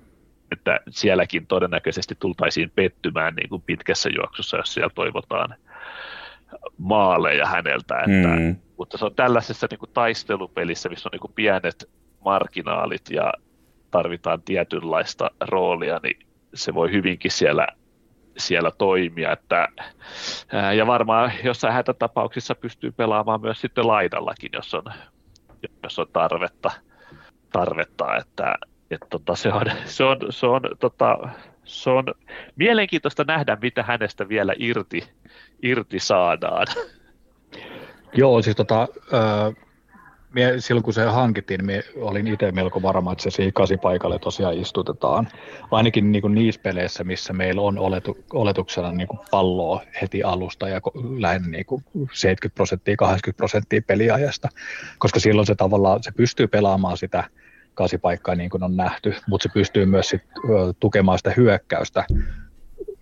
että 0.52 0.80
sielläkin 0.90 1.46
todennäköisesti 1.46 2.14
tultaisiin 2.20 2.72
pettymään 2.74 3.34
niin 3.34 3.48
kuin 3.48 3.62
pitkässä 3.62 4.10
juoksussa, 4.16 4.56
jos 4.56 4.74
siellä 4.74 4.90
toivotaan 4.94 5.54
maaleja 6.78 7.46
häneltä. 7.46 7.98
Että, 7.98 8.28
mm. 8.28 8.56
Mutta 8.82 8.98
se 8.98 9.04
on 9.04 9.14
tällaisessa 9.14 9.66
niin 9.70 9.78
kuin 9.78 9.90
taistelupelissä, 9.94 10.88
missä 10.88 11.08
on 11.08 11.10
niin 11.12 11.20
kuin 11.20 11.32
pienet 11.34 11.90
marginaalit 12.24 13.10
ja 13.10 13.32
tarvitaan 13.90 14.42
tietynlaista 14.42 15.30
roolia, 15.40 16.00
niin 16.02 16.26
se 16.54 16.74
voi 16.74 16.92
hyvinkin 16.92 17.30
siellä, 17.30 17.66
siellä 18.36 18.70
toimia. 18.70 19.32
Että, 19.32 19.68
ja 20.76 20.86
varmaan 20.86 21.32
jossain 21.44 21.74
hätätapauksissa 21.74 22.54
pystyy 22.54 22.92
pelaamaan 22.92 23.40
myös 23.40 23.60
sitten 23.60 23.86
laidallakin, 23.86 24.50
jos 24.52 24.74
on, 24.74 24.84
jos 25.82 25.98
on 25.98 26.06
tarvetta, 26.12 26.70
tarvetta 27.52 28.16
että, 28.16 28.54
että 28.90 29.06
tota, 29.10 29.36
se 29.36 29.52
on, 29.52 29.66
se 29.84 30.04
on, 30.04 30.18
se 30.30 30.46
on, 30.46 30.62
tota, 30.80 31.18
se 31.64 31.90
on 31.90 32.04
mielenkiintoista 32.56 33.24
nähdä, 33.24 33.58
mitä 33.62 33.82
hänestä 33.82 34.28
vielä 34.28 34.54
irti, 34.58 35.08
irti 35.62 35.98
saadaan. 35.98 36.66
Joo, 38.12 38.42
siis 38.42 38.56
tota, 38.56 38.82
äh, 39.14 39.54
mie, 40.34 40.60
silloin 40.60 40.82
kun 40.82 40.94
se 40.94 41.04
hankittiin, 41.04 41.66
niin 41.66 41.82
olin 41.96 42.26
itse 42.26 42.52
melko 42.52 42.82
varma, 42.82 43.12
että 43.12 43.22
se 43.22 43.30
siihen 43.30 43.52
kasipaikalle 43.52 44.18
tosiaan 44.18 44.58
istutetaan. 44.58 45.28
Ainakin 45.70 46.12
niin 46.12 46.34
niissä 46.34 46.60
peleissä, 46.64 47.04
missä 47.04 47.32
meillä 47.32 47.62
on 47.62 47.78
oletu, 47.78 48.18
oletuksena 48.32 48.92
niin 48.92 49.08
palloa 49.30 49.82
heti 50.02 50.22
alusta 50.22 50.68
ja 50.68 50.80
lähinnä 51.18 51.48
niin 51.48 51.66
kuin 51.66 51.84
70 52.12 52.54
prosenttia, 52.54 52.96
80 52.96 53.36
prosenttia 53.36 53.82
peliajasta, 53.86 54.48
koska 54.98 55.20
silloin 55.20 55.46
se 55.46 55.54
tavallaan 55.54 56.02
se 56.02 56.12
pystyy 56.12 56.46
pelaamaan 56.46 56.96
sitä 56.96 57.24
kasipaikkaa 57.74 58.34
niin 58.34 58.50
kuin 58.50 58.62
on 58.62 58.76
nähty, 58.76 59.14
mutta 59.26 59.42
se 59.42 59.52
pystyy 59.54 59.86
myös 59.86 60.08
sit, 60.08 60.22
tukemaan 60.80 61.18
sitä 61.18 61.32
hyökkäystä 61.36 62.04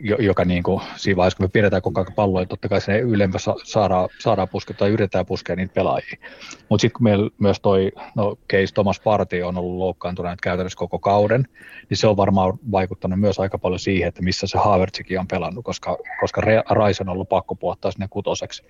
joka 0.01 0.45
niin 0.45 0.63
kuin, 0.63 0.81
siinä 0.97 1.17
vaiheessa, 1.17 1.37
kun 1.37 1.45
me 1.45 1.51
pidetään 1.53 1.83
koko 1.83 2.01
ajan 2.01 2.13
palloa, 2.15 2.47
totta 2.47 2.69
kai 2.69 2.81
sinne 2.81 2.99
ylempää 2.99 3.41
saadaan, 3.65 4.09
saadaan 4.19 4.49
puskea 4.49 4.77
tai 4.77 4.91
yritetään 4.91 5.27
puskea 5.27 5.57
niitä 5.57 5.75
pelaajia. 5.75 6.17
Mutta 6.69 6.81
sitten 6.81 6.99
kun 6.99 7.05
meillä 7.05 7.31
myös 7.39 7.61
toi 7.61 7.93
no, 8.15 8.37
case 8.53 8.75
Thomas 8.75 9.01
Parti 9.01 9.43
on 9.43 9.59
ollut 9.59 9.79
loukkaantunut 9.79 10.41
käytännössä 10.43 10.77
koko 10.77 10.99
kauden, 10.99 11.49
niin 11.89 11.99
se 11.99 12.07
on 12.07 12.17
varmaan 12.17 12.59
vaikuttanut 12.73 13.21
myös 13.21 13.39
aika 13.39 13.59
paljon 13.59 13.79
siihen, 13.79 14.09
että 14.09 14.23
missä 14.23 14.47
se 14.47 14.59
Havertzikin 14.59 15.21
on 15.21 15.29
pelannut, 15.29 15.65
koska, 15.65 15.97
koska 16.21 16.41
Rais 16.71 17.01
on 17.01 17.09
ollut 17.09 17.29
pakko 17.29 17.55
puottaa 17.55 17.91
sinne 17.91 18.07
kutoseksi. 18.11 18.63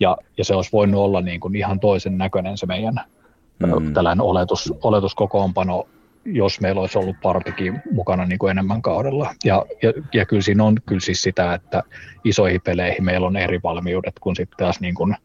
Ja, 0.00 0.16
ja 0.38 0.44
se 0.44 0.54
olisi 0.54 0.72
voinut 0.72 1.00
olla 1.00 1.20
niin 1.20 1.40
kuin 1.40 1.56
ihan 1.56 1.80
toisen 1.80 2.18
näköinen 2.18 2.58
se 2.58 2.66
meidän 2.66 3.00
mm. 3.58 3.92
tällainen 3.92 4.22
oletus, 4.22 4.72
oletuskokoonpano 4.82 5.86
jos 6.24 6.60
meillä 6.60 6.80
olisi 6.80 6.98
ollut 6.98 7.16
partikin 7.22 7.82
mukana 7.92 8.24
niin 8.24 8.38
kuin 8.38 8.50
enemmän 8.50 8.82
kaudella. 8.82 9.34
Ja, 9.44 9.66
ja, 9.82 9.92
ja 10.14 10.26
kyllä 10.26 10.42
siinä 10.42 10.64
on 10.64 10.76
kyllä 10.86 11.00
siis 11.00 11.22
sitä, 11.22 11.54
että 11.54 11.82
isoihin 12.24 12.60
peleihin 12.60 13.04
meillä 13.04 13.26
on 13.26 13.36
eri 13.36 13.60
valmiudet 13.62 14.14
kuin 14.20 14.36
sitten 14.36 14.56
taas 14.58 14.80
niin, 14.80 14.94
kuin 14.94 15.16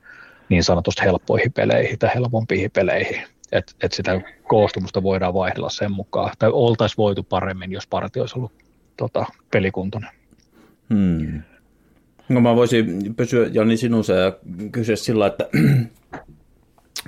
niin 0.49 0.63
sanotusti 0.63 1.01
helppoihin 1.01 1.53
peleihin 1.53 1.99
tai 1.99 2.09
helpompiin 2.15 2.71
peleihin. 2.71 3.21
Että 3.51 3.73
et 3.83 3.91
sitä 3.91 4.21
koostumusta 4.47 5.03
voidaan 5.03 5.33
vaihdella 5.33 5.69
sen 5.69 5.91
mukaan. 5.91 6.31
Tai 6.39 6.49
oltaisiin 6.53 6.97
voitu 6.97 7.23
paremmin, 7.23 7.71
jos 7.71 7.87
parti 7.87 8.19
olisi 8.19 8.37
ollut 8.37 8.51
tota, 8.97 9.25
pelikuntoinen. 9.51 10.09
Hmm. 10.93 11.41
No 12.29 12.41
mä 12.41 12.55
voisin 12.55 13.15
pysyä 13.15 13.47
Jani 13.51 13.77
sinussa 13.77 14.13
ja 14.13 14.33
kysyä 14.71 14.95
sillä, 14.95 15.27
että 15.27 15.49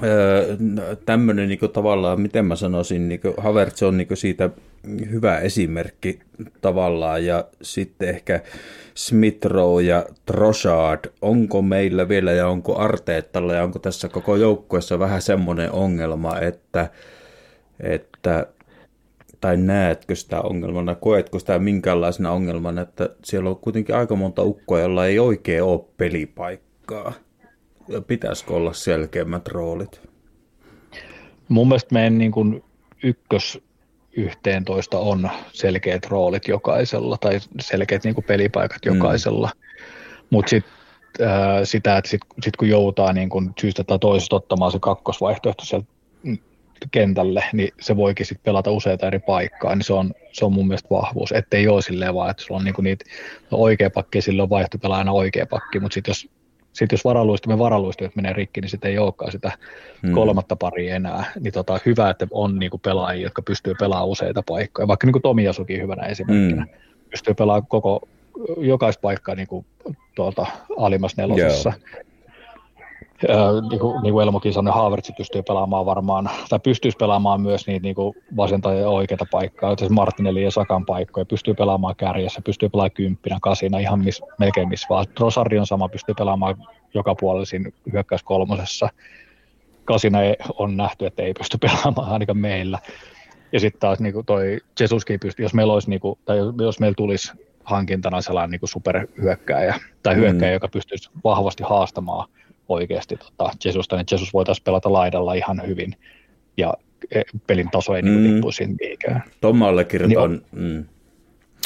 Öö, 0.03 0.57
tämmöinen 1.05 1.49
niin 1.49 1.59
tavallaan, 1.73 2.21
miten 2.21 2.45
mä 2.45 2.55
sanoisin, 2.55 3.09
niin 3.09 3.21
Havertz 3.37 3.83
on 3.83 3.97
niin 3.97 4.07
siitä 4.13 4.49
hyvä 5.11 5.39
esimerkki 5.39 6.19
tavallaan 6.61 7.25
ja 7.25 7.45
sitten 7.61 8.09
ehkä 8.09 8.41
Smithrow 8.93 9.83
ja 9.83 10.05
Trossard, 10.25 11.05
onko 11.21 11.61
meillä 11.61 12.09
vielä 12.09 12.31
ja 12.31 12.47
onko 12.47 12.77
Arteettalla 12.77 13.53
ja 13.53 13.63
onko 13.63 13.79
tässä 13.79 14.09
koko 14.09 14.35
joukkueessa 14.35 14.99
vähän 14.99 15.21
semmoinen 15.21 15.71
ongelma, 15.71 16.39
että, 16.39 16.89
että 17.79 18.47
tai 19.41 19.57
näetkö 19.57 20.15
sitä 20.15 20.41
ongelmana, 20.41 20.95
koetko 20.95 21.39
sitä 21.39 21.59
minkäänlaisena 21.59 22.31
ongelmana, 22.31 22.81
että 22.81 23.09
siellä 23.23 23.49
on 23.49 23.55
kuitenkin 23.55 23.95
aika 23.95 24.15
monta 24.15 24.43
ukkoa, 24.43 24.79
jolla 24.79 25.05
ei 25.05 25.19
oikein 25.19 25.63
ole 25.63 25.85
pelipaikkaa? 25.97 27.13
Pitäisikö 28.07 28.53
olla 28.53 28.73
selkeämmät 28.73 29.47
roolit? 29.47 30.01
Mun 31.47 31.67
mielestä 31.67 31.93
meidän 31.93 32.17
niin 32.17 32.31
kuin 32.31 32.63
ykkös 33.03 33.61
11 34.17 34.99
on 34.99 35.29
selkeät 35.53 36.05
roolit 36.05 36.47
jokaisella 36.47 37.17
tai 37.17 37.39
selkeät 37.59 38.03
niin 38.03 38.15
kuin 38.15 38.25
pelipaikat 38.25 38.85
mm. 38.85 38.95
jokaisella. 38.95 39.51
Mm. 39.55 39.87
Mutta 40.29 40.49
sitten 40.49 40.73
äh, 41.21 41.59
sitä, 41.63 41.97
että 41.97 42.09
sit, 42.09 42.21
sit 42.41 42.55
kun 42.55 42.69
joutaa 42.69 43.13
niin 43.13 43.29
kun 43.29 43.53
syystä 43.61 43.83
tai 43.83 43.99
toisesta 43.99 44.35
ottamaan 44.35 44.71
se 44.71 44.79
kakkosvaihtoehto 44.81 45.65
sieltä 45.65 45.87
kentälle, 46.91 47.43
niin 47.53 47.69
se 47.81 47.95
voikin 47.95 48.25
sitten 48.25 48.43
pelata 48.43 48.71
useita 48.71 49.07
eri 49.07 49.19
paikkaa, 49.19 49.75
niin 49.75 49.83
se 49.83 49.93
on, 49.93 50.13
se 50.31 50.45
on 50.45 50.53
mun 50.53 50.67
mielestä 50.67 50.89
vahvuus, 50.89 51.31
ettei 51.31 51.67
ole 51.67 51.81
silleen 51.81 52.15
vaan, 52.15 52.29
että 52.29 52.43
sulla 52.43 52.59
on 52.59 52.63
niinku 52.63 52.81
niitä 52.81 53.05
oikea 53.51 53.89
pakki 53.89 54.17
ja 54.17 54.21
silloin 54.21 54.49
vaihtopelaajana 54.49 55.11
oikea 55.11 55.45
pakki, 55.45 55.79
mutta 55.79 55.93
sitten 55.93 56.11
jos 56.11 56.29
sitten 56.77 56.97
jos 56.97 57.05
varaluistimen 57.05 57.59
varaluistimet 57.59 58.15
menee 58.15 58.33
rikki, 58.33 58.61
niin 58.61 58.69
sitten 58.69 58.91
ei 58.91 58.97
olekaan 58.97 59.31
sitä 59.31 59.51
hmm. 60.03 60.13
kolmatta 60.13 60.55
paria 60.55 60.95
enää. 60.95 61.31
Niin 61.39 61.53
tota, 61.53 61.79
hyvä, 61.85 62.09
että 62.09 62.27
on 62.31 62.59
niinku 62.59 62.77
pelaajia, 62.77 63.23
jotka 63.23 63.41
pystyy 63.41 63.73
pelaamaan 63.79 64.09
useita 64.09 64.43
paikkoja. 64.47 64.87
Vaikka 64.87 65.07
niinku 65.07 65.19
Tomi 65.19 65.43
Jasukin 65.43 65.81
hyvänä 65.81 66.05
esimerkkinä. 66.05 66.63
Hmm. 66.63 66.73
Pystyy 67.09 67.33
pelaamaan 67.33 67.67
koko, 67.67 68.07
jokaista 68.57 69.01
paikkaa 69.01 69.35
niinku 69.35 69.65
tuolta 70.15 70.45
alimmassa 70.77 71.21
nelosessa. 71.21 71.73
Yeah. 71.85 72.06
Äh, 73.29 73.69
niin 73.69 73.79
kuin, 73.79 74.01
niin 74.03 74.13
kuin 74.13 74.23
Elmokin 74.23 74.53
sanoi, 74.53 74.73
Havertz 74.73 75.11
pystyy 75.17 75.41
pelaamaan 75.43 75.85
varmaan, 75.85 76.29
tai 76.49 76.59
pystyisi 76.59 76.97
pelaamaan 76.97 77.41
myös 77.41 77.67
niitä 77.67 77.83
niin 77.83 77.95
kuin 77.95 78.15
vasenta 78.37 78.73
ja 78.73 78.89
oikeita 78.89 79.25
paikkaa, 79.31 79.75
siis 79.77 79.91
Martinelli 79.91 80.43
ja 80.43 80.51
Sakan 80.51 80.85
paikkoja, 80.85 81.25
pystyy 81.25 81.53
pelaamaan 81.53 81.95
kärjessä, 81.95 82.41
pystyy 82.41 82.69
pelaamaan 82.69 82.91
kymppinä, 82.91 83.37
kasina, 83.41 83.79
ihan 83.79 83.99
miss, 83.99 84.21
melkein 84.39 84.69
missä 84.69 84.87
vaan. 84.89 85.05
Rosardi 85.19 85.59
on 85.59 85.67
sama, 85.67 85.89
pystyy 85.89 86.15
pelaamaan 86.15 86.55
joka 86.93 87.15
puolella 87.15 87.45
siinä 87.45 87.69
hyökkäys 87.93 88.23
kolmosessa. 88.23 88.89
Kasina 89.85 90.21
ei, 90.21 90.35
on 90.57 90.77
nähty, 90.77 91.05
että 91.05 91.23
ei 91.23 91.33
pysty 91.33 91.57
pelaamaan 91.67 92.09
ainakaan 92.09 92.37
meillä. 92.37 92.79
Ja 93.51 93.59
sitten 93.59 93.79
taas 93.79 93.99
niin 93.99 94.13
kuin 94.13 94.25
toi 94.25 94.59
Jesuskin 94.79 95.19
pystyy, 95.19 95.45
jos 95.45 95.53
meillä 95.53 95.73
olisi, 95.73 95.89
niin 95.89 95.99
kuin, 95.99 96.19
tai 96.25 96.37
jos 96.61 96.79
meillä 96.79 96.95
tulisi 96.95 97.31
hankintana 97.63 98.21
sellainen 98.21 98.51
niin 98.51 98.59
kuin 98.59 98.69
superhyökkääjä, 98.69 99.75
tai 100.03 100.15
hyökkääjä, 100.15 100.51
mm. 100.51 100.53
joka 100.53 100.67
pystyisi 100.67 101.09
vahvasti 101.23 101.63
haastamaan 101.63 102.27
oikeasti 102.69 103.17
tota, 103.17 103.51
Jesusta, 103.65 103.95
niin 103.95 104.05
Jesus 104.11 104.33
voitaisiin 104.33 104.63
pelata 104.63 104.93
laidalla 104.93 105.33
ihan 105.33 105.61
hyvin 105.67 105.95
ja 106.57 106.73
e, 107.11 107.21
pelin 107.47 107.69
taso 107.71 107.95
ei 107.95 108.01
niinku 108.01 108.19
mm. 108.19 108.23
niin 108.23 108.33
tippuisi 108.33 108.67
mihinkään. 108.81 109.23
Allekirjoitan. 109.67 110.31
Niin 110.31 110.41
mm. 110.51 110.85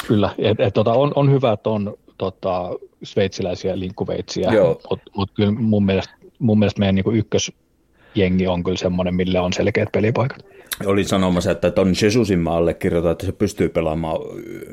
Kyllä, 0.06 0.34
et, 0.38 0.60
et, 0.60 0.74
tota, 0.74 0.92
on, 0.92 1.12
on 1.14 1.30
hyvä, 1.30 1.52
että 1.52 1.70
on 1.70 1.94
tota, 2.18 2.70
sveitsiläisiä 3.02 3.78
linkkuveitsiä, 3.78 4.50
mutta 4.90 5.10
mut 5.16 5.30
kyllä 5.34 5.52
mun 5.52 5.86
mielestä, 5.86 6.14
mun 6.38 6.58
mielestä 6.58 6.78
meidän 6.78 6.94
niin 6.94 7.16
ykkösjengi 7.16 8.46
on 8.46 8.64
kyllä 8.64 8.78
semmoinen, 8.78 9.14
millä 9.14 9.42
on 9.42 9.52
selkeät 9.52 9.88
pelipaikat. 9.92 10.44
Olin 10.86 11.08
sanomassa, 11.08 11.50
että 11.50 11.70
ton 11.70 11.92
Jesusin 12.02 12.38
mä 12.38 12.50
allekirjoitan, 12.50 13.12
että 13.12 13.26
se 13.26 13.32
pystyy 13.32 13.68
pelaamaan 13.68 14.20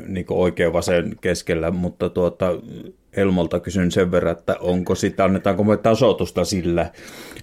niin 0.07 0.25
oikein 0.29 0.73
vasen 0.73 1.15
keskellä, 1.21 1.71
mutta 1.71 2.09
tuota, 2.09 2.51
Elmolta 3.13 3.59
kysyn 3.59 3.91
sen 3.91 4.11
verran, 4.11 4.31
että 4.31 4.55
onko 4.59 4.95
sitä, 4.95 5.23
annetaanko 5.23 5.63
me 5.63 5.77
tasoitusta 5.77 6.45
sillä, 6.45 6.91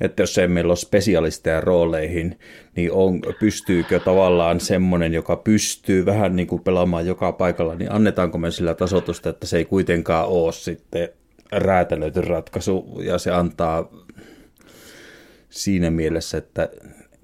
että 0.01 0.23
jos 0.23 0.39
ei 0.39 0.49
meillä 0.49 0.71
ole 0.71 0.77
spesialisteja 0.77 1.61
rooleihin, 1.61 2.39
niin 2.77 2.93
on, 2.93 3.21
pystyykö 3.41 4.01
tavallaan 4.01 4.61
semmoinen, 4.61 5.15
joka 5.15 5.37
pystyy 5.37 6.07
vähän 6.07 6.37
niin 6.37 6.47
kuin 6.47 6.63
pelaamaan 6.63 7.07
joka 7.07 7.33
paikalla, 7.33 7.75
niin 7.75 7.93
annetaanko 7.93 8.39
me 8.39 8.51
sillä 8.51 8.75
tasoitusta, 8.75 9.31
että 9.31 9.47
se 9.47 9.57
ei 9.57 9.65
kuitenkaan 9.65 10.29
ole 10.29 10.53
sitten 10.53 11.09
räätälöity 11.53 12.21
ratkaisu 12.21 13.01
ja 13.03 13.19
se 13.19 13.31
antaa 13.31 13.91
siinä 15.49 15.91
mielessä, 15.91 16.39
että 16.39 16.69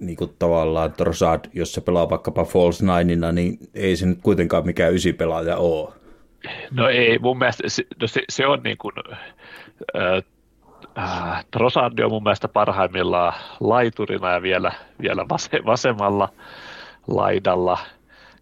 niin 0.05 0.17
kuin 0.17 0.35
tavallaan 0.39 0.93
Trossard, 0.93 1.45
jos 1.53 1.73
se 1.73 1.81
pelaa 1.81 2.09
vaikkapa 2.09 2.43
False 2.43 2.85
Nineina, 2.85 3.31
niin 3.31 3.57
ei 3.73 3.95
se 3.95 4.05
nyt 4.05 4.19
kuitenkaan 4.23 4.65
mikään 4.65 4.93
ysipelaaja 4.93 5.57
ole. 5.57 5.93
No 6.71 6.89
ei, 6.89 7.19
mun 7.19 7.37
mielestä 7.37 7.63
se, 7.67 7.83
no 8.01 8.07
se, 8.07 8.21
se 8.29 8.47
on 8.47 8.63
niin 8.63 8.77
kuin, 8.77 8.93
äh, 9.95 10.23
äh, 10.97 11.45
on 12.05 12.11
mun 12.11 12.23
mielestä 12.23 12.47
parhaimmillaan 12.47 13.33
laiturina 13.59 14.31
ja 14.31 14.41
vielä, 14.41 14.71
vielä 15.01 15.25
vasemmalla 15.65 16.29
laidalla. 17.07 17.77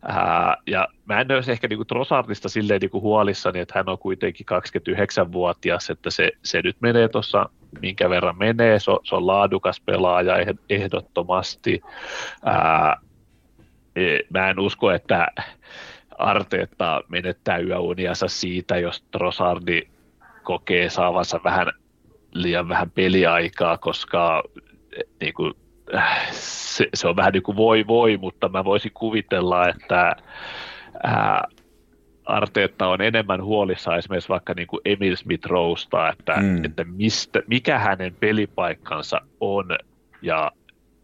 Ää, 0.08 0.58
ja 0.68 0.88
mä 1.06 1.22
en 1.22 1.32
olisi 1.32 1.52
ehkä 1.52 1.68
niinku 1.68 1.86
Trossardista 1.86 2.50
silleen 2.50 2.82
niinku 2.82 3.02
huolissani, 3.02 3.60
että 3.60 3.80
hän 3.80 3.90
on 3.90 3.98
kuitenkin 3.98 4.46
29-vuotias, 4.52 5.90
että 5.90 6.10
se, 6.10 6.32
se 6.44 6.62
nyt 6.62 6.78
menee 6.80 7.08
tuossa 7.08 7.50
minkä 7.82 8.10
verran 8.10 8.38
menee. 8.38 8.80
Se 8.80 8.92
on, 8.92 9.00
se 9.04 9.16
on 9.16 9.28
laadukas 9.28 9.82
pelaaja 9.82 10.36
ehdottomasti. 10.70 11.82
Ää, 12.46 12.98
e, 13.96 14.18
mä 14.30 14.50
en 14.50 14.60
usko, 14.60 14.92
että 14.92 15.28
Arteetta 16.18 17.02
menettää 17.08 17.58
yöuniansa 17.58 18.28
siitä, 18.28 18.78
jos 18.78 19.04
Trossardi 19.12 19.82
kokee 20.44 20.90
saavansa 20.90 21.40
vähän 21.44 21.68
liian 22.34 22.70
vähän 22.70 22.92
peliaikaa, 22.92 23.78
koska 23.78 24.44
niin 25.22 25.34
kuin, 25.34 25.54
se, 26.32 26.88
se 26.94 27.08
on 27.08 27.16
vähän 27.16 27.34
niin 27.34 27.44
kuin 27.44 27.58
voi 27.58 27.88
voi, 27.88 28.18
mutta 28.18 28.50
mä 28.50 28.64
voisin 28.66 28.92
kuvitella, 28.94 29.70
että 29.70 30.16
ää, 31.04 31.48
Arteetta 32.26 32.88
on 32.88 33.02
enemmän 33.02 33.44
huolissaan 33.44 33.98
esimerkiksi 33.98 34.30
vaikka 34.30 34.54
niin 34.54 34.68
kuin 34.68 34.82
Emil 34.86 35.16
Smith 35.16 35.48
Rowsta, 35.48 36.10
että, 36.10 36.36
mm. 36.42 36.66
että 36.66 36.84
mistä, 36.84 37.42
mikä 37.48 37.80
hänen 37.80 38.16
pelipaikkansa 38.20 39.22
on 39.40 39.66
ja, 40.22 40.52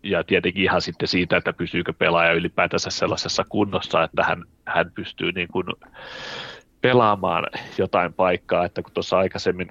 ja 0.03 0.23
tietenkin 0.23 0.63
ihan 0.63 0.81
sitten 0.81 1.07
siitä, 1.07 1.37
että 1.37 1.53
pysyykö 1.53 1.93
pelaaja 1.93 2.33
ylipäätänsä 2.33 2.89
sellaisessa 2.89 3.45
kunnossa, 3.49 4.03
että 4.03 4.23
hän, 4.23 4.43
hän 4.65 4.91
pystyy 4.95 5.31
niin 5.31 5.47
kuin 5.47 5.65
pelaamaan 6.81 7.43
jotain 7.77 8.13
paikkaa, 8.13 8.65
että 8.65 8.81
kun 8.81 8.91
tuossa 8.93 9.17
aikaisemmin 9.17 9.67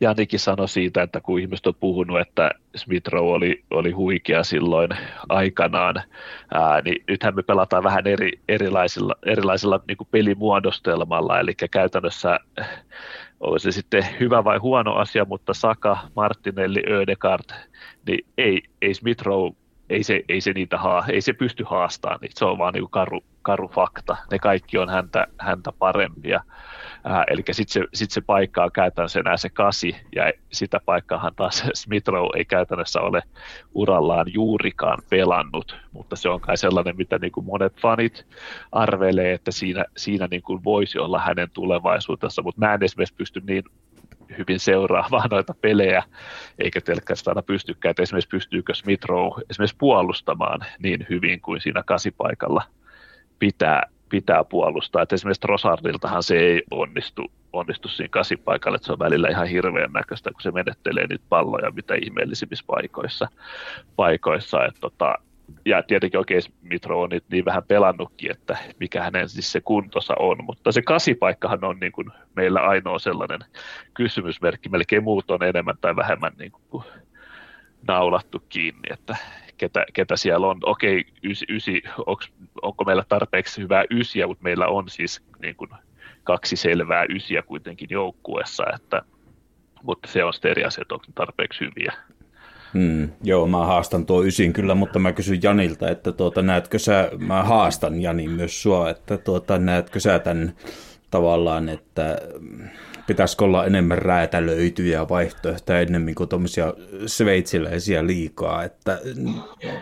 Janikin 0.00 0.40
sanoi 0.40 0.68
siitä, 0.68 1.02
että 1.02 1.20
kun 1.20 1.40
ihmiset 1.40 1.66
on 1.66 1.74
puhunut, 1.74 2.20
että 2.20 2.50
Smith 2.76 3.08
Rowe 3.08 3.32
oli, 3.32 3.64
oli 3.70 3.90
huikea 3.90 4.44
silloin 4.44 4.90
aikanaan, 5.28 5.94
ää, 6.54 6.80
niin 6.80 7.04
nythän 7.08 7.34
me 7.34 7.42
pelataan 7.42 7.82
vähän 7.82 8.06
eri, 8.06 8.32
erilaisilla, 8.48 9.14
erilaisilla 9.26 9.80
niin 9.88 9.96
kuin 9.96 10.08
pelimuodostelmalla, 10.10 11.40
eli 11.40 11.54
käytännössä 11.70 12.40
on 13.40 13.60
se 13.60 13.72
sitten 13.72 14.06
hyvä 14.20 14.44
vai 14.44 14.58
huono 14.58 14.94
asia, 14.94 15.24
mutta 15.24 15.54
Saka, 15.54 15.98
Martinelli, 16.16 16.82
Ödegard, 16.90 17.50
niin 18.06 18.26
ei, 18.38 18.62
ei 18.82 18.94
Smith 18.94 19.22
Rowe 19.22 19.52
ei 19.90 20.02
se, 20.02 20.24
ei 20.28 20.40
se 20.40 20.52
niitä 20.52 20.78
haa, 20.78 21.04
ei 21.12 21.20
se 21.20 21.32
pysty 21.32 21.64
haastamaan 21.66 22.18
niitä, 22.22 22.38
se 22.38 22.44
on 22.44 22.58
vaan 22.58 22.74
niin 22.74 22.90
karu, 22.90 23.20
karu 23.42 23.68
fakta. 23.68 24.16
Ne 24.30 24.38
kaikki 24.38 24.78
on 24.78 24.88
häntä, 24.88 25.26
häntä 25.38 25.72
parempia. 25.78 26.40
Äh, 27.06 27.24
eli 27.30 27.42
sitten 27.50 27.82
se, 27.82 27.88
sit 27.94 28.10
se 28.10 28.20
paikka 28.20 28.64
on 28.64 28.72
käytännössä 28.72 29.20
enää 29.20 29.36
se 29.36 29.48
kasi, 29.48 29.96
ja 30.14 30.32
sitä 30.52 30.80
paikkaahan 30.84 31.34
taas 31.36 31.64
Smithrow 31.74 32.28
ei 32.36 32.44
käytännössä 32.44 33.00
ole 33.00 33.22
urallaan 33.74 34.26
juurikaan 34.32 34.98
pelannut, 35.10 35.76
mutta 35.92 36.16
se 36.16 36.28
on 36.28 36.40
kai 36.40 36.56
sellainen, 36.56 36.96
mitä 36.96 37.18
niin 37.18 37.32
kuin 37.32 37.46
monet 37.46 37.80
fanit 37.80 38.26
arvelee, 38.72 39.32
että 39.32 39.50
siinä, 39.50 39.84
siinä 39.96 40.28
niin 40.30 40.42
kuin 40.42 40.64
voisi 40.64 40.98
olla 40.98 41.18
hänen 41.20 41.48
tulevaisuutensa, 41.54 42.42
mutta 42.42 42.66
mä 42.66 42.74
en 42.74 42.82
esimerkiksi 42.82 43.14
pysty 43.14 43.42
niin 43.46 43.64
hyvin 44.38 44.60
seuraamaan 44.60 45.28
noita 45.30 45.54
pelejä, 45.60 46.02
eikä 46.58 46.80
telkkäistä 46.80 47.30
aina 47.30 47.42
pystykään, 47.42 47.90
että 47.90 48.02
esimerkiksi 48.02 48.28
pystyykö 48.28 48.74
Smithrow 48.74 49.32
esimerkiksi 49.50 49.76
puolustamaan 49.78 50.60
niin 50.82 51.06
hyvin 51.10 51.40
kuin 51.40 51.60
siinä 51.60 51.82
kasipaikalla 51.86 52.62
pitää, 53.38 53.82
pitää 54.08 54.44
puolustaa. 54.44 55.02
Että 55.02 55.14
esimerkiksi 55.14 55.48
Rosardiltahan 55.48 56.22
se 56.22 56.38
ei 56.38 56.62
onnistu, 56.70 57.32
onnistu 57.52 57.88
siinä 57.88 58.08
kasipaikalla, 58.08 58.76
että 58.76 58.86
se 58.86 58.92
on 58.92 58.98
välillä 58.98 59.28
ihan 59.28 59.46
hirveän 59.46 59.92
näköistä, 59.92 60.30
kun 60.30 60.42
se 60.42 60.50
menettelee 60.50 61.06
niitä 61.06 61.24
palloja 61.28 61.70
mitä 61.70 61.94
ihmeellisimmissä 61.94 62.64
paikoissa. 62.66 63.28
paikoissa 63.96 64.64
että 64.64 64.80
tota, 64.80 65.14
ja 65.64 65.82
tietenkin 65.82 66.18
oikein 66.18 66.42
Mitro 66.62 67.02
on 67.02 67.10
niin 67.30 67.44
vähän 67.44 67.62
pelannutkin, 67.68 68.30
että 68.30 68.58
mikä 68.80 69.02
hänen 69.02 69.28
siis 69.28 69.52
se 69.52 69.60
kuntosa 69.60 70.14
on, 70.18 70.44
mutta 70.44 70.72
se 70.72 70.82
kasipaikkahan 70.82 71.64
on 71.64 71.80
niin 71.80 71.92
kuin 71.92 72.10
meillä 72.36 72.60
ainoa 72.60 72.98
sellainen 72.98 73.40
kysymysmerkki, 73.94 74.68
melkein 74.68 75.04
muut 75.04 75.30
on 75.30 75.42
enemmän 75.42 75.76
tai 75.80 75.96
vähemmän 75.96 76.32
niin 76.38 76.52
kuin 76.52 76.84
naulattu 77.88 78.42
kiinni, 78.48 78.88
että 78.90 79.16
ketä, 79.58 79.84
ketä 79.92 80.16
siellä 80.16 80.46
on. 80.46 80.58
Okei, 80.62 81.04
ysi, 81.22 81.46
ysi, 81.48 81.82
onks, 82.06 82.32
onko 82.62 82.84
meillä 82.84 83.04
tarpeeksi 83.08 83.62
hyvää 83.62 83.84
ysiä, 83.90 84.26
mutta 84.26 84.44
meillä 84.44 84.66
on 84.66 84.88
siis 84.88 85.22
niin 85.42 85.56
kuin 85.56 85.70
kaksi 86.24 86.56
selvää 86.56 87.04
ysiä 87.08 87.42
kuitenkin 87.42 87.88
joukkueessa, 87.90 88.64
että, 88.74 89.02
mutta 89.82 90.08
se 90.08 90.24
on 90.24 90.32
sitten 90.32 90.50
eri 90.50 90.64
asia, 90.64 90.82
että 90.82 90.94
onko 90.94 91.06
tarpeeksi 91.14 91.60
hyviä. 91.60 91.92
Hmm, 92.74 93.08
joo, 93.22 93.46
mä 93.46 93.66
haastan 93.66 94.06
tuo 94.06 94.24
ysin 94.24 94.52
kyllä, 94.52 94.74
mutta 94.74 94.98
mä 94.98 95.12
kysyn 95.12 95.42
Janilta, 95.42 95.88
että 95.88 96.12
tuota, 96.12 96.42
näetkö 96.42 96.78
sä, 96.78 97.10
mä 97.18 97.42
haastan 97.42 98.02
Jani 98.02 98.28
myös 98.28 98.62
sua, 98.62 98.90
että 98.90 99.18
tuota, 99.18 99.58
näetkö 99.58 100.00
sä 100.00 100.18
tämän 100.18 100.52
tavallaan, 101.10 101.68
että 101.68 102.18
pitäisikö 103.06 103.44
olla 103.44 103.66
enemmän 103.66 103.98
räätälöityjä 103.98 105.08
vaihtoehtoja 105.08 105.80
ennemmin 105.80 106.14
kuin 106.14 106.28
tuommoisia 106.28 106.74
sveitsiläisiä 107.06 108.06
liikaa, 108.06 108.64
että, 108.64 109.00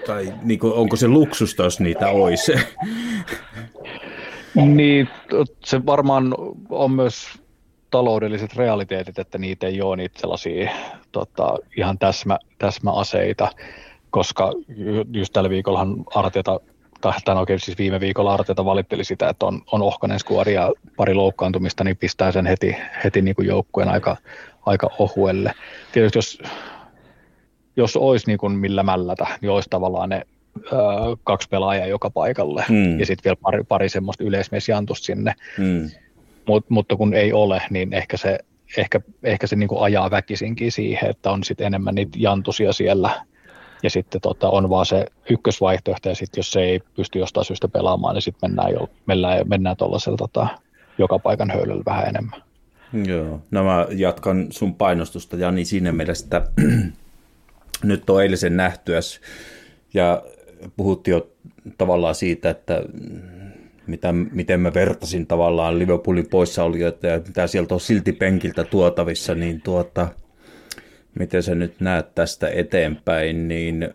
tai 0.07 0.33
niin 0.43 0.61
kuin, 0.61 0.73
onko 0.73 0.97
se 0.97 1.09
luksusta, 1.09 1.63
jos 1.63 1.81
niitä 1.81 2.09
olisi? 2.09 2.53
Niin, 4.55 5.09
se 5.65 5.87
varmaan 5.87 6.35
on 6.69 6.91
myös 6.91 7.29
taloudelliset 7.91 8.57
realiteetit, 8.57 9.19
että 9.19 9.39
niitä 9.39 9.67
ei 9.67 9.83
ole 9.83 9.97
niitä 9.97 10.21
sellaisia 10.21 10.71
tota, 11.13 11.59
ihan 11.77 11.99
täsmä, 11.99 12.39
täsmäaseita, 12.59 13.51
koska 14.11 14.53
just 15.13 15.33
tällä 15.33 15.51
viikollahan 15.51 16.05
Arteta, 16.15 16.61
tai 17.25 17.37
oikein 17.37 17.61
siis 17.61 17.79
viime 17.79 18.01
viikolla 18.01 18.35
Arteta 18.35 18.65
valitteli 18.65 19.05
sitä, 19.05 19.29
että 19.29 19.47
on, 19.47 19.63
on 19.73 19.83
ohkainen 19.83 20.19
skuori 20.19 20.55
ja 20.55 20.73
pari 20.97 21.15
loukkaantumista, 21.15 21.85
niin 21.85 21.97
pistää 21.97 22.33
sen 22.33 22.47
heti, 22.47 22.77
heti 23.05 23.23
niin 23.23 23.37
kuin 23.37 23.49
joukkueen 23.49 23.89
aika, 23.89 24.17
aika 24.67 24.91
ohuelle. 24.99 25.53
Tietysti 25.93 26.19
jos, 26.19 26.39
jos 27.77 27.97
olisi 27.97 28.27
niin 28.27 28.39
kuin 28.39 28.53
millä 28.53 28.83
mällätä, 28.83 29.27
niin 29.41 29.51
olisi 29.51 29.71
tavallaan 29.71 30.09
ne 30.09 30.23
ö, 30.57 30.77
kaksi 31.25 31.49
pelaajaa 31.49 31.87
joka 31.87 32.11
paikalle 32.11 32.65
hmm. 32.69 33.01
ja 33.01 33.07
sitten 33.07 33.25
vielä 33.25 33.39
pari, 33.43 33.65
pari 33.65 33.89
semmoista 33.89 34.25
yleismiesjantusta 34.25 35.07
sinne. 35.07 35.35
Hmm 35.57 35.91
Mut, 36.47 36.71
mutta 36.71 36.97
kun 36.97 37.15
ei 37.15 37.33
ole, 37.33 37.63
niin 37.71 37.93
ehkä 37.93 38.17
se, 38.17 38.39
ehkä, 38.77 39.01
ehkä 39.23 39.47
se 39.47 39.57
niin 39.57 39.69
kuin 39.69 39.83
ajaa 39.83 40.11
väkisinkin 40.11 40.73
siihen, 40.73 41.11
että 41.11 41.31
on 41.31 41.45
sitten 41.45 41.67
enemmän 41.67 41.95
niitä 41.95 42.19
jantusia 42.21 42.73
siellä 42.73 43.11
ja 43.83 43.91
sitten 43.91 44.21
tota, 44.21 44.51
on 44.51 44.71
vaan 44.71 44.87
se 44.87 45.07
ykkösvaihtoehto, 45.31 46.09
ja 46.09 46.15
sitten 46.15 46.39
jos 46.39 46.51
se 46.51 46.61
ei 46.61 46.81
pysty 46.97 47.19
jostain 47.19 47.45
syystä 47.45 47.69
pelaamaan, 47.69 48.15
niin 48.15 48.23
sitten 48.23 48.51
mennään, 48.51 48.73
jo, 48.73 48.89
mennään, 49.07 49.49
mennään 49.49 49.77
tuollaisella 49.77 50.17
tota, 50.17 50.49
joka 50.99 51.19
paikan 51.19 51.51
höylällä 51.51 51.83
vähän 51.87 52.09
enemmän. 52.09 52.43
Joo, 53.05 53.41
no 53.51 53.65
mä 53.65 53.87
jatkan 53.91 54.47
sun 54.51 54.75
painostusta 54.75 55.37
Jani 55.37 55.65
siinä 55.65 55.93
mielessä, 55.93 56.25
että 56.25 56.51
nyt 57.83 58.11
on 58.11 58.23
eilisen 58.23 58.57
nähtyäs 58.57 59.21
ja 59.95 60.23
puhuttiin 60.77 61.13
jo 61.13 61.29
tavallaan 61.79 62.15
siitä, 62.15 62.51
että 62.51 62.83
mitä, 63.87 64.13
miten 64.13 64.61
mä 64.61 64.75
vertasin 64.75 65.27
tavallaan 65.27 65.79
Liverpoolin 65.79 66.29
poissaolijoita 66.29 67.07
ja 67.07 67.21
mitä 67.27 67.47
sieltä 67.47 67.75
on 67.75 67.81
silti 67.81 68.13
penkiltä 68.13 68.65
tuotavissa, 68.65 69.35
niin 69.35 69.61
tuota, 69.61 70.09
miten 71.19 71.43
sä 71.43 71.55
nyt 71.55 71.81
näet 71.81 72.15
tästä 72.15 72.49
eteenpäin, 72.49 73.49
niin 73.49 73.95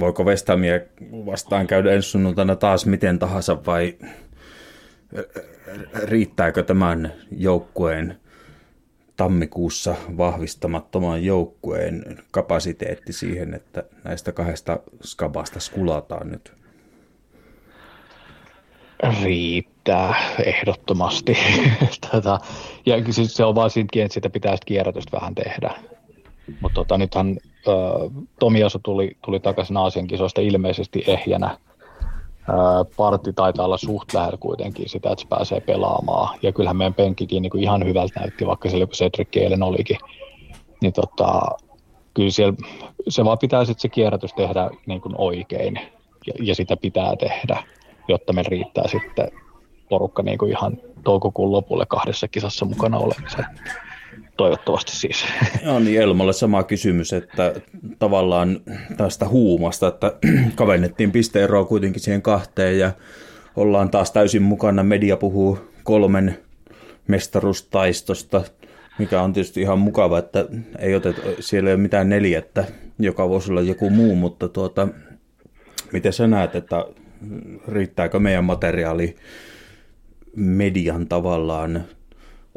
voiko 0.00 0.24
Vestamia 0.24 0.80
vastaan 1.12 1.66
käydä 1.66 1.92
ensi 1.92 2.10
sunnuntaina 2.10 2.56
taas 2.56 2.86
miten 2.86 3.18
tahansa 3.18 3.64
vai 3.66 3.94
riittääkö 6.04 6.62
tämän 6.62 7.12
joukkueen 7.30 8.16
tammikuussa 9.16 9.94
vahvistamattoman 10.16 11.24
joukkueen 11.24 12.18
kapasiteetti 12.30 13.12
siihen, 13.12 13.54
että 13.54 13.84
näistä 14.04 14.32
kahdesta 14.32 14.80
skabasta 15.02 15.60
skulataan 15.60 16.30
nyt? 16.30 16.55
Riittää 19.22 20.14
ehdottomasti. 20.44 21.38
Tätä, 22.10 22.38
ja 22.86 23.12
siis 23.12 23.34
se 23.34 23.44
on 23.44 23.54
vaan 23.54 23.70
siinäkin, 23.70 24.02
että 24.02 24.14
sitä 24.14 24.30
pitää 24.30 24.56
kierrätystä 24.66 25.16
vähän 25.16 25.34
tehdä. 25.34 25.74
Mutta 26.60 26.74
tota, 26.74 26.98
nythän 26.98 27.36
äh, 27.68 28.24
Tomiaso 28.38 28.78
tuli, 28.78 29.16
tuli 29.24 29.40
takaisin 29.40 29.76
Aasian 29.76 30.06
kisoista 30.06 30.40
ilmeisesti 30.40 31.04
ehjänä. 31.06 31.46
Äh, 31.46 31.58
parti 32.96 33.32
taitaa 33.32 33.66
olla 33.66 33.76
suht 33.76 34.14
lähellä 34.14 34.36
kuitenkin 34.36 34.88
sitä, 34.88 35.10
että 35.10 35.22
se 35.22 35.28
pääsee 35.28 35.60
pelaamaan. 35.60 36.38
Ja 36.42 36.52
kyllähän 36.52 36.76
meidän 36.76 36.94
penkkikin 36.94 37.42
niin 37.42 37.58
ihan 37.58 37.84
hyvältä 37.84 38.20
näytti, 38.20 38.46
vaikka 38.46 38.70
siellä 38.70 38.86
Cedric 38.86 39.36
eilen 39.36 39.62
olikin. 39.62 39.98
Niin 40.82 40.92
tota, 40.92 41.40
kyllä 42.14 42.30
siellä, 42.30 42.54
se 43.08 43.24
vaan 43.24 43.38
pitää 43.38 43.64
sitten 43.64 43.82
se 43.82 43.88
kierrätys 43.88 44.32
tehdä 44.32 44.70
niin 44.86 45.00
kuin 45.00 45.14
oikein. 45.18 45.80
Ja, 46.26 46.32
ja 46.40 46.54
sitä 46.54 46.76
pitää 46.76 47.16
tehdä 47.16 47.62
jotta 48.08 48.32
me 48.32 48.42
riittää 48.42 48.88
sitten 48.88 49.30
porukka 49.88 50.22
niin 50.22 50.38
kuin 50.38 50.50
ihan 50.50 50.78
toukokuun 51.04 51.52
lopulle 51.52 51.86
kahdessa 51.88 52.28
kisassa 52.28 52.64
mukana 52.64 52.98
olemiseen. 52.98 53.46
Toivottavasti 54.36 54.96
siis. 54.96 55.24
Joo, 55.64 55.78
niin 55.78 56.00
Elmalle 56.00 56.32
sama 56.32 56.62
kysymys, 56.62 57.12
että 57.12 57.54
tavallaan 57.98 58.60
tästä 58.96 59.28
huumasta, 59.28 59.88
että 59.88 60.12
kavennettiin 60.54 61.12
pisteeroa 61.12 61.64
kuitenkin 61.64 62.02
siihen 62.02 62.22
kahteen 62.22 62.78
ja 62.78 62.92
ollaan 63.56 63.90
taas 63.90 64.10
täysin 64.10 64.42
mukana. 64.42 64.82
Media 64.82 65.16
puhuu 65.16 65.58
kolmen 65.84 66.38
mestarustaistosta 67.06 68.42
Mikä 68.98 69.22
on 69.22 69.32
tietysti 69.32 69.60
ihan 69.60 69.78
mukava, 69.78 70.18
että 70.18 70.46
ei 70.78 70.94
oteta, 70.94 71.20
siellä 71.40 71.70
ei 71.70 71.74
ole 71.74 71.82
mitään 71.82 72.08
neljättä, 72.08 72.64
joka 72.98 73.28
voisi 73.28 73.50
olla 73.50 73.60
joku 73.60 73.90
muu, 73.90 74.14
mutta 74.14 74.48
tuota, 74.48 74.88
miten 75.92 76.12
sä 76.12 76.26
näet, 76.26 76.54
että 76.54 76.84
riittääkö 77.68 78.18
meidän 78.18 78.44
materiaali 78.44 79.16
median 80.36 81.08
tavallaan, 81.08 81.84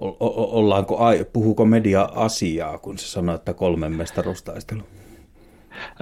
o- 0.02 0.58
ollaanko, 0.60 1.00
puhuuko 1.34 1.66
media 1.66 2.10
asiaa, 2.16 2.78
kun 2.78 2.98
se 2.98 3.08
sanoo, 3.08 3.36
että 3.36 3.54
kolmen 3.54 3.92
mestaruustaistelu? 3.92 4.84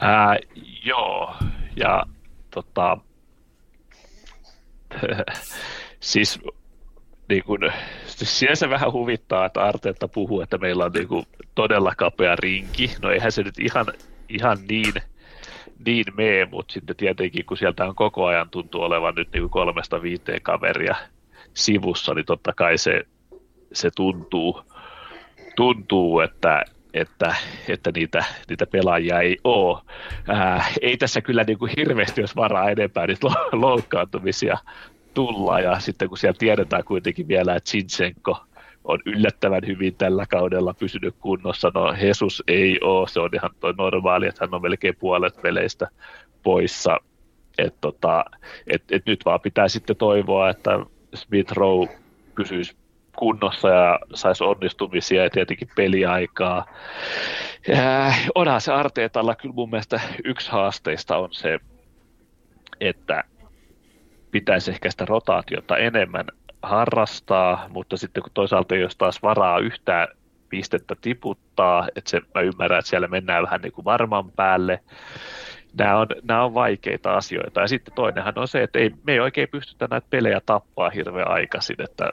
Ää, 0.01 0.37
joo, 0.85 1.35
ja 1.75 2.03
tota, 2.51 2.97
siis 5.99 6.39
niin 7.29 7.43
kun, 7.43 7.59
siis 8.05 8.39
sinänsä 8.39 8.69
vähän 8.69 8.93
huvittaa, 8.93 9.45
että 9.45 9.63
Arteetta 9.63 10.07
puhuu, 10.07 10.41
että 10.41 10.57
meillä 10.57 10.85
on 10.85 10.91
niin 10.91 11.07
kuin 11.07 11.25
todella 11.55 11.95
kapea 11.95 12.35
rinki. 12.35 12.91
No 13.01 13.11
eihän 13.11 13.31
se 13.31 13.43
nyt 13.43 13.59
ihan, 13.59 13.85
ihan 14.29 14.57
niin, 14.69 14.93
niin 15.85 16.05
mene, 16.17 16.47
mutta 16.51 16.73
sitten 16.73 16.95
tietenkin 16.95 17.45
kun 17.45 17.57
sieltä 17.57 17.85
on 17.85 17.95
koko 17.95 18.25
ajan 18.25 18.49
tuntuu 18.49 18.81
olevan 18.81 19.15
nyt 19.15 19.31
niin 19.33 19.41
kuin 19.41 19.51
kolmesta 19.51 20.01
viiteen 20.01 20.41
kaveria 20.41 20.95
sivussa, 21.53 22.13
niin 22.13 22.25
totta 22.25 22.53
kai 22.53 22.77
se, 22.77 23.03
se 23.73 23.89
tuntuu, 23.95 24.61
tuntuu 25.55 26.19
että, 26.19 26.63
että, 26.93 27.35
että 27.67 27.91
niitä, 27.95 28.25
niitä 28.49 28.65
pelaajia 28.65 29.19
ei 29.19 29.37
ole. 29.43 29.81
Ää, 30.27 30.65
ei 30.81 30.97
tässä 30.97 31.21
kyllä 31.21 31.43
niin 31.43 31.57
kuin 31.57 31.71
hirveästi 31.77 32.21
jos 32.21 32.35
varaa 32.35 32.69
enempää 32.69 33.07
niitä 33.07 33.27
loukkaantumisia 33.51 34.57
tulla, 35.13 35.59
ja 35.59 35.79
sitten 35.79 36.09
kun 36.09 36.17
siellä 36.17 36.37
tiedetään 36.37 36.83
kuitenkin 36.83 37.27
vielä, 37.27 37.55
että 37.55 37.69
Sinchenko 37.69 38.46
on 38.87 38.99
yllättävän 39.05 39.61
hyvin 39.67 39.95
tällä 39.95 40.25
kaudella 40.25 40.73
pysynyt 40.73 41.15
kunnossa, 41.19 41.71
no 41.73 41.93
Jesus 42.01 42.43
ei 42.47 42.79
ole, 42.81 43.07
se 43.07 43.19
on 43.19 43.29
ihan 43.33 43.49
toi 43.59 43.73
normaali, 43.77 44.27
että 44.27 44.45
hän 44.45 44.55
on 44.55 44.61
melkein 44.61 44.95
puolet 44.99 45.41
peleistä 45.41 45.87
poissa, 46.43 46.97
että 47.57 47.77
tota, 47.81 48.25
et, 48.67 48.83
et 48.91 49.05
nyt 49.05 49.25
vaan 49.25 49.41
pitää 49.41 49.67
sitten 49.67 49.95
toivoa, 49.95 50.49
että 50.49 50.79
Smith 51.13 51.53
Rowe 51.53 51.99
pysyisi 52.35 52.75
kunnossa 53.17 53.69
ja 53.69 53.99
saisi 54.13 54.43
onnistumisia 54.43 55.23
ja 55.23 55.29
tietenkin 55.29 55.69
peliaikaa. 55.75 56.65
Ja 57.67 58.13
onhan 58.35 58.61
se 58.61 58.73
Arteetalla 58.73 59.35
kyllä 59.35 59.55
mun 59.55 59.69
mielestä 59.69 60.01
yksi 60.23 60.51
haasteista 60.51 61.17
on 61.17 61.29
se, 61.31 61.59
että 62.79 63.23
pitäisi 64.31 64.71
ehkä 64.71 64.91
sitä 64.91 65.05
rotaatiota 65.05 65.77
enemmän 65.77 66.25
harrastaa, 66.61 67.65
mutta 67.69 67.97
sitten 67.97 68.23
kun 68.23 68.31
toisaalta 68.33 68.75
jos 68.75 68.95
taas 68.95 69.23
varaa 69.23 69.59
yhtään 69.59 70.07
pistettä 70.49 70.95
tiputtaa, 71.01 71.87
että 71.95 72.09
se, 72.09 72.21
mä 72.35 72.41
ymmärrän, 72.41 72.79
että 72.79 72.89
siellä 72.89 73.07
mennään 73.07 73.43
vähän 73.43 73.61
niin 73.61 73.71
kuin 73.71 73.85
varman 73.85 74.31
päälle, 74.31 74.79
nämä 75.77 75.97
on, 75.97 76.07
nämä 76.23 76.43
on 76.43 76.53
vaikeita 76.53 77.17
asioita. 77.17 77.61
Ja 77.61 77.67
sitten 77.67 77.93
toinenhan 77.93 78.39
on 78.39 78.47
se, 78.47 78.63
että 78.63 78.79
ei, 78.79 78.91
me 79.07 79.13
ei 79.13 79.19
oikein 79.19 79.49
pystytä 79.49 79.87
näitä 79.91 80.07
pelejä 80.09 80.41
tappaa 80.45 80.89
hirveän 80.89 81.31
aikaisin, 81.31 81.81
että, 81.81 82.09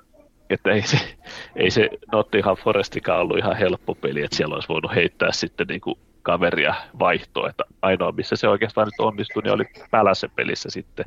että 0.51 0.71
ei 0.71 0.83
se, 0.83 1.17
ei 1.57 1.71
se 1.71 1.91
Nottingham 2.13 2.57
Forestikaan 2.57 3.21
ollut 3.21 3.39
ihan 3.39 3.57
helppo 3.57 3.95
peli, 3.95 4.23
että 4.23 4.37
siellä 4.37 4.55
olisi 4.55 4.69
voinut 4.69 4.95
heittää 4.95 5.33
sitten 5.33 5.67
niin 5.67 5.81
kuin 5.81 5.99
kaveria 6.23 6.75
vaihtoa, 6.99 7.49
että 7.49 7.65
ainoa 7.83 8.13
missä 8.13 8.37
se 8.37 8.49
oikeastaan 8.49 8.87
nyt 8.87 9.07
onnistui, 9.07 9.43
niin 9.43 9.53
oli 9.53 9.65
Päläsen 9.91 10.31
pelissä 10.31 10.71
sitten, 10.71 11.05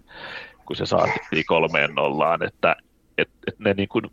kun 0.66 0.76
se 0.76 0.86
saatiin 0.86 1.46
kolmeen 1.48 1.96
nollaan, 1.96 2.44
että 2.44 2.76
et, 3.18 3.30
et 3.48 3.60
ne 3.60 3.74
niin 3.74 3.90
kuin, 3.90 4.06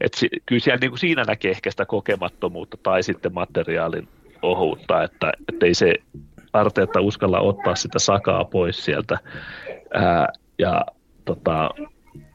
et 0.00 0.14
si, 0.14 0.28
kyllä 0.46 0.60
siellä 0.60 0.78
niin 0.80 0.90
kuin 0.90 0.98
siinä 0.98 1.24
näkee 1.24 1.50
ehkä 1.50 1.70
sitä 1.70 1.86
kokemattomuutta 1.86 2.76
tai 2.82 3.02
sitten 3.02 3.34
materiaalin 3.34 4.08
ohuutta, 4.42 5.02
että, 5.02 5.32
ei 5.62 5.74
se 5.74 5.94
Arteetta 6.52 7.00
uskalla 7.00 7.40
ottaa 7.40 7.74
sitä 7.74 7.98
sakaa 7.98 8.44
pois 8.44 8.84
sieltä 8.84 9.18
ää, 9.94 10.28
ja 10.58 10.84
tota, 11.24 11.70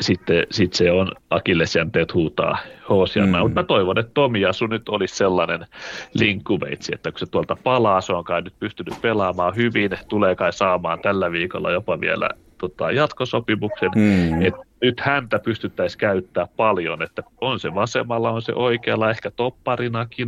sitten 0.02 0.48
sit 0.52 0.74
se 0.74 0.92
on 0.92 1.12
Akillesjänteet 1.30 2.14
huutaa 2.14 2.58
hoosiana. 2.90 3.38
Mm. 3.38 3.44
Mutta 3.44 3.62
mä 3.62 3.64
toivon, 3.64 3.98
että 3.98 4.12
Tomiasu 4.14 4.68
nyt 4.68 4.90
olisi 4.90 5.16
sellainen 5.16 5.66
linkkuveitsi, 6.14 6.92
että 6.96 7.12
kun 7.12 7.20
se 7.20 7.26
tuolta 7.26 7.58
palaa, 7.64 8.02
se 8.02 8.14
on 8.14 8.24
kai 8.24 8.42
nyt 8.42 8.54
pystynyt 8.60 9.02
pelaamaan 9.02 9.56
hyvin, 9.56 9.92
tulee 10.08 10.36
kai 10.36 10.54
saamaan 10.54 11.00
tällä 11.00 11.32
viikolla 11.32 11.72
jopa 11.72 12.00
vielä 12.00 12.30
tota, 12.58 12.92
jatkosopimuksen, 12.92 13.92
mm. 13.96 14.42
että 14.42 14.60
nyt 14.82 15.00
häntä 15.00 15.40
pystyttäisiin 15.40 16.00
käyttää 16.00 16.48
paljon, 16.58 17.02
että 17.02 17.24
on 17.42 17.60
se 17.60 17.76
vasemmalla, 17.76 18.32
on 18.32 18.42
se 18.42 18.54
oikealla, 18.54 19.10
ehkä 19.10 19.32
topparinakin, 19.32 20.28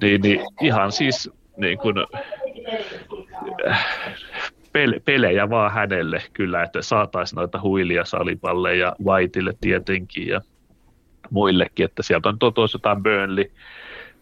niin, 0.00 0.20
niin 0.20 0.40
ihan 0.60 0.92
siis 0.92 1.30
niin 1.56 1.78
kuin, 1.78 1.96
äh, 3.68 3.86
pelejä 5.04 5.50
vaan 5.50 5.72
hänelle 5.72 6.22
kyllä, 6.32 6.62
että 6.62 6.82
saataisiin 6.82 7.36
noita 7.36 7.60
huilia 7.60 8.04
salipalleja 8.04 8.96
Vaitille 9.04 9.52
tietenkin 9.60 10.28
ja 10.28 10.40
muillekin, 11.30 11.84
että 11.84 12.02
sieltä 12.02 12.28
on 12.28 12.38
totuus 12.38 12.72
jotain 12.72 13.02
Burnley, 13.02 13.50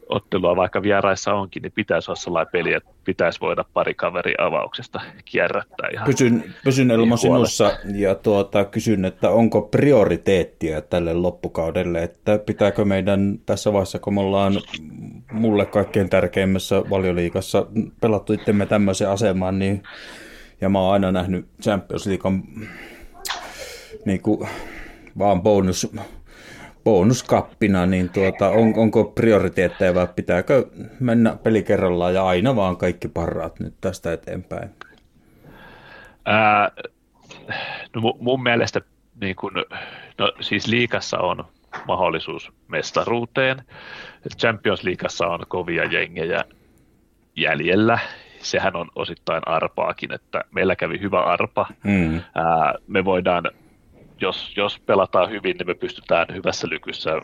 ottelua 0.08 0.56
vaikka 0.56 0.82
vieraissa 0.82 1.34
onkin, 1.34 1.62
niin 1.62 1.72
pitäisi 1.72 2.10
olla 2.10 2.20
sellainen 2.20 2.52
peli, 2.52 2.72
että 2.72 2.90
pitäisi 3.04 3.40
voida 3.40 3.64
pari 3.74 3.94
kaveri 3.94 4.34
avauksesta 4.38 5.00
kierrättää. 5.24 5.88
Ihan 5.92 6.06
pysyn, 6.06 6.54
pysyn 6.64 6.90
Elmo 6.90 7.16
sinussa 7.16 7.70
ja 7.94 8.14
tuota, 8.14 8.64
kysyn, 8.64 9.04
että 9.04 9.30
onko 9.30 9.62
prioriteettia 9.62 10.82
tälle 10.82 11.14
loppukaudelle, 11.14 12.02
että 12.02 12.38
pitääkö 12.38 12.84
meidän 12.84 13.38
tässä 13.46 13.72
vaiheessa, 13.72 13.98
kun 13.98 14.14
me 14.14 14.20
ollaan 14.20 14.52
mulle 15.32 15.66
kaikkein 15.66 16.10
tärkeimmässä 16.10 16.82
valioliikassa 16.90 17.66
pelattu 18.00 18.32
itsemme 18.32 18.66
tämmöiseen 18.66 19.10
asemaan, 19.10 19.58
niin 19.58 19.82
ja 20.60 20.68
mä 20.68 20.80
oon 20.80 20.92
aina 20.92 21.12
nähnyt 21.12 21.46
Champions 21.62 22.06
Leaguean 22.06 22.42
niin 24.04 24.20
kuin, 24.22 24.48
vaan 25.18 25.42
bonus 25.42 25.92
bonuskappina, 26.84 27.86
niin 27.86 28.08
tuota, 28.08 28.48
on, 28.48 28.72
onko 28.76 29.04
prioriteetteja 29.04 29.94
vai 29.94 30.06
pitääkö 30.16 30.66
mennä 31.00 31.36
peli 31.42 31.62
kerrallaan 31.62 32.14
ja 32.14 32.26
aina 32.26 32.56
vaan 32.56 32.76
kaikki 32.76 33.08
parraat 33.08 33.60
nyt 33.60 33.74
tästä 33.80 34.12
eteenpäin? 34.12 34.70
Ää, 36.24 36.70
no 37.94 38.14
mun 38.20 38.42
mielestä 38.42 38.80
niin 39.20 39.36
kun, 39.36 39.52
no, 40.18 40.32
siis 40.40 40.66
liikassa 40.66 41.18
on 41.18 41.44
mahdollisuus 41.86 42.52
mestaruuteen. 42.68 43.62
Champions 44.38 44.84
Leagueassa 44.84 45.26
on 45.26 45.40
kovia 45.48 45.84
jengejä 45.84 46.44
jäljellä. 47.36 47.98
Sehän 48.38 48.76
on 48.76 48.88
osittain 48.94 49.42
arpaakin, 49.46 50.12
että 50.12 50.44
meillä 50.50 50.76
kävi 50.76 51.00
hyvä 51.00 51.22
arpa. 51.22 51.66
Mm. 51.84 52.20
Ää, 52.34 52.74
me 52.86 53.04
voidaan 53.04 53.44
jos, 54.20 54.56
jos 54.56 54.80
pelataan 54.86 55.30
hyvin, 55.30 55.56
niin 55.56 55.66
me 55.66 55.74
pystytään 55.74 56.26
hyvässä 56.34 56.68
lykyssä 56.70 57.20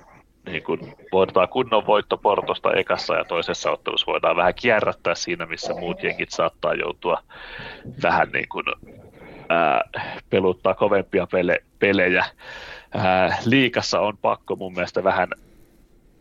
niin 0.46 0.62
kuin 0.62 0.94
voidaan 1.12 1.48
kunnon 1.48 1.86
voitto 1.86 2.16
Portosta 2.16 2.72
ekassa 2.72 3.14
ja 3.14 3.24
toisessa 3.24 3.70
ottelussa 3.70 4.06
voidaan 4.06 4.36
vähän 4.36 4.54
kierrättää 4.54 5.14
siinä, 5.14 5.46
missä 5.46 5.74
muut 5.74 6.02
jengit 6.02 6.30
saattaa 6.30 6.74
joutua 6.74 7.22
vähän 8.02 8.28
niin 8.32 8.48
kuin, 8.48 8.64
ää, 9.48 9.80
peluttaa 10.30 10.74
kovempia 10.74 11.26
pele, 11.26 11.60
pelejä. 11.78 12.24
Ää, 12.94 13.38
liikassa 13.46 14.00
on 14.00 14.18
pakko 14.18 14.56
mun 14.56 14.72
mielestä 14.72 15.04
vähän 15.04 15.28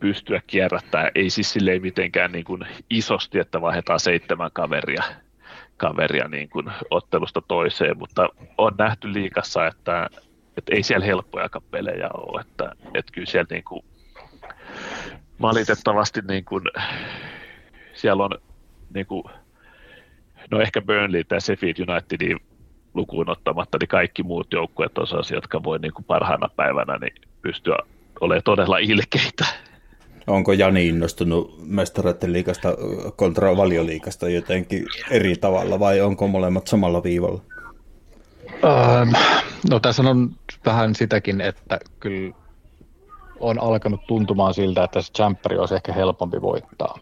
pystyä 0.00 0.40
kierrättämään, 0.46 1.10
ei 1.14 1.30
siis 1.30 1.52
silleen 1.52 1.82
mitenkään 1.82 2.32
niin 2.32 2.44
kuin 2.44 2.66
isosti, 2.90 3.38
että 3.38 3.60
vaihdetaan 3.60 4.00
seitsemän 4.00 4.50
kaveria, 4.52 5.02
kaveria 5.76 6.28
niin 6.28 6.48
kuin 6.48 6.66
ottelusta 6.90 7.42
toiseen, 7.48 7.98
mutta 7.98 8.28
on 8.58 8.72
nähty 8.78 9.12
liikassa, 9.12 9.66
että 9.66 10.10
että 10.56 10.74
ei 10.74 10.82
siellä 10.82 11.06
helppojakaan 11.06 11.64
pelejä 11.70 12.08
ole, 12.14 12.40
että, 12.40 12.72
että 12.94 13.12
kyllä 13.12 13.26
siellä 13.26 13.46
niin 13.50 13.64
kuin, 13.64 13.84
valitettavasti 15.40 16.20
niin 16.28 16.44
kuin, 16.44 16.64
siellä 17.94 18.24
on 18.24 18.30
niin 18.94 19.06
kuin, 19.06 19.24
no 20.50 20.60
ehkä 20.60 20.82
Burnley 20.82 21.24
tai 21.24 21.40
Sheffield 21.40 21.88
Unitedin 21.88 22.40
lukuun 22.94 23.30
ottamatta, 23.30 23.78
niin 23.80 23.88
kaikki 23.88 24.22
muut 24.22 24.52
joukkueet 24.52 24.98
on 24.98 25.06
sellaisia, 25.06 25.36
jotka 25.36 25.62
voi 25.62 25.78
niin 25.78 25.92
kuin 25.92 26.04
parhaana 26.04 26.48
päivänä 26.56 26.98
niin 26.98 27.14
pystyä 27.42 27.78
olemaan 28.20 28.42
todella 28.42 28.78
ilkeitä. 28.78 29.44
Onko 30.26 30.52
Jani 30.52 30.88
innostunut 30.88 31.58
mestareiden 31.66 32.32
liikasta 32.32 32.68
kontra 33.16 33.56
valioliikasta 33.56 34.28
jotenkin 34.28 34.86
eri 35.10 35.36
tavalla 35.36 35.80
vai 35.80 36.00
onko 36.00 36.28
molemmat 36.28 36.66
samalla 36.66 37.02
viivalla? 37.02 37.42
No 39.70 39.80
tässä 39.80 40.02
on 40.02 40.30
vähän 40.66 40.94
sitäkin, 40.94 41.40
että 41.40 41.78
kyllä 42.00 42.34
on 43.40 43.58
alkanut 43.62 44.06
tuntumaan 44.06 44.54
siltä, 44.54 44.84
että 44.84 45.02
se 45.02 45.12
Champeri 45.12 45.58
olisi 45.58 45.74
ehkä 45.74 45.92
helpompi 45.92 46.42
voittaa 46.42 46.98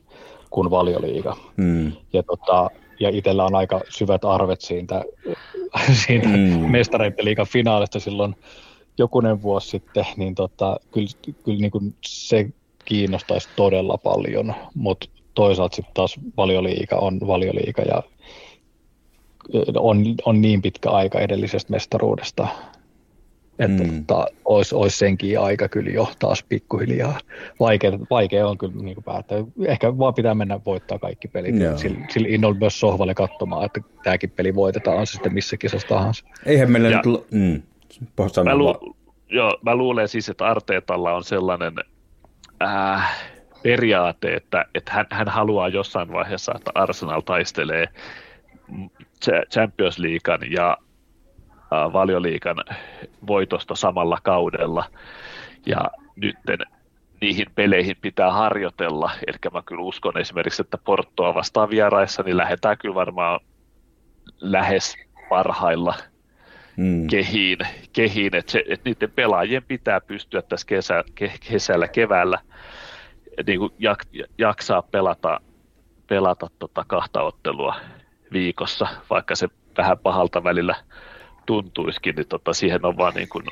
kuin 0.51 0.71
valioliiga. 0.71 1.37
Mm. 1.57 1.93
Ja, 2.13 2.23
tota, 2.23 2.71
ja 3.01 3.09
itsellä 3.09 3.45
on 3.45 3.55
aika 3.55 3.81
syvät 3.89 4.25
arvet 4.25 4.61
siitä, 4.61 5.05
siitä 6.07 6.29
mm. 6.29 6.71
mestareiden 6.71 7.25
liigan 7.25 7.47
finaalista 7.47 8.01
silloin 8.01 8.37
jokunen 8.99 9.43
vuosi 9.43 9.69
sitten, 9.69 10.07
niin 10.17 10.35
tota, 10.35 10.77
kyllä, 10.91 11.35
kyllä 11.45 11.59
niin 11.59 11.71
kuin 11.71 11.95
se 12.07 12.49
kiinnostaisi 12.85 13.49
todella 13.57 13.99
paljon, 13.99 14.55
mutta 14.75 15.09
toisaalta 15.35 15.77
sitten 15.77 15.95
taas 15.95 16.15
valioliika 16.37 16.97
on 16.97 17.21
valioliika 17.27 17.83
ja 17.83 18.03
on, 19.77 20.05
on 20.25 20.41
niin 20.41 20.63
pitkä 20.63 20.91
aika 20.91 21.21
edellisestä 21.21 21.71
mestaruudesta, 21.71 22.49
että 23.59 23.85
mm. 23.85 24.05
tota, 24.05 24.27
olisi, 24.45 24.75
olisi 24.75 24.99
senkin 24.99 25.41
aika 25.41 25.69
kyllä 25.69 25.91
jo 25.91 26.09
taas 26.19 26.45
pikkuhiljaa. 26.49 27.19
Vaikea, 27.61 27.93
vaikea 28.11 28.49
on 28.49 28.59
kyllä 28.59 28.75
niin 28.83 29.05
päättää. 29.05 29.39
Ehkä 29.67 29.99
vaan 29.99 30.15
pitää 30.15 30.35
mennä 30.35 30.61
voittaa 30.67 30.99
kaikki 30.99 31.29
pelit. 31.29 31.55
Sillä, 31.77 31.99
sillä 32.11 32.29
innolla 32.31 32.59
myös 32.59 32.81
sohvalle 32.81 33.15
katsomaan, 33.15 33.65
että 33.65 33.81
tämäkin 34.03 34.31
peli 34.31 34.55
voitetaan, 34.55 34.99
on 34.99 35.07
se 35.07 35.13
sitten 35.13 35.35
missä 35.35 35.57
kisassa 35.57 35.89
tahansa. 35.89 36.27
Eihän 36.47 36.71
meillä 36.71 36.89
ja, 36.89 37.03
nyt... 37.07 37.31
Mm. 37.31 37.63
Mä, 38.45 38.55
lu, 38.55 38.97
joo, 39.29 39.59
mä 39.63 39.77
luulen 39.77 40.09
siis, 40.09 40.29
että 40.29 40.47
Arteetalla 40.47 41.15
on 41.15 41.25
sellainen 41.25 41.73
äh, 42.63 43.33
periaate, 43.63 44.35
että, 44.35 44.65
että 44.75 44.93
hän, 44.93 45.07
hän 45.11 45.29
haluaa 45.29 45.69
jossain 45.69 46.13
vaiheessa, 46.13 46.53
että 46.57 46.71
Arsenal 46.75 47.21
taistelee 47.21 47.89
Champions 49.51 49.99
Leaguean 49.99 50.53
ja 50.53 50.77
valioliikan 51.93 52.57
voitosta 53.27 53.75
samalla 53.75 54.19
kaudella. 54.23 54.85
Ja 55.67 55.91
nyt 56.17 56.37
niihin 57.21 57.47
peleihin 57.55 57.97
pitää 58.01 58.33
harjoitella. 58.33 59.11
Eli 59.27 59.37
mä 59.53 59.63
kyllä 59.67 59.83
uskon 59.83 60.19
esimerkiksi, 60.19 60.63
että 60.63 60.79
Portoa 60.79 61.35
vastaan 61.35 61.71
vieraissa, 61.71 62.23
niin 62.23 62.37
lähdetään 62.37 62.79
kyllä 62.79 62.95
varmaan 62.95 63.41
lähes 64.41 64.97
parhailla 65.29 65.95
mm. 66.77 67.07
kehiin, 67.07 67.59
kehiin. 67.93 68.37
että, 68.37 68.59
että 68.69 68.91
niiden 68.91 69.11
pelaajien 69.11 69.63
pitää 69.69 70.01
pystyä 70.01 70.43
tässä 70.43 70.67
kesä, 70.67 71.05
ke, 71.15 71.33
kesällä, 71.51 71.89
keväällä 71.89 72.39
niin 73.47 73.59
kuin 73.59 73.73
jak, 73.79 74.05
jaksaa 74.39 74.83
pelata, 74.83 75.41
pelata 76.07 76.47
tota 76.59 76.85
kahta 76.89 77.23
ottelua 77.23 77.77
viikossa, 78.33 78.87
vaikka 79.11 79.35
se 79.35 79.49
vähän 79.77 79.99
pahalta 79.99 80.45
välillä 80.45 80.75
tuntuisikin, 81.47 82.15
niin 82.15 82.29
tota, 82.29 82.53
siihen 82.53 82.87
on 82.87 82.97
vaan 82.97 83.15
niin 83.15 83.29
kuin 83.29 83.45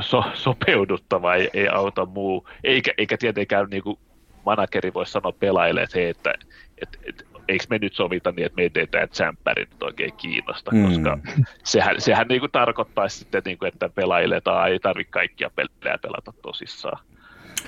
so, 0.00 0.24
sopeuduttava, 0.34 1.34
ei, 1.34 1.50
ei 1.54 1.68
auta 1.68 2.06
muu, 2.06 2.48
eikä, 2.64 2.92
eikä 2.98 3.16
tietenkään 3.18 3.66
niin 3.70 3.82
kuin 3.82 3.98
manageri 4.46 4.94
voi 4.94 5.06
sanoa 5.06 5.32
pelaajille, 5.32 5.82
että, 5.82 5.98
hei, 5.98 6.08
että 6.08 6.34
et, 6.82 6.98
et, 7.06 7.26
eikö 7.48 7.64
me 7.70 7.78
nyt 7.78 7.94
sovita 7.94 8.32
niin, 8.36 8.46
että 8.46 8.56
me 8.56 8.62
ei 8.62 8.86
tämä 8.86 9.06
tsemppäri 9.06 9.64
nyt 9.64 9.82
oikein 9.82 10.12
kiinnosta, 10.16 10.70
mm. 10.70 10.86
koska 10.86 11.18
sehän, 11.64 12.00
sehän 12.00 12.28
niin 12.28 12.40
kuin 12.40 12.52
tarkoittaisi 12.52 13.18
sitten, 13.18 13.42
niin 13.44 13.58
kuin, 13.58 13.68
että 13.68 13.88
pelaajille 13.88 14.40
tai 14.40 14.72
ei 14.72 14.78
tarvitse 14.78 15.10
kaikkia 15.10 15.50
pelejä 15.56 15.98
pelata 15.98 16.32
tosissaan. 16.42 17.04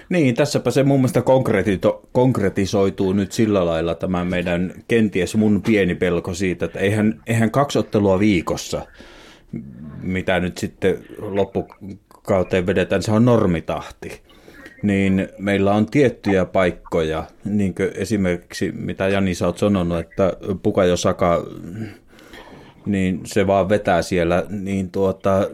Niin, 0.08 0.34
tässäpä 0.34 0.70
se 0.70 0.82
mun 0.82 1.00
mielestä 1.00 1.22
konkretisoituu 2.12 3.12
nyt 3.12 3.32
sillä 3.32 3.66
lailla 3.66 3.94
tämä 3.94 4.24
meidän 4.24 4.74
kenties 4.88 5.36
mun 5.36 5.62
pieni 5.62 5.94
pelko 5.94 6.34
siitä, 6.34 6.64
että 6.64 6.78
eihän, 6.78 7.22
eihän 7.26 7.50
kaksi 7.50 7.78
ottelua 7.78 8.18
viikossa, 8.18 8.86
mitä 10.02 10.40
nyt 10.40 10.58
sitten 10.58 10.98
loppukauteen 11.18 12.66
vedetään, 12.66 13.02
se 13.02 13.12
on 13.12 13.24
normitahti. 13.24 14.22
Niin 14.82 15.28
meillä 15.38 15.74
on 15.74 15.86
tiettyjä 15.86 16.44
paikkoja, 16.44 17.24
niin 17.44 17.74
kuin 17.74 17.90
esimerkiksi 17.94 18.72
mitä 18.72 19.08
Jani 19.08 19.34
sä 19.34 19.46
oot 19.46 19.58
sanonut, 19.58 19.98
että 19.98 20.32
Pukajo 20.62 20.96
Saka, 20.96 21.46
niin 22.86 23.20
se 23.24 23.46
vaan 23.46 23.68
vetää 23.68 24.02
siellä, 24.02 24.46
niin 24.48 24.90
tuota, 24.90 25.50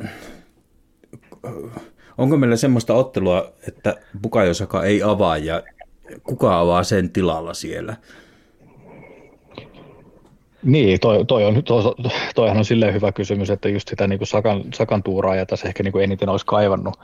Onko 2.18 2.36
meillä 2.36 2.56
semmoista 2.56 2.94
ottelua, 2.94 3.52
että 3.68 3.96
Bukajosaka 4.22 4.84
ei 4.84 5.02
avaa 5.02 5.38
ja 5.38 5.62
kuka 6.22 6.60
avaa 6.60 6.84
sen 6.84 7.10
tilalla 7.10 7.54
siellä? 7.54 7.96
Niin, 10.62 11.00
toi, 11.00 11.24
toi 11.24 11.44
on, 11.44 11.64
toi, 11.64 11.82
toihan 12.34 12.58
on 12.58 12.64
silleen 12.64 12.94
hyvä 12.94 13.12
kysymys, 13.12 13.50
että 13.50 13.68
just 13.68 13.88
sitä 13.88 14.06
niin 14.06 14.18
kuin 14.18 14.28
Sakan, 14.28 14.64
Sakan 14.74 15.02
tuuraa 15.02 15.36
ja 15.36 15.46
tässä 15.46 15.68
ehkä 15.68 15.82
niin 15.82 15.92
kuin 15.92 16.04
eniten 16.04 16.28
olisi 16.28 16.46
kaivannut 16.46 17.00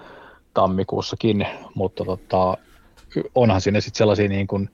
tammikuussakin, 0.54 1.46
mutta 1.74 2.04
tota, 2.04 2.56
onhan 3.34 3.60
siinä 3.60 3.80
sitten 3.80 3.98
sellaisia 3.98 4.28
niin 4.28 4.46
kuin, 4.46 4.70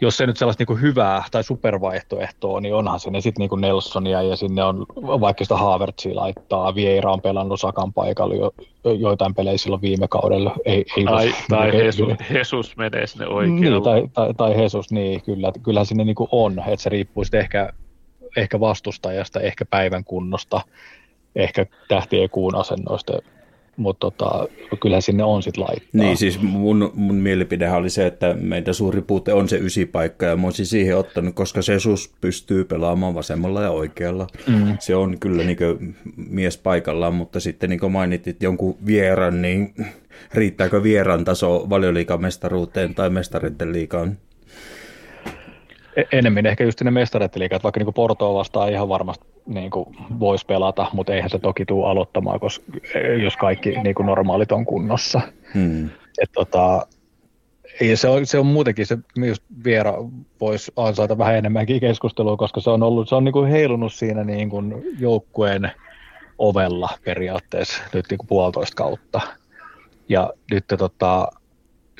jos 0.00 0.16
se 0.16 0.26
nyt 0.26 0.36
sellaista 0.36 0.64
niin 0.68 0.80
hyvää 0.80 1.24
tai 1.30 1.44
supervaihtoehtoa, 1.44 2.60
niin 2.60 2.74
onhan 2.74 3.00
sinne 3.00 3.20
sitten 3.20 3.48
niin 3.50 3.60
Nelsonia 3.60 4.22
ja 4.22 4.36
sinne 4.36 4.64
on 4.64 4.86
vaikka 4.96 5.44
sitä 5.44 5.56
Havertzia 5.56 6.16
laittaa. 6.16 6.74
Vieira 6.74 7.12
on 7.12 7.20
pelannut 7.20 7.60
Sakan 7.60 7.92
paikalla 7.92 8.34
jo, 8.34 8.52
joitain 8.94 9.34
pelejä 9.34 9.58
silloin 9.58 9.82
viime 9.82 10.08
kaudella. 10.08 10.54
Ei, 10.64 10.84
ei 10.96 11.04
tai 11.04 11.32
tai 11.48 11.84
Jesus, 11.84 12.08
Jesus 12.30 12.76
menee 12.76 13.06
sinne 13.06 13.26
oikealle. 13.26 13.60
Niin, 13.60 13.82
tai, 13.82 14.08
tai, 14.12 14.34
tai 14.34 14.62
Jesus, 14.62 14.92
niin 14.92 15.22
kyllä, 15.22 15.52
kyllähän 15.62 15.86
sinne 15.86 16.04
niin 16.04 16.16
on. 16.32 16.58
Että 16.58 16.82
se 16.82 16.90
riippuu 16.90 17.24
sitten 17.24 17.40
ehkä, 17.40 17.72
ehkä 18.36 18.60
vastustajasta, 18.60 19.40
ehkä 19.40 19.64
päivän 19.64 20.04
kunnosta, 20.04 20.60
ehkä 21.36 21.66
tähtien 21.88 22.30
kuun 22.30 22.54
asennoista 22.54 23.12
mutta 23.80 24.10
tota, 24.10 24.48
kyllähän 24.80 25.02
sinne 25.02 25.24
on 25.24 25.42
sitten 25.42 25.64
laittaa. 25.64 25.88
Niin, 25.92 26.16
siis 26.16 26.42
mun, 26.42 26.92
mun 26.94 27.14
mielipidehän 27.14 27.78
oli 27.78 27.90
se, 27.90 28.06
että 28.06 28.34
meidän 28.34 28.74
suuri 28.74 29.02
puute 29.02 29.32
on 29.32 29.48
se 29.48 29.56
ysipaikka, 29.56 30.26
ja 30.26 30.36
mä 30.36 30.46
olisin 30.46 30.66
siihen 30.66 30.96
ottanut, 30.96 31.34
koska 31.34 31.60
Jesus 31.68 32.14
pystyy 32.20 32.64
pelaamaan 32.64 33.14
vasemmalla 33.14 33.62
ja 33.62 33.70
oikealla. 33.70 34.26
Mm. 34.46 34.76
Se 34.78 34.96
on 34.96 35.18
kyllä 35.18 35.42
niin 35.42 35.96
mies 36.16 36.58
paikallaan, 36.58 37.14
mutta 37.14 37.40
sitten 37.40 37.70
niin 37.70 37.80
kuin 37.80 37.92
mainitit 37.92 38.42
jonkun 38.42 38.76
vieran, 38.86 39.42
niin 39.42 39.74
riittääkö 40.34 40.82
vieran 40.82 41.24
taso 41.24 41.66
valioliikamestaruuteen 41.70 42.94
tai 42.94 43.10
mestaritten 43.10 43.72
liikaan? 43.72 44.18
E-, 46.00 46.18
enemmän 46.18 46.46
ehkä 46.46 46.64
just 46.64 46.80
ne 46.80 46.90
mestarettiliikat, 46.90 47.56
että 47.56 47.62
vaikka 47.62 47.80
niin 47.80 47.94
Portoa 47.94 48.34
vastaan 48.34 48.72
ihan 48.72 48.88
varmasti 48.88 49.24
niin 49.46 49.70
voisi 50.20 50.46
pelata, 50.46 50.86
mutta 50.92 51.14
eihän 51.14 51.30
se 51.30 51.38
toki 51.38 51.64
tule 51.64 51.90
aloittamaan, 51.90 52.40
koska 52.40 52.64
jos 53.22 53.36
kaikki 53.36 53.70
niin 53.70 53.94
kuin 53.94 54.06
normaalit 54.06 54.52
on 54.52 54.64
kunnossa. 54.64 55.20
Hmm. 55.54 55.90
Et 56.22 56.32
tota, 56.34 56.86
ja 57.80 57.96
se 57.96 58.08
on, 58.08 58.26
se 58.26 58.38
on 58.38 58.46
muutenkin, 58.46 58.86
se 58.86 58.98
myös 59.18 59.42
Viera 59.64 59.94
voisi 60.40 60.72
ansaita 60.76 61.18
vähän 61.18 61.36
enemmänkin 61.36 61.80
keskustelua, 61.80 62.36
koska 62.36 62.60
se 62.60 62.70
on, 62.70 62.82
ollut, 62.82 63.08
se 63.08 63.14
on 63.14 63.24
niin 63.24 63.32
kuin 63.32 63.50
heilunut 63.50 63.92
siinä 63.92 64.24
niin 64.24 64.50
kuin 64.50 64.82
joukkueen 64.98 65.72
ovella 66.38 66.88
periaatteessa 67.04 67.82
nyt 67.94 68.06
niin 68.10 68.18
kuin 68.18 68.26
puolitoista 68.26 68.74
kautta. 68.74 69.20
Ja 70.08 70.32
nyt 70.50 70.64
tota, 70.78 71.28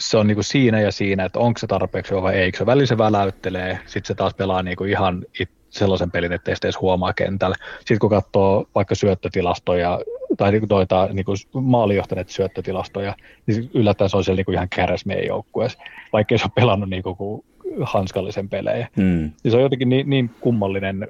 se 0.01 0.16
on 0.16 0.27
niinku 0.27 0.43
siinä 0.43 0.81
ja 0.81 0.93
siinä, 0.93 1.24
että 1.24 1.39
onko 1.39 1.59
se 1.59 1.66
tarpeeksi 1.66 2.14
vai 2.14 2.35
eikö 2.35 2.59
se. 2.59 2.66
Välillä 2.66 2.86
se 2.86 2.98
väläyttelee, 2.98 3.78
sitten 3.86 4.09
se 4.09 4.14
taas 4.14 4.35
pelaa 4.35 4.62
niinku 4.62 4.85
ihan 4.85 5.24
it, 5.40 5.51
sellaisen 5.70 6.10
pelin, 6.10 6.32
että 6.32 6.51
ei 6.51 6.56
edes 6.64 6.81
huomaa 6.81 7.12
kentällä. 7.12 7.56
Sitten 7.78 7.98
kun 7.98 8.10
katsoo 8.10 8.68
vaikka 8.74 8.94
syöttötilastoja 8.94 10.01
tai 10.36 10.51
niinku 10.51 10.66
toita, 10.66 11.09
niinku 11.12 11.35
maalijohtaneet 11.52 12.28
syöttötilastoja, 12.28 13.14
niin 13.47 13.70
yllättäen 13.74 14.10
se 14.10 14.16
on 14.16 14.24
siellä 14.24 14.36
niinku 14.36 14.52
ihan 14.52 14.68
käräs 14.68 15.06
meidän 15.06 15.27
joukkueessa, 15.27 15.78
vaikka 16.12 16.35
ei 16.35 16.39
se 16.39 16.44
ole 16.44 16.52
pelannut 16.55 16.90
niinku 16.90 17.44
hanskallisen 17.82 18.48
pelejä. 18.48 18.89
Hmm. 18.97 19.31
Niin 19.43 19.51
se 19.51 19.56
on 19.56 19.62
jotenkin 19.62 19.89
niin, 19.89 20.10
niin 20.10 20.31
kummallinen, 20.40 21.09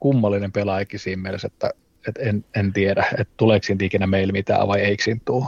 kummallinen 0.00 0.52
pelaajakin 0.52 1.00
siinä 1.00 1.22
mielessä, 1.22 1.46
että, 1.46 1.70
että 2.08 2.22
en, 2.22 2.44
en 2.56 2.72
tiedä, 2.72 3.04
että 3.18 3.34
tuleeko 3.36 3.64
siitä 3.64 3.84
ikinä 3.84 4.06
meillä 4.06 4.32
mitään 4.32 4.68
vai 4.68 4.80
eikö 4.80 5.02
siinä 5.02 5.20
tule. 5.24 5.44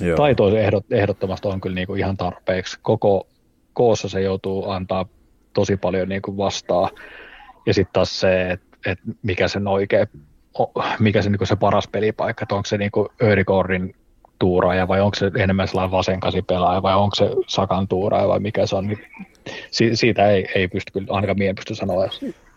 Joo. 0.00 0.26
Ehdot, 0.58 0.92
ehdottomasti 0.92 1.48
on 1.48 1.60
kyllä 1.60 1.74
niin 1.74 1.86
kuin 1.86 2.00
ihan 2.00 2.16
tarpeeksi. 2.16 2.78
Koko 2.82 3.26
koossa 3.72 4.08
se 4.08 4.20
joutuu 4.20 4.70
antaa 4.70 5.06
tosi 5.52 5.76
paljon 5.76 6.08
niin 6.08 6.22
kuin 6.22 6.36
vastaa. 6.36 6.90
Ja 7.66 7.74
sitten 7.74 7.92
taas 7.92 8.20
se, 8.20 8.50
että 8.50 8.68
et 8.86 8.98
mikä 9.22 9.48
sen 9.48 9.68
oikea, 9.68 10.06
mikä 10.98 11.22
se, 11.22 11.30
niin 11.30 11.38
kuin 11.38 11.48
se 11.48 11.56
paras 11.56 11.88
pelipaikka, 11.88 12.42
että 12.42 12.54
onko 12.54 12.66
se 12.66 12.78
niin 12.78 12.90
Örikorrin 13.22 13.94
tuuraaja 14.38 14.88
vai 14.88 15.00
onko 15.00 15.14
se 15.14 15.30
enemmän 15.36 15.68
sellainen 15.68 15.90
vasenkasi 15.90 16.42
pelaaja 16.42 16.82
vai 16.82 16.96
onko 16.96 17.14
se 17.14 17.30
Sakan 17.46 17.88
tuuraaja 17.88 18.28
vai 18.28 18.40
mikä 18.40 18.66
se 18.66 18.76
on, 18.76 18.86
niin 18.86 18.98
siitä 19.94 20.30
ei, 20.30 20.48
ei 20.54 20.68
pysty 20.68 20.92
kyllä, 20.92 21.06
ainakaan 21.10 21.38
mien 21.38 21.54
pysty 21.54 21.74
sanoa 21.74 22.08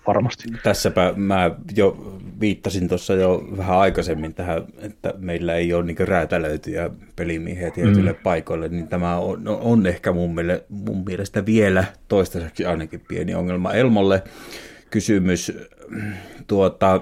varmasti. 0.07 0.43
Tässäpä 0.63 1.13
mä 1.15 1.51
jo 1.75 2.17
viittasin 2.39 2.87
tuossa 2.87 3.13
jo 3.13 3.47
vähän 3.57 3.77
aikaisemmin 3.77 4.33
tähän, 4.33 4.63
että 4.77 5.13
meillä 5.17 5.55
ei 5.55 5.73
ole 5.73 5.85
niin 5.85 6.07
räätälöityjä 6.07 6.89
pelimiehiä 7.15 7.71
tietyille 7.71 8.11
mm. 8.11 8.19
paikoille, 8.23 8.69
niin 8.69 8.87
tämä 8.87 9.17
on, 9.17 9.47
on 9.47 9.87
ehkä 9.87 10.11
mun, 10.11 10.35
miele, 10.35 10.63
mun 10.69 11.03
mielestä 11.05 11.45
vielä 11.45 11.83
toistaiseksi 12.07 12.65
ainakin 12.65 13.03
pieni 13.07 13.35
ongelma. 13.35 13.73
Elmolle 13.73 14.23
kysymys 14.89 15.51
tuota, 16.47 17.01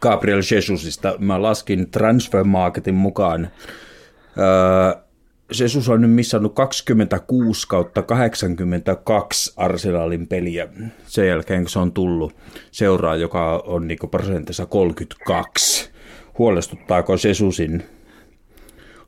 Gabriel 0.00 0.42
Jesusista. 0.54 1.14
Mä 1.18 1.42
laskin 1.42 1.90
Transfer 1.90 2.44
Marketin 2.44 2.94
mukaan. 2.94 3.48
Öö, 4.38 5.05
Jesus 5.60 5.88
on 5.88 6.00
nyt 6.00 6.10
missannut 6.10 6.54
26 6.54 7.68
kautta 7.68 8.02
82 8.02 9.54
Arsenalin 9.56 10.26
peliä 10.26 10.68
sen 11.06 11.28
jälkeen, 11.28 11.62
kun 11.62 11.70
se 11.70 11.78
on 11.78 11.92
tullut 11.92 12.36
seuraa, 12.70 13.16
joka 13.16 13.62
on 13.66 13.88
niin 13.88 13.98
prosentissa 14.10 14.66
32. 14.66 15.90
Huolestuttaako 16.38 17.12
Jesusin 17.28 17.82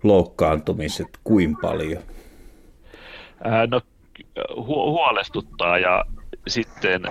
loukkaantumiset 0.03 1.09
kuin 1.25 1.57
paljon? 1.63 2.03
No 3.71 3.81
hu- 4.51 4.91
huolestuttaa 4.91 5.79
ja 5.79 6.05
sitten 6.49 7.03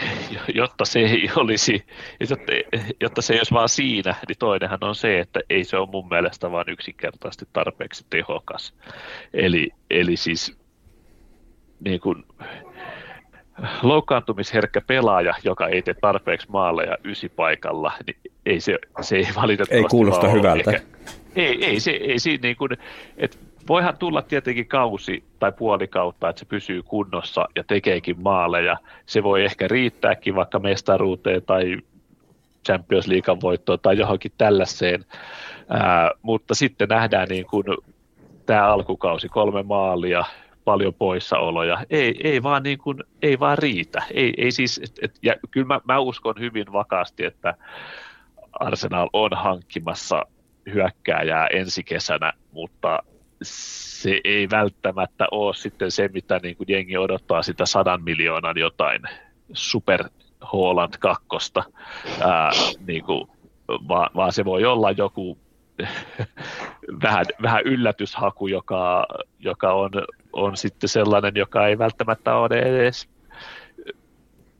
jotta 0.54 0.84
se 0.84 1.00
ei 1.00 1.30
olisi, 1.36 1.84
jotta, 2.20 2.52
jotta 3.00 3.22
se 3.22 3.32
ei 3.32 3.38
olisi 3.38 3.54
vaan 3.54 3.68
siinä, 3.68 4.14
niin 4.28 4.38
toinenhan 4.38 4.84
on 4.84 4.94
se, 4.94 5.20
että 5.20 5.40
ei 5.50 5.64
se 5.64 5.76
ole 5.76 5.88
mun 5.92 6.08
mielestä 6.08 6.50
vaan 6.50 6.68
yksinkertaisesti 6.68 7.48
tarpeeksi 7.52 8.06
tehokas. 8.10 8.74
Eli, 9.34 9.70
eli 9.90 10.16
siis 10.16 10.56
niin 11.84 12.00
kuin, 12.00 12.24
loukkaantumisherkkä 13.82 14.80
pelaaja, 14.80 15.34
joka 15.44 15.68
ei 15.68 15.82
tee 15.82 15.94
tarpeeksi 15.94 16.46
maaleja 16.50 16.98
ysi 17.04 17.28
paikalla, 17.28 17.92
niin 18.06 18.16
ei 18.46 18.60
se, 18.60 18.78
se 19.00 19.16
ei 19.16 19.26
valitettavasti 19.36 19.84
Ei 19.84 19.90
kuulosta 19.90 20.28
hyvältä. 20.28 20.70
Ehkä, 20.70 20.86
ei, 21.36 21.64
ei, 21.64 21.80
se, 21.80 21.90
ei 21.90 22.18
siinä 22.18 22.42
niin 22.42 22.56
kuin, 22.56 22.70
että 23.16 23.36
voihan 23.68 23.96
tulla 23.96 24.22
tietenkin 24.22 24.68
kausi 24.68 25.24
tai 25.38 25.52
puoli 25.52 25.88
kautta, 25.88 26.28
että 26.28 26.40
se 26.40 26.44
pysyy 26.44 26.82
kunnossa 26.82 27.48
ja 27.56 27.64
tekeekin 27.64 28.22
maaleja. 28.22 28.76
Se 29.06 29.22
voi 29.22 29.44
ehkä 29.44 29.68
riittääkin 29.68 30.34
vaikka 30.34 30.58
mestaruuteen 30.58 31.42
tai 31.42 31.76
Champions 32.66 33.06
League 33.06 33.36
voittoon 33.42 33.78
tai 33.82 33.98
johonkin 33.98 34.32
tällaiseen, 34.38 35.04
Ää, 35.68 36.10
mutta 36.22 36.54
sitten 36.54 36.88
nähdään 36.88 37.28
niin 37.28 37.46
kuin 37.46 37.64
tämä 38.46 38.66
alkukausi, 38.72 39.28
kolme 39.28 39.62
maalia, 39.62 40.24
paljon 40.64 40.94
poissaoloja. 40.94 41.78
Ei, 41.90 42.20
ei, 42.24 42.42
vaan, 42.42 42.62
niin 42.62 42.78
kuin, 42.78 42.98
ei 43.22 43.38
vaan 43.38 43.58
riitä. 43.58 44.02
Ei, 44.14 44.34
ei 44.36 44.52
siis, 44.52 44.80
et, 44.84 44.98
et, 45.02 45.18
ja 45.22 45.34
kyllä 45.50 45.66
mä, 45.66 45.80
mä 45.84 45.98
uskon 45.98 46.34
hyvin 46.38 46.72
vakaasti, 46.72 47.24
että 47.24 47.54
Arsenal 48.52 49.08
on 49.12 49.30
hankkimassa 49.34 50.26
hyökkääjää 50.74 51.46
ensi 51.46 51.84
kesänä, 51.84 52.32
mutta 52.52 53.02
se 53.42 54.20
ei 54.24 54.50
välttämättä 54.50 55.26
ole 55.30 55.54
sitten 55.54 55.90
se, 55.90 56.10
mitä 56.12 56.40
niin 56.42 56.56
kuin 56.56 56.66
jengi 56.68 56.96
odottaa 56.96 57.42
sitä 57.42 57.66
sadan 57.66 58.02
miljoonan 58.02 58.58
jotain 58.58 59.02
super 59.52 60.04
Holland 60.52 60.94
kakkosta, 61.00 61.64
ää, 62.20 62.50
niin 62.86 63.04
kuin, 63.04 63.28
vaan, 63.68 64.10
vaan 64.16 64.32
se 64.32 64.44
voi 64.44 64.64
olla 64.64 64.90
joku 64.90 65.38
vähän, 67.02 67.26
vähän 67.42 67.62
yllätyshaku, 67.64 68.46
joka, 68.46 69.06
joka 69.38 69.72
on, 69.72 69.90
on 70.32 70.56
sitten 70.56 70.88
sellainen, 70.88 71.32
joka 71.36 71.66
ei 71.66 71.78
välttämättä 71.78 72.34
ole 72.34 72.58
edes 72.58 73.08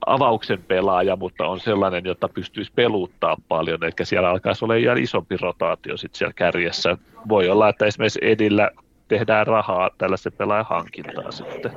avauksen 0.07 0.63
pelaaja, 0.63 1.17
mutta 1.17 1.47
on 1.47 1.61
sellainen, 1.61 2.05
jota 2.05 2.29
pystyisi 2.29 2.73
peluttaa 2.75 3.37
paljon, 3.49 3.85
eli 3.85 3.93
siellä 4.03 4.31
alkaisi 4.31 4.65
olla 4.65 4.75
ihan 4.75 4.99
isompi 4.99 5.37
rotaatio 5.37 5.97
sitten 5.97 6.19
siellä 6.19 6.33
kärjessä. 6.33 6.97
Voi 7.29 7.49
olla, 7.49 7.69
että 7.69 7.87
esimerkiksi 7.87 8.19
Edillä 8.23 8.71
tehdään 9.09 9.47
rahaa 9.47 9.91
tällaisen 9.99 10.33
pelaajan 10.33 10.67
hankintaa 10.69 11.31
sitten. 11.31 11.73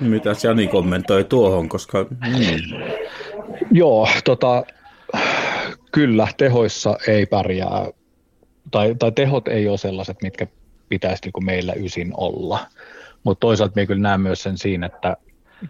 Mitä 0.00 0.30
Jani 0.44 0.66
kommentoi 0.66 1.24
tuohon, 1.24 1.68
koska... 1.68 2.06
Mm. 2.10 2.82
Joo, 3.70 4.08
tota, 4.24 4.64
kyllä, 5.92 6.28
tehoissa 6.36 6.96
ei 7.08 7.26
pärjää, 7.26 7.86
tai, 8.70 8.94
tai 8.98 9.12
tehot 9.12 9.48
ei 9.48 9.68
ole 9.68 9.78
sellaiset, 9.78 10.22
mitkä 10.22 10.46
pitäisi 10.88 11.22
niin 11.24 11.44
meillä 11.44 11.72
ysin 11.72 12.12
olla. 12.16 12.58
Mutta 13.24 13.40
toisaalta 13.40 13.72
me 13.76 13.86
kyllä 13.86 14.00
näen 14.00 14.20
myös 14.20 14.42
sen 14.42 14.58
siinä, 14.58 14.86
että 14.86 15.16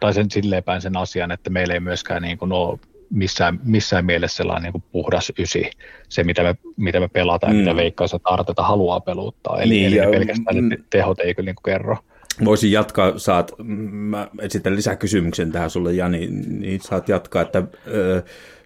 tai 0.00 0.14
sen 0.14 0.30
silleen 0.30 0.64
päin 0.64 0.80
sen 0.80 0.96
asian, 0.96 1.30
että 1.30 1.50
meillä 1.50 1.74
ei 1.74 1.80
myöskään 1.80 2.22
niin 2.22 2.38
kuin 2.38 2.52
ole 2.52 2.78
missään, 3.10 3.60
missään 3.64 4.04
mielessä 4.04 4.36
sellainen 4.36 4.62
niin 4.62 4.72
kuin 4.72 4.84
puhdas 4.92 5.32
ysi, 5.38 5.70
se 6.08 6.24
mitä 6.24 6.42
me, 6.42 6.54
mitä 6.76 7.00
me 7.00 7.08
pelataan 7.08 7.52
mm. 7.52 7.58
ja 7.58 7.64
mitä 7.64 7.76
veikkaus, 7.76 8.14
että 8.14 8.28
Arteta 8.28 8.62
haluaa 8.62 9.00
peluttaa. 9.00 9.62
Eli, 9.62 9.74
niin, 9.74 9.86
eli 9.86 9.96
ja, 9.96 10.10
pelkästään 10.10 10.56
mm, 10.56 10.70
tehot 10.90 11.20
ei 11.20 11.34
kyllä 11.34 11.46
niin 11.46 11.54
kuin 11.54 11.72
kerro. 11.72 11.96
Voisin 12.44 12.72
jatkaa, 12.72 13.18
saat, 13.18 13.52
mä 13.90 14.28
esitän 14.40 14.76
lisäkysymyksen 14.76 15.52
tähän 15.52 15.70
sulle 15.70 15.92
Jani, 15.92 16.26
niin 16.26 16.80
saat 16.80 17.08
jatkaa, 17.08 17.42
että 17.42 17.62
ö, 17.86 18.22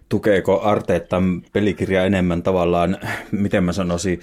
tukeeko 0.09 0.61
Arteetta 0.61 1.21
pelikirja 1.53 2.05
enemmän 2.05 2.43
tavallaan, 2.43 2.97
miten 3.31 3.63
mä 3.63 3.73
sanoisin, 3.73 4.19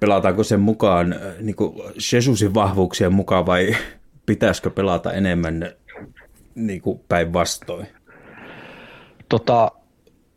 pelataanko 0.00 0.44
sen 0.44 0.60
mukaan 0.60 1.16
niin 1.40 1.56
kuin 1.56 1.74
Jesusin 2.12 2.54
vahvuuksien 2.54 3.12
mukaan 3.12 3.46
vai 3.46 3.76
pitäisikö 4.26 4.70
pelata 4.70 5.12
enemmän 5.12 5.72
niin 6.56 6.82
kuin 6.82 7.00
päinvastoin? 7.08 7.86
Tota, 9.28 9.72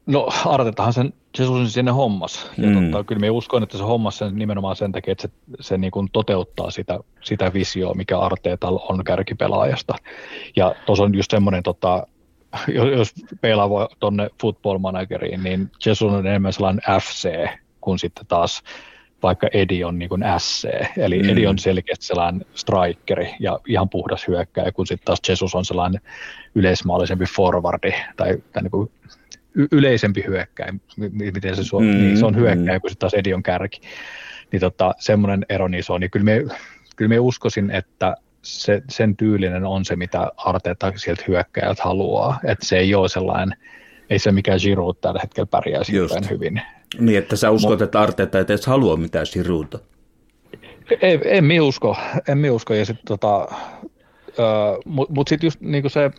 no 0.05 0.29
Artetahan 0.45 0.93
sen 0.93 1.13
Jesusin 1.39 1.69
sinne 1.69 1.91
hommas. 1.91 2.51
Ja 2.57 2.67
mm. 2.67 2.91
tota, 2.91 3.03
kyllä 3.03 3.19
me 3.19 3.29
uskon, 3.29 3.63
että 3.63 3.77
se 3.77 3.83
hommas 3.83 4.17
sen 4.17 4.35
nimenomaan 4.35 4.75
sen 4.75 4.91
takia, 4.91 5.11
että 5.11 5.21
se, 5.21 5.29
se 5.59 5.77
niin 5.77 5.91
kuin 5.91 6.09
toteuttaa 6.13 6.71
sitä, 6.71 6.99
sitä 7.21 7.53
visioa, 7.53 7.93
mikä 7.93 8.19
Arteetalla 8.19 8.85
on 8.89 9.03
kärkipelaajasta. 9.03 9.95
Ja 10.55 10.75
tuossa 10.85 11.03
on 11.03 11.15
just 11.15 11.31
semmoinen, 11.31 11.63
tota, 11.63 12.07
jos 12.97 13.13
pelaa 13.41 13.69
voi 13.69 13.87
tuonne 13.99 14.29
football 14.41 14.77
manageriin, 14.77 15.43
niin 15.43 15.71
Jesus 15.85 16.13
on 16.13 16.27
enemmän 16.27 16.53
sellainen 16.53 16.81
FC 17.01 17.47
kuin 17.81 17.99
sitten 17.99 18.25
taas 18.27 18.63
vaikka 19.23 19.47
Edi 19.53 19.83
on 19.83 19.99
niin 19.99 20.09
kuin 20.09 20.23
SC, 20.37 20.69
eli 20.97 21.23
mm. 21.23 21.29
Edi 21.29 21.47
on 21.47 21.59
selkeästi 21.59 22.05
sellainen 22.05 22.45
strikeri 22.55 23.35
ja 23.39 23.59
ihan 23.67 23.89
puhdas 23.89 24.27
hyökkäjä, 24.27 24.71
kun 24.71 24.87
sitten 24.87 25.05
taas 25.05 25.19
Jesus 25.29 25.55
on 25.55 25.65
sellainen 25.65 26.01
yleismaallisempi 26.55 27.25
forwardi 27.35 27.93
tai, 28.17 28.37
tai 28.53 28.63
niin 28.63 28.71
kuin 28.71 28.91
yleisempi 29.71 30.23
hyökkäjä, 30.27 30.73
miten 31.33 31.55
se, 31.55 31.63
suo, 31.63 31.79
mm. 31.79 31.85
niin, 31.85 32.17
se 32.17 32.25
on 32.25 32.35
hyökkäjä, 32.35 32.77
mm. 32.77 32.81
kun 32.81 32.89
sitten 32.89 32.99
taas 32.99 33.13
Edi 33.13 33.33
on 33.33 33.43
kärki. 33.43 33.81
Niin 34.51 34.59
tota, 34.59 34.95
semmoinen 34.99 35.45
ero 35.49 35.67
niin 35.67 35.83
se 35.83 35.93
on, 35.93 36.01
niin 36.01 36.11
kyllä 36.11 36.23
me, 36.23 36.43
kyllä 36.95 37.09
me 37.09 37.19
uskoisin, 37.19 37.71
että 37.71 38.15
se, 38.41 38.81
sen 38.89 39.15
tyylinen 39.15 39.65
on 39.65 39.85
se, 39.85 39.95
mitä 39.95 40.31
Arteeta 40.37 40.93
sieltä 40.95 41.23
hyökkäjät 41.27 41.79
haluaa, 41.79 42.39
että 42.43 42.65
se 42.65 42.77
ei 42.77 42.95
ole 42.95 43.09
sellainen, 43.09 43.57
ei 44.09 44.19
se 44.19 44.31
mikään 44.31 44.59
Giroud 44.61 44.95
tällä 45.01 45.19
hetkellä 45.23 45.47
pärjää 45.47 45.81
hyvin. 46.29 46.61
Niin, 46.99 47.17
että 47.17 47.35
sä 47.35 47.51
uskot, 47.51 47.71
Mut, 47.71 47.81
että 47.81 48.01
Arteeta 48.01 48.37
ei 48.37 48.41
edes 48.41 48.67
halua 48.67 48.97
mitään 48.97 49.25
Girouta. 49.33 49.79
Ei, 51.01 51.19
en 51.25 51.43
mi 51.43 51.59
usko, 51.59 51.97
en 52.27 52.37
mi 52.37 52.49
usko. 52.49 52.73
Ja 52.73 52.85
sit, 52.85 52.97
tota, 53.05 53.47
mutta 54.85 55.13
mut 55.13 55.27
sitten 55.27 55.47
just 55.47 55.61
niin 55.61 55.89
se, 55.89 56.11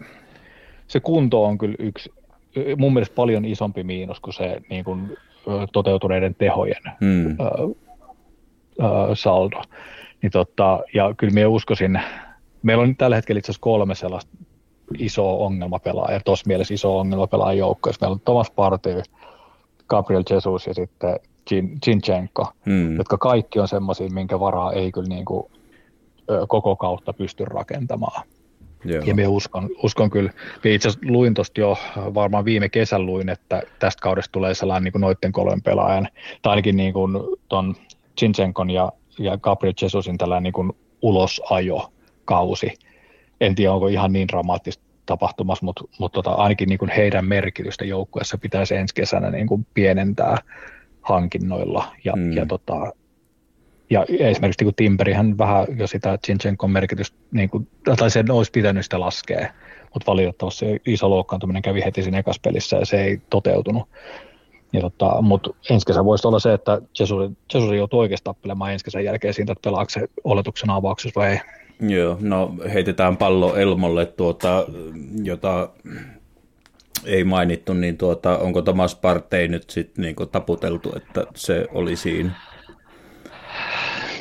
se 0.86 1.00
kunto 1.00 1.44
on 1.44 1.58
kyllä 1.58 1.74
yksi, 1.78 2.12
mun 2.76 2.92
mielestä 2.92 3.14
paljon 3.14 3.44
isompi 3.44 3.82
miinus 3.82 4.20
kuin 4.20 4.34
se 4.34 4.60
niin 4.70 4.84
kuin, 4.84 5.16
toteutuneiden 5.72 6.34
tehojen 6.34 6.82
hmm. 7.00 7.30
ö, 7.30 7.34
ö, 8.82 9.14
saldo. 9.14 9.62
Niin 10.22 10.32
tota, 10.32 10.80
ja 10.94 11.14
kyllä 11.16 11.32
minä 11.32 11.48
uskoisin, 11.48 12.00
meillä 12.62 12.82
on 12.82 12.96
tällä 12.96 13.16
hetkellä 13.16 13.38
itse 13.38 13.52
asiassa 13.52 13.62
kolme 13.62 13.94
sellaista 13.94 14.36
isoa 14.98 15.32
ongelmapelaajaa, 15.32 16.20
tuossa 16.24 16.46
mielessä 16.46 16.74
iso 16.74 16.98
ongelmapelaaja 16.98 17.58
joukkueessa. 17.58 18.00
Meillä 18.00 18.14
on 18.14 18.20
Thomas 18.20 18.50
Party, 18.50 19.02
Gabriel 19.90 20.22
Jesus 20.30 20.66
ja 20.66 20.74
sitten 20.74 21.20
Zinchenko, 21.84 22.52
hmm. 22.66 22.96
jotka 22.96 23.18
kaikki 23.18 23.58
on 23.58 23.68
semmoisia, 23.68 24.08
minkä 24.10 24.40
varaa 24.40 24.72
ei 24.72 24.92
kyllä 24.92 25.08
niin 25.08 25.24
kuin, 25.24 25.52
koko 26.48 26.76
kautta 26.76 27.12
pysty 27.12 27.44
rakentamaan. 27.44 28.22
Joo. 28.84 29.02
Ja 29.06 29.14
me 29.14 29.26
uskon, 29.26 29.68
uskon 29.82 30.10
kyllä, 30.10 30.32
itse 30.64 30.88
asiassa 30.88 31.06
luin 31.12 31.34
tuosta 31.34 31.60
jo, 31.60 31.76
varmaan 31.96 32.44
viime 32.44 32.68
kesän 32.68 33.06
luin, 33.06 33.28
että 33.28 33.62
tästä 33.78 34.02
kaudesta 34.02 34.32
tulee 34.32 34.54
sellainen 34.54 34.84
niin 34.84 34.92
kuin 34.92 35.00
noiden 35.00 35.32
kolmen 35.32 35.62
pelaajan, 35.62 36.08
tai 36.42 36.50
ainakin 36.50 36.76
niin 36.76 36.92
kuin 36.92 37.12
ton 37.48 37.74
Cincenkon 38.18 38.70
ja, 38.70 38.92
ja 39.18 39.38
Gabriel 39.38 39.74
Jesusin 39.82 40.18
tällainen 40.18 40.42
niin 40.42 40.52
kuin 40.52 40.72
ulosajo 41.02 41.92
kausi. 42.24 42.74
En 43.40 43.54
tiedä, 43.54 43.72
onko 43.72 43.86
ihan 43.86 44.12
niin 44.12 44.28
dramaattista 44.28 44.84
tapahtumassa, 45.10 45.64
mutta, 45.64 45.84
mutta 45.98 46.22
tota, 46.22 46.30
ainakin 46.30 46.68
niin 46.68 46.78
kuin 46.78 46.90
heidän 46.90 47.24
merkitystä 47.24 47.84
joukkueessa 47.84 48.38
pitäisi 48.38 48.74
ensi 48.74 48.94
kesänä 48.94 49.30
niin 49.30 49.46
kuin 49.46 49.66
pienentää 49.74 50.36
hankinnoilla. 51.02 51.92
Ja, 52.04 52.12
mm. 52.16 52.32
ja, 52.32 52.46
tota, 52.46 52.92
ja 53.90 54.04
esimerkiksi 54.08 54.64
niin 54.64 54.74
Timberihän 54.74 55.38
vähän 55.38 55.66
jo 55.76 55.86
sitä 55.86 56.18
Zinchenkon 56.26 56.70
merkitystä, 56.70 57.16
niin 57.32 57.50
kuin, 57.50 57.68
tai 57.98 58.10
sen 58.10 58.30
olisi 58.30 58.50
pitänyt 58.50 58.84
sitä 58.84 59.00
laskea, 59.00 59.52
mutta 59.94 60.06
valitettavasti 60.06 60.66
se 60.66 60.80
iso 60.86 61.10
loukkaantuminen 61.10 61.62
kävi 61.62 61.84
heti 61.84 62.02
siinä 62.02 62.18
ekassa 62.18 62.40
pelissä 62.44 62.76
ja 62.76 62.86
se 62.86 63.04
ei 63.04 63.20
toteutunut. 63.30 63.88
Ja 64.72 64.80
tota, 64.80 65.22
mutta 65.22 65.50
ensi 65.70 65.86
kesä 65.86 66.04
voisi 66.04 66.28
olla 66.28 66.38
se, 66.38 66.52
että 66.52 66.82
Jesus, 66.98 67.30
Jesus 67.54 67.74
joutuu 67.76 68.00
oikeasti 68.00 68.24
tappelemaan 68.24 68.72
ensi 68.72 68.84
kesän 68.84 69.04
jälkeen 69.04 69.34
siitä, 69.34 69.52
että 69.52 69.70
pelaako 69.70 69.90
se 69.90 70.08
oletuksen 70.24 70.70
avauksessa 70.70 71.20
vai 71.20 71.30
ei. 71.30 71.40
Joo, 71.80 72.16
no 72.20 72.54
heitetään 72.72 73.16
pallo 73.16 73.56
Elmolle, 73.56 74.06
tuota, 74.06 74.66
jota 75.22 75.68
ei 77.04 77.24
mainittu, 77.24 77.72
niin 77.72 77.98
tuota, 77.98 78.38
onko 78.38 78.62
Thomas 78.62 78.94
Partey 78.94 79.48
nyt 79.48 79.70
sitten 79.70 80.02
niin 80.02 80.16
taputeltu, 80.32 80.92
että 80.96 81.24
se 81.34 81.66
oli 81.72 81.96
siinä? 81.96 82.30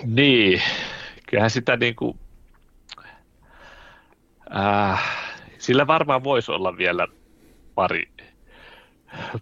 Niin, 0.06 0.62
kyllähän 1.30 1.50
sitä 1.50 1.78
niin 1.78 1.96
kuin, 1.96 2.20
äh, 4.56 5.04
sillä 5.58 5.88
varmaan 5.88 6.24
voisi 6.24 6.52
olla 6.52 6.78
vielä 6.78 7.08
pari, 7.76 8.08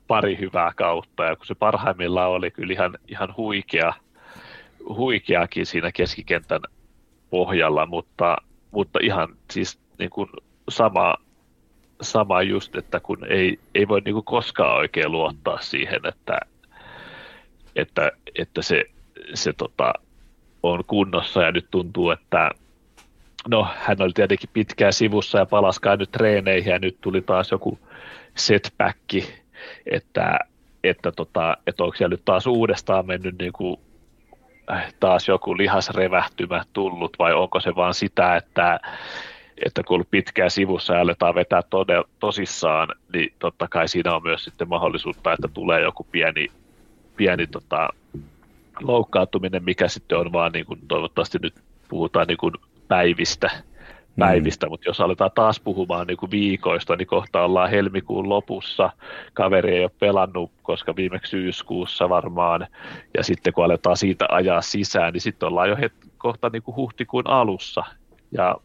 pari 0.08 0.38
hyvää 0.40 0.72
kautta, 0.76 1.24
ja 1.24 1.36
kun 1.36 1.46
se 1.46 1.56
parhaimmillaan 1.56 2.32
oli 2.32 2.52
kyllä 2.52 2.74
ihan, 2.74 2.98
ihan 3.08 3.34
huikea, 3.38 3.94
huikeakin 4.90 5.66
siinä 5.66 5.92
keskikentän 5.92 6.62
pohjalla, 7.30 7.86
mutta 7.86 8.38
mutta 8.72 9.00
ihan 9.02 9.36
siis 9.52 9.80
niin 10.00 10.10
kuin 10.10 10.30
sama, 10.70 11.16
sama 12.02 12.42
just, 12.42 12.76
että 12.76 13.00
kun 13.00 13.26
ei, 13.30 13.60
ei 13.76 13.88
voi 13.88 14.02
niin 14.06 14.14
kuin 14.14 14.26
koskaan 14.26 14.78
oikein 14.78 15.12
luottaa 15.12 15.62
siihen, 15.62 16.02
että, 16.06 16.40
että, 17.76 18.12
että 18.36 18.62
se, 18.62 18.86
se 19.34 19.54
tota, 19.54 19.94
on 20.64 20.84
kunnossa 20.88 21.42
ja 21.42 21.52
nyt 21.52 21.68
tuntuu, 21.72 22.10
että 22.10 22.52
no 23.50 23.68
hän 23.78 24.02
oli 24.02 24.12
tietenkin 24.14 24.50
pitkään 24.54 24.94
sivussa 24.94 25.38
ja 25.38 25.46
palaskaan 25.46 26.00
nyt 26.00 26.12
treeneihin 26.12 26.72
ja 26.72 26.80
nyt 26.80 26.98
tuli 27.02 27.22
taas 27.22 27.52
joku 27.52 27.80
setback, 28.36 29.14
että, 29.86 30.40
että, 30.84 31.12
tota, 31.12 31.58
että 31.68 31.84
onko 31.84 31.96
siellä 31.96 32.14
nyt 32.14 32.26
taas 32.26 32.48
uudestaan 32.48 33.08
mennyt 33.08 33.36
niin 33.40 33.54
kuin 33.54 33.80
taas 35.00 35.28
joku 35.28 35.58
lihasrevähtymä 35.58 36.64
tullut 36.74 37.20
vai 37.20 37.34
onko 37.34 37.60
se 37.60 37.76
vaan 37.76 37.94
sitä, 37.94 38.36
että, 38.36 38.80
että 39.66 39.84
kun 39.84 39.96
ollut 39.96 40.12
pitkään 40.12 40.52
sivussa 40.52 40.94
ja 40.94 41.02
aletaan 41.02 41.36
vetää 41.36 41.62
todella, 41.70 42.08
tosissaan, 42.20 42.88
niin 43.14 43.34
totta 43.40 43.68
kai 43.68 43.88
siinä 43.88 44.16
on 44.16 44.24
myös 44.24 44.44
sitten 44.44 44.70
mahdollisuutta, 44.70 45.34
että 45.34 45.48
tulee 45.48 45.82
joku 45.82 46.08
pieni, 46.12 46.48
pieni 47.16 47.48
tota, 47.48 47.90
loukkaantuminen, 48.82 49.64
mikä 49.64 49.88
sitten 49.88 50.18
on 50.18 50.32
vaan 50.32 50.52
niin 50.52 50.66
kuin, 50.66 50.80
toivottavasti 50.88 51.38
nyt 51.42 51.54
puhutaan 51.90 52.28
niin 52.28 52.38
kuin 52.38 52.54
päivistä, 52.88 53.50
päivistä, 54.20 54.66
mm. 54.66 54.70
mutta 54.70 54.90
jos 54.90 55.02
aletaan 55.02 55.32
taas 55.36 55.60
puhumaan 55.60 56.08
niin 56.08 56.18
kuin 56.18 56.32
viikoista, 56.32 56.96
niin 56.96 57.08
kohta 57.08 57.44
ollaan 57.44 57.70
helmikuun 57.70 58.30
lopussa. 58.30 58.90
Kaveri 59.34 59.76
ei 59.76 59.84
ole 59.84 59.92
pelannut, 60.00 60.52
koska 60.64 60.96
viimeksi 60.96 61.30
syyskuussa 61.30 62.10
varmaan, 62.10 62.68
ja 63.18 63.24
sitten 63.24 63.54
kun 63.54 63.66
aletaan 63.66 63.98
siitä 63.98 64.26
ajaa 64.30 64.62
sisään, 64.62 65.14
niin 65.14 65.22
sitten 65.22 65.48
ollaan 65.48 65.70
jo 65.70 65.76
het- 65.76 66.10
kohta 66.18 66.50
niin 66.50 66.64
kuin 66.64 66.76
huhtikuun 66.76 67.28
alussa, 67.28 67.84
ja 68.32 68.56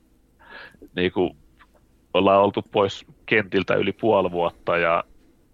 niin 0.96 1.12
kuin 1.12 1.36
ollaan 2.14 2.40
oltu 2.40 2.62
pois 2.62 3.06
kentiltä 3.26 3.74
yli 3.74 3.92
puoli 3.92 4.30
vuotta, 4.30 4.76
ja 4.76 5.04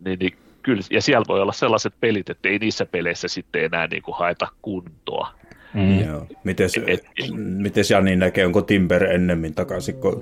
niin, 0.05 0.19
niin 0.19 0.39
kyllä, 0.63 0.83
ja 0.91 1.03
siellä 1.03 1.25
voi 1.29 1.43
olla 1.43 1.53
sellaiset 1.53 1.95
pelit, 2.01 2.31
että 2.31 2.49
ei 2.49 2.59
niissä 2.59 2.87
peleissä 2.87 3.29
sitten 3.29 3.65
enää 3.65 3.87
niin 3.87 4.03
kuin 4.03 4.17
haeta 4.17 4.49
kuntoa. 4.63 5.33
Mm. 5.75 6.05
Joo. 6.05 6.27
Mites, 6.45 6.81
et, 6.87 7.05
mites 7.37 7.91
Jani 7.91 8.17
näkee, 8.17 8.47
onko 8.47 8.63
Timber 8.63 9.05
ennemmin 9.05 9.55
takaisin 9.55 9.95
kuin 9.95 10.15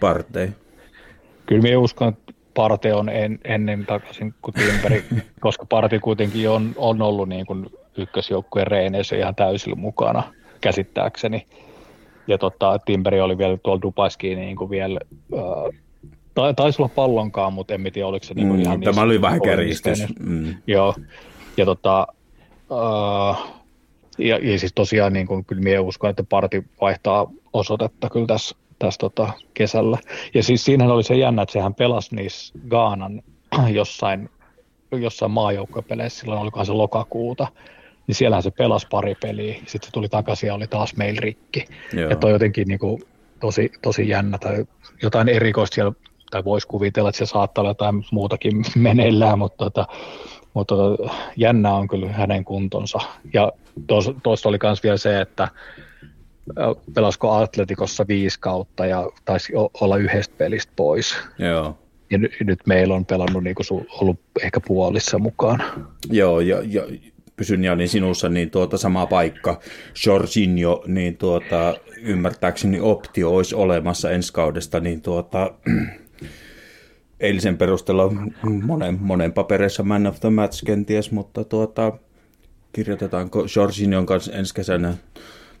Partei? 0.00 0.48
Kyllä 1.46 1.62
minä 1.62 1.78
uskon, 1.78 2.08
että 2.08 2.32
Parte 2.54 2.94
on 2.94 3.08
en, 3.08 3.38
ennen 3.44 3.86
takaisin 3.86 4.34
kuin 4.42 4.54
Timberi, 4.54 5.04
koska 5.40 5.66
Parti 5.66 5.98
kuitenkin 5.98 6.50
on, 6.50 6.72
on 6.76 7.02
ollut 7.02 7.28
niin 7.28 7.46
kuin 7.46 7.66
ykkösjoukkueen 7.96 8.66
reeneissä 8.66 9.16
ihan 9.16 9.34
täysillä 9.34 9.76
mukana, 9.76 10.22
käsittääkseni. 10.60 11.46
Ja 12.26 12.38
tota, 12.38 12.78
Timberi 12.84 13.20
oli 13.20 13.38
vielä 13.38 13.56
tuolla 13.56 13.82
Dubaiskiin 13.82 14.38
niin 14.38 14.56
kuin 14.56 14.70
vielä, 14.70 15.00
äh, 15.34 16.54
taisi 16.56 16.82
olla 16.82 16.92
pallonkaan, 16.94 17.52
mutta 17.52 17.74
en 17.74 17.90
tiedä, 17.92 18.06
oliko 18.06 18.26
se 18.26 18.34
niin 18.34 18.48
kuin 18.48 18.60
mm, 18.60 18.62
ihan 18.62 18.80
Tämä 18.80 19.02
oli 19.02 19.20
vähän 19.20 19.40
kärjistys. 19.40 20.04
Mm. 20.20 20.54
Joo, 20.66 20.94
ja 21.56 21.64
tota, 21.64 22.06
äh, 22.72 23.57
ja, 24.18 24.38
ja 24.42 24.58
siis 24.58 24.72
tosiaan 24.74 25.12
niin 25.12 25.26
kuin, 25.26 25.44
kyllä 25.44 25.62
minä 25.62 25.80
uskon, 25.80 26.10
että 26.10 26.24
parti 26.24 26.64
vaihtaa 26.80 27.30
osoitetta 27.52 28.10
kyllä 28.10 28.26
tässä, 28.26 28.56
tässä 28.78 28.98
tota, 28.98 29.32
kesällä. 29.54 29.98
Ja 30.34 30.42
siis 30.42 30.64
siinähän 30.64 30.94
oli 30.94 31.02
se 31.02 31.14
jännä, 31.14 31.42
että 31.42 31.52
sehän 31.52 31.74
pelasi 31.74 32.16
niissä 32.16 32.54
Gaanan 32.68 33.22
jossain, 33.72 34.30
jossain 34.92 35.30
maajoukkopeleissä, 35.30 36.20
silloin 36.20 36.40
olikohan 36.40 36.66
se 36.66 36.72
lokakuuta, 36.72 37.46
niin 38.06 38.14
siellähän 38.14 38.42
se 38.42 38.50
pelasi 38.50 38.86
pari 38.90 39.14
peliä, 39.14 39.54
sitten 39.54 39.86
se 39.86 39.92
tuli 39.92 40.08
takaisin 40.08 40.46
ja 40.46 40.54
oli 40.54 40.66
taas 40.66 40.96
meillä 40.96 41.20
rikki. 41.20 41.64
Joo. 41.92 42.10
Ja 42.10 42.16
toi 42.16 42.30
jotenkin 42.30 42.68
niin 42.68 42.78
kuin, 42.78 43.02
tosi, 43.40 43.72
tosi 43.82 44.08
jännä 44.08 44.38
tai 44.38 44.64
jotain 45.02 45.28
erikoista 45.28 45.74
siellä, 45.74 45.92
tai 46.30 46.44
voisi 46.44 46.66
kuvitella, 46.66 47.08
että 47.08 47.18
se 47.18 47.26
saattaa 47.26 47.62
olla 47.62 47.70
jotain 47.70 48.04
muutakin 48.12 48.64
meneillään, 48.76 49.38
mutta 49.38 49.64
tota, 49.64 49.86
mutta 50.54 50.74
tota, 50.74 51.14
jännä 51.36 51.74
on 51.74 51.88
kyllä 51.88 52.08
hänen 52.08 52.44
kuntonsa. 52.44 52.98
Ja 53.32 53.52
tuosta 54.22 54.48
oli 54.48 54.58
myös 54.62 54.82
vielä 54.82 54.96
se, 54.96 55.20
että 55.20 55.48
pelasko 56.94 57.32
Atletikossa 57.32 58.04
viisi 58.08 58.40
kautta 58.40 58.86
ja 58.86 59.10
taisi 59.24 59.52
olla 59.80 59.96
yhdestä 59.96 60.34
pelistä 60.38 60.72
pois. 60.76 61.16
Joo. 61.38 61.78
Ja 62.10 62.18
nyt, 62.18 62.32
nyt 62.40 62.60
meillä 62.66 62.94
on 62.94 63.06
pelannut 63.06 63.44
niin 63.44 63.54
kuin 63.54 63.86
ollut 64.00 64.20
ehkä 64.42 64.60
puolissa 64.60 65.18
mukaan. 65.18 65.62
Joo, 66.10 66.40
ja, 66.40 66.62
ja 66.64 66.82
pysyn 67.36 67.64
Jani 67.64 67.88
sinussa, 67.88 68.28
niin 68.28 68.50
tuota 68.50 68.78
sama 68.78 69.06
paikka, 69.06 69.60
Jorginho, 70.06 70.84
niin 70.86 71.16
tuota, 71.16 71.74
ymmärtääkseni 72.02 72.80
optio 72.80 73.30
olisi 73.30 73.54
olemassa 73.54 74.10
ensi 74.10 74.32
kaudesta, 74.32 74.80
niin 74.80 75.02
tuota, 75.02 75.54
eilisen 77.20 77.58
perusteella 77.58 78.12
monen, 78.62 78.98
monen 79.00 79.32
papereissa 79.32 79.82
man 79.82 80.06
of 80.06 80.20
the 80.20 80.30
match 80.30 80.64
kenties, 80.64 81.10
mutta 81.10 81.44
tuota, 81.44 81.92
kirjoitetaanko 82.78 83.44
Jorginhon 83.56 84.06
kanssa 84.06 84.32
ensi 84.32 84.54
kesänä 84.54 84.94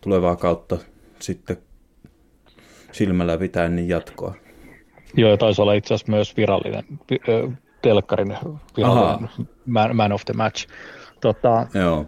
tulevaa 0.00 0.36
kautta 0.36 0.76
sitten 1.18 1.56
silmällä 2.92 3.38
pitäen 3.38 3.76
niin 3.76 3.88
jatkoa. 3.88 4.34
Joo, 5.14 5.30
ja 5.30 5.36
taisi 5.36 5.62
olla 5.62 5.72
itse 5.72 5.94
asiassa 5.94 6.12
myös 6.12 6.36
virallinen, 6.36 6.84
telkkarin 7.82 8.36
virallinen 8.76 9.28
man, 9.66 9.96
man, 9.96 10.12
of 10.12 10.24
the 10.24 10.34
match. 10.34 10.68
Tota, 11.20 11.66
Joo. 11.74 12.06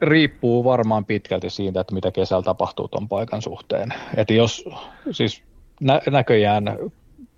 Riippuu 0.00 0.64
varmaan 0.64 1.04
pitkälti 1.04 1.50
siitä, 1.50 1.80
että 1.80 1.94
mitä 1.94 2.10
kesällä 2.10 2.42
tapahtuu 2.42 2.88
tuon 2.88 3.08
paikan 3.08 3.42
suhteen. 3.42 3.88
Että 4.16 4.34
jos 4.34 4.64
siis 5.10 5.42
nä- 5.80 6.02
näköjään 6.10 6.78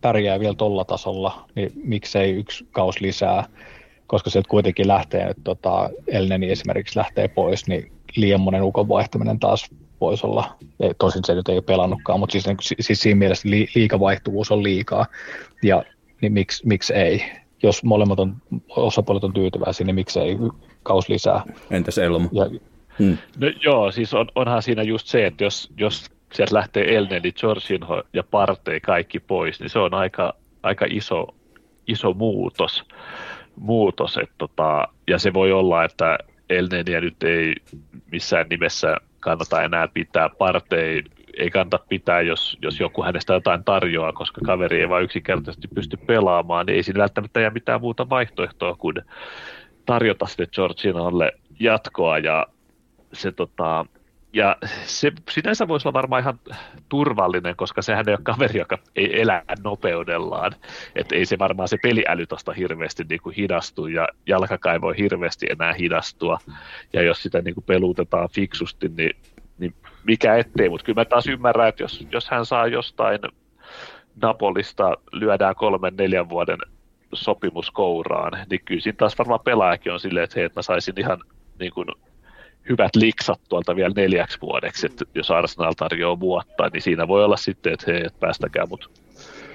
pärjää 0.00 0.40
vielä 0.40 0.54
tuolla 0.54 0.84
tasolla, 0.84 1.44
niin 1.54 1.72
miksei 1.74 2.32
yksi 2.32 2.66
kaus 2.70 3.00
lisää, 3.00 3.44
koska 4.06 4.30
sieltä 4.30 4.48
kuitenkin 4.48 4.88
lähtee, 4.88 5.22
että 5.22 5.42
tota, 5.44 5.90
Elneni 6.06 6.50
esimerkiksi 6.50 6.98
lähtee 6.98 7.28
pois, 7.28 7.68
niin 7.68 7.92
liian 8.16 8.40
monen 8.40 8.62
ukon 8.62 8.88
vaihtaminen 8.88 9.38
taas 9.38 9.70
voisi 10.00 10.26
olla, 10.26 10.56
ei, 10.80 10.94
tosin 10.98 11.24
se 11.24 11.34
nyt 11.34 11.48
ei 11.48 11.56
ole 11.56 11.62
pelannutkaan, 11.62 12.20
mutta 12.20 12.32
siis, 12.32 12.46
niin, 12.46 12.56
siis 12.80 13.00
siinä 13.00 13.18
mielessä 13.18 13.50
li, 13.50 13.68
liikavaihtuvuus 13.74 14.50
on 14.50 14.62
liikaa, 14.62 15.06
ja 15.62 15.84
niin 16.22 16.32
miksi, 16.32 16.66
miksi 16.66 16.94
ei? 16.94 17.24
Jos 17.62 17.84
molemmat 17.84 18.20
on, 18.20 18.36
osapuolet 18.68 19.24
on 19.24 19.32
tyytyväisiä, 19.32 19.86
niin 19.86 19.94
miksi 19.94 20.20
ei 20.20 20.36
kaus 20.82 21.08
lisää? 21.08 21.42
Entäs 21.70 21.98
Elmo? 21.98 22.28
Ja, 22.32 22.50
hmm. 22.98 23.18
no, 23.38 23.46
joo, 23.64 23.92
siis 23.92 24.14
on, 24.14 24.28
onhan 24.34 24.62
siinä 24.62 24.82
just 24.82 25.06
se, 25.06 25.26
että 25.26 25.44
jos, 25.44 25.70
jos 25.76 26.10
sieltä 26.32 26.54
lähtee 26.54 26.96
Elneni, 26.96 27.32
Jorginho 27.42 28.02
ja 28.12 28.22
Partey 28.22 28.80
kaikki 28.80 29.20
pois, 29.20 29.60
niin 29.60 29.70
se 29.70 29.78
on 29.78 29.94
aika, 29.94 30.34
aika 30.62 30.86
iso, 30.90 31.26
iso 31.86 32.12
muutos. 32.12 32.84
Muutos 33.56 34.16
että 34.16 34.34
tota, 34.38 34.88
ja 35.08 35.18
se 35.18 35.32
voi 35.32 35.52
olla, 35.52 35.84
että 35.84 36.18
Elneniä 36.50 37.00
nyt 37.00 37.22
ei 37.22 37.54
missään 38.12 38.46
nimessä 38.50 38.96
kannata 39.20 39.62
enää 39.62 39.88
pitää. 39.88 40.28
Partey 40.28 41.02
ei 41.36 41.50
kannata 41.50 41.78
pitää, 41.88 42.20
jos, 42.20 42.58
jos 42.62 42.80
joku 42.80 43.02
hänestä 43.02 43.34
jotain 43.34 43.64
tarjoaa, 43.64 44.12
koska 44.12 44.40
kaveri 44.44 44.80
ei 44.80 44.88
vain 44.88 45.04
yksinkertaisesti 45.04 45.68
pysty 45.68 45.96
pelaamaan, 45.96 46.66
niin 46.66 46.76
ei 46.76 46.82
siinä 46.82 47.00
välttämättä 47.00 47.40
jää 47.40 47.50
mitään 47.50 47.80
muuta 47.80 48.08
vaihtoehtoa 48.08 48.74
kuin 48.74 48.96
tarjota 49.86 50.26
sitten 50.26 50.48
Georginalle 50.52 51.32
jatkoa 51.60 52.18
ja 52.18 52.46
se 53.12 53.32
tota, 53.32 53.86
ja 54.36 54.56
se 54.86 55.12
sinänsä 55.30 55.68
voisi 55.68 55.88
olla 55.88 55.92
varmaan 55.92 56.22
ihan 56.22 56.38
turvallinen, 56.88 57.56
koska 57.56 57.82
sehän 57.82 58.08
ei 58.08 58.12
ole 58.12 58.20
kaveri, 58.22 58.58
joka 58.58 58.78
ei 58.96 59.20
elä 59.20 59.42
nopeudellaan. 59.64 60.52
Että 60.94 61.16
ei 61.16 61.26
se 61.26 61.38
varmaan 61.38 61.68
se 61.68 61.76
peliäly 61.82 62.26
tosta 62.26 62.52
hirveästi 62.52 63.04
niin 63.08 63.20
kuin 63.22 63.34
hidastu 63.34 63.86
ja 63.86 64.08
jalkakaan 64.26 64.80
voi 64.80 64.96
hirveästi 64.98 65.46
enää 65.50 65.72
hidastua. 65.72 66.38
Ja 66.92 67.02
jos 67.02 67.22
sitä 67.22 67.42
niin 67.42 67.54
kuin 67.54 67.64
pelutetaan 67.64 68.28
fiksusti, 68.32 68.88
niin, 68.96 69.16
niin 69.58 69.74
mikä 70.04 70.36
ettei. 70.36 70.68
Mutta 70.68 70.84
kyllä 70.84 71.00
mä 71.00 71.04
taas 71.04 71.26
ymmärrän, 71.26 71.68
että 71.68 71.82
jos, 71.82 72.06
jos 72.12 72.30
hän 72.30 72.46
saa 72.46 72.66
jostain 72.66 73.20
Napolista 74.22 74.96
lyödään 75.12 75.54
kolmen 75.54 75.96
neljän 75.96 76.28
vuoden 76.28 76.58
sopimus 77.14 77.70
kouraan, 77.70 78.46
niin 78.50 78.60
kyllä 78.64 78.80
siinä 78.80 78.96
taas 78.96 79.18
varmaan 79.18 79.40
pelaajakin 79.44 79.92
on 79.92 80.00
silleen, 80.00 80.24
että 80.24 80.34
hei, 80.36 80.44
että 80.44 80.58
mä 80.58 80.62
saisin 80.62 81.00
ihan 81.00 81.18
niin 81.58 81.72
kuin 81.72 81.88
hyvät 82.68 82.96
liksat 82.96 83.40
tuolta 83.48 83.76
vielä 83.76 83.92
neljäksi 83.96 84.40
vuodeksi, 84.40 84.86
että 84.86 85.04
jos 85.14 85.30
Arsenal 85.30 85.72
tarjoaa 85.76 86.20
vuotta, 86.20 86.68
niin 86.72 86.82
siinä 86.82 87.08
voi 87.08 87.24
olla 87.24 87.36
sitten, 87.36 87.72
että 87.72 87.92
hei, 87.92 88.06
että 88.06 88.20
päästäkää 88.20 88.66
mut, 88.66 88.90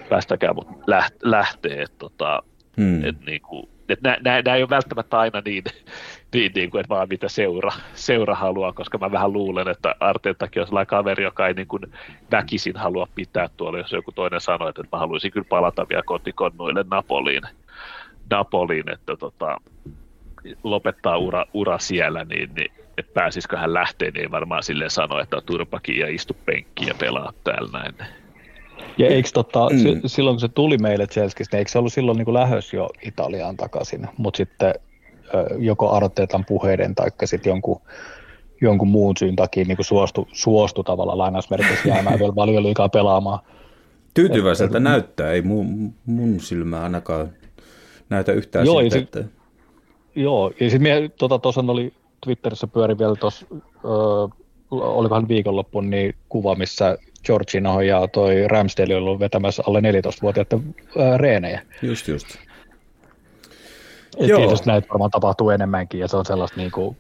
päästäkää 0.10 0.54
mut 0.54 0.68
läht, 0.88 1.14
lähtee, 1.24 1.82
että 1.82 1.98
tota, 2.00 2.44
hmm. 2.78 3.06
et 3.06 3.26
niinku, 3.26 3.70
et 3.90 4.02
nä, 4.02 4.18
nä, 4.22 4.42
nä, 4.42 4.56
ei 4.56 4.64
ole 4.64 4.70
välttämättä 4.70 5.20
aina 5.20 5.42
niin, 5.46 5.64
niin, 6.34 6.52
niin 6.56 6.72
kuin, 6.72 6.80
että 6.80 6.90
vaan 6.90 7.08
mitä 7.10 7.30
seura, 7.30 7.72
seura 7.94 8.36
haluaa, 8.36 8.74
koska 8.74 8.98
mä 8.98 9.12
vähän 9.12 9.34
luulen, 9.34 9.68
että 9.68 9.96
Arteettakin 10.00 10.62
on 10.62 10.68
sellainen 10.68 10.88
kaveri, 10.88 11.24
joka 11.24 11.48
ei 11.48 11.54
niin 11.54 11.68
kuin 11.68 11.82
väkisin 12.32 12.78
halua 12.78 13.08
pitää 13.16 13.50
tuolla, 13.58 13.78
jos 13.78 13.92
joku 13.92 14.12
toinen 14.12 14.42
sanoo, 14.42 14.70
että 14.70 14.84
mä 14.92 15.00
haluaisin 15.00 15.32
kyllä 15.32 15.48
palata 15.50 15.86
vielä 15.90 16.04
kotikonnuille 16.06 16.86
Napoliin, 16.92 17.44
Napoliin 18.30 18.90
että 18.92 19.18
tota, 19.18 19.58
lopettaa 20.64 21.18
ura, 21.18 21.46
ura 21.54 21.80
siellä, 21.80 22.26
niin, 22.26 22.50
niin 22.56 22.72
et 22.98 23.14
pääsisikö 23.14 23.58
hän 23.58 23.74
lähteä, 23.74 24.12
niin 24.12 24.22
ei 24.22 24.32
varmaan 24.32 24.64
silleen 24.64 24.90
sano, 24.90 25.20
että 25.20 25.38
on 25.38 25.44
turpakin 25.46 26.00
ja 26.00 26.08
istu 26.08 26.36
penkkiin 26.46 26.88
ja 26.88 26.96
pelaa 27.00 27.34
täällä 27.44 27.80
näin. 27.80 27.96
Ja 28.98 29.08
eikö 29.08 29.30
tota, 29.34 29.68
mm. 29.70 30.02
silloin 30.06 30.34
kun 30.34 30.42
se 30.42 30.48
tuli 30.48 30.78
meille 30.78 31.08
Chelseasta, 31.08 31.56
niin 31.56 31.60
eikö 31.60 31.72
se 31.72 31.80
ollut 31.80 31.94
silloin 31.94 32.18
niin 32.18 32.34
lähös 32.34 32.74
jo 32.74 32.90
Italiaan 33.02 33.58
takaisin, 33.58 34.08
mutta 34.18 34.38
sitten 34.38 34.74
joko 35.58 35.92
Arteetan 35.92 36.46
puheiden 36.46 36.96
tai 36.96 37.10
sitten 37.26 37.50
jonkun, 37.50 37.82
jonkun 38.62 38.88
muun 38.88 39.18
syyn 39.18 39.36
takia 39.36 39.66
niin 39.66 39.78
suostu, 39.82 40.28
suostu 40.32 40.84
tavallaan 40.84 41.18
lainausmerkeissä 41.18 41.90
jäämään 41.90 42.20
vielä 42.20 42.34
paljon 42.34 42.64
liikaa 42.64 42.90
pelaamaan. 42.90 43.40
Tyytyväiseltä 44.14 44.78
et, 44.78 44.84
näyttää, 44.84 45.32
ei 45.32 45.42
mun, 45.42 45.94
mun 46.06 46.40
silmä 46.40 46.82
ainakaan 46.82 47.30
näytä 48.10 48.32
yhtään 48.32 48.66
joo, 48.66 48.82
siltä, 48.82 48.98
että... 48.98 49.41
Joo, 50.16 50.52
ja 50.60 50.70
sitten 50.70 51.12
tuossa 51.18 51.40
tota, 51.40 51.72
oli 51.72 51.94
Twitterissä 52.26 52.68
pyöri 52.68 52.98
vielä 52.98 53.16
tuossa, 53.16 53.46
olikohan 54.72 55.28
viikonloppu, 55.28 55.82
niin 55.82 56.16
kuva, 56.30 56.56
missä 56.56 56.98
Georgino 57.26 57.82
ja 57.82 58.08
toi 58.08 58.48
Ramsdale 58.48 58.96
on 58.96 59.04
ollut 59.04 59.20
vetämässä 59.20 59.64
alle 59.68 59.80
14-vuotiaiden 59.80 60.76
reenejä. 61.18 61.62
Just, 61.82 62.08
just. 62.08 62.28
Et 64.18 64.28
Joo. 64.28 64.40
tietysti 64.40 64.68
näitä 64.68 64.88
varmaan 64.90 65.12
tapahtuu 65.12 65.50
enemmänkin 65.50 66.00
ja 66.00 66.08
se 66.08 66.18
on 66.18 66.26
sellaista 66.26 66.58
niin 66.58 66.72
kuin, 66.72 66.98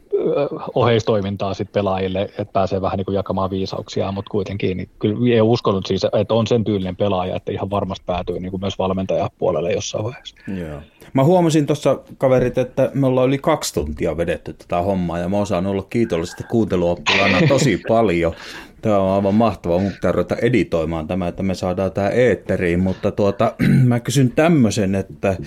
oheistoimintaa 0.75 1.53
sit 1.53 1.71
pelaajille, 1.71 2.21
että 2.21 2.53
pääsee 2.53 2.81
vähän 2.81 2.97
niin 2.97 3.05
kuin 3.05 3.15
jakamaan 3.15 3.49
viisauksia, 3.49 4.11
mutta 4.11 4.29
kuitenkin 4.29 4.77
niin 4.77 4.89
kyllä 4.99 5.33
ei 5.33 5.41
uskonut 5.41 5.85
siis, 5.85 6.03
että 6.03 6.33
on 6.33 6.47
sen 6.47 6.63
tyylinen 6.63 6.95
pelaaja, 6.95 7.35
että 7.35 7.51
ihan 7.51 7.69
varmasti 7.69 8.03
päätyy 8.05 8.39
niin 8.39 8.51
kuin 8.51 8.61
myös 8.61 8.79
valmentajapuolelle 8.79 9.71
jossain 9.71 10.03
vaiheessa. 10.03 10.35
Joo. 10.47 10.81
Mä 11.13 11.23
huomasin 11.23 11.65
tuossa 11.65 11.99
kaverit, 12.17 12.57
että 12.57 12.91
me 12.93 13.07
ollaan 13.07 13.27
yli 13.27 13.37
kaksi 13.37 13.73
tuntia 13.73 14.17
vedetty 14.17 14.53
tätä 14.53 14.81
hommaa 14.81 15.19
ja 15.19 15.29
mä 15.29 15.37
osaan 15.37 15.67
olla 15.67 15.83
kiitollisesti 15.89 16.43
kuunteluoppilaana 16.43 17.47
tosi 17.47 17.81
paljon. 17.87 18.33
Tämä 18.81 18.99
on 18.99 19.15
aivan 19.15 19.35
mahtavaa, 19.35 19.79
mun 19.79 19.91
pitää 19.91 20.11
ruveta 20.11 20.35
editoimaan 20.35 21.07
tämä, 21.07 21.27
että 21.27 21.43
me 21.43 21.55
saadaan 21.55 21.91
tämä 21.91 22.09
eetteriin, 22.09 22.79
mutta 22.79 23.11
tuota, 23.11 23.55
mä 23.87 23.99
kysyn 23.99 24.31
tämmöisen, 24.31 24.95
että 24.95 25.37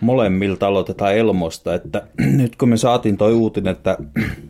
molemmilta 0.00 0.66
aloitetaan 0.66 1.16
Elmosta, 1.16 1.74
että 1.74 2.02
nyt 2.40 2.56
kun 2.56 2.68
me 2.68 2.76
saatiin 2.76 3.16
toi 3.16 3.34
uutinen, 3.34 3.72
että 3.72 3.98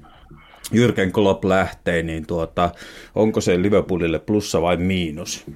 Jürgen 0.75 1.13
Klopp 1.13 1.45
lähtee, 1.45 2.03
niin 2.03 2.27
tuota, 2.27 2.71
onko 3.15 3.41
se 3.41 3.63
Liverpoolille 3.63 4.19
plussa 4.19 4.63
vai 4.63 4.77
miinus? 4.77 5.47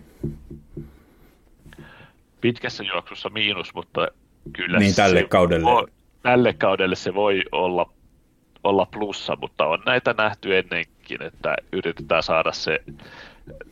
Pitkässä 2.41 2.85
juoksussa 2.85 3.29
miinus, 3.29 3.75
mutta 3.75 4.09
kyllä 4.53 4.79
niin 4.79 4.95
tälle 4.95 5.21
se 5.21 5.29
kaudelle. 5.29 5.65
Voi, 5.65 5.87
tälle 6.23 6.53
kaudelle 6.53 6.95
se 6.97 7.15
voi 7.15 7.43
olla, 7.53 7.93
olla 8.65 8.87
plussa, 8.87 9.37
mutta 9.41 9.67
on 9.67 9.83
näitä 9.87 10.15
nähty 10.19 10.59
ennenkin, 10.59 11.23
että 11.23 11.57
yritetään 11.73 12.23
saada 12.23 12.53
se 12.53 12.81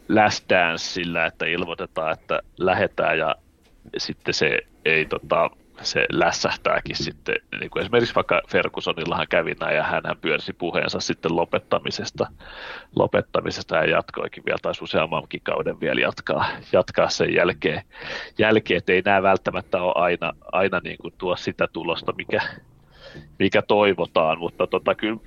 last 0.09 0.49
dance 0.49 0.85
sillä, 0.85 1.27
että 1.27 1.47
ilmoitetaan, 1.47 2.13
että 2.13 2.41
lähetään 2.59 3.19
ja 3.19 3.37
sitten 3.99 4.35
se 4.35 4.59
ei 4.85 5.07
tota, 5.07 5.51
se 5.83 6.07
lässähtääkin 6.13 6.97
sitten, 6.97 7.35
niin 7.61 7.71
kuin 7.71 7.81
esimerkiksi 7.81 8.15
vaikka 8.15 8.43
Fergusonillahan 8.49 9.27
kävi 9.31 9.55
näin 9.61 9.77
ja 9.77 9.83
hän 9.83 10.03
pyörsi 10.21 10.53
puheensa 10.53 11.01
sitten 11.01 11.37
lopettamisesta, 11.37 12.27
lopettamisesta 12.97 13.77
ja 13.77 13.91
jatkoikin 13.91 14.45
vielä, 14.47 14.59
tai 14.63 14.73
useammankin 14.83 15.41
kauden 15.43 15.81
vielä 15.81 16.01
jatkaa, 16.01 16.47
jatkaa 16.73 17.09
sen 17.09 17.35
jälkeen, 17.35 17.83
jälkeen 18.39 18.79
että 18.79 18.93
ei 18.93 19.03
nämä 19.05 19.23
välttämättä 19.23 19.83
ole 19.83 19.93
aina, 19.97 20.33
aina 20.53 20.81
niin 20.85 20.99
kuin 21.03 21.15
tuo 21.19 21.37
sitä 21.37 21.69
tulosta, 21.73 22.13
mikä, 22.13 22.43
mikä 23.39 23.63
toivotaan, 23.63 24.39
mutta 24.39 24.67
tota, 24.67 24.95
kyllä, 24.95 25.21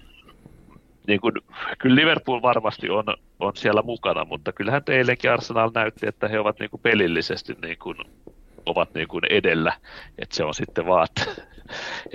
niin 1.07 1.21
kuin, 1.21 1.33
kyllä 1.79 1.95
Liverpool 1.95 2.41
varmasti 2.41 2.89
on, 2.89 3.05
on 3.39 3.55
siellä 3.55 3.81
mukana, 3.81 4.25
mutta 4.25 4.51
kyllähän 4.51 4.83
teillekin 4.83 5.31
Arsenal 5.31 5.71
näytti, 5.75 6.07
että 6.07 6.27
he 6.27 6.39
ovat 6.39 6.59
niin 6.59 6.69
kuin 6.69 6.81
pelillisesti 6.81 7.55
niin 7.61 7.77
kuin 7.77 7.97
ovat 8.65 8.93
niin 8.93 9.07
kuin 9.07 9.23
edellä, 9.29 9.73
että 10.17 10.35
se 10.35 10.43
on 10.43 10.53
sitten 10.53 10.85
vaan, 10.85 11.07
että, 11.09 11.41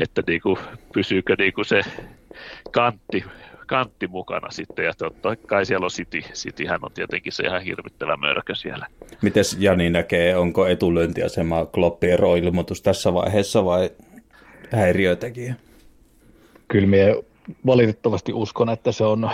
että 0.03 0.23
niin 0.27 0.41
kuin, 0.41 0.57
pysyykö 0.93 1.35
niin 1.39 1.53
kuin 1.53 1.65
se 1.65 1.81
kantti, 2.71 3.25
kantti 3.67 4.07
mukana 4.07 4.51
sitten, 4.51 4.85
ja 4.85 4.93
totta 4.95 5.37
kai 5.37 5.67
siellä 5.67 5.85
on 5.85 5.91
City, 5.91 6.21
Cityhän 6.21 6.81
on 6.83 6.93
tietenkin 6.93 7.33
se 7.33 7.43
ihan 7.43 7.63
hirvittävä 7.63 8.17
mörkö 8.17 8.55
siellä. 8.55 8.87
Mites 9.23 9.57
Jani 9.61 9.91
näkee, 9.91 10.37
onko 10.37 10.67
etulyöntiasema 10.67 11.67
Kloppin 11.67 12.11
eroilmoitus 12.11 12.83
tässä 12.83 13.15
vaiheessa 13.15 13.65
vai 13.65 13.91
häiriötekijä? 14.71 15.55
Kyllä 16.69 16.87
minä 16.87 17.15
valitettavasti 17.67 18.33
uskon, 18.33 18.71
että 18.71 18.93
se 18.93 19.05
on 19.05 19.31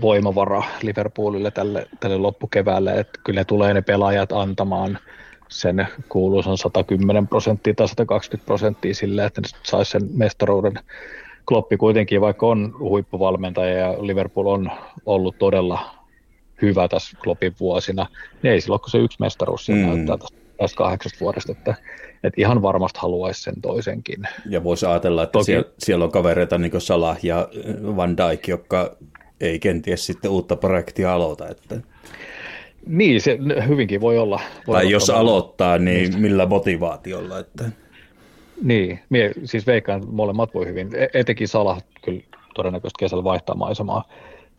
voimavara 0.00 0.62
Liverpoolille 0.82 1.50
tälle, 1.50 1.86
tälle 2.00 2.16
loppukeväälle, 2.16 2.98
että 2.98 3.20
kyllä 3.24 3.40
ne 3.40 3.44
tulee 3.44 3.74
ne 3.74 3.82
pelaajat 3.82 4.32
antamaan– 4.32 4.98
sen 5.48 5.88
kuuluisan 6.08 6.58
110 6.58 7.28
prosenttia 7.28 7.74
tai 7.74 7.88
120 7.88 8.46
prosenttia 8.46 8.94
sille, 8.94 9.24
että 9.24 9.40
ne 9.40 9.48
saisi 9.62 9.90
sen 9.90 10.08
mestaruuden. 10.14 10.74
Kloppi 11.46 11.76
kuitenkin, 11.76 12.20
vaikka 12.20 12.46
on 12.46 12.74
huippuvalmentaja 12.78 13.78
ja 13.78 14.06
Liverpool 14.06 14.46
on 14.46 14.70
ollut 15.06 15.38
todella 15.38 15.96
hyvä 16.62 16.88
tässä 16.88 17.16
Kloppin 17.24 17.54
vuosina, 17.60 18.06
niin 18.42 18.52
ei 18.52 18.60
silloin, 18.60 18.80
kun 18.80 18.90
se 18.90 18.98
yksi 18.98 19.16
mestaruus 19.20 19.68
mm. 19.68 19.74
näyttää 19.74 20.16
tästä, 20.16 20.38
tästä 20.58 20.76
kahdeksasta 20.76 21.18
vuodesta, 21.20 21.52
että, 21.52 21.74
että 22.24 22.40
ihan 22.40 22.62
varmasti 22.62 22.98
haluaisi 23.02 23.42
sen 23.42 23.60
toisenkin. 23.62 24.28
Ja 24.48 24.64
voisi 24.64 24.86
ajatella, 24.86 25.22
että 25.22 25.32
Toki, 25.32 25.44
siellä, 25.44 25.68
siellä 25.78 26.04
on 26.04 26.12
kavereita 26.12 26.58
niin 26.58 26.70
kuin 26.70 26.80
Salah 26.80 27.18
ja 27.22 27.48
Van 27.96 28.16
Dijk, 28.16 28.48
jotka 28.48 28.96
ei 29.40 29.58
kenties 29.58 30.06
sitten 30.06 30.30
uutta 30.30 30.56
projektia 30.56 31.14
aloita. 31.14 31.48
Että... 31.48 31.80
Niin, 32.86 33.20
se 33.20 33.38
hyvinkin 33.68 34.00
voi 34.00 34.18
olla. 34.18 34.40
Voi 34.66 34.74
tai 34.74 34.90
jos 34.90 35.10
aloittaa, 35.10 35.78
niin 35.78 35.98
niistä. 35.98 36.18
millä 36.18 36.46
motivaatiolla? 36.46 37.38
Että... 37.38 37.64
Niin, 38.62 38.98
mie 39.10 39.32
siis 39.44 39.66
veikkaan, 39.66 40.02
että 40.02 40.12
molemmat 40.12 40.54
voi 40.54 40.66
hyvin. 40.66 40.90
E- 40.94 41.20
etenkin 41.20 41.48
Salah 41.48 41.82
kyllä 42.04 42.22
todennäköisesti 42.54 42.98
kesällä 42.98 43.24
vaihtaa 43.24 43.54
maisemaa. 43.54 44.08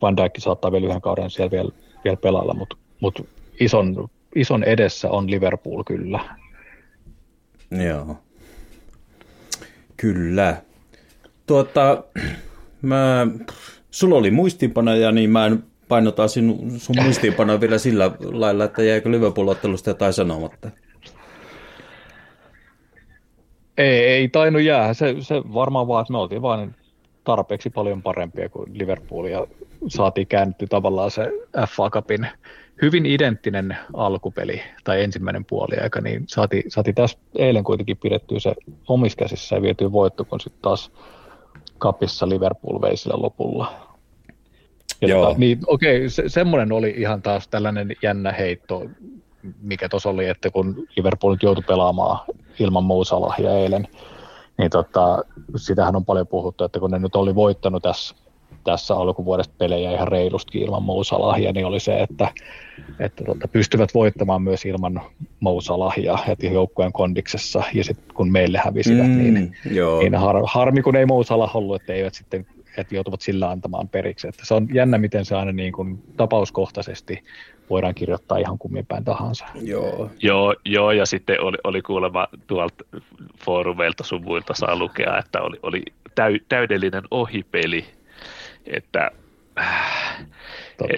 Van 0.01 0.17
Dijk 0.17 0.33
saattaa 0.37 0.71
vielä 0.71 0.87
yhden 0.87 1.01
kauden 1.01 1.29
siellä 1.29 1.51
vielä, 1.51 1.69
vielä 2.03 2.17
pelailla, 2.17 2.53
mutta, 2.53 2.77
mutta 2.99 3.23
ison, 3.59 4.09
ison 4.35 4.63
edessä 4.63 5.09
on 5.09 5.31
Liverpool 5.31 5.83
kyllä. 5.83 6.19
Joo. 7.87 8.17
Kyllä. 9.97 10.61
Tuota, 11.45 12.03
mä, 12.81 13.27
sulla 13.91 14.15
oli 14.15 14.31
muistiinpanoja, 14.31 15.11
niin 15.11 15.29
mä 15.29 15.45
en 15.45 15.63
painotaan 15.87 16.29
sinun, 16.29 16.79
sun 16.79 16.95
muistiinpanoa 17.03 17.61
vielä 17.61 17.77
sillä 17.77 18.11
lailla, 18.19 18.63
että 18.63 18.83
jäikö 18.83 19.11
Liverpool-ottelusta 19.11 19.89
jotain 19.89 20.13
sanomatta? 20.13 20.71
Ei, 23.77 23.99
ei 23.99 24.27
tainnut 24.27 24.61
jää. 24.61 24.93
Se, 24.93 25.15
se 25.19 25.35
varmaan 25.53 25.87
vaan, 25.87 26.01
että 26.01 26.13
me 26.13 26.17
oltiin 26.17 26.41
vain 26.41 26.75
tarpeeksi 27.23 27.69
paljon 27.69 28.01
parempia 28.01 28.49
kuin 28.49 28.79
Liverpool 28.79 29.25
ja 29.25 29.47
saatiin 29.87 30.27
käännetty 30.27 30.67
tavallaan 30.67 31.11
se 31.11 31.31
FA 31.69 31.89
Cupin 31.89 32.27
hyvin 32.81 33.05
identtinen 33.05 33.77
alkupeli 33.93 34.61
tai 34.83 35.03
ensimmäinen 35.03 35.45
puoli 35.45 35.77
aika, 35.77 36.01
niin 36.01 36.23
saatiin, 36.27 36.63
saatiin 36.67 36.95
tässä 36.95 37.17
eilen 37.35 37.63
kuitenkin 37.63 37.97
pidettyä 37.97 38.39
se 38.39 38.55
omissa 38.87 39.17
käsissä 39.17 39.55
ja 39.55 39.61
vietyä 39.61 39.91
voitto, 39.91 40.25
kun 40.25 40.39
sitten 40.39 40.61
taas 40.61 40.91
kapissa 41.77 42.29
Liverpool 42.29 42.81
vei 42.81 42.97
sillä 42.97 43.21
lopulla. 43.21 43.86
Ja 45.01 45.07
Joo. 45.07 45.25
Tota, 45.25 45.39
niin, 45.39 45.59
okei, 45.67 46.09
se, 46.09 46.23
semmoinen 46.29 46.71
oli 46.71 46.93
ihan 46.97 47.21
taas 47.21 47.47
tällainen 47.47 47.95
jännä 48.03 48.31
heitto, 48.31 48.85
mikä 49.61 49.89
tuossa 49.89 50.09
oli, 50.09 50.27
että 50.27 50.49
kun 50.49 50.87
Liverpool 50.97 51.35
joutui 51.41 51.63
pelaamaan 51.67 52.19
ilman 52.59 52.83
Mousalahia 52.83 53.53
eilen, 53.53 53.87
niin 54.57 54.69
tota, 54.69 55.23
sitähän 55.55 55.95
on 55.95 56.05
paljon 56.05 56.27
puhuttu, 56.27 56.63
että 56.63 56.79
kun 56.79 56.91
ne 56.91 56.99
nyt 56.99 57.15
oli 57.15 57.35
voittanut 57.35 57.83
tässä, 57.83 58.15
tässä 58.63 58.95
alkuvuodesta 58.95 59.53
pelejä 59.57 59.91
ihan 59.91 60.07
reilusti 60.07 60.57
ilman 60.57 60.83
Mousalahia, 60.83 61.51
niin 61.51 61.65
oli 61.65 61.79
se, 61.79 61.99
että, 62.01 62.31
että 62.99 63.23
tota, 63.23 63.47
pystyvät 63.47 63.93
voittamaan 63.93 64.41
myös 64.41 64.65
ilman 64.65 65.01
Mousalahia 65.39 66.17
heti 66.27 66.53
joukkueen 66.53 66.93
kondiksessa, 66.93 67.63
ja 67.73 67.83
sitten 67.83 68.15
kun 68.15 68.31
meille 68.31 68.61
hävisivät, 68.65 69.07
mm, 69.07 69.17
niin, 69.17 69.55
joo. 69.71 69.99
niin 69.99 70.15
har, 70.15 70.35
harmi 70.45 70.81
kun 70.81 70.95
ei 70.95 71.05
Mousalah 71.05 71.55
ollut, 71.55 71.81
että 71.81 71.93
eivät 71.93 72.13
sitten 72.13 72.45
että 72.77 72.95
joutuvat 72.95 73.21
sillä 73.21 73.49
antamaan 73.49 73.89
periksi. 73.89 74.27
Että 74.27 74.45
se 74.45 74.53
on 74.53 74.67
jännä, 74.73 74.97
miten 74.97 75.25
se 75.25 75.35
aina 75.35 75.51
niin 75.51 75.73
kuin 75.73 76.03
tapauskohtaisesti 76.17 77.23
voidaan 77.69 77.95
kirjoittaa 77.95 78.37
ihan 78.37 78.57
kummin 78.57 78.85
päin 78.85 79.03
tahansa. 79.03 79.45
Joo, 79.61 80.11
joo, 80.19 80.55
joo 80.65 80.91
ja 80.91 81.05
sitten 81.05 81.41
oli, 81.41 81.57
oli 81.63 81.81
kuulemma 81.81 82.27
tuolta 82.47 82.85
foorumeilta 83.45 84.03
sun 84.03 84.23
muilta 84.23 84.53
saa 84.53 84.75
lukea, 84.75 85.17
että 85.17 85.41
oli, 85.41 85.59
oli 85.63 85.81
täy, 86.15 86.39
täydellinen 86.49 87.03
ohipeli, 87.11 87.85
että 88.65 89.11
äh, 89.59 90.25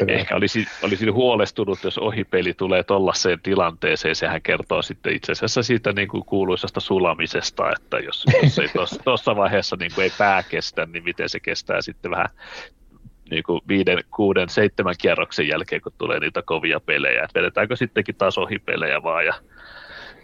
ehkä 0.07 0.35
olisi, 0.35 0.68
olisi 0.84 1.07
huolestunut, 1.07 1.84
jos 1.84 1.97
ohipeli 1.97 2.53
tulee 2.53 2.84
tuollaiseen 2.84 3.39
tilanteeseen. 3.43 4.15
Sehän 4.15 4.41
kertoo 4.41 4.81
sitten 4.81 5.15
itse 5.15 5.31
asiassa 5.31 5.64
siitä 5.64 5.91
niin 5.91 6.07
kuin 6.07 6.26
kuuluisasta 6.26 6.80
sulamisesta, 6.80 7.72
että 7.72 7.99
jos, 7.99 8.26
jos 8.43 8.60
ei 8.60 8.69
tuossa 9.03 9.35
vaiheessa 9.41 9.76
niin 9.80 9.91
kuin 9.95 10.03
ei 10.03 10.11
pää 10.18 10.43
kestä, 10.43 10.85
niin 10.85 11.03
miten 11.03 11.30
se 11.30 11.39
kestää 11.39 11.81
sitten 11.81 12.11
vähän 12.11 12.30
niin 13.31 13.43
kuin 13.43 13.61
viiden, 13.68 13.99
kuuden, 14.15 14.49
seitsemän 14.49 14.95
kierroksen 15.01 15.47
jälkeen, 15.47 15.81
kun 15.81 15.91
tulee 15.97 16.19
niitä 16.19 16.41
kovia 16.41 16.80
pelejä. 16.80 17.23
Et 17.23 17.35
vedetäänkö 17.35 17.76
sittenkin 17.76 18.15
taas 18.15 18.38
ohipelejä 18.38 19.03
vaan 19.03 19.26
ja 19.26 19.34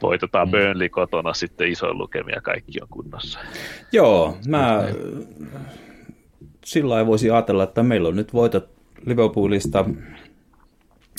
voitetaan 0.02 0.48
mm. 0.48 0.52
Burnley 0.52 0.90
kotona 0.90 1.34
sitten 1.34 1.72
isoin 1.72 1.98
lukemia, 1.98 2.42
kaikki 2.42 2.82
on 2.82 2.88
kunnossa. 2.90 3.40
Joo, 3.92 4.38
mä 4.48 4.84
sillä 6.66 7.06
voisi 7.06 7.32
ajatella, 7.32 7.64
että 7.64 7.84
meillä 7.84 8.08
on 8.08 8.16
nyt 8.16 8.34
voitot 8.34 8.75
Liverpoolista 9.06 9.86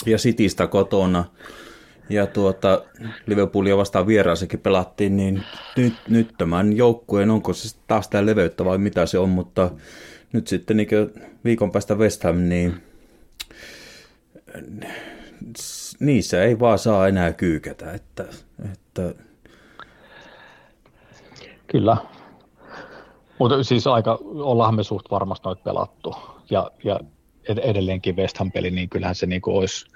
ja 0.06 0.18
Citystä 0.18 0.66
kotona, 0.66 1.24
ja 2.08 2.26
tuota, 2.26 2.82
Liverpoolia 3.26 3.76
vastaan 3.76 4.06
vieraassakin 4.06 4.60
pelattiin, 4.60 5.16
niin 5.16 5.42
nyt, 5.76 5.94
nyt 6.08 6.34
tämän 6.38 6.76
joukkueen, 6.76 7.30
onko 7.30 7.52
se 7.52 7.78
taas 7.86 8.08
tämä 8.08 8.26
leveyttä 8.26 8.64
vai 8.64 8.78
mitä 8.78 9.06
se 9.06 9.18
on, 9.18 9.28
mutta 9.28 9.70
nyt 10.32 10.46
sitten 10.46 10.76
niin 10.76 10.88
viikon 11.44 11.72
päästä 11.72 11.94
West 11.94 12.24
Ham, 12.24 12.36
niin 12.36 12.82
niissä 16.00 16.42
ei 16.42 16.58
vaan 16.58 16.78
saa 16.78 17.08
enää 17.08 17.32
kyykätä. 17.32 17.92
Että, 17.92 18.24
että... 18.72 19.14
Kyllä. 21.66 21.96
Mutta 23.38 23.62
siis 23.62 23.86
aika, 23.86 24.18
ollaan 24.24 24.74
me 24.74 24.82
suht 24.82 25.10
varmasti 25.10 25.44
noit 25.44 25.64
pelattu. 25.64 26.16
Ja, 26.50 26.70
ja 26.84 27.00
edelleenkin 27.48 28.16
West 28.16 28.38
Ham-peli, 28.38 28.70
niin 28.70 28.88
kyllähän 28.88 29.14
se 29.14 29.26
niin 29.26 29.42
olisi, 29.46 29.86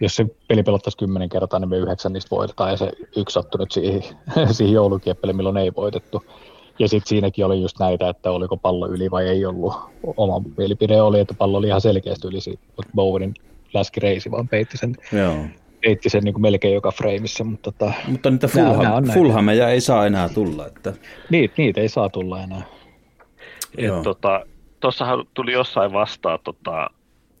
jos 0.00 0.16
se 0.16 0.26
peli 0.48 0.62
pelottaisi 0.62 0.98
kymmenen 0.98 1.28
kertaa, 1.28 1.58
niin 1.58 1.68
me 1.68 1.76
yhdeksän 1.76 2.12
niistä 2.12 2.36
voitetaan, 2.36 2.70
ja 2.70 2.76
se 2.76 2.92
yksi 3.16 3.32
sattui 3.34 3.58
nyt 3.58 3.72
siihen, 3.72 4.02
siihen 4.56 4.74
joulukieppeliin, 4.74 5.36
milloin 5.36 5.56
ei 5.56 5.72
voitettu. 5.76 6.24
Ja 6.78 6.88
sitten 6.88 7.08
siinäkin 7.08 7.44
oli 7.44 7.62
just 7.62 7.78
näitä, 7.78 8.08
että 8.08 8.30
oliko 8.30 8.56
pallo 8.56 8.88
yli 8.88 9.10
vai 9.10 9.28
ei 9.28 9.46
ollut. 9.46 9.74
Oma 10.16 10.42
mielipide 10.56 11.02
oli, 11.02 11.20
että 11.20 11.34
pallo 11.34 11.58
oli 11.58 11.66
ihan 11.66 11.80
selkeästi 11.80 12.28
yli, 12.28 12.58
mutta 12.76 12.92
Bowenin 12.94 13.34
läskireisi 13.74 14.30
vaan 14.30 14.48
peitti 14.48 14.76
sen, 14.76 14.96
Joo. 15.12 15.36
Peitti 15.80 16.10
sen 16.10 16.22
niin 16.22 16.34
kuin 16.34 16.42
melkein 16.42 16.74
joka 16.74 16.90
freimissä. 16.90 17.44
Mutta, 17.44 17.72
tota, 17.72 17.92
mutta 18.08 18.30
niitä 18.30 18.48
Fulham, 18.48 19.04
Fulhameja 19.14 19.68
ei 19.68 19.80
saa 19.80 20.06
enää 20.06 20.28
tulla. 20.28 20.66
Että... 20.66 20.92
Niitä, 21.30 21.54
niitä 21.58 21.80
ei 21.80 21.88
saa 21.88 22.08
tulla 22.08 22.42
enää. 22.42 22.62
Tuossahan 24.80 25.18
tota, 25.18 25.30
tuli 25.34 25.52
jossain 25.52 25.92
vastaan 25.92 26.38
tota, 26.44 26.90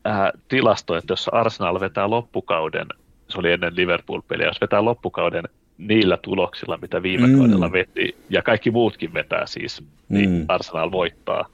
äh, 0.06 0.30
tilasto, 0.48 0.96
että 0.96 1.12
jos 1.12 1.28
Arsenal 1.32 1.80
vetää 1.80 2.10
loppukauden, 2.10 2.86
se 3.28 3.38
oli 3.38 3.52
ennen 3.52 3.76
Liverpool-peliä, 3.76 4.46
jos 4.46 4.60
vetää 4.60 4.84
loppukauden 4.84 5.44
niillä 5.78 6.16
tuloksilla, 6.16 6.78
mitä 6.82 7.02
viime 7.02 7.26
mm. 7.26 7.38
kaudella 7.38 7.72
veti, 7.72 8.16
ja 8.30 8.42
kaikki 8.42 8.70
muutkin 8.70 9.14
vetää 9.14 9.46
siis, 9.46 9.84
niin 10.08 10.30
mm. 10.30 10.44
Arsenal 10.48 10.92
voittaa, 10.92 11.46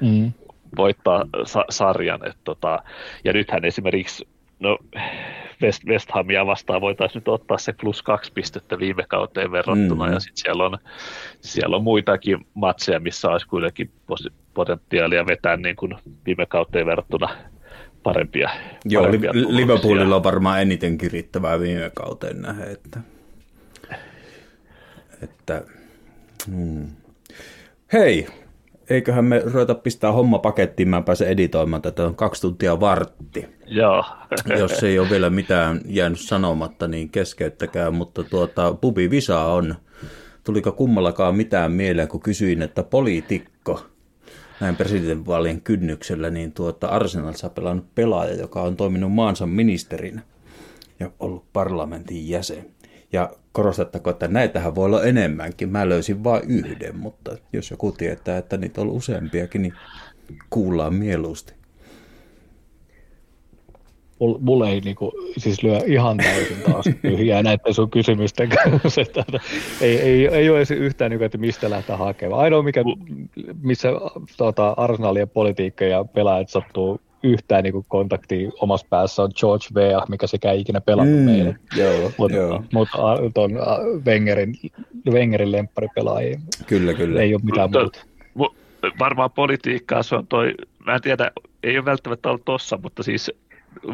mm. 0.00 0.32
voittaa 0.76 1.24
sa- 1.44 1.64
sarjan. 1.70 2.28
Et 2.28 2.36
tota, 2.44 2.82
ja 3.24 3.32
nythän 3.32 3.64
esimerkiksi 3.64 4.28
no, 4.60 4.78
West, 5.62 5.84
West 5.86 6.10
Hamia 6.10 6.46
vastaan 6.46 6.80
voitaisiin 6.80 7.20
nyt 7.20 7.28
ottaa 7.28 7.58
se 7.58 7.72
plus 7.72 8.02
kaksi 8.02 8.32
pistettä 8.32 8.78
viime 8.78 9.04
kauteen 9.08 9.52
verrattuna, 9.52 10.06
mm. 10.06 10.12
ja 10.12 10.20
sitten 10.20 10.42
siellä 10.42 10.64
on, 10.64 10.78
siellä 11.40 11.76
on 11.76 11.84
muitakin 11.84 12.46
matseja, 12.54 13.00
missä 13.00 13.28
olisi 13.28 13.46
kuitenkin 13.48 13.90
potentiaalia 14.54 15.26
vetää 15.26 15.56
niin 15.56 15.76
kuin 15.76 15.94
viime 16.26 16.46
kauteen 16.46 16.86
verrattuna 16.86 17.28
parempia. 18.12 18.50
Joo, 18.84 19.02
parempia 19.02 19.32
Liverpoolilla 19.34 20.16
on 20.16 20.24
varmaan 20.24 20.62
eniten 20.62 20.98
kirittävää 20.98 21.60
viime 21.60 21.90
kauteen 21.94 22.42
nähdä, 22.42 22.64
että 22.64 23.00
että, 25.22 25.62
hmm. 26.46 26.86
Hei, 27.92 28.26
eiköhän 28.90 29.24
me 29.24 29.42
ruveta 29.44 29.74
pistää 29.74 30.12
homma 30.12 30.38
pakettiin, 30.38 30.88
mä 30.88 31.02
pääsen 31.02 31.28
editoimaan 31.28 31.82
tätä 31.82 32.04
on 32.04 32.14
kaksi 32.14 32.42
tuntia 32.42 32.80
vartti. 32.80 33.46
Joo. 33.66 34.04
Jos 34.58 34.82
ei 34.82 34.98
ole 34.98 35.10
vielä 35.10 35.30
mitään 35.30 35.80
jäänyt 35.86 36.20
sanomatta, 36.20 36.88
niin 36.88 37.10
keskeyttäkää, 37.10 37.90
mutta 37.90 38.24
tuota, 38.24 38.74
Pubi 38.74 39.10
Visa 39.10 39.44
on, 39.44 39.74
tuliko 40.44 40.72
kummallakaan 40.72 41.34
mitään 41.34 41.72
mieleen, 41.72 42.08
kun 42.08 42.20
kysyin, 42.20 42.62
että 42.62 42.82
poliitikko, 42.82 43.86
näin 44.60 44.76
presidentinvaalien 44.76 45.60
kynnyksellä, 45.60 46.30
niin 46.30 46.52
tuota 46.52 46.86
Arsenalissa 46.86 47.50
pelannut 47.50 47.94
pelaaja, 47.94 48.34
joka 48.34 48.62
on 48.62 48.76
toiminut 48.76 49.12
maansa 49.12 49.46
ministerinä 49.46 50.22
ja 51.00 51.10
ollut 51.20 51.52
parlamentin 51.52 52.28
jäsen. 52.28 52.66
Ja 53.12 53.30
korostettako, 53.52 54.10
että 54.10 54.28
näitähän 54.28 54.74
voi 54.74 54.84
olla 54.84 55.04
enemmänkin. 55.04 55.68
Mä 55.68 55.88
löysin 55.88 56.24
vain 56.24 56.42
yhden, 56.50 56.96
mutta 56.96 57.38
jos 57.52 57.70
joku 57.70 57.92
tietää, 57.92 58.38
että 58.38 58.56
niitä 58.56 58.80
on 58.80 58.88
useampiakin, 58.88 59.62
niin 59.62 59.74
kuullaan 60.50 60.94
mieluusti. 60.94 61.57
Mulle 64.40 64.70
ei 64.70 64.80
niinku, 64.80 65.12
siis 65.36 65.62
lyö 65.62 65.80
ihan 65.86 66.16
täysin 66.16 66.56
taas 66.72 66.84
tyhjää 67.02 67.42
näiden 67.42 67.74
sun 67.74 67.90
kysymysten 67.90 68.48
kanssa. 68.48 69.00
Että, 69.00 69.24
ei, 69.80 70.00
ei, 70.00 70.26
ei 70.26 70.50
ole 70.50 70.58
edes 70.58 70.70
yhtään, 70.70 71.10
niinku, 71.10 71.24
että 71.24 71.38
mistä 71.38 71.70
lähtee 71.70 71.96
hakemaan. 71.96 72.42
Ainoa, 72.42 72.62
mikä, 72.62 72.84
missä 73.62 73.88
tota, 74.36 74.74
arsenaalien 74.76 75.28
politiikka 75.28 75.84
ja 75.84 76.04
pelaajat 76.04 76.48
sattuu 76.48 77.00
yhtään 77.22 77.64
niin 77.64 77.84
kontaktia 77.88 78.50
omassa 78.60 78.86
päässä 78.90 79.22
on 79.22 79.30
George 79.40 79.66
Vea, 79.74 80.02
mikä 80.08 80.26
sekä 80.26 80.52
ei 80.52 80.60
ikinä 80.60 80.80
pelannut 80.80 81.18
mm, 81.18 81.24
meille. 81.24 81.56
Joo, 81.76 82.12
mutta 82.18 82.36
joo. 82.36 82.64
mut, 82.72 82.88
tuon 83.34 83.50
Wengerin, 84.06 84.54
Wengerin 85.10 85.52
lemparipelaajia 85.52 86.40
kyllä, 86.66 86.94
kyllä. 86.94 87.22
ei 87.22 87.34
ole 87.34 87.42
mitään 87.44 87.70
muuta. 87.70 88.00
Varmaan 88.98 89.30
politiikkaa 89.30 90.02
se 90.02 90.16
on 90.16 90.26
toi, 90.26 90.54
mä 90.86 90.94
en 90.94 91.00
tiedä, 91.00 91.30
ei 91.62 91.78
ole 91.78 91.84
välttämättä 91.84 92.28
ollut 92.28 92.44
tossa, 92.44 92.78
mutta 92.82 93.02
siis 93.02 93.32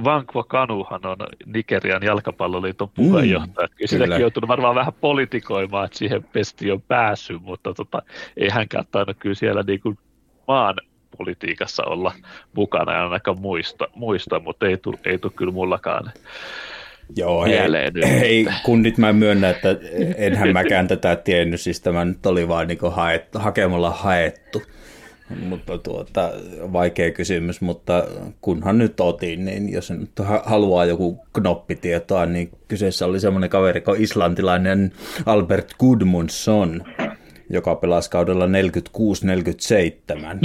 Vankwa 0.04 0.44
Kanuhan 0.44 1.06
on 1.06 1.16
Nigerian 1.46 2.02
jalkapalloliiton 2.02 2.88
puheenjohtaja. 2.88 3.68
Mm, 3.68 3.86
Sitäkin 3.86 4.14
on 4.14 4.20
joutunut 4.20 4.48
varmaan 4.48 4.74
vähän 4.74 4.92
politikoimaan, 5.00 5.84
että 5.84 5.98
siihen 5.98 6.24
pesti 6.24 6.70
on 6.70 6.82
päässyt, 6.82 7.42
mutta 7.42 7.74
tota, 7.74 8.02
ei 8.36 8.48
hänkään 8.50 8.84
tainnut 8.90 9.16
kyllä 9.18 9.34
siellä 9.34 9.62
niin 9.66 9.80
kuin 9.80 9.98
maan 10.48 10.74
politiikassa 11.16 11.84
olla 11.84 12.12
mukana 12.52 12.92
ja 12.92 13.04
ainakaan 13.04 13.40
muista, 13.40 13.88
muista 13.94 14.40
mutta 14.40 14.66
ei 14.66 14.76
tule 14.76 14.98
ei 15.04 15.18
kyllä 15.36 15.52
mullakaan 15.52 16.12
Joo, 17.16 17.44
hei, 17.44 17.58
hei, 18.20 18.46
kun 18.64 18.82
nyt 18.82 18.98
mä 18.98 19.12
myönnän, 19.12 19.50
että 19.50 19.76
enhän 20.16 20.52
mäkään 20.58 20.88
tätä 20.88 21.16
tiennyt, 21.16 21.60
siis 21.60 21.80
tämä 21.80 22.04
nyt 22.04 22.26
oli 22.26 22.48
vaan 22.48 22.68
niin 22.68 22.78
haettu, 22.90 23.38
hakemalla 23.38 23.90
haettu. 23.90 24.62
Mutta 25.30 25.78
tuota, 25.78 26.30
vaikea 26.72 27.10
kysymys, 27.10 27.60
mutta 27.60 28.04
kunhan 28.40 28.78
nyt 28.78 29.00
otin, 29.00 29.44
niin 29.44 29.72
jos 29.72 29.90
nyt 29.90 30.10
haluaa 30.44 30.84
joku 30.84 31.24
knoppitietoa, 31.32 32.26
niin 32.26 32.50
kyseessä 32.68 33.06
oli 33.06 33.20
semmoinen 33.20 33.50
kaveri 33.50 33.80
kuin 33.80 34.02
islantilainen 34.02 34.92
Albert 35.26 35.74
Gudmundsson, 35.80 36.84
joka 37.50 37.74
pelasi 37.74 38.10
kaudella 38.10 38.46
46-47, 38.46 38.50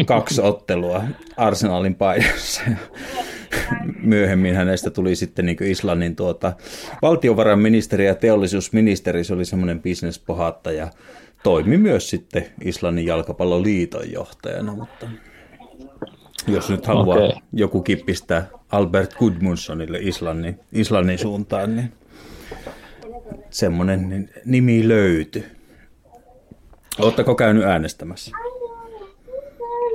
kaksi 0.06 0.41
ottelua 0.51 1.03
Arsenalin 1.38 1.95
paidassa. 1.95 2.61
Myöhemmin 4.03 4.56
hänestä 4.56 4.90
tuli 4.90 5.16
sitten 5.16 5.45
niin 5.45 5.64
Islannin 5.64 6.16
tuota, 6.16 6.53
valtiovarainministeri 7.01 8.06
ja 8.06 8.16
teollisuusministeri, 8.16 9.24
se 9.24 9.33
oli 9.33 9.45
semmoinen 9.45 9.82
bisnespohattaja, 9.82 10.88
toimi 11.43 11.77
myös 11.77 12.09
sitten 12.09 12.45
Islannin 12.64 13.06
jalkapalloliiton 13.06 14.11
johtajana, 14.11 14.76
mutta 14.76 15.08
jos 16.48 16.69
nyt 16.69 16.85
haluaa 16.85 17.18
okay. 17.18 17.42
joku 17.53 17.82
kippistää 17.82 18.48
Albert 18.72 19.14
Gudmundssonille 19.14 19.98
Islannin, 20.01 20.59
Islannin 20.72 21.18
suuntaan, 21.18 21.76
niin 21.76 21.92
semmoinen 23.50 24.30
nimi 24.45 24.88
löytyi. 24.88 25.45
Oletteko 27.00 27.35
käynyt 27.35 27.64
äänestämässä? 27.64 28.32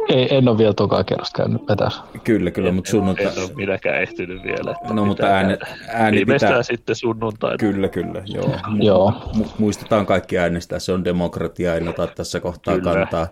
Ei, 0.08 0.36
en 0.36 0.48
ole 0.48 0.58
vielä 0.58 0.74
toka 0.74 1.04
kerrosta 1.04 1.42
käynyt 1.42 1.68
vetässä. 1.68 2.02
Kyllä, 2.24 2.50
kyllä, 2.50 2.72
mutta 2.72 2.90
sunnuntai... 2.90 3.26
En 3.26 3.32
ole 3.38 3.50
minäkään 3.54 4.02
ehtinyt 4.02 4.42
vielä. 4.42 4.70
Että 4.70 4.94
no, 4.94 5.04
mutta 5.04 5.26
ääni, 5.26 5.56
ääni 5.88 6.24
pitää... 6.24 6.62
sitten 6.62 6.96
sunnuntai. 6.96 7.56
Kyllä, 7.58 7.88
kyllä, 7.88 8.22
joo. 8.26 8.44
Mu- 8.74 8.84
joo. 8.84 9.12
Mu- 9.38 9.50
muistetaan 9.58 10.06
kaikki 10.06 10.38
äänestää, 10.38 10.78
se 10.78 10.92
on 10.92 11.04
demokratia, 11.04 11.76
en 11.76 11.88
ota 11.88 12.06
tässä 12.06 12.40
kohtaa 12.40 12.74
kyllä. 12.74 12.94
kantaa 12.94 13.26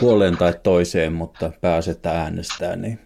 puoleen 0.00 0.36
tai 0.36 0.54
toiseen, 0.62 1.12
mutta 1.12 1.52
pääsetään 1.60 2.16
äänestää, 2.16 2.76
niin 2.76 2.98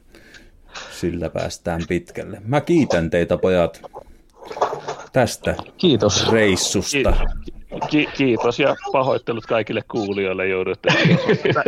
sillä 0.90 1.30
päästään 1.30 1.80
pitkälle. 1.88 2.42
Mä 2.44 2.60
kiitän 2.60 3.10
teitä 3.10 3.38
pojat 3.38 3.82
tästä 5.12 5.54
Kiitos. 5.76 6.32
reissusta. 6.32 6.90
Kiitos. 6.92 7.63
Ki- 7.90 8.08
kiitos 8.16 8.60
ja 8.60 8.76
pahoittelut 8.92 9.46
kaikille 9.46 9.82
kuulijoille 9.90 10.48
joudutte, 10.48 10.88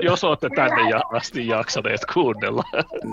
jos 0.03 0.25
olette 0.25 0.49
tänne 0.57 0.91
ja 0.91 1.01
asti 1.13 1.47
jaksaneet 1.47 2.01
kuunnella. 2.15 2.63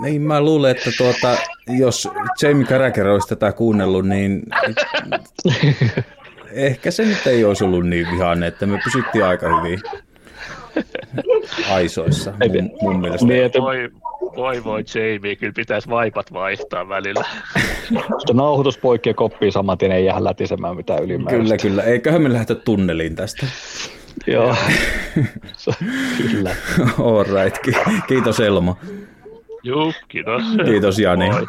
Niin 0.02 0.22
mä 0.22 0.40
luulen, 0.40 0.70
että 0.70 0.90
tuota, 0.98 1.36
jos 1.78 2.08
Jamie 2.42 2.66
Carragher 2.66 3.06
olisi 3.06 3.28
tätä 3.28 3.52
kuunnellut, 3.52 4.06
niin 4.08 4.42
ehkä 6.52 6.90
se 6.90 7.04
nyt 7.04 7.26
ei 7.26 7.44
olisi 7.44 7.64
ollut 7.64 7.86
niin 7.86 8.06
vihainen, 8.12 8.48
että 8.48 8.66
me 8.66 8.80
pysyttiin 8.84 9.24
aika 9.24 9.56
hyvin 9.56 9.80
aisoissa 11.70 12.32
mun, 12.52 12.70
mun 12.82 13.00
mielestä. 13.00 13.26
Niin, 13.26 13.44
että... 13.44 13.60
voi, 13.60 13.90
Voi 14.36 14.64
voi 14.64 14.84
Jamie, 14.94 15.36
kyllä 15.36 15.52
pitäisi 15.56 15.88
vaipat 15.88 16.32
vaihtaa 16.32 16.88
välillä. 16.88 17.24
Sitten 18.18 18.36
nauhoitus 18.36 18.78
poikki 18.78 19.10
ja 19.10 19.14
koppii 19.14 19.52
saman 19.52 19.78
tien 19.78 19.92
ei 19.92 20.04
jää 20.04 20.24
lätisemään 20.24 20.76
mitään 20.76 21.04
ylimääräistä. 21.04 21.56
Kyllä, 21.56 21.56
kyllä. 21.56 21.82
Eiköhän 21.82 22.22
me 22.22 22.32
lähdetä 22.32 22.54
tunneliin 22.54 23.16
tästä. 23.16 23.46
Joo, 24.26 24.56
kyllä. 26.30 26.56
All 26.98 27.24
right. 27.24 27.58
Kiitos 28.08 28.40
Elmo. 28.40 28.76
Juu, 29.62 29.92
kiitos. 30.08 30.42
Kiitos 30.64 30.98
Jani. 30.98 31.30
Moi. 31.30 31.46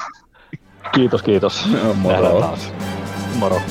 Kiitos, 0.96 1.24
kiitos. 1.24 1.70
Moro. 1.96 2.40
Taas. 2.40 2.74
Moro. 3.36 3.62